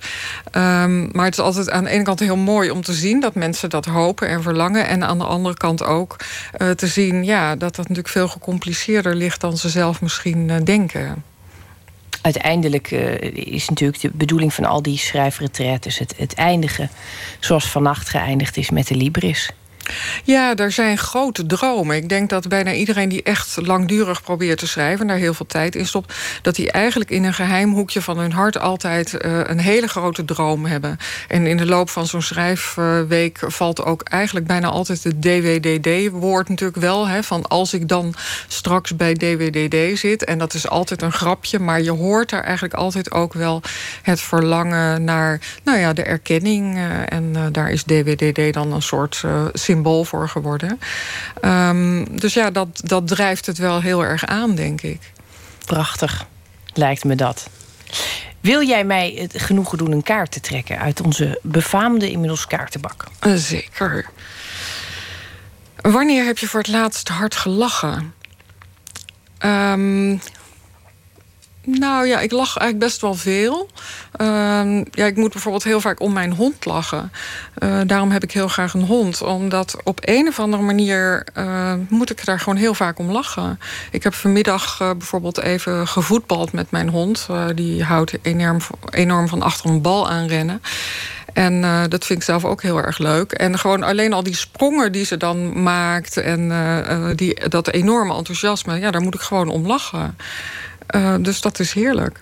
Ehm, 0.52 1.10
maar 1.12 1.26
het 1.26 1.34
is 1.34 1.44
altijd 1.44 1.70
aan 1.70 1.84
de 1.84 1.90
ene 1.90 2.04
kant 2.04 2.20
heel 2.20 2.36
mooi 2.36 2.72
om 2.72 2.82
te 2.82 2.94
zien 2.94 3.20
dat 3.20 3.36
mensen 3.36 3.70
dat 3.70 3.86
hopen 3.86 4.28
en 4.28 4.42
verlangen. 4.42 4.88
En 4.88 5.04
aan 5.04 5.18
de 5.18 5.26
andere 5.26 5.56
kant 5.56 5.84
ook 5.84 6.16
eh, 6.52 6.70
te 6.70 6.88
zien 6.88 7.24
ja, 7.24 7.56
dat 7.56 7.76
dat 7.76 7.88
natuurlijk 7.88 8.08
veel 8.08 8.28
gecompliceerder 8.28 9.16
ligt 9.16 9.42
dan 9.42 9.58
ze 9.58 9.70
zelf 9.70 10.02
misschien 10.02 10.50
eh, 10.50 10.56
denken. 10.64 11.24
Uiteindelijk 12.22 12.92
eh, 12.92 13.22
is 13.54 13.70
natuurlijk 13.70 14.02
de 14.02 14.12
bedoeling 14.14 14.54
van 14.54 14.66
al 14.66 14.82
die 14.82 14.98
schrijfretretes 14.98 15.98
het, 15.98 16.14
het 16.18 16.34
eindigen 16.34 16.90
zoals 17.40 17.66
vannacht 17.66 18.10
geëindigd 18.10 18.58
is 18.58 18.70
met 18.70 18.88
de 18.88 18.96
Libris. 18.96 19.50
Ja, 20.24 20.56
er 20.56 20.72
zijn 20.72 20.98
grote 20.98 21.46
dromen. 21.46 21.96
Ik 21.96 22.10
denk 22.10 22.30
dat 22.30 22.48
bijna 22.48 22.74
iedereen 22.74 23.10
die 23.10 23.24
echt 23.24 23.58
langdurig 23.62 24.24
probeert 24.24 24.60
te 24.60 24.68
schrijven... 24.68 25.02
en 25.02 25.08
daar 25.08 25.18
heel 25.18 25.34
veel 25.34 25.46
tijd 25.46 25.76
in 25.76 25.86
stopt... 25.86 26.14
dat 26.42 26.56
die 26.56 26.72
eigenlijk 26.72 27.10
in 27.10 27.24
een 27.24 27.34
geheim 27.34 27.74
hoekje 27.74 28.02
van 28.02 28.18
hun 28.18 28.32
hart... 28.32 28.60
altijd 28.60 29.18
eh, 29.18 29.40
een 29.44 29.60
hele 29.60 29.88
grote 29.88 30.26
droom 30.26 30.66
hebben. 30.66 30.98
En 31.28 31.48
in 31.48 31.58
de 31.58 31.66
loop 31.66 31.90
van 31.90 32.08
zo'n 32.08 32.22
schrijfweek 32.22 33.40
valt 33.48 33.84
ook 33.84 34.02
eigenlijk 34.02 34.48
bijna 34.48 34.68
altijd... 34.68 35.04
het 35.04 35.22
DWDD-woord 35.22 36.50
natuurlijk 36.50 36.80
wel. 36.80 37.08
Hè, 37.08 37.24
van 37.24 37.48
als 37.48 37.74
ik 37.74 37.88
dan 37.88 38.14
straks 38.48 38.96
bij 38.96 39.14
DWDD 39.14 40.00
zit... 40.00 40.24
en 40.24 40.38
dat 40.38 40.54
is 40.54 40.68
altijd 40.68 41.02
een 41.02 41.12
grapje... 41.12 41.60
maar 41.60 41.82
je 41.82 41.92
hoort 41.92 42.30
daar 42.30 42.44
eigenlijk 42.44 42.74
altijd 42.74 43.12
ook 43.12 43.34
wel 43.34 43.62
het 44.02 44.22
verlangen 44.22 45.04
naar... 45.04 45.40
nou 45.64 45.80
ja, 45.80 45.94
de 45.94 46.04
erkenning. 46.04 46.78
eh, 46.78 47.18
en 47.18 47.32
eh, 47.36 47.44
daar 47.52 47.72
is 47.72 47.84
DWDD 47.84 48.54
dan 48.54 48.74
een 48.74 48.82
soort 48.82 49.24
symbool 49.54 49.79
voor 49.84 50.30
geworden. 50.30 50.80
Ehm, 51.42 52.06
dus 52.12 52.34
ja, 52.34 52.52
dat, 52.52 52.68
dat 52.84 53.08
drijft 53.08 53.46
het 53.46 53.58
wel 53.58 53.82
heel 53.82 54.04
erg 54.04 54.26
aan, 54.26 54.56
denk 54.56 54.82
ik. 54.82 55.12
Prachtig, 55.66 56.26
lijkt 56.74 57.04
me 57.04 57.16
dat. 57.16 57.50
Wil 58.42 58.64
jij 58.68 58.84
mij 58.84 59.16
het 59.18 59.42
genoegen 59.42 59.78
doen 59.78 59.92
een 59.92 60.04
kaart 60.04 60.32
te 60.32 60.40
trekken 60.40 60.80
uit 60.80 61.02
onze 61.02 61.40
befaamde 61.44 62.12
inmiddels 62.12 62.48
kaartenbak? 62.48 63.04
Zeker. 63.36 64.10
Wanneer 65.82 66.26
heb 66.26 66.38
je 66.38 66.48
voor 66.48 66.60
het 66.60 66.70
laatst 66.70 67.08
hard 67.08 67.36
gelachen? 67.36 68.14
Ehm, 69.38 70.18
nou 71.64 72.08
ja, 72.08 72.20
ik 72.20 72.32
lach 72.32 72.58
eigenlijk 72.58 72.80
best 72.80 73.02
wel 73.02 73.16
veel. 73.16 73.70
Ehm, 74.12 74.84
ja, 74.92 75.06
ik 75.06 75.16
moet 75.16 75.32
bijvoorbeeld 75.32 75.64
heel 75.64 75.82
vaak 75.82 76.00
om 76.00 76.14
mijn 76.14 76.34
hond 76.34 76.66
lachen. 76.66 77.12
Eh, 77.54 77.80
daarom 77.86 78.12
heb 78.12 78.24
ik 78.24 78.32
heel 78.32 78.48
graag 78.48 78.74
een 78.74 78.86
hond. 78.86 79.22
Omdat 79.22 79.78
op 79.84 80.00
een 80.02 80.28
of 80.28 80.40
andere 80.40 80.64
manier 80.64 81.28
eh, 81.34 81.74
moet 81.90 82.10
ik 82.10 82.26
daar 82.26 82.40
gewoon 82.40 82.58
heel 82.58 82.74
vaak 82.74 83.00
om 83.00 83.12
lachen. 83.12 83.60
Ik 83.92 84.04
heb 84.04 84.14
vanmiddag 84.14 84.82
eh, 84.82 84.90
bijvoorbeeld 84.98 85.40
even 85.40 85.88
gevoetbald 85.88 86.52
met 86.52 86.72
mijn 86.72 86.90
hond. 86.90 87.28
Die 87.56 87.84
houdt 87.84 88.14
enorm, 88.22 88.58
enorm 88.90 89.28
van 89.28 89.42
achter 89.42 89.70
een 89.70 89.82
bal 89.82 90.10
aanrennen. 90.10 90.62
En 91.34 91.62
dat 91.90 92.06
vind 92.06 92.20
ik 92.20 92.26
zelf 92.26 92.46
ook 92.46 92.62
heel 92.62 92.78
erg 92.78 92.98
leuk. 92.98 93.32
En 93.32 93.60
gewoon 93.60 93.84
alleen 93.84 94.14
al 94.14 94.24
die 94.24 94.36
sprongen 94.36 94.92
die 94.92 95.06
ze 95.06 95.18
dan 95.18 95.64
maakt... 95.64 96.18
en 96.18 96.52
die, 97.16 97.50
dat 97.50 97.68
enorme 97.68 98.16
enthousiasme, 98.16 98.80
ja, 98.80 98.92
daar 98.92 99.02
moet 99.02 99.16
ik 99.16 99.22
gewoon 99.22 99.50
om 99.50 99.68
lachen. 99.68 100.16
Eh, 100.90 101.16
dus 101.20 101.42
dat 101.42 101.60
is 101.60 101.74
heerlijk. 101.74 102.20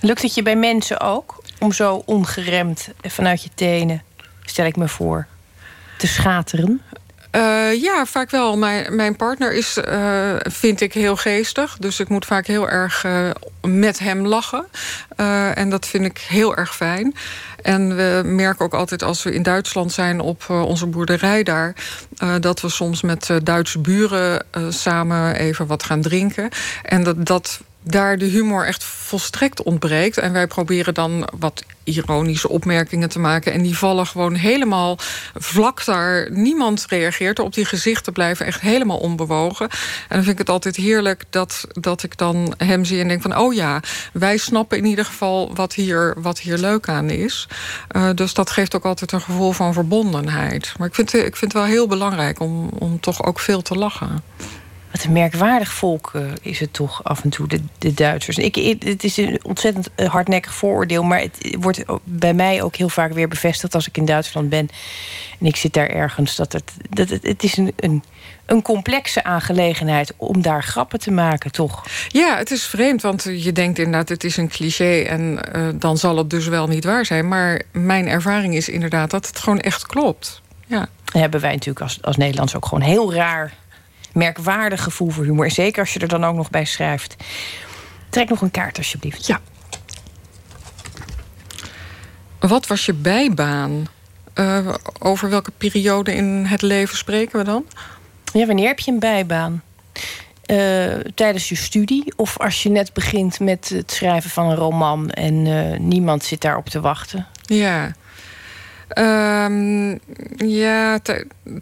Lukt 0.00 0.22
het 0.22 0.34
je 0.34 0.42
bij 0.42 0.56
mensen 0.56 1.00
ook 1.00 1.42
om 1.58 1.72
zo 1.72 2.02
ongeremd 2.06 2.88
vanuit 3.02 3.42
je 3.42 3.48
tenen, 3.54 4.02
stel 4.44 4.66
ik 4.66 4.76
me 4.76 4.88
voor, 4.88 5.26
te 5.98 6.06
schateren? 6.06 6.82
Uh, 7.36 7.82
ja, 7.82 8.06
vaak 8.06 8.30
wel. 8.30 8.56
Mijn, 8.56 8.96
mijn 8.96 9.16
partner 9.16 9.52
is, 9.52 9.78
uh, 9.88 10.34
vind 10.38 10.80
ik, 10.80 10.92
heel 10.92 11.16
geestig. 11.16 11.76
Dus 11.78 12.00
ik 12.00 12.08
moet 12.08 12.24
vaak 12.24 12.46
heel 12.46 12.68
erg 12.68 13.04
uh, 13.04 13.30
met 13.62 13.98
hem 13.98 14.26
lachen. 14.26 14.66
en 15.54 15.70
dat 15.70 15.86
vind 15.86 16.04
ik 16.04 16.18
heel 16.18 16.56
erg 16.56 16.76
fijn. 16.76 17.14
En 17.62 17.96
we 17.96 18.22
merken 18.24 18.64
ook 18.64 18.74
altijd 18.74 19.02
als 19.02 19.22
we 19.22 19.34
in 19.34 19.42
Duitsland 19.42 19.92
zijn 19.92 20.20
op 20.20 20.48
onze 20.48 20.86
boerderij 20.86 21.42
daar... 21.42 21.74
dat 22.40 22.60
we 22.60 22.68
soms 22.68 23.02
met 23.02 23.30
Duitse 23.42 23.78
buren 23.78 24.46
samen 24.68 25.34
even 25.34 25.66
wat 25.66 25.82
gaan 25.82 26.02
drinken. 26.02 26.48
En 26.82 27.04
dat, 27.04 27.26
dat 27.26 27.60
daar 27.82 28.18
de 28.18 28.24
humor 28.24 28.66
echt 28.66 28.84
volstrekt 28.84 29.62
ontbreekt. 29.62 30.18
En 30.18 30.32
wij 30.32 30.46
proberen 30.46 30.94
dan 30.94 31.28
wat 31.38 31.64
ironische 31.84 32.48
opmerkingen 32.48 33.08
te 33.08 33.18
maken. 33.18 33.52
En 33.52 33.62
die 33.62 33.78
vallen 33.78 34.06
gewoon 34.06 34.34
helemaal 34.34 34.98
vlak 35.34 35.84
daar. 35.84 36.30
Niemand 36.30 36.86
reageert 36.88 37.38
op 37.38 37.54
die 37.54 37.64
gezichten 37.64 38.12
blijven 38.12 38.46
echt 38.46 38.60
helemaal 38.60 38.98
onbewogen. 38.98 39.68
En 39.70 40.16
dan 40.16 40.22
vind 40.22 40.32
ik 40.32 40.38
het 40.38 40.48
altijd 40.48 40.76
heerlijk 40.76 41.24
dat, 41.30 41.66
dat 41.72 42.02
ik 42.02 42.16
dan 42.16 42.54
hem 42.56 42.84
zie 42.84 43.00
en 43.00 43.08
denk 43.08 43.22
van... 43.22 43.36
oh 43.36 43.54
ja, 43.54 43.80
wij 44.12 44.36
snappen 44.36 44.78
in 44.78 44.84
ieder 44.84 45.04
geval 45.04 45.54
wat 45.54 45.74
hier, 45.74 46.14
wat 46.16 46.38
hier 46.38 46.58
leuk 46.58 46.88
aan 46.88 47.10
is. 47.10 47.48
Uh, 47.96 48.10
dus 48.14 48.34
dat 48.34 48.50
geeft 48.50 48.76
ook 48.76 48.84
altijd 48.84 49.12
een 49.12 49.20
gevoel 49.20 49.52
van 49.52 49.72
verbondenheid. 49.72 50.74
Maar 50.78 50.88
ik 50.88 50.94
vind, 50.94 51.14
ik 51.14 51.36
vind 51.36 51.52
het 51.52 51.62
wel 51.62 51.70
heel 51.70 51.86
belangrijk 51.86 52.40
om, 52.40 52.68
om 52.78 53.00
toch 53.00 53.24
ook 53.24 53.38
veel 53.38 53.62
te 53.62 53.74
lachen. 53.74 54.22
Wat 54.92 55.04
een 55.04 55.12
merkwaardig 55.12 55.72
volk 55.72 56.12
uh, 56.16 56.22
is 56.42 56.60
het 56.60 56.72
toch 56.72 57.04
af 57.04 57.22
en 57.22 57.30
toe, 57.30 57.48
de, 57.48 57.60
de 57.78 57.94
Duitsers. 57.94 58.38
Ik, 58.38 58.54
het 58.84 59.04
is 59.04 59.16
een 59.16 59.40
ontzettend 59.42 59.90
eh, 59.94 60.10
hardnekkig 60.10 60.54
vooroordeel... 60.54 61.02
maar 61.02 61.20
het 61.20 61.56
wordt 61.60 61.84
bij 62.04 62.34
mij 62.34 62.62
ook 62.62 62.76
heel 62.76 62.88
vaak 62.88 63.12
weer 63.12 63.28
bevestigd 63.28 63.74
als 63.74 63.88
ik 63.88 63.96
in 63.96 64.04
Duitsland 64.04 64.48
ben. 64.48 64.68
En 65.40 65.46
ik 65.46 65.56
zit 65.56 65.72
daar 65.72 65.86
ergens. 65.86 66.36
Dat 66.36 66.52
het, 66.52 66.72
dat 66.90 67.08
het, 67.08 67.26
het 67.26 67.42
is 67.42 67.56
een, 67.56 67.72
een, 67.76 68.02
een 68.46 68.62
complexe 68.62 69.24
aangelegenheid 69.24 70.12
om 70.16 70.42
daar 70.42 70.62
grappen 70.62 70.98
te 70.98 71.10
maken, 71.10 71.52
toch? 71.52 71.84
Ja, 72.08 72.36
het 72.36 72.50
is 72.50 72.66
vreemd, 72.66 73.02
want 73.02 73.22
je 73.22 73.52
denkt 73.52 73.78
inderdaad... 73.78 74.08
het 74.08 74.24
is 74.24 74.36
een 74.36 74.48
cliché 74.48 75.00
en 75.00 75.38
uh, 75.56 75.68
dan 75.74 75.98
zal 75.98 76.16
het 76.16 76.30
dus 76.30 76.46
wel 76.46 76.66
niet 76.66 76.84
waar 76.84 77.06
zijn. 77.06 77.28
Maar 77.28 77.62
mijn 77.70 78.08
ervaring 78.08 78.54
is 78.54 78.68
inderdaad 78.68 79.10
dat 79.10 79.26
het 79.26 79.38
gewoon 79.38 79.60
echt 79.60 79.86
klopt. 79.86 80.40
Ja. 80.66 80.88
Dan 81.04 81.20
hebben 81.20 81.40
wij 81.40 81.52
natuurlijk 81.52 81.80
als, 81.80 81.98
als 82.02 82.16
Nederlands 82.16 82.56
ook 82.56 82.66
gewoon 82.66 82.84
heel 82.84 83.14
raar 83.14 83.60
merkwaardig 84.14 84.82
gevoel 84.82 85.10
voor 85.10 85.24
humor. 85.24 85.44
En 85.44 85.50
zeker 85.50 85.80
als 85.80 85.92
je 85.92 85.98
er 85.98 86.08
dan 86.08 86.24
ook 86.24 86.34
nog 86.34 86.50
bij 86.50 86.64
schrijft. 86.64 87.16
Trek 88.08 88.28
nog 88.28 88.40
een 88.40 88.50
kaart, 88.50 88.78
alsjeblieft. 88.78 89.26
Ja. 89.26 89.40
Wat 92.38 92.66
was 92.66 92.86
je 92.86 92.92
bijbaan? 92.92 93.86
Uh, 94.34 94.74
over 94.98 95.30
welke 95.30 95.50
periode 95.50 96.14
in 96.14 96.44
het 96.46 96.62
leven 96.62 96.96
spreken 96.96 97.38
we 97.38 97.44
dan? 97.44 97.64
Ja, 98.32 98.46
wanneer 98.46 98.66
heb 98.66 98.78
je 98.78 98.90
een 98.90 98.98
bijbaan? 98.98 99.62
Uh, 100.46 100.94
tijdens 101.14 101.48
je 101.48 101.54
studie 101.54 102.12
of 102.16 102.38
als 102.38 102.62
je 102.62 102.68
net 102.68 102.92
begint 102.92 103.40
met 103.40 103.68
het 103.68 103.92
schrijven 103.92 104.30
van 104.30 104.50
een 104.50 104.56
roman 104.56 105.10
en 105.10 105.46
uh, 105.46 105.78
niemand 105.78 106.24
zit 106.24 106.40
daarop 106.40 106.68
te 106.68 106.80
wachten? 106.80 107.26
Ja. 107.42 107.92
Um, 108.98 109.98
ja, 110.36 110.98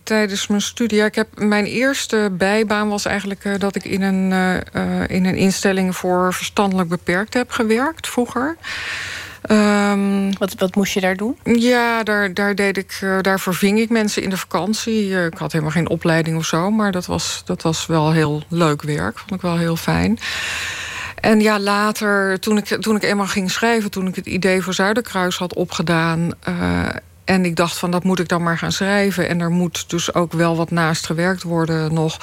tijdens 0.02 0.46
mijn 0.46 0.60
studie. 0.60 0.98
Ja, 0.98 1.04
ik 1.04 1.14
heb, 1.14 1.28
mijn 1.38 1.64
eerste 1.64 2.30
bijbaan 2.32 2.88
was 2.88 3.04
eigenlijk 3.04 3.44
uh, 3.44 3.58
dat 3.58 3.74
ik 3.74 3.84
in 3.84 4.02
een, 4.02 4.30
uh, 4.74 5.08
in 5.08 5.24
een 5.24 5.36
instelling 5.36 5.96
voor 5.96 6.34
verstandelijk 6.34 6.88
beperkt 6.88 7.34
heb 7.34 7.50
gewerkt 7.50 8.08
vroeger. 8.08 8.56
Um, 9.50 10.38
wat, 10.38 10.54
wat 10.54 10.74
moest 10.74 10.92
je 10.92 11.00
daar 11.00 11.16
doen? 11.16 11.38
Ja, 11.44 12.02
daar, 12.02 12.34
daar, 12.34 12.54
deed 12.54 12.76
ik, 12.76 12.98
daar 13.20 13.40
verving 13.40 13.78
ik 13.78 13.90
mensen 13.90 14.22
in 14.22 14.30
de 14.30 14.36
vakantie. 14.36 15.24
ik 15.24 15.38
had 15.38 15.52
helemaal 15.52 15.72
geen 15.72 15.88
opleiding 15.88 16.36
of 16.36 16.44
zo, 16.44 16.70
maar 16.70 16.92
dat 16.92 17.06
was, 17.06 17.42
dat 17.44 17.62
was 17.62 17.86
wel 17.86 18.12
heel 18.12 18.42
leuk 18.48 18.82
werk. 18.82 19.18
Vond 19.18 19.32
ik 19.32 19.40
wel 19.40 19.56
heel 19.56 19.76
fijn. 19.76 20.18
En 21.20 21.40
ja, 21.40 21.58
later, 21.58 22.40
toen 22.40 22.56
ik, 22.56 22.66
toen 22.66 22.96
ik 22.96 23.02
eenmaal 23.02 23.26
ging 23.26 23.50
schrijven... 23.50 23.90
toen 23.90 24.06
ik 24.06 24.14
het 24.14 24.26
idee 24.26 24.62
voor 24.62 24.74
Zuiderkruis 24.74 25.38
had 25.38 25.54
opgedaan... 25.54 26.30
Uh, 26.48 26.88
en 27.30 27.44
ik 27.44 27.56
dacht 27.56 27.78
van 27.78 27.90
dat 27.90 28.04
moet 28.04 28.18
ik 28.18 28.28
dan 28.28 28.42
maar 28.42 28.58
gaan 28.58 28.72
schrijven. 28.72 29.28
En 29.28 29.40
er 29.40 29.50
moet 29.50 29.90
dus 29.90 30.14
ook 30.14 30.32
wel 30.32 30.56
wat 30.56 30.70
naast 30.70 31.06
gewerkt 31.06 31.42
worden 31.42 31.94
nog. 31.94 32.18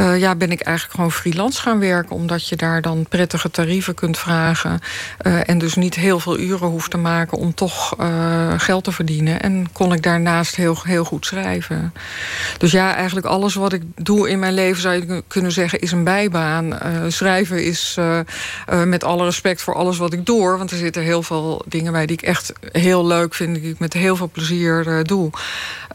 Uh, 0.00 0.18
ja, 0.18 0.34
ben 0.34 0.50
ik 0.50 0.60
eigenlijk 0.60 0.96
gewoon 0.96 1.12
freelance 1.12 1.60
gaan 1.60 1.78
werken. 1.78 2.16
Omdat 2.16 2.48
je 2.48 2.56
daar 2.56 2.82
dan 2.82 3.06
prettige 3.08 3.50
tarieven 3.50 3.94
kunt 3.94 4.18
vragen. 4.18 4.80
Uh, 5.22 5.48
en 5.48 5.58
dus 5.58 5.74
niet 5.74 5.94
heel 5.94 6.20
veel 6.20 6.38
uren 6.38 6.68
hoeft 6.68 6.90
te 6.90 6.96
maken 6.96 7.38
om 7.38 7.54
toch 7.54 8.00
uh, 8.00 8.52
geld 8.56 8.84
te 8.84 8.92
verdienen. 8.92 9.42
En 9.42 9.72
kon 9.72 9.92
ik 9.92 10.02
daarnaast 10.02 10.56
heel, 10.56 10.76
heel 10.82 11.04
goed 11.04 11.26
schrijven. 11.26 11.92
Dus 12.58 12.70
ja, 12.70 12.94
eigenlijk 12.94 13.26
alles 13.26 13.54
wat 13.54 13.72
ik 13.72 13.82
doe 13.94 14.30
in 14.30 14.38
mijn 14.38 14.54
leven 14.54 14.82
zou 14.82 14.94
je 14.94 15.22
kunnen 15.28 15.52
zeggen 15.52 15.80
is 15.80 15.92
een 15.92 16.04
bijbaan. 16.04 16.78
schrijven 17.08 17.64
is 17.64 17.98
met 18.84 19.04
alle 19.04 19.24
respect 19.24 19.62
voor 19.62 19.74
alles 19.74 19.98
wat 19.98 20.12
ik 20.12 20.26
doe. 20.26 20.56
Want 20.56 20.70
er 20.70 20.76
zitten 20.76 21.02
heel 21.02 21.22
veel 21.22 21.64
dingen 21.66 21.92
bij 21.92 22.06
die 22.06 22.16
ik 22.16 22.22
echt 22.22 22.52
heel 22.72 23.06
leuk 23.06 23.34
vind. 23.34 23.54
Die 23.54 23.70
ik 23.70 23.78
met 23.78 23.92
heel 23.92 24.16
veel 24.16 24.26
plezier 24.26 24.38
uh, 24.48 25.02
doe. 25.02 25.30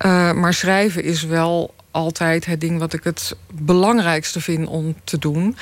Uh, 0.05 0.31
maar 0.31 0.53
schrijven 0.53 1.03
is 1.03 1.23
wel 1.23 1.73
altijd 1.91 2.45
het 2.45 2.61
ding 2.61 2.79
wat 2.79 2.93
ik 2.93 3.03
het 3.03 3.35
belangrijkste 3.51 4.41
vind 4.41 4.67
om 4.67 4.95
te 5.03 5.17
doen. 5.17 5.57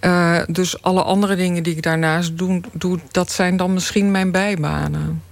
Uh, 0.00 0.40
dus 0.46 0.82
alle 0.82 1.02
andere 1.02 1.36
dingen 1.36 1.62
die 1.62 1.76
ik 1.76 1.82
daarnaast 1.82 2.38
doe, 2.38 2.60
doe, 2.72 2.98
dat 3.10 3.32
zijn 3.32 3.56
dan 3.56 3.72
misschien 3.72 4.10
mijn 4.10 4.30
bijbanen. 4.30 5.22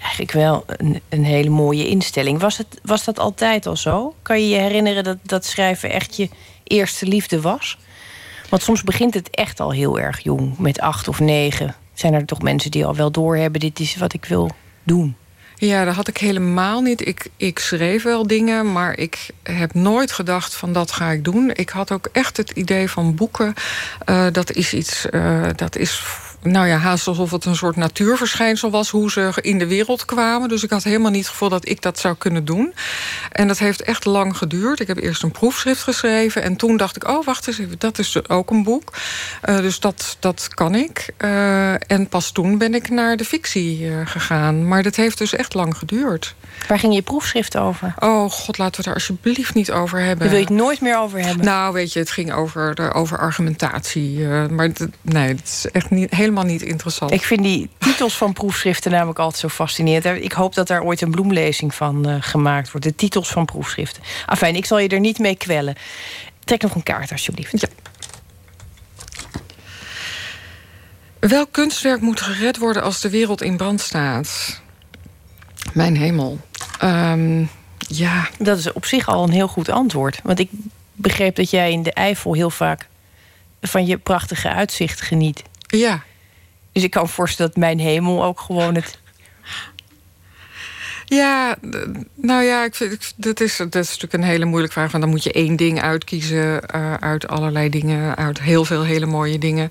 Eigenlijk 0.00 0.32
wel 0.32 0.64
een, 0.66 1.00
een, 1.08 1.24
hele 1.24 1.50
mooie 1.50 1.88
instelling. 1.88 2.40
Was, 2.40 2.58
het, 2.58 2.80
was 2.82 3.04
dat 3.04 3.18
altijd 3.18 3.66
al 3.66 3.76
zo? 3.76 4.14
Kan 4.22 4.40
je 4.40 4.48
je 4.48 4.60
herinneren 4.60 5.04
dat, 5.04 5.18
dat 5.22 5.44
schrijven 5.44 5.90
echt 5.90 6.16
je 6.16 6.28
eerste 6.64 7.06
liefde 7.06 7.40
was? 7.40 7.78
Want 8.48 8.62
soms 8.62 8.82
begint 8.82 9.14
het 9.14 9.30
echt 9.30 9.60
al 9.60 9.72
heel 9.72 9.98
erg 9.98 10.20
jong, 10.20 10.58
met 10.58 10.80
acht 10.80 11.08
of 11.08 11.20
negen. 11.20 11.74
Zijn 11.94 12.14
er 12.14 12.24
toch 12.24 12.42
mensen 12.42 12.70
die 12.70 12.84
al 12.84 12.94
wel 12.94 13.10
doorhebben: 13.10 13.60
dit 13.60 13.80
is 13.80 13.96
wat 13.96 14.12
ik 14.12 14.24
wil 14.24 14.50
doen? 14.82 15.16
Ja, 15.60 15.84
dat 15.84 15.94
had 15.94 16.08
ik 16.08 16.16
helemaal 16.16 16.80
niet. 16.80 17.06
Ik, 17.06 17.26
ik 17.36 17.58
schreef 17.58 18.02
wel 18.02 18.26
dingen, 18.26 18.72
maar 18.72 18.98
ik 18.98 19.28
heb 19.42 19.74
nooit 19.74 20.12
gedacht 20.12 20.54
van 20.54 20.72
dat 20.72 20.92
ga 20.92 21.10
ik 21.10 21.24
doen. 21.24 21.50
Ik 21.54 21.68
had 21.68 21.90
ook 21.92 22.08
echt 22.12 22.36
het 22.36 22.50
idee 22.50 22.90
van 22.90 23.14
boeken. 23.14 23.54
Uh, 24.06 24.26
dat 24.32 24.52
is 24.52 24.74
iets, 24.74 25.06
uh, 25.10 25.46
dat 25.56 25.76
is 25.76 26.02
nou 26.42 26.66
ja, 26.66 26.76
haast 26.76 27.06
alsof 27.06 27.30
het 27.30 27.44
een 27.44 27.56
soort 27.56 27.76
natuurverschijnsel 27.76 28.70
was... 28.70 28.90
hoe 28.90 29.10
ze 29.10 29.32
in 29.40 29.58
de 29.58 29.66
wereld 29.66 30.04
kwamen. 30.04 30.48
Dus 30.48 30.62
ik 30.62 30.70
had 30.70 30.82
helemaal 30.82 31.10
niet 31.10 31.20
het 31.20 31.30
gevoel 31.30 31.48
dat 31.48 31.68
ik 31.68 31.82
dat 31.82 31.98
zou 31.98 32.14
kunnen 32.18 32.44
doen. 32.44 32.74
En 33.32 33.48
dat 33.48 33.58
heeft 33.58 33.82
echt 33.82 34.04
lang 34.04 34.36
geduurd. 34.36 34.80
Ik 34.80 34.86
heb 34.86 34.96
eerst 34.96 35.22
een 35.22 35.30
proefschrift 35.30 35.82
geschreven... 35.82 36.42
en 36.42 36.56
toen 36.56 36.76
dacht 36.76 36.96
ik, 36.96 37.08
oh, 37.08 37.24
wacht 37.24 37.46
eens 37.46 37.58
even, 37.58 37.78
dat 37.78 37.98
is 37.98 38.28
ook 38.28 38.50
een 38.50 38.62
boek. 38.62 38.92
Uh, 39.48 39.56
dus 39.56 39.80
dat, 39.80 40.16
dat 40.20 40.48
kan 40.54 40.74
ik. 40.74 41.08
Uh, 41.18 41.90
en 41.90 42.08
pas 42.08 42.30
toen 42.30 42.58
ben 42.58 42.74
ik 42.74 42.90
naar 42.90 43.16
de 43.16 43.24
fictie 43.24 43.80
uh, 43.80 44.06
gegaan. 44.06 44.68
Maar 44.68 44.82
dat 44.82 44.96
heeft 44.96 45.18
dus 45.18 45.34
echt 45.34 45.54
lang 45.54 45.76
geduurd. 45.76 46.34
Waar 46.68 46.78
ging 46.78 46.94
je 46.94 47.02
proefschrift 47.02 47.56
over? 47.56 47.94
Oh 47.98 48.30
god, 48.30 48.58
laten 48.58 48.70
we 48.70 48.76
het 48.76 48.84
daar 48.84 48.94
alsjeblieft 48.94 49.54
niet 49.54 49.70
over 49.70 49.98
hebben. 49.98 50.18
Daar 50.18 50.28
wil 50.28 50.38
je 50.38 50.44
het 50.44 50.54
nooit 50.54 50.80
meer 50.80 50.98
over 50.98 51.20
hebben? 51.20 51.44
Nou, 51.44 51.72
weet 51.72 51.92
je, 51.92 51.98
het 51.98 52.10
ging 52.10 52.32
over, 52.32 52.74
de, 52.74 52.92
over 52.92 53.18
argumentatie. 53.18 54.26
maar 54.26 54.70
nee, 55.02 55.28
het 55.28 55.48
is 55.48 55.70
echt 55.72 55.90
niet, 55.90 56.10
helemaal 56.10 56.29
niet 56.44 56.62
interessant. 56.62 57.10
Ik 57.10 57.24
vind 57.24 57.42
die 57.42 57.70
titels 57.78 58.16
van 58.16 58.32
proefschriften 58.32 58.90
namelijk 58.90 59.18
altijd 59.18 59.40
zo 59.40 59.48
fascinerend. 59.48 60.24
Ik 60.24 60.32
hoop 60.32 60.54
dat 60.54 60.66
daar 60.66 60.82
ooit 60.82 61.00
een 61.00 61.10
bloemlezing 61.10 61.74
van 61.74 62.08
uh, 62.08 62.16
gemaakt 62.20 62.70
wordt. 62.70 62.86
De 62.86 62.94
titels 62.94 63.28
van 63.28 63.44
proefschriften. 63.44 64.02
Afijn, 64.26 64.54
ik 64.54 64.64
zal 64.64 64.78
je 64.78 64.88
er 64.88 65.00
niet 65.00 65.18
mee 65.18 65.36
kwellen. 65.36 65.74
Trek 66.44 66.62
nog 66.62 66.74
een 66.74 66.82
kaart, 66.82 67.12
alsjeblieft. 67.12 67.60
Ja. 67.60 67.68
Welk 71.18 71.52
kunstwerk 71.52 72.00
moet 72.00 72.20
gered 72.20 72.56
worden 72.56 72.82
als 72.82 73.00
de 73.00 73.10
wereld 73.10 73.42
in 73.42 73.56
brand 73.56 73.80
staat? 73.80 74.60
Mijn 75.72 75.96
hemel. 75.96 76.38
Um, 76.82 77.50
ja. 77.78 78.28
Dat 78.38 78.58
is 78.58 78.72
op 78.72 78.84
zich 78.84 79.08
al 79.08 79.24
een 79.24 79.32
heel 79.32 79.48
goed 79.48 79.68
antwoord. 79.68 80.20
Want 80.22 80.38
ik 80.38 80.50
begreep 80.92 81.36
dat 81.36 81.50
jij 81.50 81.72
in 81.72 81.82
de 81.82 81.92
Eifel 81.92 82.34
heel 82.34 82.50
vaak 82.50 82.88
van 83.60 83.86
je 83.86 83.98
prachtige 83.98 84.48
uitzicht 84.48 85.00
geniet. 85.00 85.42
Ja. 85.66 86.02
Dus 86.72 86.82
ik 86.82 86.90
kan 86.90 87.02
me 87.02 87.08
voorstellen 87.08 87.52
dat 87.52 87.60
mijn 87.60 87.78
hemel 87.78 88.24
ook 88.24 88.40
gewoon 88.40 88.74
het. 88.74 88.98
Ja, 91.04 91.56
nou 92.14 92.42
ja, 92.42 92.64
ik 92.64 92.74
vind, 92.74 93.14
dat, 93.16 93.40
is, 93.40 93.56
dat 93.56 93.74
is 93.74 93.88
natuurlijk 93.88 94.12
een 94.12 94.22
hele 94.22 94.44
moeilijke 94.44 94.74
vraag. 94.74 94.90
Want 94.90 95.02
dan 95.02 95.12
moet 95.12 95.22
je 95.22 95.32
één 95.32 95.56
ding 95.56 95.80
uitkiezen 95.80 96.62
uh, 96.74 96.94
uit 96.94 97.28
allerlei 97.28 97.68
dingen, 97.68 98.16
uit 98.16 98.40
heel 98.40 98.64
veel 98.64 98.84
hele 98.84 99.06
mooie 99.06 99.38
dingen. 99.38 99.70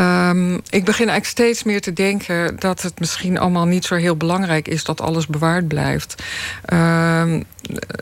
Um, 0.00 0.54
ik 0.54 0.84
begin 0.84 1.08
eigenlijk 1.08 1.24
steeds 1.24 1.62
meer 1.62 1.80
te 1.80 1.92
denken 1.92 2.56
dat 2.58 2.82
het 2.82 3.00
misschien 3.00 3.38
allemaal 3.38 3.66
niet 3.66 3.84
zo 3.84 3.94
heel 3.94 4.16
belangrijk 4.16 4.68
is 4.68 4.84
dat 4.84 5.00
alles 5.00 5.26
bewaard 5.26 5.68
blijft. 5.68 6.22
Um, 6.72 7.44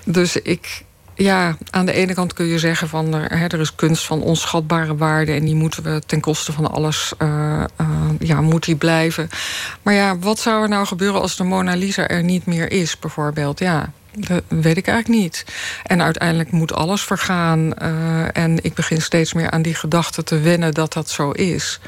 dus 0.05 0.37
ik, 0.37 0.85
ja, 1.17 1.57
aan 1.71 1.87
de 1.87 1.93
ene 1.93 2.15
kant 2.15 2.33
kun 2.33 2.47
je 2.47 2.59
zeggen 2.59 2.89
van 2.89 3.15
er, 3.15 3.39
hè, 3.39 3.47
er 3.47 3.61
is 3.61 3.75
kunst 3.75 4.07
van 4.07 4.23
onschatbare 4.23 4.97
waarde 4.97 5.33
en 5.33 5.45
die 5.45 5.55
moeten 5.55 5.83
we 5.83 6.03
ten 6.07 6.21
koste 6.21 6.53
van 6.53 6.71
alles 6.71 7.13
uh, 7.23 7.65
uh, 7.81 7.87
ja, 8.19 8.41
moet 8.41 8.65
die 8.65 8.77
blijven. 8.77 9.29
Maar 9.83 9.95
ja, 9.95 10.19
wat 10.19 10.39
zou 10.39 10.63
er 10.63 10.69
nou 10.69 10.87
gebeuren 10.87 11.21
als 11.21 11.37
de 11.37 11.45
Mona 11.45 11.75
Lisa 11.75 12.09
er 12.09 12.23
niet 12.23 12.47
meer 12.47 12.71
is, 12.71 12.99
bijvoorbeeld? 12.99 13.59
Ja, 13.59 13.93
dat 14.13 14.43
weet 14.49 14.77
ik 14.77 14.87
eigenlijk 14.87 15.23
niet. 15.23 15.45
En 15.83 16.03
uiteindelijk 16.03 16.51
moet 16.51 16.75
alles 16.75 17.03
vergaan. 17.03 17.75
En 18.33 18.65
ik 18.65 18.75
begin 18.75 19.03
steeds 19.03 19.33
meer 19.33 19.51
aan 19.51 19.63
die 19.63 19.75
gedachte 19.75 20.25
te 20.25 20.41
wennen 20.41 20.75
dat 20.75 20.93
dat 20.93 21.11
zo 21.11 21.31
is. 21.31 21.81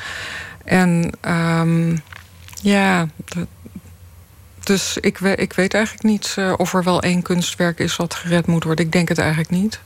En 0.65 1.13
um, 1.29 2.03
ja, 2.63 3.07
dus 4.69 4.97
ik, 5.01 5.19
we, 5.19 5.35
ik 5.35 5.53
weet 5.53 5.75
eigenlijk 5.75 6.05
niet 6.05 6.37
uh, 6.39 6.53
of 6.57 6.75
er 6.75 6.85
wel 6.85 7.03
één 7.03 7.23
kunstwerk 7.23 7.79
is 7.79 7.97
wat 7.97 8.15
gered 8.15 8.47
moet 8.47 8.65
worden. 8.65 8.85
Ik 8.85 8.93
denk 8.93 9.09
het 9.09 9.19
eigenlijk 9.19 9.51
niet. 9.51 9.81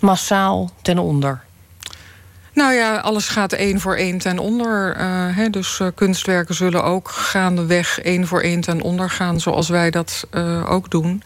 Massaal 0.00 0.70
ten 0.82 0.98
onder. 0.98 1.42
Nou 2.54 2.72
ja, 2.72 2.96
alles 2.96 3.28
gaat 3.28 3.52
één 3.52 3.80
voor 3.80 3.96
één 3.96 4.18
ten 4.18 4.38
onder. 4.38 4.96
Uh, 4.96 5.02
hè, 5.36 5.50
dus 5.50 5.78
uh, 5.78 5.88
kunstwerken 5.94 6.54
zullen 6.54 6.84
ook 6.84 7.08
gaandeweg 7.08 8.00
één 8.00 8.26
voor 8.26 8.40
één 8.40 8.60
ten 8.60 8.80
onder 8.80 9.10
gaan, 9.10 9.40
zoals 9.40 9.68
wij 9.68 9.90
dat 9.90 10.26
uh, 10.30 10.70
ook 10.70 10.90
doen. 10.90 11.22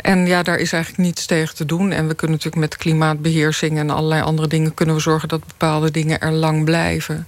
En 0.00 0.26
ja, 0.26 0.42
daar 0.42 0.58
is 0.58 0.72
eigenlijk 0.72 1.02
niets 1.02 1.26
tegen 1.26 1.54
te 1.54 1.64
doen. 1.64 1.92
En 1.92 2.08
we 2.08 2.14
kunnen 2.14 2.36
natuurlijk 2.36 2.70
met 2.70 2.76
klimaatbeheersing 2.76 3.78
en 3.78 3.90
allerlei 3.90 4.22
andere 4.22 4.48
dingen 4.48 4.74
kunnen 4.74 4.94
we 4.94 5.00
zorgen 5.00 5.28
dat 5.28 5.46
bepaalde 5.46 5.90
dingen 5.90 6.20
er 6.20 6.32
lang 6.32 6.64
blijven. 6.64 7.26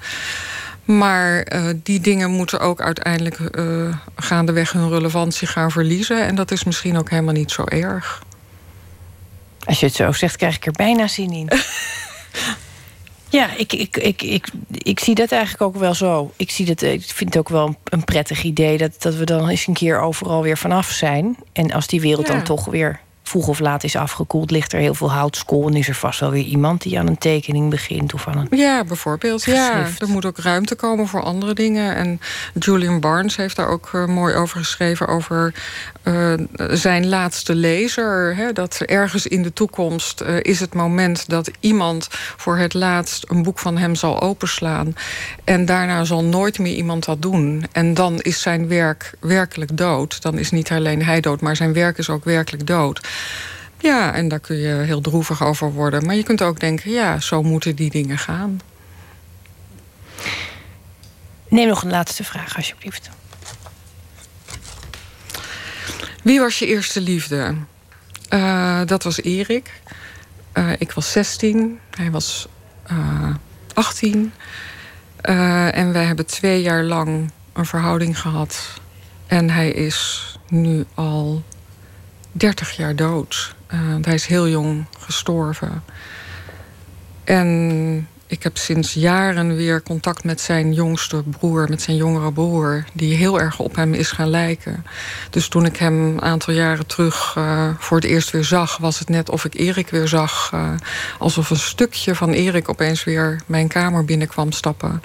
Maar 0.87 1.47
uh, 1.55 1.69
die 1.83 2.01
dingen 2.01 2.31
moeten 2.31 2.61
ook 2.61 2.81
uiteindelijk 2.81 3.39
uh, 3.39 3.97
gaandeweg 4.17 4.73
hun 4.73 4.89
relevantie 4.89 5.47
gaan 5.47 5.71
verliezen. 5.71 6.27
En 6.27 6.35
dat 6.35 6.51
is 6.51 6.65
misschien 6.65 6.99
ook 6.99 7.11
helemaal 7.11 7.35
niet 7.35 7.51
zo 7.51 7.65
erg. 7.65 8.23
Als 9.65 9.81
je 9.81 9.87
het 9.87 9.95
zo 9.95 10.13
zegt, 10.13 10.37
krijg 10.37 10.57
ik 10.57 10.67
er 10.67 10.73
bijna 10.73 11.07
zin 11.07 11.31
in. 11.31 11.51
ja, 13.39 13.49
ik, 13.57 13.73
ik, 13.73 13.97
ik, 13.97 14.23
ik, 14.23 14.49
ik 14.73 15.01
zie 15.01 15.15
dat 15.15 15.33
eigenlijk 15.33 15.63
ook 15.63 15.77
wel 15.77 15.95
zo. 15.95 16.33
Ik, 16.37 16.51
zie 16.51 16.67
dat, 16.67 16.83
ik 16.83 17.05
vind 17.05 17.35
het 17.35 17.39
ook 17.39 17.49
wel 17.49 17.77
een, 17.85 18.05
prettig 18.05 18.43
idee 18.43 18.79
dat, 18.79 19.03
dat 19.03 19.15
we 19.15 19.25
dan 19.25 19.49
eens 19.49 19.67
een 19.67 19.75
keer 19.75 20.01
overal 20.01 20.43
weer 20.43 20.59
vanaf 20.59 20.91
zijn. 20.91 21.37
En 21.53 21.73
als 21.73 21.87
die 21.87 22.01
wereld 22.01 22.27
ja. 22.27 22.33
dan 22.33 22.43
toch 22.43 22.65
weer 22.65 23.01
vroeg 23.29 23.49
of 23.49 23.59
laat 23.59 23.85
is 23.85 23.97
afgekoeld, 23.97 24.51
ligt 24.51 24.73
er 24.73 24.81
heel 24.81 24.95
veel 24.95 25.13
houtskool... 25.13 25.67
en 25.67 25.75
is 25.75 25.89
er 25.89 25.95
vast 25.95 26.21
wel 26.21 26.31
weer 26.31 26.45
iemand 26.45 26.83
die 26.83 26.99
aan 26.99 27.07
een 27.07 27.19
tekening 27.19 27.71
begint 27.71 28.15
of 28.15 28.27
aan 28.29 28.37
een 28.39 28.59
Ja, 28.59 28.85
bijvoorbeeld. 28.85 29.45
Ja, 29.45 29.87
er 29.99 30.09
moet 30.09 30.25
ook 30.25 30.39
ruimte 30.39 30.75
komen 30.75 31.07
voor 31.07 31.23
andere 31.23 31.55
dingen. 31.55 31.97
En 31.97 32.21
Julian 32.59 33.01
Barnes 33.01 33.37
heeft 33.37 33.57
daar 33.57 33.69
ook 33.69 33.91
uh, 33.95 34.07
mooi 34.07 34.35
over 34.35 34.59
geschreven... 34.59 35.09
over 35.09 35.55
uh, 36.05 36.35
zijn 36.71 37.09
laatste 37.09 37.55
lezer. 37.55 38.37
Hè, 38.37 38.53
dat 38.53 38.81
ergens 38.81 39.27
in 39.27 39.43
de 39.43 39.53
toekomst 39.53 40.21
uh, 40.21 40.37
is 40.43 40.61
het 40.61 40.75
moment 40.75 41.29
dat 41.29 41.51
iemand... 41.61 42.09
voor 42.37 42.59
het 42.59 42.75
laatst 42.75 43.25
een 43.31 43.43
boek 43.43 43.59
van 43.59 43.79
hem 43.79 43.95
zal 43.95 44.21
openslaan. 44.21 44.95
En 45.45 45.65
daarna 45.65 46.05
zal 46.05 46.25
nooit 46.25 46.59
meer 46.59 46.75
iemand 46.75 47.05
dat 47.05 47.23
doen. 47.23 47.67
En 47.73 47.95
dan 47.95 48.21
is 48.21 48.41
zijn 48.41 48.69
werk 48.69 49.15
werkelijk 49.21 49.77
dood. 49.77 50.23
Dan 50.23 50.39
is 50.39 50.51
niet 50.51 50.71
alleen 50.71 51.05
hij 51.05 51.21
dood, 51.21 51.41
maar 51.41 51.57
zijn 51.57 51.73
werk 51.73 51.99
is 51.99 52.11
ook 52.11 52.25
werkelijk 52.25 52.67
dood. 52.67 53.01
Ja, 53.79 54.13
en 54.15 54.29
daar 54.29 54.41
kun 54.41 54.57
je 54.57 54.75
heel 54.75 55.01
droevig 55.01 55.45
over 55.45 55.73
worden. 55.73 56.07
Maar 56.07 56.15
je 56.15 56.23
kunt 56.23 56.43
ook 56.43 56.61
denken, 56.61 56.91
ja, 56.91 57.21
zo 57.21 57.43
moeten 57.43 57.77
die 57.77 57.91
dingen 57.91 58.19
gaan. 58.19 58.61
Neem 61.49 61.69
nog 61.69 61.83
een 61.83 61.91
laatste 61.91 62.25
vraag, 62.25 62.57
alsjeblieft. 62.57 63.11
Wie 66.23 66.41
was 66.41 66.59
je 66.59 66.67
eerste 66.67 67.01
liefde? 67.01 67.55
Uh, 68.31 68.81
dat 68.87 69.03
was 69.03 69.21
Erik. 69.23 69.81
Uh, 70.55 70.71
ik 70.79 70.93
was 70.93 71.13
16, 71.13 71.79
hij 71.91 72.11
was 72.11 72.49
uh, 72.91 73.35
18. 73.75 74.33
Uh, 75.23 75.77
en 75.77 75.93
wij 75.93 76.05
hebben 76.05 76.27
twee 76.27 76.63
jaar 76.63 76.83
lang 76.83 77.31
een 77.53 77.67
verhouding 77.67 78.21
gehad. 78.21 78.81
En 79.27 79.51
hij 79.51 79.71
is 79.71 80.23
nu 80.49 80.85
al 80.95 81.43
30 82.37 82.77
jaar 82.77 82.97
dood. 82.97 83.55
Uh, 83.75 83.81
hij 84.03 84.15
is 84.15 84.27
heel 84.27 84.49
jong 84.49 84.85
gestorven. 84.99 85.83
En 87.25 88.09
ik 88.27 88.43
heb 88.43 88.57
sinds 88.57 88.93
jaren 88.93 89.57
weer 89.57 89.83
contact 89.83 90.25
met 90.25 90.41
zijn 90.41 90.73
jongste 90.73 91.23
broer, 91.23 91.67
met 91.69 91.83
zijn 91.83 91.97
jongere 91.97 92.33
broer, 92.33 92.85
die 92.93 93.15
heel 93.15 93.41
erg 93.41 93.59
op 93.59 93.77
hem 93.77 93.95
is 93.95 94.11
gaan 94.11 94.29
lijken. 94.29 94.85
Dus 95.31 95.49
toen 95.49 95.65
ik 95.65 95.77
hem 95.77 96.09
een 96.09 96.23
aantal 96.23 96.55
jaren 96.55 96.87
terug 96.87 97.35
uh, 97.39 97.69
voor 97.79 97.97
het 97.97 98.07
eerst 98.07 98.31
weer 98.31 98.45
zag, 98.45 98.77
was 98.77 98.99
het 98.99 99.09
net 99.09 99.31
of 99.31 99.45
ik 99.45 99.55
Erik 99.55 99.89
weer 99.89 100.09
zag. 100.09 100.51
Uh, 100.55 100.69
alsof 101.19 101.51
een 101.51 101.57
stukje 101.57 102.15
van 102.15 102.31
Erik 102.31 102.69
opeens 102.69 103.05
weer 103.05 103.41
mijn 103.47 103.69
kamer 103.69 104.05
binnenkwam 104.05 104.53
stappen. 104.53 105.03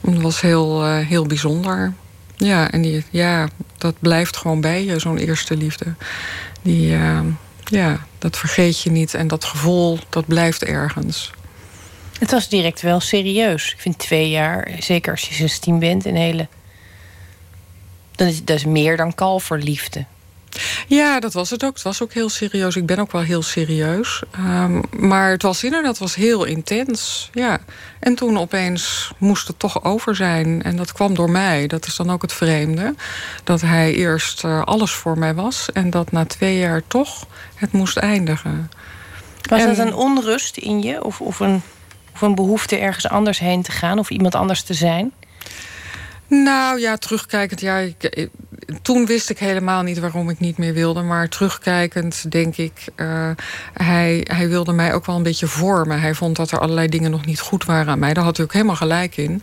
Dat 0.00 0.22
was 0.22 0.40
heel, 0.40 0.84
heel 0.84 1.26
bijzonder. 1.26 1.92
Ja, 2.36 2.70
en 2.70 2.82
die, 2.82 3.04
ja, 3.10 3.48
dat 3.84 4.00
blijft 4.00 4.36
gewoon 4.36 4.60
bij 4.60 4.84
je, 4.84 4.98
zo'n 4.98 5.18
eerste 5.18 5.56
liefde. 5.56 5.94
Die, 6.62 6.90
uh, 6.90 7.20
ja, 7.64 8.06
dat 8.18 8.36
vergeet 8.36 8.80
je 8.80 8.90
niet. 8.90 9.14
En 9.14 9.28
dat 9.28 9.44
gevoel, 9.44 9.98
dat 10.08 10.26
blijft 10.26 10.64
ergens. 10.64 11.30
Het 12.18 12.30
was 12.30 12.48
direct 12.48 12.80
wel 12.80 13.00
serieus. 13.00 13.72
Ik 13.72 13.80
vind 13.80 13.98
twee 13.98 14.30
jaar, 14.30 14.70
zeker 14.78 15.10
als 15.12 15.28
je 15.28 15.34
16 15.34 15.78
bent, 15.78 16.04
een 16.04 16.16
hele. 16.16 16.48
Is, 18.16 18.44
dat 18.44 18.56
is 18.56 18.64
meer 18.64 18.96
dan 18.96 19.14
kalverliefde. 19.14 20.04
Ja, 20.86 21.20
dat 21.20 21.32
was 21.32 21.50
het 21.50 21.64
ook. 21.64 21.74
Het 21.74 21.82
was 21.82 22.02
ook 22.02 22.12
heel 22.12 22.28
serieus. 22.28 22.76
Ik 22.76 22.86
ben 22.86 22.98
ook 22.98 23.12
wel 23.12 23.22
heel 23.22 23.42
serieus. 23.42 24.22
Um, 24.38 24.82
maar 24.90 25.30
het 25.30 25.42
was 25.42 25.64
inderdaad 25.64 25.98
was 25.98 26.14
heel 26.14 26.44
intens. 26.44 27.30
Ja. 27.32 27.58
En 28.00 28.14
toen 28.14 28.38
opeens 28.38 29.12
moest 29.18 29.48
het 29.48 29.58
toch 29.58 29.84
over 29.84 30.16
zijn. 30.16 30.62
En 30.62 30.76
dat 30.76 30.92
kwam 30.92 31.14
door 31.14 31.30
mij. 31.30 31.66
Dat 31.66 31.86
is 31.86 31.96
dan 31.96 32.10
ook 32.10 32.22
het 32.22 32.32
vreemde. 32.32 32.94
Dat 33.44 33.60
hij 33.60 33.94
eerst 33.94 34.44
uh, 34.44 34.62
alles 34.62 34.92
voor 34.92 35.18
mij 35.18 35.34
was. 35.34 35.72
En 35.72 35.90
dat 35.90 36.12
na 36.12 36.24
twee 36.24 36.58
jaar 36.58 36.82
toch 36.86 37.26
het 37.54 37.72
moest 37.72 37.96
eindigen. 37.96 38.70
Was 39.48 39.60
en... 39.60 39.66
dat 39.66 39.78
een 39.78 39.94
onrust 39.94 40.56
in 40.56 40.82
je? 40.82 41.04
Of, 41.04 41.20
of, 41.20 41.40
een, 41.40 41.62
of 42.14 42.20
een 42.20 42.34
behoefte 42.34 42.76
ergens 42.76 43.08
anders 43.08 43.38
heen 43.38 43.62
te 43.62 43.72
gaan? 43.72 43.98
Of 43.98 44.10
iemand 44.10 44.34
anders 44.34 44.62
te 44.62 44.74
zijn? 44.74 45.12
Nou 46.42 46.80
ja, 46.80 46.96
terugkijkend, 46.96 47.60
ja, 47.60 47.78
ik, 47.78 48.28
toen 48.82 49.06
wist 49.06 49.30
ik 49.30 49.38
helemaal 49.38 49.82
niet 49.82 49.98
waarom 49.98 50.30
ik 50.30 50.38
niet 50.40 50.58
meer 50.58 50.72
wilde. 50.72 51.02
Maar 51.02 51.28
terugkijkend 51.28 52.30
denk 52.30 52.56
ik, 52.56 52.72
uh, 52.96 53.30
hij, 53.72 54.26
hij 54.30 54.48
wilde 54.48 54.72
mij 54.72 54.94
ook 54.94 55.06
wel 55.06 55.16
een 55.16 55.22
beetje 55.22 55.46
vormen. 55.46 56.00
Hij 56.00 56.14
vond 56.14 56.36
dat 56.36 56.50
er 56.50 56.58
allerlei 56.58 56.88
dingen 56.88 57.10
nog 57.10 57.26
niet 57.26 57.40
goed 57.40 57.64
waren 57.64 57.92
aan 57.92 57.98
mij. 57.98 58.14
Daar 58.14 58.24
had 58.24 58.36
hij 58.36 58.46
ook 58.46 58.52
helemaal 58.52 58.76
gelijk 58.76 59.16
in. 59.16 59.42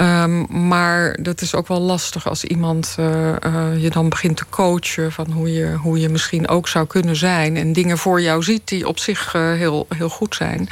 Um, 0.00 0.68
maar 0.68 1.18
dat 1.22 1.40
is 1.40 1.54
ook 1.54 1.68
wel 1.68 1.80
lastig 1.80 2.28
als 2.28 2.44
iemand 2.44 2.96
uh, 3.00 3.28
uh, 3.46 3.82
je 3.82 3.90
dan 3.90 4.08
begint 4.08 4.36
te 4.36 4.44
coachen... 4.50 5.12
van 5.12 5.30
hoe 5.30 5.52
je, 5.52 5.74
hoe 5.74 6.00
je 6.00 6.08
misschien 6.08 6.48
ook 6.48 6.68
zou 6.68 6.86
kunnen 6.86 7.16
zijn... 7.16 7.56
en 7.56 7.72
dingen 7.72 7.98
voor 7.98 8.20
jou 8.20 8.42
ziet 8.42 8.68
die 8.68 8.88
op 8.88 8.98
zich 8.98 9.34
uh, 9.34 9.52
heel, 9.52 9.86
heel 9.88 10.08
goed 10.08 10.34
zijn. 10.34 10.68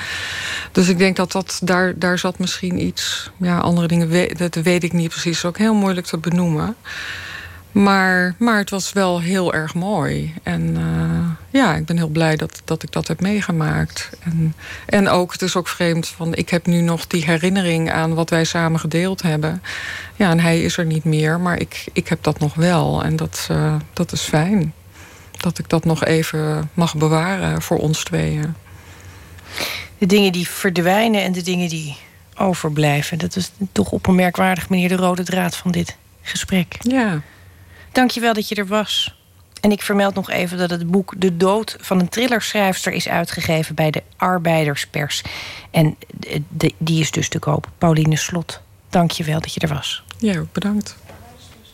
Dus 0.73 0.89
ik 0.89 0.99
denk 0.99 1.17
dat, 1.17 1.33
dat 1.33 1.61
daar, 1.63 1.99
daar 1.99 2.19
zat 2.19 2.39
misschien 2.39 2.81
iets... 2.83 3.31
ja, 3.37 3.59
andere 3.59 3.87
dingen, 3.87 4.37
dat 4.37 4.55
weet 4.55 4.85
ik 4.85 4.93
niet 4.93 5.09
precies. 5.09 5.45
ook 5.45 5.59
heel 5.59 5.75
moeilijk 5.75 6.07
te 6.07 6.19
benoemen. 6.19 6.77
Maar, 7.75 8.35
maar 8.39 8.59
het 8.59 8.71
was 8.71 8.93
wel 8.93 9.21
heel 9.21 9.55
erg 9.55 9.75
mooi. 9.75 10.35
En 10.43 10.77
uh, 10.77 11.61
ja, 11.61 11.75
ik 11.75 11.85
ben 11.85 11.97
heel 11.97 12.09
blij 12.09 12.37
dat, 12.37 12.63
dat 12.65 12.83
ik 12.83 12.93
dat 12.93 13.09
heb 13.09 13.21
meegemaakt. 13.21 14.11
En, 14.21 14.55
en 14.87 15.09
ook, 15.09 15.33
het 15.33 15.43
is 15.43 15.57
ook 15.57 15.69
vreemd, 15.69 16.09
van 16.09 16.35
ik 16.35 16.49
heb 16.49 16.67
nu 16.67 16.81
nog 16.81 17.07
die 17.07 17.25
herinnering 17.25 17.93
aan 17.93 18.15
wat 18.15 18.31
wij 18.31 18.45
samen 18.45 18.81
gedeeld 18.81 19.23
hebben. 19.23 19.63
Ja, 20.17 20.31
en 20.31 20.41
hij 20.41 20.63
is 20.63 20.77
er 20.77 20.85
niet 20.85 21.05
meer, 21.05 21.41
maar 21.41 21.59
ik, 21.59 21.85
ik 21.93 22.09
heb 22.09 22.23
dat 22.23 22.39
nog 22.39 22.55
wel. 22.55 23.03
En 23.05 23.17
dat, 23.17 23.49
uh, 23.51 23.75
dat 23.93 24.13
is 24.13 24.23
fijn. 24.23 24.73
Dat 25.37 25.59
ik 25.59 25.69
dat 25.69 25.85
nog 25.85 26.05
even 26.05 26.71
mag 26.75 26.97
bewaren 26.97 27.63
voor 27.63 27.79
ons 27.79 28.05
tweeën. 28.05 28.55
De 29.99 30.07
dingen 30.07 30.33
die 30.33 30.49
verdwijnen 30.49 31.23
en 31.23 31.33
de 31.33 31.43
dingen 31.43 31.69
die 31.69 31.97
overblijven. 32.37 33.19
Dat 33.19 33.37
is 33.37 33.51
toch 33.73 33.91
op 33.91 34.07
een 34.07 34.15
merkwaardige 34.15 34.67
manier 34.71 34.89
de 34.89 34.97
rode 34.97 35.23
draad 35.23 35.57
van 35.57 35.71
dit 35.71 35.97
gesprek. 36.23 36.77
Ja. 36.81 37.23
Dankjewel 37.95 38.33
dat 38.33 38.49
je 38.49 38.55
er 38.55 38.67
was. 38.67 39.15
En 39.61 39.71
ik 39.71 39.83
vermeld 39.83 40.15
nog 40.15 40.31
even 40.31 40.59
dat 40.59 40.71
het 40.71 40.91
boek 40.91 41.15
De 41.17 41.37
Dood 41.37 41.77
van 41.81 42.01
een 42.01 42.09
thrillerschrijfster 42.09 42.93
is 42.93 43.09
uitgegeven 43.09 43.75
bij 43.75 43.91
de 43.91 44.03
Arbeiderspers. 44.17 45.23
En 45.71 45.97
die 46.79 47.01
is 47.01 47.11
dus 47.11 47.29
te 47.29 47.39
koop. 47.39 47.71
Pauline 47.79 48.17
Slot, 48.17 48.61
dankjewel 48.89 49.41
dat 49.41 49.55
je 49.55 49.61
er 49.61 49.75
was. 49.75 50.03
Ja, 50.19 50.45
bedankt. 50.53 50.97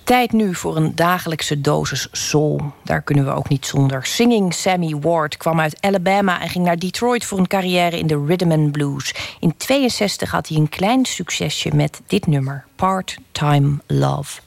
Tijd 0.05 0.33
nu 0.33 0.55
voor 0.55 0.77
een 0.77 0.95
dagelijkse 0.95 1.61
dosis 1.61 2.09
soul. 2.13 2.73
Daar 2.85 3.03
kunnen 3.03 3.25
we 3.25 3.31
ook 3.31 3.49
niet 3.49 3.67
zonder. 3.67 4.07
Singing 4.07 4.55
Sammy 4.55 4.97
Ward 4.97 5.37
kwam 5.37 5.61
uit 5.61 5.81
Alabama 5.81 6.41
en 6.41 6.49
ging 6.49 6.65
naar 6.65 6.79
Detroit 6.79 7.25
voor 7.25 7.39
een 7.39 7.47
carrière 7.47 7.99
in 7.99 8.07
de 8.07 8.25
rhythm 8.27 8.51
and 8.51 8.73
blues. 8.73 9.15
In 9.39 9.57
62 9.57 10.31
had 10.31 10.49
hij 10.49 10.57
een 10.57 10.69
klein 10.69 11.05
succesje 11.05 11.75
met 11.75 12.01
dit 12.07 12.27
nummer, 12.27 12.65
Part-Time 12.77 13.79
Love. 13.87 14.41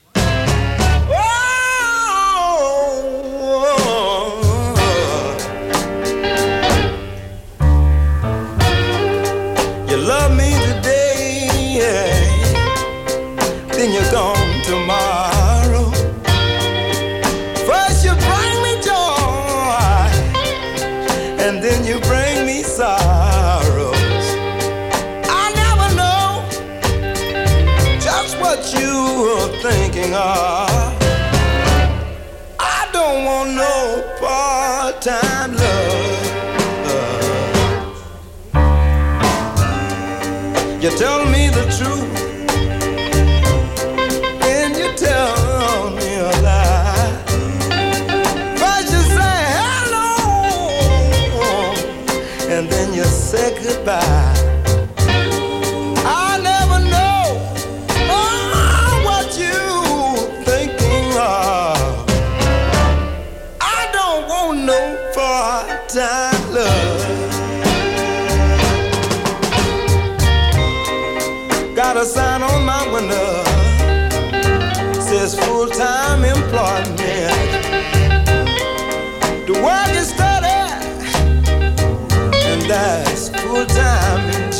Goodbye. 53.85 54.22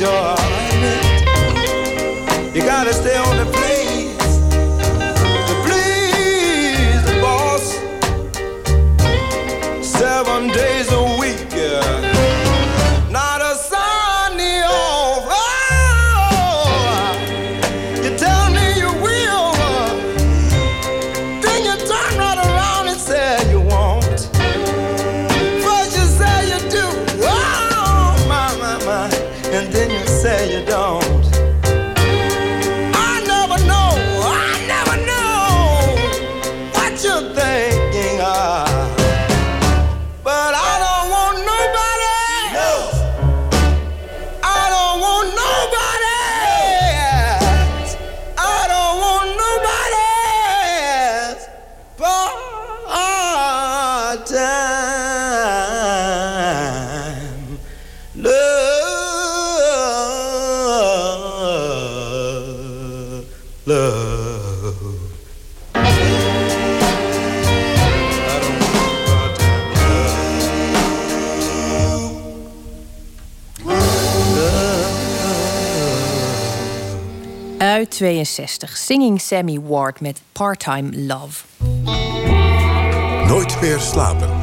joy. 0.03 0.42
1962. 77.99 78.77
Singing 78.77 79.19
Sammy 79.19 79.59
Ward 79.59 80.01
met 80.01 80.21
Part-Time 80.31 80.89
Love. 80.95 81.43
Nooit 83.27 83.61
meer 83.61 83.79
slapen. 83.79 84.42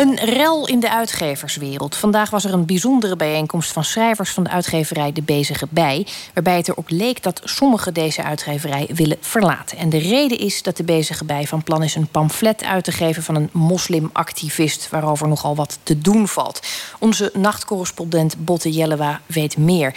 Een 0.00 0.16
rel 0.16 0.66
in 0.66 0.80
de 0.80 0.90
uitgeverswereld. 0.90 1.96
Vandaag 1.96 2.30
was 2.30 2.44
er 2.44 2.52
een 2.52 2.66
bijzondere 2.66 3.16
bijeenkomst 3.16 3.72
van 3.72 3.84
schrijvers 3.84 4.30
van 4.30 4.44
de 4.44 4.50
uitgeverij 4.50 5.12
De 5.12 5.22
Bezige 5.22 5.66
Bij. 5.70 6.06
Waarbij 6.34 6.56
het 6.56 6.68
erop 6.68 6.88
leek 6.88 7.22
dat 7.22 7.40
sommigen 7.44 7.94
deze 7.94 8.22
uitgeverij 8.22 8.88
willen 8.94 9.16
verlaten. 9.20 9.78
En 9.78 9.88
de 9.88 9.98
reden 9.98 10.38
is 10.38 10.62
dat 10.62 10.76
De 10.76 10.84
Bezige 10.84 11.24
Bij 11.24 11.46
van 11.46 11.62
plan 11.62 11.82
is 11.82 11.94
een 11.94 12.08
pamflet 12.08 12.64
uit 12.64 12.84
te 12.84 12.92
geven 12.92 13.22
van 13.22 13.34
een 13.34 13.48
moslimactivist. 13.52 14.88
waarover 14.90 15.28
nogal 15.28 15.54
wat 15.54 15.78
te 15.82 15.98
doen 15.98 16.28
valt. 16.28 16.60
Onze 16.98 17.30
nachtcorrespondent 17.34 18.44
Botte 18.44 18.70
Jellewa 18.70 19.20
weet 19.26 19.56
meer. 19.56 19.94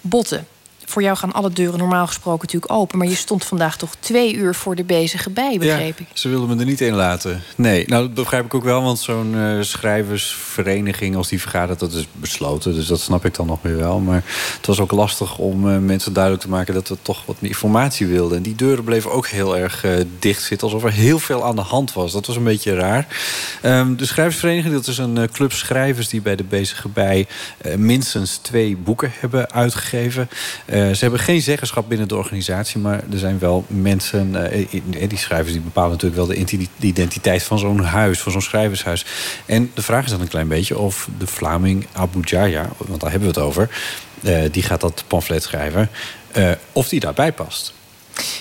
Botte, 0.00 0.44
voor 0.86 1.02
jou 1.02 1.16
gaan 1.16 1.32
alle 1.32 1.50
deuren 1.50 1.78
normaal 1.78 2.06
gesproken 2.06 2.40
natuurlijk 2.40 2.72
open. 2.72 2.98
Maar 2.98 3.06
je 3.06 3.14
stond 3.14 3.44
vandaag 3.44 3.76
toch 3.76 3.94
twee 4.00 4.34
uur 4.34 4.54
voor 4.54 4.74
de 4.74 4.84
bezige 4.84 5.30
bij, 5.30 5.58
begreep 5.58 6.00
ik. 6.00 6.06
Ze 6.12 6.28
wilden 6.28 6.48
me 6.48 6.60
er 6.60 6.66
niet 6.66 6.80
in 6.80 6.94
laten. 6.94 7.42
Nee, 7.56 7.84
nou 7.86 8.02
dat 8.02 8.14
begrijp 8.14 8.44
ik 8.44 8.54
ook 8.54 8.64
wel, 8.64 8.82
want 8.82 8.98
zo'n 8.98 9.34
eh, 9.34 9.60
schrijversvereniging 9.60 11.16
als 11.16 11.28
die 11.28 11.40
vergadert, 11.40 11.78
dat 11.78 11.92
is 11.92 12.06
besloten. 12.12 12.74
Dus 12.74 12.86
dat 12.86 13.00
snap 13.00 13.24
ik 13.24 13.34
dan 13.34 13.46
nog 13.46 13.58
weer 13.62 13.76
wel. 13.76 13.98
Maar 13.98 14.22
het 14.56 14.66
was 14.66 14.80
ook 14.80 14.90
lastig 14.90 15.38
om 15.38 15.70
eh, 15.70 15.78
mensen 15.78 16.12
duidelijk 16.12 16.42
te 16.42 16.50
maken 16.50 16.74
dat 16.74 16.88
we 16.88 16.96
toch 17.02 17.24
wat 17.24 17.40
meer 17.40 17.50
informatie 17.50 18.06
wilden. 18.06 18.36
En 18.36 18.42
die 18.42 18.54
deuren 18.54 18.84
bleven 18.84 19.12
ook 19.12 19.26
heel 19.26 19.56
erg 19.56 19.84
eh, 19.84 19.92
dicht 20.18 20.42
zitten, 20.42 20.68
alsof 20.68 20.84
er 20.84 20.92
heel 20.92 21.18
veel 21.18 21.44
aan 21.44 21.56
de 21.56 21.62
hand 21.62 21.92
was. 21.92 22.12
Dat 22.12 22.26
was 22.26 22.36
een 22.36 22.44
beetje 22.44 22.74
raar. 22.74 23.06
Ehm, 23.62 23.96
de 23.96 24.06
schrijversvereniging, 24.06 24.74
dat 24.74 24.86
is 24.86 24.98
een 24.98 25.28
club 25.32 25.52
schrijvers 25.52 26.08
die 26.08 26.20
bij 26.20 26.36
de 26.36 26.44
bezige 26.44 26.88
bij 26.88 27.26
minstens 27.76 28.36
twee 28.36 28.76
boeken 28.76 29.12
hebben 29.20 29.52
uitgegeven. 29.52 30.28
Eh, 30.76 30.82
ze 30.82 30.98
hebben 31.00 31.20
geen 31.20 31.42
zeggenschap 31.42 31.88
binnen 31.88 32.08
de 32.08 32.16
organisatie, 32.16 32.80
maar 32.80 33.02
er 33.12 33.18
zijn 33.18 33.38
wel 33.38 33.64
mensen, 33.68 34.50
eh, 34.50 34.62
eh, 35.00 35.08
die 35.08 35.18
schrijvers, 35.18 35.52
die 35.52 35.60
bepalen 35.60 35.90
natuurlijk 35.90 36.16
wel 36.16 36.26
de 36.26 36.86
identiteit 36.86 37.42
van 37.42 37.58
zo'n 37.58 37.80
huis, 37.80 38.20
van 38.20 38.32
zo'n 38.32 38.40
schrijvershuis. 38.40 39.04
En 39.46 39.70
de 39.74 39.82
vraag 39.82 40.04
is 40.04 40.10
dan 40.10 40.20
een 40.20 40.28
klein 40.28 40.48
beetje 40.48 40.78
of 40.78 41.08
de 41.18 41.26
Vlaming 41.26 41.86
Abu 41.92 42.20
Jaya, 42.20 42.68
want 42.76 43.00
daar 43.00 43.10
hebben 43.10 43.28
we 43.28 43.40
het 43.40 43.44
over, 43.44 43.70
die 44.50 44.62
gaat 44.62 44.80
dat 44.80 45.04
pamflet 45.06 45.42
schrijven, 45.42 45.90
of 46.72 46.88
die 46.88 47.00
daarbij 47.00 47.32
past. 47.32 47.74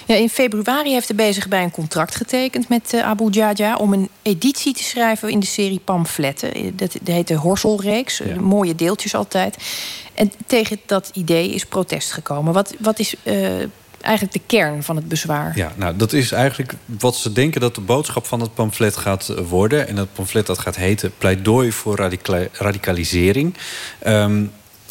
Ja, 0.06 0.16
in 0.16 0.30
februari 0.30 0.92
heeft 0.92 1.08
de 1.08 1.14
bezige 1.14 1.48
bij 1.48 1.64
een 1.64 1.72
contract 1.72 2.16
getekend 2.16 2.70
met 2.70 2.94
eh, 2.94 3.02
Abu 3.02 3.30
Jaja 3.30 3.76
om 3.76 3.94
een 3.94 4.10
editie 4.22 4.74
te 4.74 4.84
schrijven 4.84 5.30
in 5.30 5.40
de 5.40 5.46
serie 5.46 5.80
pamfletten. 5.84 6.54
Eh, 6.54 6.64
Dat, 6.74 6.92
dat 7.02 7.16
heet 7.16 7.28
de 7.28 7.36
Horselreeks. 7.36 8.20
eh, 8.22 8.36
Mooie 8.38 8.76
deeltjes 8.76 9.16
altijd. 9.16 9.58
En 10.14 10.32
tegen 10.46 10.80
dat 10.86 11.10
idee 11.14 11.50
is 11.50 11.66
protest 11.66 12.12
gekomen. 12.12 12.54
Wat, 12.54 12.74
wat 12.80 13.00
is 13.00 13.16
eigenlijk 14.02 14.34
de 14.34 14.42
kern 14.46 14.84
van 14.84 14.96
het 14.96 15.08
bezwaar? 15.08 15.52
Ja, 15.58 15.72
nou, 15.76 15.96
dat 15.98 16.14
is 16.14 16.32
eigenlijk 16.32 16.74
wat 16.86 17.16
ze 17.16 17.32
denken 17.32 17.62
dat 17.62 17.76
de 17.76 17.82
boodschap 17.82 18.26
van 18.26 18.40
het 18.40 18.54
pamflet 18.54 18.98
gaat 18.98 19.34
worden. 19.50 19.88
En 19.88 19.96
dat 19.96 20.14
pamflet 20.14 20.46
dat 20.46 20.60
gaat 20.60 20.76
heten 20.76 21.12
Pleidooi 21.18 21.72
voor 21.72 21.96
radicali- 21.96 22.50
radicalisering. 22.52 23.54
Ehm, 24.00 24.44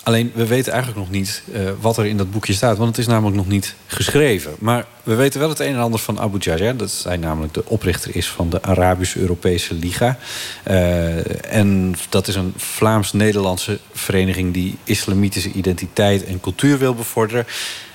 alleen, 0.04 0.32
we 0.34 0.46
weten 0.46 0.72
eigenlijk 0.72 1.02
nog 1.02 1.10
niet 1.10 1.42
eh, 1.52 1.60
wat 1.80 1.96
er 1.96 2.06
in 2.06 2.16
dat 2.16 2.30
boekje 2.30 2.52
staat. 2.52 2.76
Want 2.76 2.88
het 2.88 2.98
is 2.98 3.06
namelijk 3.06 3.36
nog 3.36 3.48
niet 3.48 3.74
geschreven. 3.86 4.52
Maar 4.58 4.86
we 5.02 5.14
weten 5.14 5.40
wel 5.40 5.48
het 5.48 5.58
een 5.58 5.74
en 5.74 5.80
ander 5.80 6.00
van 6.00 6.20
Abu 6.20 6.38
Jaja. 6.38 6.72
Dat 6.72 7.00
hij 7.04 7.16
namelijk 7.16 7.54
de 7.54 7.62
oprichter 7.66 8.16
is 8.16 8.28
van 8.28 8.50
de 8.50 8.62
Arabisch-Europese 8.62 9.74
Liga. 9.74 10.18
Eh, 10.62 11.54
en 11.54 11.94
dat 12.08 12.28
is 12.28 12.34
een 12.34 12.52
Vlaams-Nederlandse 12.56 13.78
vereniging... 13.92 14.54
die 14.54 14.76
islamitische 14.84 15.52
identiteit 15.52 16.24
en 16.24 16.40
cultuur 16.40 16.78
wil 16.78 16.94
bevorderen. 16.94 17.46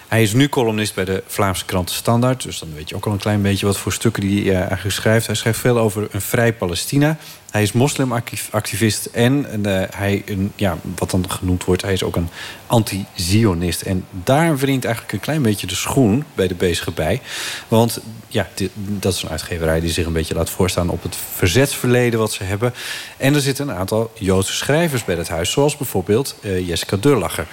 Hij 0.10 0.22
is 0.22 0.34
nu 0.34 0.49
columnist 0.49 0.95
bij 0.95 1.06
de 1.06 1.23
Vlaamse 1.27 1.65
krant 1.65 1.90
Standaard. 1.91 2.44
Dus 2.44 2.60
dan 2.60 2.69
weet 2.76 2.90
je 2.90 2.95
ook 2.95 3.06
al 3.06 3.11
een 3.11 3.18
klein 3.18 3.41
beetje 3.41 3.65
wat 3.65 3.77
voor 3.77 3.94
stukken 3.94 4.22
die 4.22 4.44
hij 4.44 4.53
eh, 4.53 4.60
eigenlijk 4.68 4.95
schrijft. 4.95 5.26
Hij 5.26 5.36
schrijft 5.36 5.60
veel 5.60 5.77
over 5.77 6.07
een 6.11 6.22
vrij 6.22 6.53
Palestina. 6.53 7.18
Hij 7.52 7.61
is 7.61 7.72
moslimactivist 7.72 9.06
en 9.06 9.65
eh, 9.65 9.84
hij, 9.95 10.22
een, 10.26 10.52
ja, 10.56 10.77
wat 10.95 11.11
dan 11.11 11.31
genoemd 11.31 11.64
wordt, 11.64 11.81
hij 11.81 11.94
is 11.94 12.03
ook 12.03 12.15
een 12.15 12.30
anti-Zionist. 12.68 13.81
En 13.81 14.06
daar 14.23 14.57
wringt 14.57 14.86
eigenlijk 14.86 15.14
een 15.14 15.19
klein 15.19 15.41
beetje 15.41 15.68
de 15.68 15.76
schoen 15.76 16.23
bij 16.34 16.48
de 16.48 16.56
bezige 16.56 16.91
bij. 16.91 17.22
Want 17.68 17.99
ja, 18.27 18.48
dit- 18.56 18.72
dat 18.76 19.14
is 19.14 19.23
een 19.23 19.30
uitgeverij 19.30 19.80
die 19.80 19.91
zich 19.91 20.06
een 20.06 20.14
beetje 20.14 20.36
laat 20.36 20.49
voorstaan 20.49 20.90
op 20.90 21.03
het 21.03 21.18
verzetsverleden 21.36 22.19
wat 22.19 22.31
ze 22.31 22.44
hebben. 22.44 22.73
En 23.18 23.34
er 23.36 23.41
zitten 23.41 23.69
een 23.69 23.76
aantal 23.76 24.11
Joodse 24.19 24.53
schrijvers 24.53 25.03
bij 25.06 25.15
het 25.15 25.30
huis, 25.30 25.52
zoals 25.52 25.77
bijvoorbeeld 25.77 26.36
eh, 26.41 26.68
Jessica 26.68 26.98
Durlacher. 26.98 27.48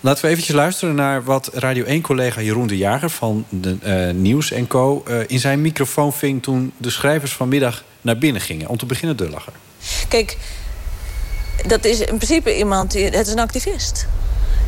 Laten 0.00 0.24
we 0.24 0.30
eventjes 0.30 0.54
luisteren 0.54 0.94
naar 0.94 1.24
wat 1.24 1.50
Radio 1.54 1.84
1-collega 1.84 2.40
Jeroen 2.40 2.66
de 2.66 2.76
Jager 2.76 3.10
van 3.10 3.44
de 3.48 3.76
eh, 3.82 4.14
Nieuws 4.14 4.50
en 4.50 4.66
Co. 4.66 5.02
eh, 5.06 5.18
in 5.26 5.38
zijn 5.40 5.60
microfoon 5.60 6.12
ving 6.12 6.42
toen 6.42 6.72
de 6.76 6.90
schrijvers 6.90 7.32
vanmiddag 7.32 7.84
naar 8.00 8.18
binnen 8.18 8.42
gingen. 8.42 8.68
Om 8.68 8.76
te 8.76 8.86
beginnen 8.86 9.16
Durlacher. 9.16 9.52
Kijk, 10.08 10.36
dat 11.66 11.84
is 11.84 12.00
in 12.00 12.16
principe 12.16 12.56
iemand 12.56 12.90
die. 12.90 13.04
Het 13.04 13.26
is 13.26 13.32
een 13.32 13.38
activist. 13.38 14.06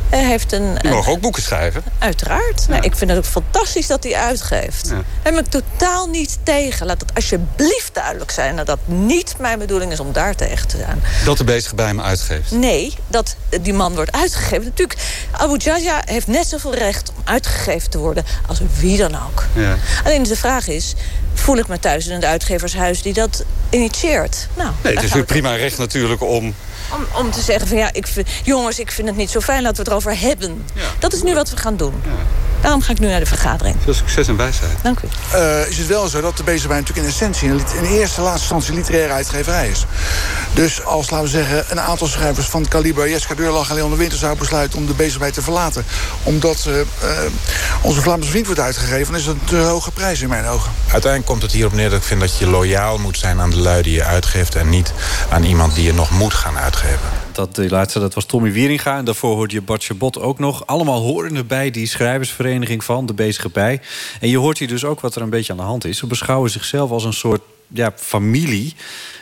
Hij 0.09 0.25
heeft 0.25 0.51
een, 0.51 0.77
ook 1.07 1.19
boeken 1.19 1.41
schrijven. 1.41 1.83
Uiteraard. 1.99 2.65
Nou, 2.69 2.83
ik 2.83 2.95
vind 2.95 3.09
het 3.09 3.19
ook 3.19 3.25
fantastisch 3.25 3.87
dat 3.87 4.03
hij 4.03 4.15
uitgeeft. 4.15 4.87
Ja. 4.87 4.93
Daar 5.21 5.33
ben 5.33 5.45
ik 5.45 5.49
totaal 5.49 6.07
niet 6.07 6.37
tegen. 6.43 6.85
Laat 6.85 7.01
het 7.01 7.15
alsjeblieft 7.15 7.93
duidelijk 7.93 8.31
zijn 8.31 8.55
dat 8.55 8.65
dat 8.65 8.79
niet 8.85 9.35
mijn 9.39 9.59
bedoeling 9.59 9.91
is 9.91 9.99
om 9.99 10.11
daar 10.11 10.35
tegen 10.35 10.67
te 10.67 10.77
zijn. 10.77 11.03
Dat 11.25 11.37
de 11.37 11.43
bezige 11.43 11.75
bij 11.75 11.93
me 11.93 12.01
uitgeeft. 12.01 12.51
Nee, 12.51 12.95
dat 13.07 13.35
die 13.61 13.73
man 13.73 13.95
wordt 13.95 14.11
uitgegeven. 14.11 14.63
Natuurlijk, 14.63 14.99
Abu 15.31 15.57
Jaja 15.57 16.01
heeft 16.05 16.27
net 16.27 16.47
zoveel 16.47 16.73
recht 16.73 17.09
om 17.09 17.21
uitgegeven 17.23 17.89
te 17.89 17.97
worden 17.97 18.25
als 18.47 18.59
wie 18.79 18.97
dan 18.97 19.15
ook. 19.15 19.45
Ja. 19.53 19.77
Alleen 20.03 20.23
de 20.23 20.35
vraag 20.35 20.67
is, 20.67 20.93
voel 21.33 21.57
ik 21.57 21.67
me 21.67 21.79
thuis 21.79 22.07
in 22.07 22.13
het 22.13 22.25
uitgevershuis 22.25 23.01
die 23.01 23.13
dat 23.13 23.43
initieert? 23.69 24.47
Nou, 24.53 24.69
Nee, 24.83 24.95
het 24.95 25.03
is 25.03 25.13
uw 25.13 25.25
prima 25.25 25.55
recht 25.55 25.77
natuurlijk 25.77 26.21
om... 26.21 26.55
om, 26.93 27.05
om 27.25 27.31
te 27.31 27.41
zeggen 27.41 27.67
van 27.67 27.77
ja, 27.77 27.89
ik 27.93 28.07
vind, 28.07 28.27
jongens, 28.43 28.79
ik 28.79 28.91
vind 28.91 29.07
het 29.07 29.17
niet 29.17 29.29
zo 29.29 29.39
fijn, 29.39 29.61
laten 29.61 29.75
we 29.75 29.81
het 29.81 29.89
erover 29.91 30.27
hebben. 30.27 30.65
Dat 30.99 31.13
is 31.13 31.23
nu 31.23 31.33
wat 31.33 31.49
we 31.49 31.57
gaan 31.57 31.77
doen. 31.77 31.93
Daarom 32.61 32.81
ga 32.81 32.91
ik 32.91 32.99
nu 32.99 33.07
naar 33.07 33.19
de 33.19 33.25
vergadering. 33.25 33.75
Veel 33.83 33.93
succes 33.93 34.27
en 34.27 34.37
wijsheid. 34.37 34.71
Dank 34.81 34.99
u. 34.99 35.07
Eh, 35.31 35.67
is 35.67 35.77
het 35.77 35.87
wel 35.87 36.07
zo 36.07 36.21
dat 36.21 36.37
de 36.37 36.43
bezig 36.43 36.67
bij 36.67 36.79
natuurlijk 36.79 37.07
in 37.07 37.13
essentie... 37.13 37.49
in 37.49 37.83
eerste 37.83 38.21
laatste 38.21 38.53
instantie 38.53 38.73
literaire 38.73 39.13
uitgeverij 39.13 39.69
is. 39.69 39.85
Dus 40.53 40.85
als, 40.85 41.09
laten 41.09 41.25
we 41.25 41.31
zeggen, 41.31 41.65
een 41.69 41.79
aantal 41.79 42.07
schrijvers 42.07 42.47
van 42.47 42.61
het 42.61 42.69
kaliber... 42.69 43.09
Jeska 43.09 43.35
Deurlach 43.35 43.69
en 43.69 43.75
Leon 43.75 43.89
de 43.89 43.97
Winter 43.97 44.17
zou 44.17 44.37
besluiten 44.37 44.79
om 44.79 44.85
de 44.85 44.93
bezig 44.93 45.19
bij 45.19 45.31
te 45.31 45.41
verlaten... 45.41 45.85
omdat 46.23 46.65
eh, 46.67 46.79
eh, 46.79 46.87
onze 47.81 48.01
Vlaamse 48.01 48.29
vriend 48.29 48.45
wordt 48.45 48.61
uitgegeven... 48.61 49.11
dan 49.11 49.19
is 49.19 49.25
dat 49.25 49.35
een 49.35 49.45
te 49.45 49.55
hoge 49.55 49.91
prijs 49.91 50.21
in 50.21 50.29
mijn 50.29 50.45
ogen. 50.45 50.71
Uiteindelijk 50.81 51.25
komt 51.25 51.41
het 51.41 51.51
hierop 51.51 51.73
neer 51.73 51.89
dat 51.89 51.99
ik 51.99 52.05
vind 52.05 52.19
dat 52.19 52.37
je 52.37 52.47
loyaal 52.47 52.97
moet 52.97 53.17
zijn 53.17 53.39
aan 53.39 53.49
de 53.49 53.57
lui 53.57 53.81
die 53.81 53.93
je 53.93 54.03
uitgeeft... 54.03 54.55
en 54.55 54.69
niet 54.69 54.93
aan 55.29 55.43
iemand 55.43 55.75
die 55.75 55.83
je 55.83 55.93
nog 55.93 56.09
moet 56.09 56.33
gaan 56.33 56.57
uitgeven. 56.57 56.78
Dat, 57.31 57.55
die 57.55 57.69
laatste, 57.69 57.99
dat 57.99 58.13
was 58.13 58.25
Tommy 58.25 58.51
Wieringa. 58.51 58.97
En 58.97 59.05
daarvoor 59.05 59.35
hoorde 59.35 59.53
je 59.53 59.61
Bartje 59.61 59.93
Bot 59.93 60.19
ook 60.19 60.39
nog. 60.39 60.65
Allemaal 60.67 61.01
horende 61.01 61.43
bij 61.43 61.71
die 61.71 61.87
schrijversvereniging 61.87 62.83
van 62.83 63.05
de 63.05 63.13
Bezige 63.13 63.49
Bij. 63.49 63.81
En 64.19 64.29
je 64.29 64.37
hoort 64.37 64.57
hier 64.57 64.67
dus 64.67 64.85
ook 64.85 64.99
wat 64.99 65.15
er 65.15 65.21
een 65.21 65.29
beetje 65.29 65.51
aan 65.51 65.57
de 65.57 65.63
hand 65.63 65.85
is. 65.85 65.97
Ze 65.97 66.07
beschouwen 66.07 66.49
zichzelf 66.49 66.91
als 66.91 67.03
een 67.03 67.13
soort 67.13 67.41
ja, 67.67 67.93
familie. 67.95 68.75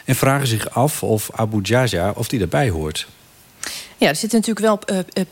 En 0.05 0.15
vragen 0.15 0.47
zich 0.47 0.69
af 0.69 1.03
of 1.03 1.29
Abu 1.33 1.59
Jaja 1.61 2.11
of 2.15 2.27
die 2.27 2.41
erbij 2.41 2.69
hoort. 2.69 3.07
Ja, 3.97 4.07
er 4.07 4.15
zitten 4.15 4.39
natuurlijk 4.39 4.65
wel 4.65 4.97
eh, 4.97 4.99
eh, 5.13 5.25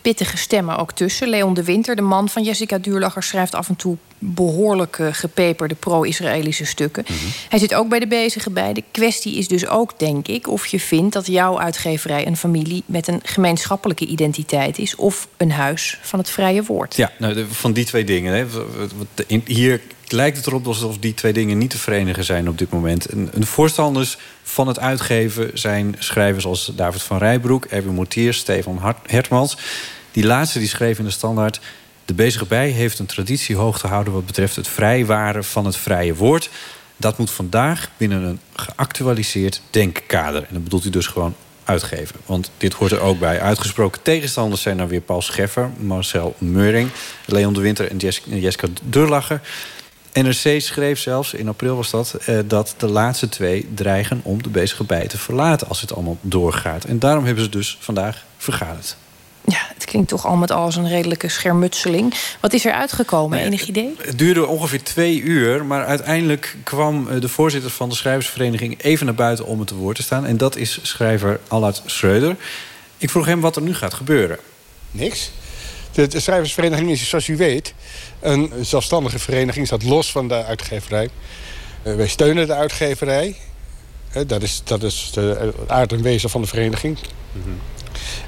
pittige 0.00 0.36
stemmen 0.36 0.76
ook 0.76 0.92
tussen. 0.92 1.28
Leon 1.28 1.54
de 1.54 1.64
Winter, 1.64 1.96
de 1.96 2.02
man 2.02 2.28
van 2.28 2.42
Jessica 2.42 2.78
Duurlacher, 2.78 3.22
schrijft 3.22 3.54
af 3.54 3.68
en 3.68 3.76
toe 3.76 3.96
behoorlijk 4.18 4.98
eh, 4.98 5.06
gepeperde 5.10 5.74
pro-Israëlische 5.74 6.64
stukken. 6.64 7.04
Hij 7.48 7.58
zit 7.58 7.74
ook 7.74 7.88
bij 7.88 7.98
de 7.98 8.06
bezige 8.06 8.50
bij. 8.50 8.72
De 8.72 8.84
kwestie 8.90 9.36
is 9.36 9.48
dus 9.48 9.66
ook, 9.66 9.98
denk 9.98 10.28
ik, 10.28 10.48
of 10.48 10.66
je 10.66 10.80
vindt 10.80 11.12
dat 11.12 11.26
jouw 11.26 11.60
uitgeverij 11.60 12.26
een 12.26 12.36
familie 12.36 12.82
met 12.86 13.08
een 13.08 13.20
gemeenschappelijke 13.22 14.06
identiteit 14.06 14.78
is, 14.78 14.94
of 14.94 15.28
een 15.36 15.52
huis 15.52 15.98
van 16.02 16.18
het 16.18 16.30
vrije 16.30 16.62
woord. 16.62 16.96
Ja, 16.96 17.12
nou, 17.18 17.44
van 17.50 17.72
die 17.72 17.84
twee 17.84 18.04
dingen. 18.04 18.34
Hè. 18.34 18.46
Hier 19.44 19.80
lijkt 20.12 20.36
het 20.36 20.46
erop 20.46 20.66
alsof 20.66 20.98
die 20.98 21.14
twee 21.14 21.32
dingen 21.32 21.58
niet 21.58 21.70
te 21.70 21.78
verenigen 21.78 22.24
zijn 22.24 22.48
op 22.48 22.58
dit 22.58 22.70
moment. 22.70 23.06
En, 23.06 23.30
en 23.32 23.40
de 23.40 23.46
voorstanders 23.46 24.16
van 24.42 24.66
het 24.66 24.78
uitgeven 24.78 25.50
zijn 25.54 25.96
schrijvers 25.98 26.44
als 26.44 26.72
David 26.74 27.02
van 27.02 27.18
Rijbroek, 27.18 27.64
Erwin 27.64 27.94
Mortiers, 27.94 28.38
Stefan 28.38 28.94
Hertmans. 29.06 29.56
Die 30.12 30.24
laatste 30.24 30.58
die 30.58 30.68
schreef 30.68 30.98
in 30.98 31.04
de 31.04 31.10
standaard... 31.10 31.60
De 32.04 32.16
bezige 32.16 32.46
bij 32.46 32.68
heeft 32.68 32.98
een 32.98 33.06
traditie 33.06 33.56
hoog 33.56 33.78
te 33.78 33.86
houden... 33.86 34.12
wat 34.12 34.26
betreft 34.26 34.56
het 34.56 34.68
vrijwaren 34.68 35.44
van 35.44 35.64
het 35.64 35.76
vrije 35.76 36.14
woord. 36.14 36.50
Dat 36.96 37.18
moet 37.18 37.30
vandaag 37.30 37.90
binnen 37.96 38.22
een 38.22 38.40
geactualiseerd 38.54 39.62
denkkader. 39.70 40.42
En 40.42 40.48
dat 40.54 40.64
bedoelt 40.64 40.84
u 40.84 40.90
dus 40.90 41.06
gewoon 41.06 41.34
uitgeven. 41.64 42.16
Want 42.26 42.50
dit 42.56 42.72
hoort 42.72 42.92
er 42.92 43.00
ook 43.00 43.18
bij. 43.18 43.40
Uitgesproken 43.40 44.02
tegenstanders 44.02 44.62
zijn 44.62 44.76
dan 44.76 44.88
weer 44.88 45.00
Paul 45.00 45.22
Scheffer... 45.22 45.70
Marcel 45.76 46.34
Meuring, 46.38 46.90
Leon 47.24 47.52
de 47.52 47.60
Winter 47.60 47.90
en 47.90 47.96
Jes- 47.96 48.22
Jeska 48.24 48.66
Durlacher... 48.82 49.40
NRC 50.12 50.60
schreef 50.60 50.98
zelfs, 50.98 51.34
in 51.34 51.48
april 51.48 51.76
was 51.76 51.90
dat... 51.90 52.14
eh, 52.14 52.38
dat 52.46 52.74
de 52.76 52.88
laatste 52.88 53.28
twee 53.28 53.68
dreigen 53.74 54.20
om 54.22 54.42
de 54.42 54.48
bezige 54.48 54.84
bij 54.84 55.06
te 55.06 55.18
verlaten... 55.18 55.68
als 55.68 55.80
het 55.80 55.94
allemaal 55.94 56.18
doorgaat. 56.20 56.84
En 56.84 56.98
daarom 56.98 57.24
hebben 57.24 57.44
ze 57.44 57.50
dus 57.50 57.76
vandaag 57.80 58.24
vergaderd. 58.36 58.96
Ja, 59.44 59.60
het 59.74 59.84
klinkt 59.84 60.08
toch 60.08 60.26
al 60.26 60.36
met 60.36 60.50
al 60.50 60.64
als 60.64 60.76
een 60.76 60.88
redelijke 60.88 61.28
schermutseling. 61.28 62.14
Wat 62.40 62.52
is 62.52 62.64
er 62.64 62.72
uitgekomen? 62.72 63.38
Enig 63.38 63.66
idee? 63.66 63.94
Het 63.98 64.18
duurde 64.18 64.46
ongeveer 64.46 64.82
twee 64.82 65.20
uur, 65.20 65.64
maar 65.64 65.84
uiteindelijk 65.84 66.56
kwam 66.64 67.08
eh, 67.08 67.20
de 67.20 67.28
voorzitter 67.28 67.70
van 67.70 67.88
de 67.88 67.94
schrijversvereniging 67.94 68.82
even 68.82 69.06
naar 69.06 69.14
buiten 69.14 69.46
om 69.46 69.58
het 69.58 69.68
te 69.68 69.74
woord 69.74 69.96
te 69.96 70.02
staan. 70.02 70.26
En 70.26 70.36
dat 70.36 70.56
is 70.56 70.78
schrijver 70.82 71.40
Allard 71.48 71.82
Schreuder. 71.86 72.36
Ik 72.98 73.10
vroeg 73.10 73.26
hem 73.26 73.40
wat 73.40 73.56
er 73.56 73.62
nu 73.62 73.74
gaat 73.74 73.94
gebeuren. 73.94 74.38
Niks. 74.90 75.30
De, 75.92 76.06
de 76.06 76.20
schrijversvereniging 76.20 76.90
is, 76.90 77.08
zoals 77.08 77.28
u 77.28 77.36
weet, 77.36 77.74
een 78.20 78.52
zelfstandige 78.60 79.18
vereniging. 79.18 79.66
Staat 79.66 79.82
los 79.82 80.10
van 80.10 80.28
de 80.28 80.44
uitgeverij. 80.44 81.08
Eh, 81.82 81.94
wij 81.94 82.08
steunen 82.08 82.46
de 82.46 82.54
uitgeverij. 82.54 83.36
Eh, 84.12 84.22
dat 84.26 84.42
is, 84.42 84.60
dat 84.64 84.82
is 84.82 85.10
de 85.14 85.52
eh, 85.66 85.76
aard 85.76 85.92
en 85.92 86.02
wezen 86.02 86.30
van 86.30 86.40
de 86.40 86.46
vereniging. 86.46 86.98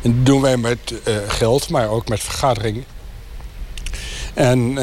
En 0.03 0.15
dat 0.17 0.27
doen 0.27 0.41
wij 0.41 0.57
met 0.57 0.95
geld, 1.27 1.69
maar 1.69 1.89
ook 1.89 2.09
met 2.09 2.21
vergaderingen. 2.21 2.85
En 4.35 4.75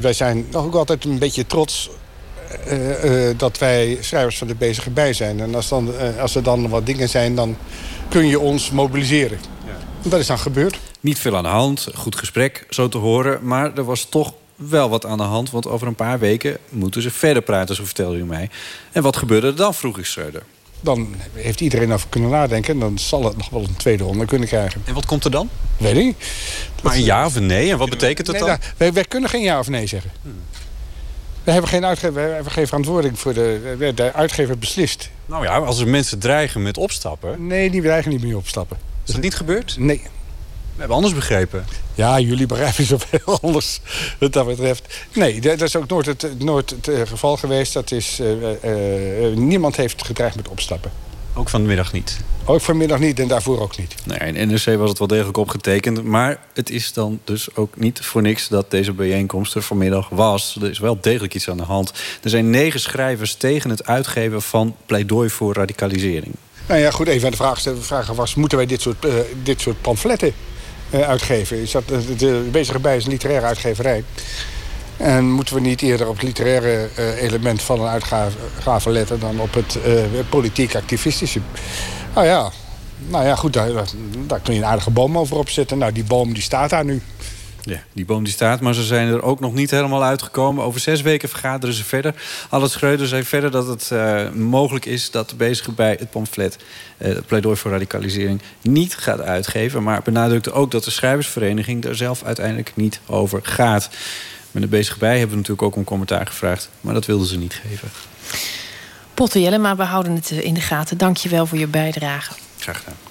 wij 0.00 0.12
zijn 0.12 0.46
ook 0.52 0.74
altijd 0.74 1.04
een 1.04 1.18
beetje 1.18 1.46
trots 1.46 1.90
dat 3.36 3.58
wij 3.58 3.98
schrijvers 4.00 4.38
van 4.38 4.46
de 4.46 4.54
bezige 4.54 4.90
bij 4.90 5.12
zijn. 5.12 5.40
En 5.40 5.54
als, 5.54 5.68
dan, 5.68 5.92
als 6.20 6.34
er 6.34 6.42
dan 6.42 6.68
wat 6.68 6.86
dingen 6.86 7.08
zijn, 7.08 7.34
dan 7.34 7.56
kun 8.08 8.26
je 8.26 8.38
ons 8.38 8.70
mobiliseren. 8.70 9.38
Dat 10.04 10.20
is 10.20 10.26
dan 10.26 10.38
gebeurd. 10.38 10.78
Niet 11.00 11.18
veel 11.18 11.36
aan 11.36 11.42
de 11.42 11.48
hand, 11.48 11.88
goed 11.94 12.16
gesprek, 12.16 12.66
zo 12.70 12.88
te 12.88 12.98
horen. 12.98 13.38
Maar 13.46 13.74
er 13.76 13.84
was 13.84 14.04
toch 14.04 14.32
wel 14.56 14.88
wat 14.88 15.06
aan 15.06 15.16
de 15.18 15.22
hand, 15.24 15.50
want 15.50 15.66
over 15.66 15.86
een 15.86 15.94
paar 15.94 16.18
weken 16.18 16.56
moeten 16.68 17.02
ze 17.02 17.10
verder 17.10 17.42
praten, 17.42 17.74
zo 17.74 17.84
vertelde 17.84 18.16
u 18.16 18.24
mij. 18.24 18.50
En 18.92 19.02
wat 19.02 19.16
gebeurde 19.16 19.46
er 19.46 19.56
dan, 19.56 19.74
vroeg 19.74 19.98
ik 19.98 20.04
Schreuder. 20.04 20.42
Dan 20.80 21.14
heeft 21.32 21.60
iedereen 21.60 21.92
over 21.92 22.08
kunnen 22.08 22.30
nadenken. 22.30 22.74
En 22.74 22.80
dan 22.80 22.98
zal 22.98 23.24
het 23.24 23.36
nog 23.36 23.50
wel 23.50 23.60
een 23.60 23.76
tweede 23.76 24.04
ronde 24.04 24.24
kunnen 24.24 24.48
krijgen. 24.48 24.82
En 24.84 24.94
wat 24.94 25.06
komt 25.06 25.24
er 25.24 25.30
dan? 25.30 25.48
Weet 25.76 25.96
ik 25.96 26.04
niet. 26.04 26.16
Maar 26.82 26.94
een 26.94 27.04
ja 27.04 27.26
of 27.26 27.34
een 27.34 27.46
nee? 27.46 27.70
En 27.70 27.78
wat 27.78 27.90
betekent 27.90 28.26
het 28.26 28.36
Nee, 28.36 28.46
dan? 28.46 28.56
nou, 28.58 28.72
wij, 28.76 28.92
wij 28.92 29.04
kunnen 29.04 29.30
geen 29.30 29.42
ja 29.42 29.58
of 29.58 29.68
nee 29.68 29.86
zeggen. 29.86 30.10
We 31.44 31.50
hebben 31.50 31.70
geen, 31.70 31.84
uitgever, 31.84 32.14
we 32.14 32.20
hebben 32.34 32.52
geen 32.52 32.66
verantwoording 32.66 33.18
voor 33.18 33.34
de... 33.34 33.92
De 33.94 34.12
uitgever 34.12 34.58
beslist. 34.58 35.10
Nou 35.26 35.44
ja, 35.44 35.58
als 35.58 35.80
er 35.80 35.88
mensen 35.88 36.18
dreigen 36.18 36.62
met 36.62 36.78
opstappen... 36.78 37.46
Nee, 37.46 37.70
die 37.70 37.82
dreigen 37.82 38.10
niet 38.10 38.22
meer 38.22 38.36
opstappen. 38.36 38.78
Is 39.06 39.12
dat 39.12 39.22
niet 39.22 39.34
gebeurd? 39.34 39.76
Nee. 39.78 40.02
We 40.74 40.80
hebben 40.80 40.96
anders 40.96 41.14
begrepen. 41.14 41.64
Ja, 41.94 42.20
jullie 42.20 42.46
begrijpen 42.46 42.84
zoveel 42.84 43.38
anders 43.42 43.80
wat 44.18 44.32
dat 44.32 44.46
betreft. 44.46 45.06
Nee, 45.12 45.40
dat 45.40 45.60
is 45.60 45.76
ook 45.76 45.88
nooit 45.88 46.06
het, 46.06 46.38
nooit 46.38 46.70
het 46.70 46.88
eh, 46.88 47.00
geval 47.06 47.36
geweest. 47.36 47.72
Dat 47.72 47.90
is, 47.90 48.18
eh, 48.20 49.28
eh, 49.30 49.36
niemand 49.36 49.76
heeft 49.76 50.04
gedreigd 50.04 50.36
met 50.36 50.48
opstappen. 50.48 50.90
Ook 51.34 51.48
vanmiddag 51.48 51.92
niet? 51.92 52.20
Ook 52.44 52.60
vanmiddag 52.60 52.98
niet 52.98 53.20
en 53.20 53.28
daarvoor 53.28 53.60
ook 53.60 53.78
niet. 53.78 53.94
Nee, 54.04 54.32
in 54.32 54.48
NRC 54.48 54.78
was 54.78 54.88
het 54.88 54.98
wel 54.98 55.08
degelijk 55.08 55.36
opgetekend. 55.36 56.04
Maar 56.04 56.38
het 56.54 56.70
is 56.70 56.92
dan 56.92 57.20
dus 57.24 57.56
ook 57.56 57.76
niet 57.76 58.00
voor 58.00 58.22
niks 58.22 58.48
dat 58.48 58.70
deze 58.70 58.92
bijeenkomst 58.92 59.54
er 59.54 59.62
vanmiddag 59.62 60.08
was. 60.08 60.56
Er 60.60 60.70
is 60.70 60.78
wel 60.78 60.98
degelijk 61.00 61.34
iets 61.34 61.48
aan 61.48 61.56
de 61.56 61.62
hand. 61.62 61.92
Er 62.22 62.30
zijn 62.30 62.50
negen 62.50 62.80
schrijvers 62.80 63.34
tegen 63.34 63.70
het 63.70 63.86
uitgeven 63.86 64.42
van 64.42 64.76
pleidooi 64.86 65.30
voor 65.30 65.54
radicalisering. 65.54 66.34
Nou 66.66 66.80
ja, 66.80 66.90
goed, 66.90 67.08
even 67.08 67.24
aan 67.24 67.54
de 67.64 67.82
vraag 67.82 68.06
was... 68.06 68.34
moeten 68.34 68.58
wij 68.58 68.66
dit 68.66 68.80
soort, 68.80 69.04
eh, 69.04 69.14
dit 69.42 69.60
soort 69.60 69.80
pamfletten 69.80 70.34
eh, 70.90 71.08
uitgeven? 71.08 71.56
Is 71.56 71.70
dat, 71.70 71.88
de, 71.88 72.16
de 72.16 72.48
bezige 72.50 72.78
bij 72.78 72.96
is 72.96 73.04
een 73.04 73.10
literaire 73.10 73.46
uitgeverij. 73.46 74.04
En 74.96 75.30
moeten 75.30 75.54
we 75.54 75.60
niet 75.60 75.82
eerder 75.82 76.08
op 76.08 76.14
het 76.14 76.22
literaire 76.22 76.88
eh, 76.94 77.22
element 77.22 77.62
van 77.62 77.80
een 77.80 77.86
uitgave 77.86 78.90
letten... 78.90 79.20
dan 79.20 79.40
op 79.40 79.54
het 79.54 79.78
eh, 79.84 80.02
politiek-activistische? 80.28 81.40
Nou 82.14 82.26
ja, 82.26 82.50
nou 83.08 83.24
ja 83.24 83.34
goed, 83.34 83.52
daar, 83.52 83.70
daar 84.26 84.40
kun 84.40 84.54
je 84.54 84.60
een 84.60 84.66
aardige 84.66 84.90
boom 84.90 85.18
over 85.18 85.36
opzetten. 85.36 85.78
Nou, 85.78 85.92
die 85.92 86.04
boom 86.04 86.32
die 86.32 86.42
staat 86.42 86.70
daar 86.70 86.84
nu. 86.84 87.02
Ja, 87.66 87.82
die 87.92 88.04
boom 88.04 88.24
die 88.24 88.32
staat, 88.32 88.60
maar 88.60 88.74
ze 88.74 88.82
zijn 88.82 89.08
er 89.08 89.22
ook 89.22 89.40
nog 89.40 89.54
niet 89.54 89.70
helemaal 89.70 90.04
uitgekomen. 90.04 90.64
Over 90.64 90.80
zes 90.80 91.02
weken 91.02 91.28
vergaderen 91.28 91.74
ze 91.74 91.84
verder. 91.84 92.14
Allard 92.48 92.70
Schreuder 92.70 93.06
zei 93.06 93.22
verder 93.22 93.50
dat 93.50 93.66
het 93.66 93.90
eh, 93.90 94.30
mogelijk 94.30 94.84
is 94.84 95.10
dat 95.10 95.30
de 95.30 95.36
bezige 95.36 95.72
bij 95.72 95.96
het 95.98 96.10
pamflet... 96.10 96.58
het 96.96 97.26
pleidooi 97.26 97.56
voor 97.56 97.70
radicalisering 97.70 98.42
niet 98.60 98.96
gaat 98.96 99.20
uitgeven. 99.20 99.82
Maar 99.82 100.02
benadrukte 100.02 100.52
ook 100.52 100.70
dat 100.70 100.84
de 100.84 100.90
schrijversvereniging 100.90 101.82
daar 101.82 101.94
zelf 101.94 102.22
uiteindelijk 102.22 102.72
niet 102.74 103.00
over 103.06 103.40
gaat. 103.42 103.90
Met 104.50 104.62
de 104.62 104.68
bezige 104.68 104.98
bij 104.98 105.18
hebben 105.18 105.30
we 105.30 105.36
natuurlijk 105.36 105.62
ook 105.62 105.76
om 105.76 105.84
commentaar 105.84 106.26
gevraagd. 106.26 106.70
Maar 106.80 106.94
dat 106.94 107.06
wilden 107.06 107.26
ze 107.26 107.38
niet 107.38 107.60
geven. 107.68 107.88
Potte 109.14 109.40
Jellema, 109.40 109.76
we 109.76 109.82
houden 109.82 110.14
het 110.14 110.30
eh, 110.30 110.44
in 110.44 110.54
de 110.54 110.60
gaten. 110.60 110.98
Dank 110.98 111.16
je 111.16 111.28
wel 111.28 111.46
voor 111.46 111.58
je 111.58 111.66
bijdrage. 111.66 112.34
Graag 112.58 112.78
gedaan. 112.78 113.03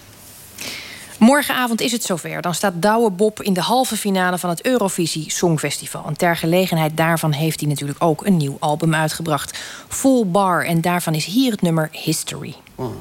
Morgenavond 1.23 1.81
is 1.81 1.91
het 1.91 2.03
zover. 2.03 2.41
Dan 2.41 2.53
staat 2.53 2.81
Douwe 2.81 3.11
Bob 3.11 3.41
in 3.41 3.53
de 3.53 3.61
halve 3.61 3.97
finale 3.97 4.37
van 4.37 4.49
het 4.49 4.65
Eurovisie 4.65 5.31
Songfestival. 5.31 6.05
En 6.07 6.17
ter 6.17 6.37
gelegenheid 6.37 6.97
daarvan 6.97 7.31
heeft 7.31 7.59
hij 7.59 7.69
natuurlijk 7.69 8.03
ook 8.03 8.25
een 8.25 8.37
nieuw 8.37 8.57
album 8.59 8.95
uitgebracht. 8.95 9.57
Full 9.87 10.25
Bar. 10.25 10.65
En 10.65 10.81
daarvan 10.81 11.13
is 11.13 11.25
hier 11.25 11.51
het 11.51 11.61
nummer 11.61 11.89
History. 11.91 12.55
One, 12.75 12.95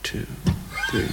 two, 0.00 0.20
three, 0.86 1.06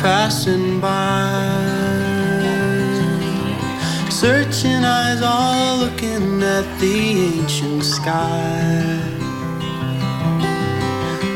passing 0.00 0.80
by. 0.80 1.42
Searching 4.10 4.84
eyes 4.84 5.20
all 5.22 5.78
looking 5.78 6.42
at 6.42 6.66
the 6.78 6.96
ancient 7.38 7.84
sky. 7.84 9.12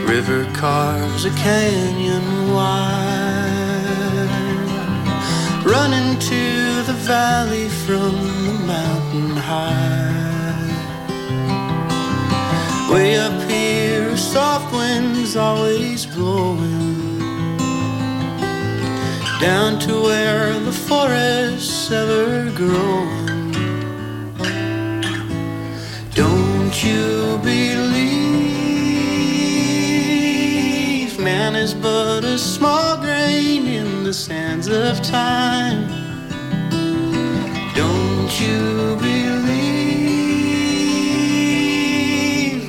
River 0.06 0.44
carves 0.54 1.24
a 1.24 1.30
canyon 1.30 2.52
wide. 2.52 3.86
Running 5.64 6.18
to 6.18 6.82
the 6.90 6.96
valley 7.14 7.68
from 7.84 8.12
the 8.46 8.58
mountain 8.66 9.36
high. 9.36 10.06
Way 12.92 13.18
up 13.18 13.50
here, 13.50 14.16
soft 14.16 14.72
winds 14.72 15.36
always 15.36 16.06
blowing 16.06 16.75
down 19.40 19.78
to 19.78 20.00
where 20.00 20.58
the 20.60 20.72
forest's 20.72 21.90
ever 21.90 22.50
grow. 22.52 23.04
Don't 26.14 26.82
you 26.82 27.38
believe 27.42 28.06
man 31.20 31.54
is 31.54 31.74
but 31.74 32.24
a 32.24 32.38
small 32.38 32.96
grain 32.96 33.66
in 33.66 34.04
the 34.04 34.14
sands 34.14 34.68
of 34.68 35.02
time? 35.02 35.86
Don't 37.74 38.40
you 38.40 38.96
believe 38.96 39.54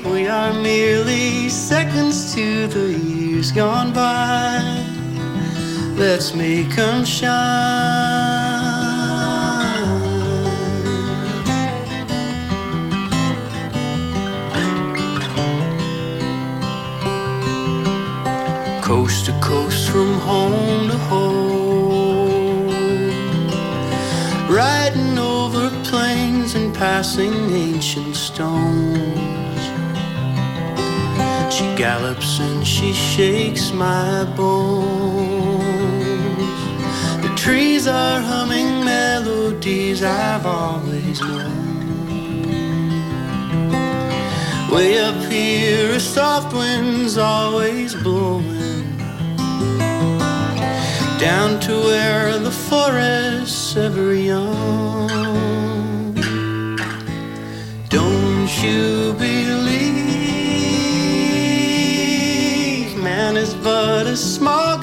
we 0.05 0.27
are 0.27 0.51
merely 0.51 1.47
seconds 1.47 2.35
to 2.35 2.67
the 2.67 2.91
years 2.93 3.53
gone 3.53 3.93
by? 3.93 4.76
Let's 5.97 6.35
make 6.35 6.77
shine. 7.05 7.33
Coast 18.83 19.25
to 19.25 19.31
coast 19.41 19.89
from 19.89 20.13
home 20.19 20.87
to 20.89 20.97
home. 21.09 22.69
Riding 24.47 25.17
over 25.17 25.71
plains 25.83 26.53
and 26.53 26.75
passing 26.75 27.33
ancient 27.49 28.15
stones. 28.15 29.61
She 31.51 31.65
gallops 31.75 32.39
and 32.39 32.67
she 32.67 32.93
shakes 32.93 33.71
my 33.73 34.25
bones. 34.35 34.96
Trees 37.47 37.87
are 37.87 38.19
humming 38.19 38.83
melodies 38.83 40.03
I've 40.03 40.45
always 40.45 41.21
known. 41.21 41.87
Way 44.69 44.99
up 44.99 45.15
here, 45.31 45.91
a 45.91 45.99
soft 46.01 46.53
wind's 46.53 47.17
always 47.17 47.95
blowing. 47.95 48.97
Down 51.17 51.61
to 51.61 51.71
where 51.87 52.37
the 52.37 52.51
forest's 52.51 53.77
ever 53.77 54.13
young. 54.13 55.07
Don't 57.87 58.51
you 58.61 59.13
believe 59.13 59.87
man 63.01 63.37
is 63.37 63.53
but 63.53 64.05
a 64.05 64.17
small 64.17 64.76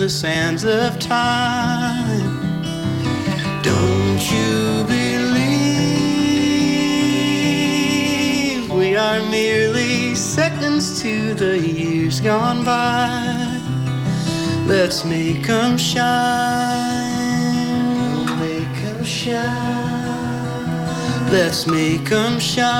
the 0.00 0.08
sands 0.08 0.64
of 0.64 0.98
time? 0.98 2.40
Don't 3.62 4.32
you 4.32 4.82
believe 4.84 5.50
we 8.72 8.96
are 8.96 9.20
merely 9.28 10.14
seconds 10.14 11.02
to 11.02 11.34
the 11.34 11.58
years 11.58 12.18
gone 12.18 12.64
by? 12.64 13.60
Let's 14.66 15.04
make 15.04 15.46
them 15.46 15.76
shine, 15.76 16.00
make 18.40 18.82
them 18.82 19.04
shine. 19.04 20.00
Let's 21.30 21.66
make 21.66 22.08
them 22.08 22.40
shine. 22.40 22.70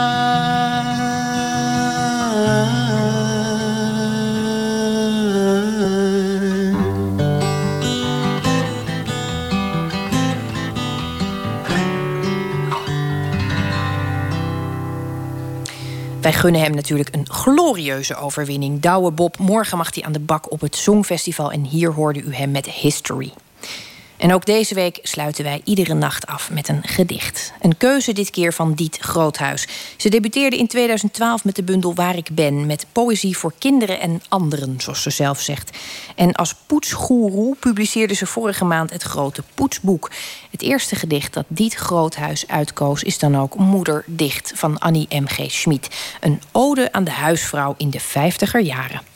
Wij 16.30 16.38
gunnen 16.38 16.60
hem 16.60 16.74
natuurlijk 16.74 17.14
een 17.14 17.30
glorieuze 17.30 18.16
overwinning. 18.16 18.80
Douwe 18.80 19.10
Bob, 19.10 19.38
morgen 19.38 19.78
mag 19.78 19.94
hij 19.94 20.02
aan 20.02 20.12
de 20.12 20.20
bak 20.20 20.52
op 20.52 20.60
het 20.60 20.76
Songfestival... 20.76 21.52
en 21.52 21.64
hier 21.64 21.92
hoorde 21.92 22.22
u 22.22 22.34
hem 22.34 22.50
met 22.50 22.66
History. 22.66 23.32
En 24.20 24.34
ook 24.34 24.46
deze 24.46 24.74
week 24.74 24.98
sluiten 25.02 25.44
wij 25.44 25.60
iedere 25.64 25.94
nacht 25.94 26.26
af 26.26 26.50
met 26.50 26.68
een 26.68 26.82
gedicht. 26.82 27.52
Een 27.60 27.76
keuze 27.76 28.12
dit 28.12 28.30
keer 28.30 28.52
van 28.52 28.74
Diet 28.74 28.98
Groothuis. 28.98 29.68
Ze 29.96 30.08
debuteerde 30.08 30.56
in 30.56 30.66
2012 30.66 31.44
met 31.44 31.56
de 31.56 31.62
bundel 31.62 31.94
Waar 31.94 32.16
ik 32.16 32.28
ben... 32.32 32.66
met 32.66 32.86
poëzie 32.92 33.36
voor 33.36 33.52
kinderen 33.58 34.00
en 34.00 34.22
anderen, 34.28 34.80
zoals 34.80 35.02
ze 35.02 35.10
zelf 35.10 35.40
zegt. 35.40 35.78
En 36.14 36.32
als 36.32 36.54
poetsgoeroe 36.66 37.56
publiceerde 37.60 38.14
ze 38.14 38.26
vorige 38.26 38.64
maand 38.64 38.90
het 38.92 39.02
grote 39.02 39.42
Poetsboek. 39.54 40.10
Het 40.50 40.62
eerste 40.62 40.96
gedicht 40.96 41.34
dat 41.34 41.44
Diet 41.48 41.74
Groothuis 41.74 42.46
uitkoos... 42.46 43.02
is 43.02 43.18
dan 43.18 43.38
ook 43.38 43.56
Moeder 43.56 44.04
Dicht 44.06 44.52
van 44.54 44.78
Annie 44.78 45.20
M.G. 45.20 45.50
Schmid. 45.50 45.88
Een 46.20 46.42
ode 46.52 46.92
aan 46.92 47.04
de 47.04 47.10
huisvrouw 47.10 47.74
in 47.76 47.90
de 47.90 48.00
vijftiger 48.00 48.60
jaren. 48.60 49.09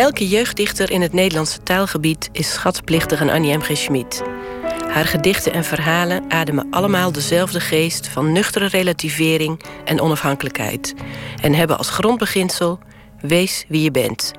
Elke 0.00 0.28
jeugddichter 0.28 0.90
in 0.90 1.00
het 1.00 1.12
Nederlandse 1.12 1.62
taalgebied 1.62 2.28
is 2.32 2.52
schatplichtig 2.52 3.20
aan 3.20 3.30
Annie 3.30 3.56
M. 3.56 3.60
G. 3.60 3.76
Schmid. 3.76 4.22
Haar 4.88 5.04
gedichten 5.04 5.52
en 5.52 5.64
verhalen 5.64 6.30
ademen 6.30 6.66
allemaal 6.70 7.12
dezelfde 7.12 7.60
geest 7.60 8.08
van 8.08 8.32
nuchtere 8.32 8.66
relativering 8.66 9.60
en 9.84 10.00
onafhankelijkheid 10.00 10.94
en 11.42 11.54
hebben 11.54 11.78
als 11.78 11.90
grondbeginsel: 11.90 12.78
wees 13.20 13.64
wie 13.68 13.82
je 13.82 13.90
bent. 13.90 14.32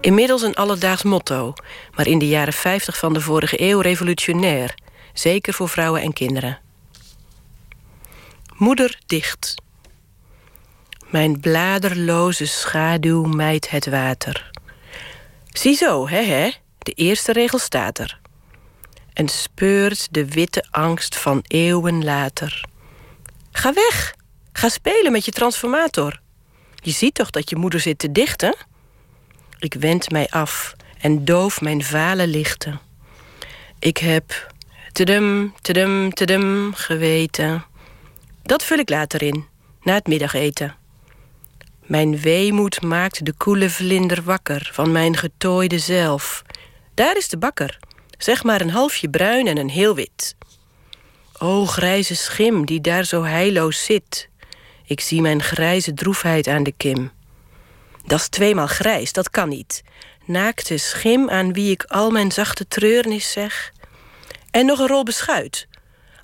Inmiddels 0.00 0.42
een 0.42 0.54
alledaags 0.54 1.02
motto, 1.02 1.52
maar 1.94 2.06
in 2.06 2.18
de 2.18 2.28
jaren 2.28 2.52
50 2.52 2.98
van 2.98 3.12
de 3.12 3.20
vorige 3.20 3.62
eeuw 3.62 3.80
revolutionair, 3.80 4.74
zeker 5.12 5.54
voor 5.54 5.68
vrouwen 5.68 6.02
en 6.02 6.12
kinderen. 6.12 6.58
Moeder 8.54 8.98
dicht. 9.06 9.54
Mijn 11.06 11.40
bladerloze 11.40 12.46
schaduw 12.46 13.24
mijt 13.24 13.70
het 13.70 13.86
water. 13.86 14.54
Ziezo, 15.58 16.08
hè 16.08 16.22
hè, 16.22 16.50
de 16.78 16.92
eerste 16.92 17.32
regel 17.32 17.58
staat 17.58 17.98
er. 17.98 18.20
En 19.12 19.28
speurt 19.28 20.08
de 20.10 20.28
witte 20.28 20.64
angst 20.70 21.16
van 21.16 21.44
eeuwen 21.46 22.04
later. 22.04 22.64
Ga 23.52 23.72
weg, 23.72 24.14
ga 24.52 24.68
spelen 24.68 25.12
met 25.12 25.24
je 25.24 25.30
transformator. 25.30 26.20
Je 26.74 26.90
ziet 26.90 27.14
toch 27.14 27.30
dat 27.30 27.50
je 27.50 27.56
moeder 27.56 27.80
zit 27.80 27.98
te 27.98 28.12
dichten? 28.12 28.54
Ik 29.58 29.74
wend 29.74 30.10
mij 30.10 30.28
af 30.28 30.74
en 31.00 31.24
doof 31.24 31.60
mijn 31.60 31.84
vale 31.84 32.26
lichten. 32.26 32.80
Ik 33.78 33.96
heb 33.96 34.52
tedum, 34.92 35.54
tedum, 35.60 36.14
tedum 36.14 36.74
geweten. 36.74 37.64
Dat 38.42 38.64
vul 38.64 38.78
ik 38.78 38.88
later 38.88 39.22
in, 39.22 39.46
na 39.82 39.94
het 39.94 40.06
middageten. 40.06 40.74
Mijn 41.86 42.20
weemoed 42.20 42.82
maakt 42.82 43.24
de 43.24 43.32
koele 43.32 43.70
vlinder 43.70 44.22
wakker 44.22 44.70
van 44.72 44.92
mijn 44.92 45.16
getooide 45.16 45.78
zelf. 45.78 46.42
Daar 46.94 47.16
is 47.16 47.28
de 47.28 47.38
bakker, 47.38 47.78
zeg 48.18 48.44
maar 48.44 48.60
een 48.60 48.70
halfje 48.70 49.10
bruin 49.10 49.46
en 49.46 49.56
een 49.56 49.68
heel 49.68 49.94
wit. 49.94 50.36
O 51.38 51.66
grijze 51.66 52.16
schim 52.16 52.66
die 52.66 52.80
daar 52.80 53.04
zo 53.04 53.22
heilloos 53.22 53.84
zit. 53.84 54.28
Ik 54.84 55.00
zie 55.00 55.20
mijn 55.20 55.42
grijze 55.42 55.94
droefheid 55.94 56.46
aan 56.46 56.62
de 56.62 56.72
kim. 56.76 57.10
Dat 58.04 58.20
is 58.20 58.28
tweemaal 58.28 58.66
grijs, 58.66 59.12
dat 59.12 59.30
kan 59.30 59.48
niet. 59.48 59.82
Naakte 60.24 60.76
schim 60.76 61.30
aan 61.30 61.52
wie 61.52 61.70
ik 61.70 61.82
al 61.82 62.10
mijn 62.10 62.32
zachte 62.32 62.68
treurnis 62.68 63.32
zeg. 63.32 63.72
En 64.50 64.66
nog 64.66 64.78
een 64.78 64.86
rol 64.86 65.02
beschuit. 65.02 65.68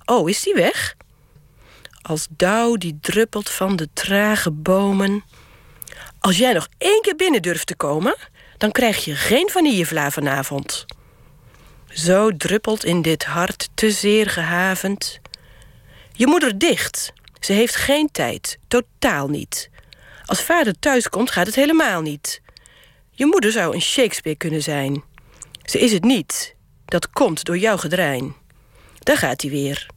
Oh, 0.05 0.29
is 0.29 0.41
die 0.43 0.53
weg? 0.53 0.95
Als 2.01 2.27
dauw 2.29 2.75
die 2.75 2.97
druppelt 3.01 3.49
van 3.49 3.75
de 3.75 3.89
trage 3.93 4.51
bomen. 4.51 5.23
Als 6.25 6.37
jij 6.37 6.53
nog 6.53 6.67
één 6.77 7.01
keer 7.01 7.15
binnen 7.15 7.41
durft 7.41 7.67
te 7.67 7.75
komen, 7.75 8.15
dan 8.57 8.71
krijg 8.71 9.05
je 9.05 9.15
geen 9.15 9.49
vanillevla 9.49 10.11
vanavond. 10.11 10.85
Zo 11.87 12.35
druppelt 12.37 12.85
in 12.85 13.01
dit 13.01 13.23
hart 13.23 13.69
te 13.73 13.91
zeer 13.91 14.29
gehavend. 14.29 15.19
Je 16.11 16.27
moeder 16.27 16.57
dicht. 16.57 17.13
Ze 17.39 17.53
heeft 17.53 17.75
geen 17.75 18.11
tijd. 18.11 18.57
Totaal 18.67 19.27
niet. 19.27 19.69
Als 20.25 20.41
vader 20.41 20.79
thuiskomt 20.79 21.31
gaat 21.31 21.45
het 21.45 21.55
helemaal 21.55 22.01
niet. 22.01 22.41
Je 23.11 23.25
moeder 23.25 23.51
zou 23.51 23.73
een 23.73 23.81
Shakespeare 23.81 24.37
kunnen 24.37 24.61
zijn. 24.61 25.03
Ze 25.63 25.79
is 25.79 25.91
het 25.91 26.03
niet. 26.03 26.55
Dat 26.85 27.09
komt 27.09 27.43
door 27.43 27.57
jouw 27.57 27.77
gedrein. 27.77 28.35
Daar 28.99 29.17
gaat 29.17 29.41
hij 29.41 29.51
weer. 29.51 29.87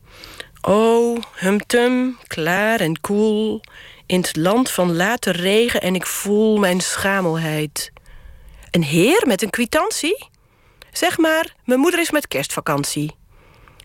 O, 0.61 1.17
humtum, 1.37 2.19
klaar 2.27 2.81
en 2.81 3.01
koel. 3.01 3.61
In 4.07 4.21
het 4.21 4.37
land 4.37 4.71
van 4.71 4.97
late 4.97 5.31
regen 5.31 5.81
en 5.81 5.95
ik 5.95 6.07
voel 6.07 6.57
mijn 6.57 6.81
schamelheid. 6.81 7.93
Een 8.71 8.83
heer 8.83 9.23
met 9.27 9.43
een 9.43 9.51
kwitantie? 9.51 10.29
Zeg 10.93 11.19
maar, 11.19 11.55
mijn 11.65 11.81
moeder 11.81 12.01
is 12.01 12.11
met 12.11 12.29
kerstvakantie. 12.29 13.17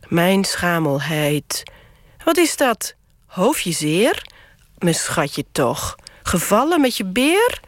Mijn 0.08 0.44
schamelheid. 0.44 1.64
Wat 2.24 2.38
is 2.38 2.58
dat? 2.58 2.96
Hoofdje 3.26 3.72
zeer? 3.72 4.28
Mijn 4.78 4.96
schatje 4.96 5.46
toch. 5.52 5.96
Gevallen 6.24 6.82
met 6.82 6.98
je 6.98 7.06
beer? 7.06 7.60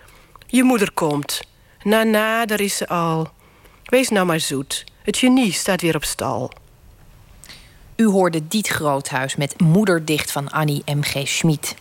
Je 0.47 0.63
moeder 0.63 0.91
komt. 0.91 1.41
Na, 1.83 2.03
na, 2.03 2.45
daar 2.45 2.61
is 2.61 2.77
ze 2.77 2.87
al. 2.87 3.31
Wees 3.83 4.09
nou 4.09 4.25
maar 4.25 4.39
zoet. 4.39 4.83
Het 5.03 5.17
genie 5.17 5.51
staat 5.51 5.81
weer 5.81 5.95
op 5.95 6.03
stal. 6.03 6.51
U 7.95 8.05
hoorde 8.05 8.47
Diet 8.47 8.67
Groothuis 8.67 9.35
met 9.35 9.59
Moederdicht 9.59 10.31
van 10.31 10.49
Annie 10.49 10.83
M.G. 10.85 11.27
Schmid. 11.27 11.75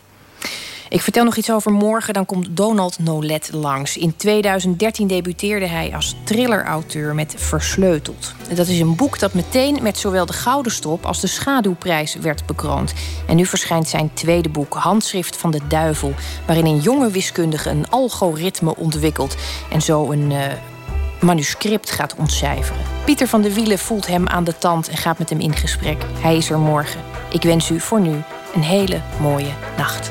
Ik 0.93 1.01
vertel 1.01 1.25
nog 1.25 1.37
iets 1.37 1.51
over 1.51 1.73
morgen, 1.73 2.15
dan 2.15 2.27
komt 2.27 2.57
Donald 2.57 2.99
Nolet 2.99 3.51
langs. 3.53 3.97
In 3.97 4.17
2013 4.17 5.07
debuteerde 5.07 5.67
hij 5.67 5.95
als 5.95 6.17
thrillerauteur 6.25 7.15
met 7.15 7.35
Versleuteld. 7.37 8.35
Dat 8.55 8.69
is 8.69 8.81
een 8.81 8.97
boek 8.97 9.19
dat 9.19 9.35
meteen 9.35 9.79
met 9.83 9.99
zowel 9.99 10.27
de 10.27 10.33
Gouden 10.33 10.73
Strop 10.73 11.07
als 11.07 11.21
de 11.21 11.27
Schaduwprijs 11.27 12.15
werd 12.15 12.47
bekroond. 12.47 12.93
En 13.27 13.37
nu 13.37 13.47
verschijnt 13.47 13.89
zijn 13.89 14.11
tweede 14.15 14.49
boek, 14.49 14.75
Handschrift 14.75 15.37
van 15.37 15.51
de 15.51 15.61
Duivel... 15.69 16.15
waarin 16.47 16.67
een 16.67 16.81
jonge 16.81 17.11
wiskundige 17.11 17.71
een 17.71 17.91
algoritme 17.91 18.77
ontwikkelt... 18.77 19.37
en 19.71 19.83
zo 19.83 20.11
een 20.11 20.33
eh, 20.33 20.53
manuscript 21.21 21.91
gaat 21.91 22.15
ontcijferen. 22.15 22.83
Pieter 23.05 23.27
van 23.27 23.43
de 23.43 23.55
Wielen 23.55 23.79
voelt 23.79 24.07
hem 24.07 24.29
aan 24.29 24.45
de 24.45 24.59
tand 24.59 24.89
en 24.89 24.97
gaat 24.97 25.19
met 25.19 25.31
hem 25.31 25.41
in 25.41 25.57
gesprek. 25.57 26.05
Hij 26.21 26.37
is 26.37 26.51
er 26.51 26.59
morgen. 26.59 27.01
Ik 27.31 27.43
wens 27.43 27.71
u 27.71 27.81
voor 27.81 28.01
nu 28.01 28.23
een 28.55 28.63
hele 28.63 29.01
mooie 29.21 29.51
nacht. 29.77 30.11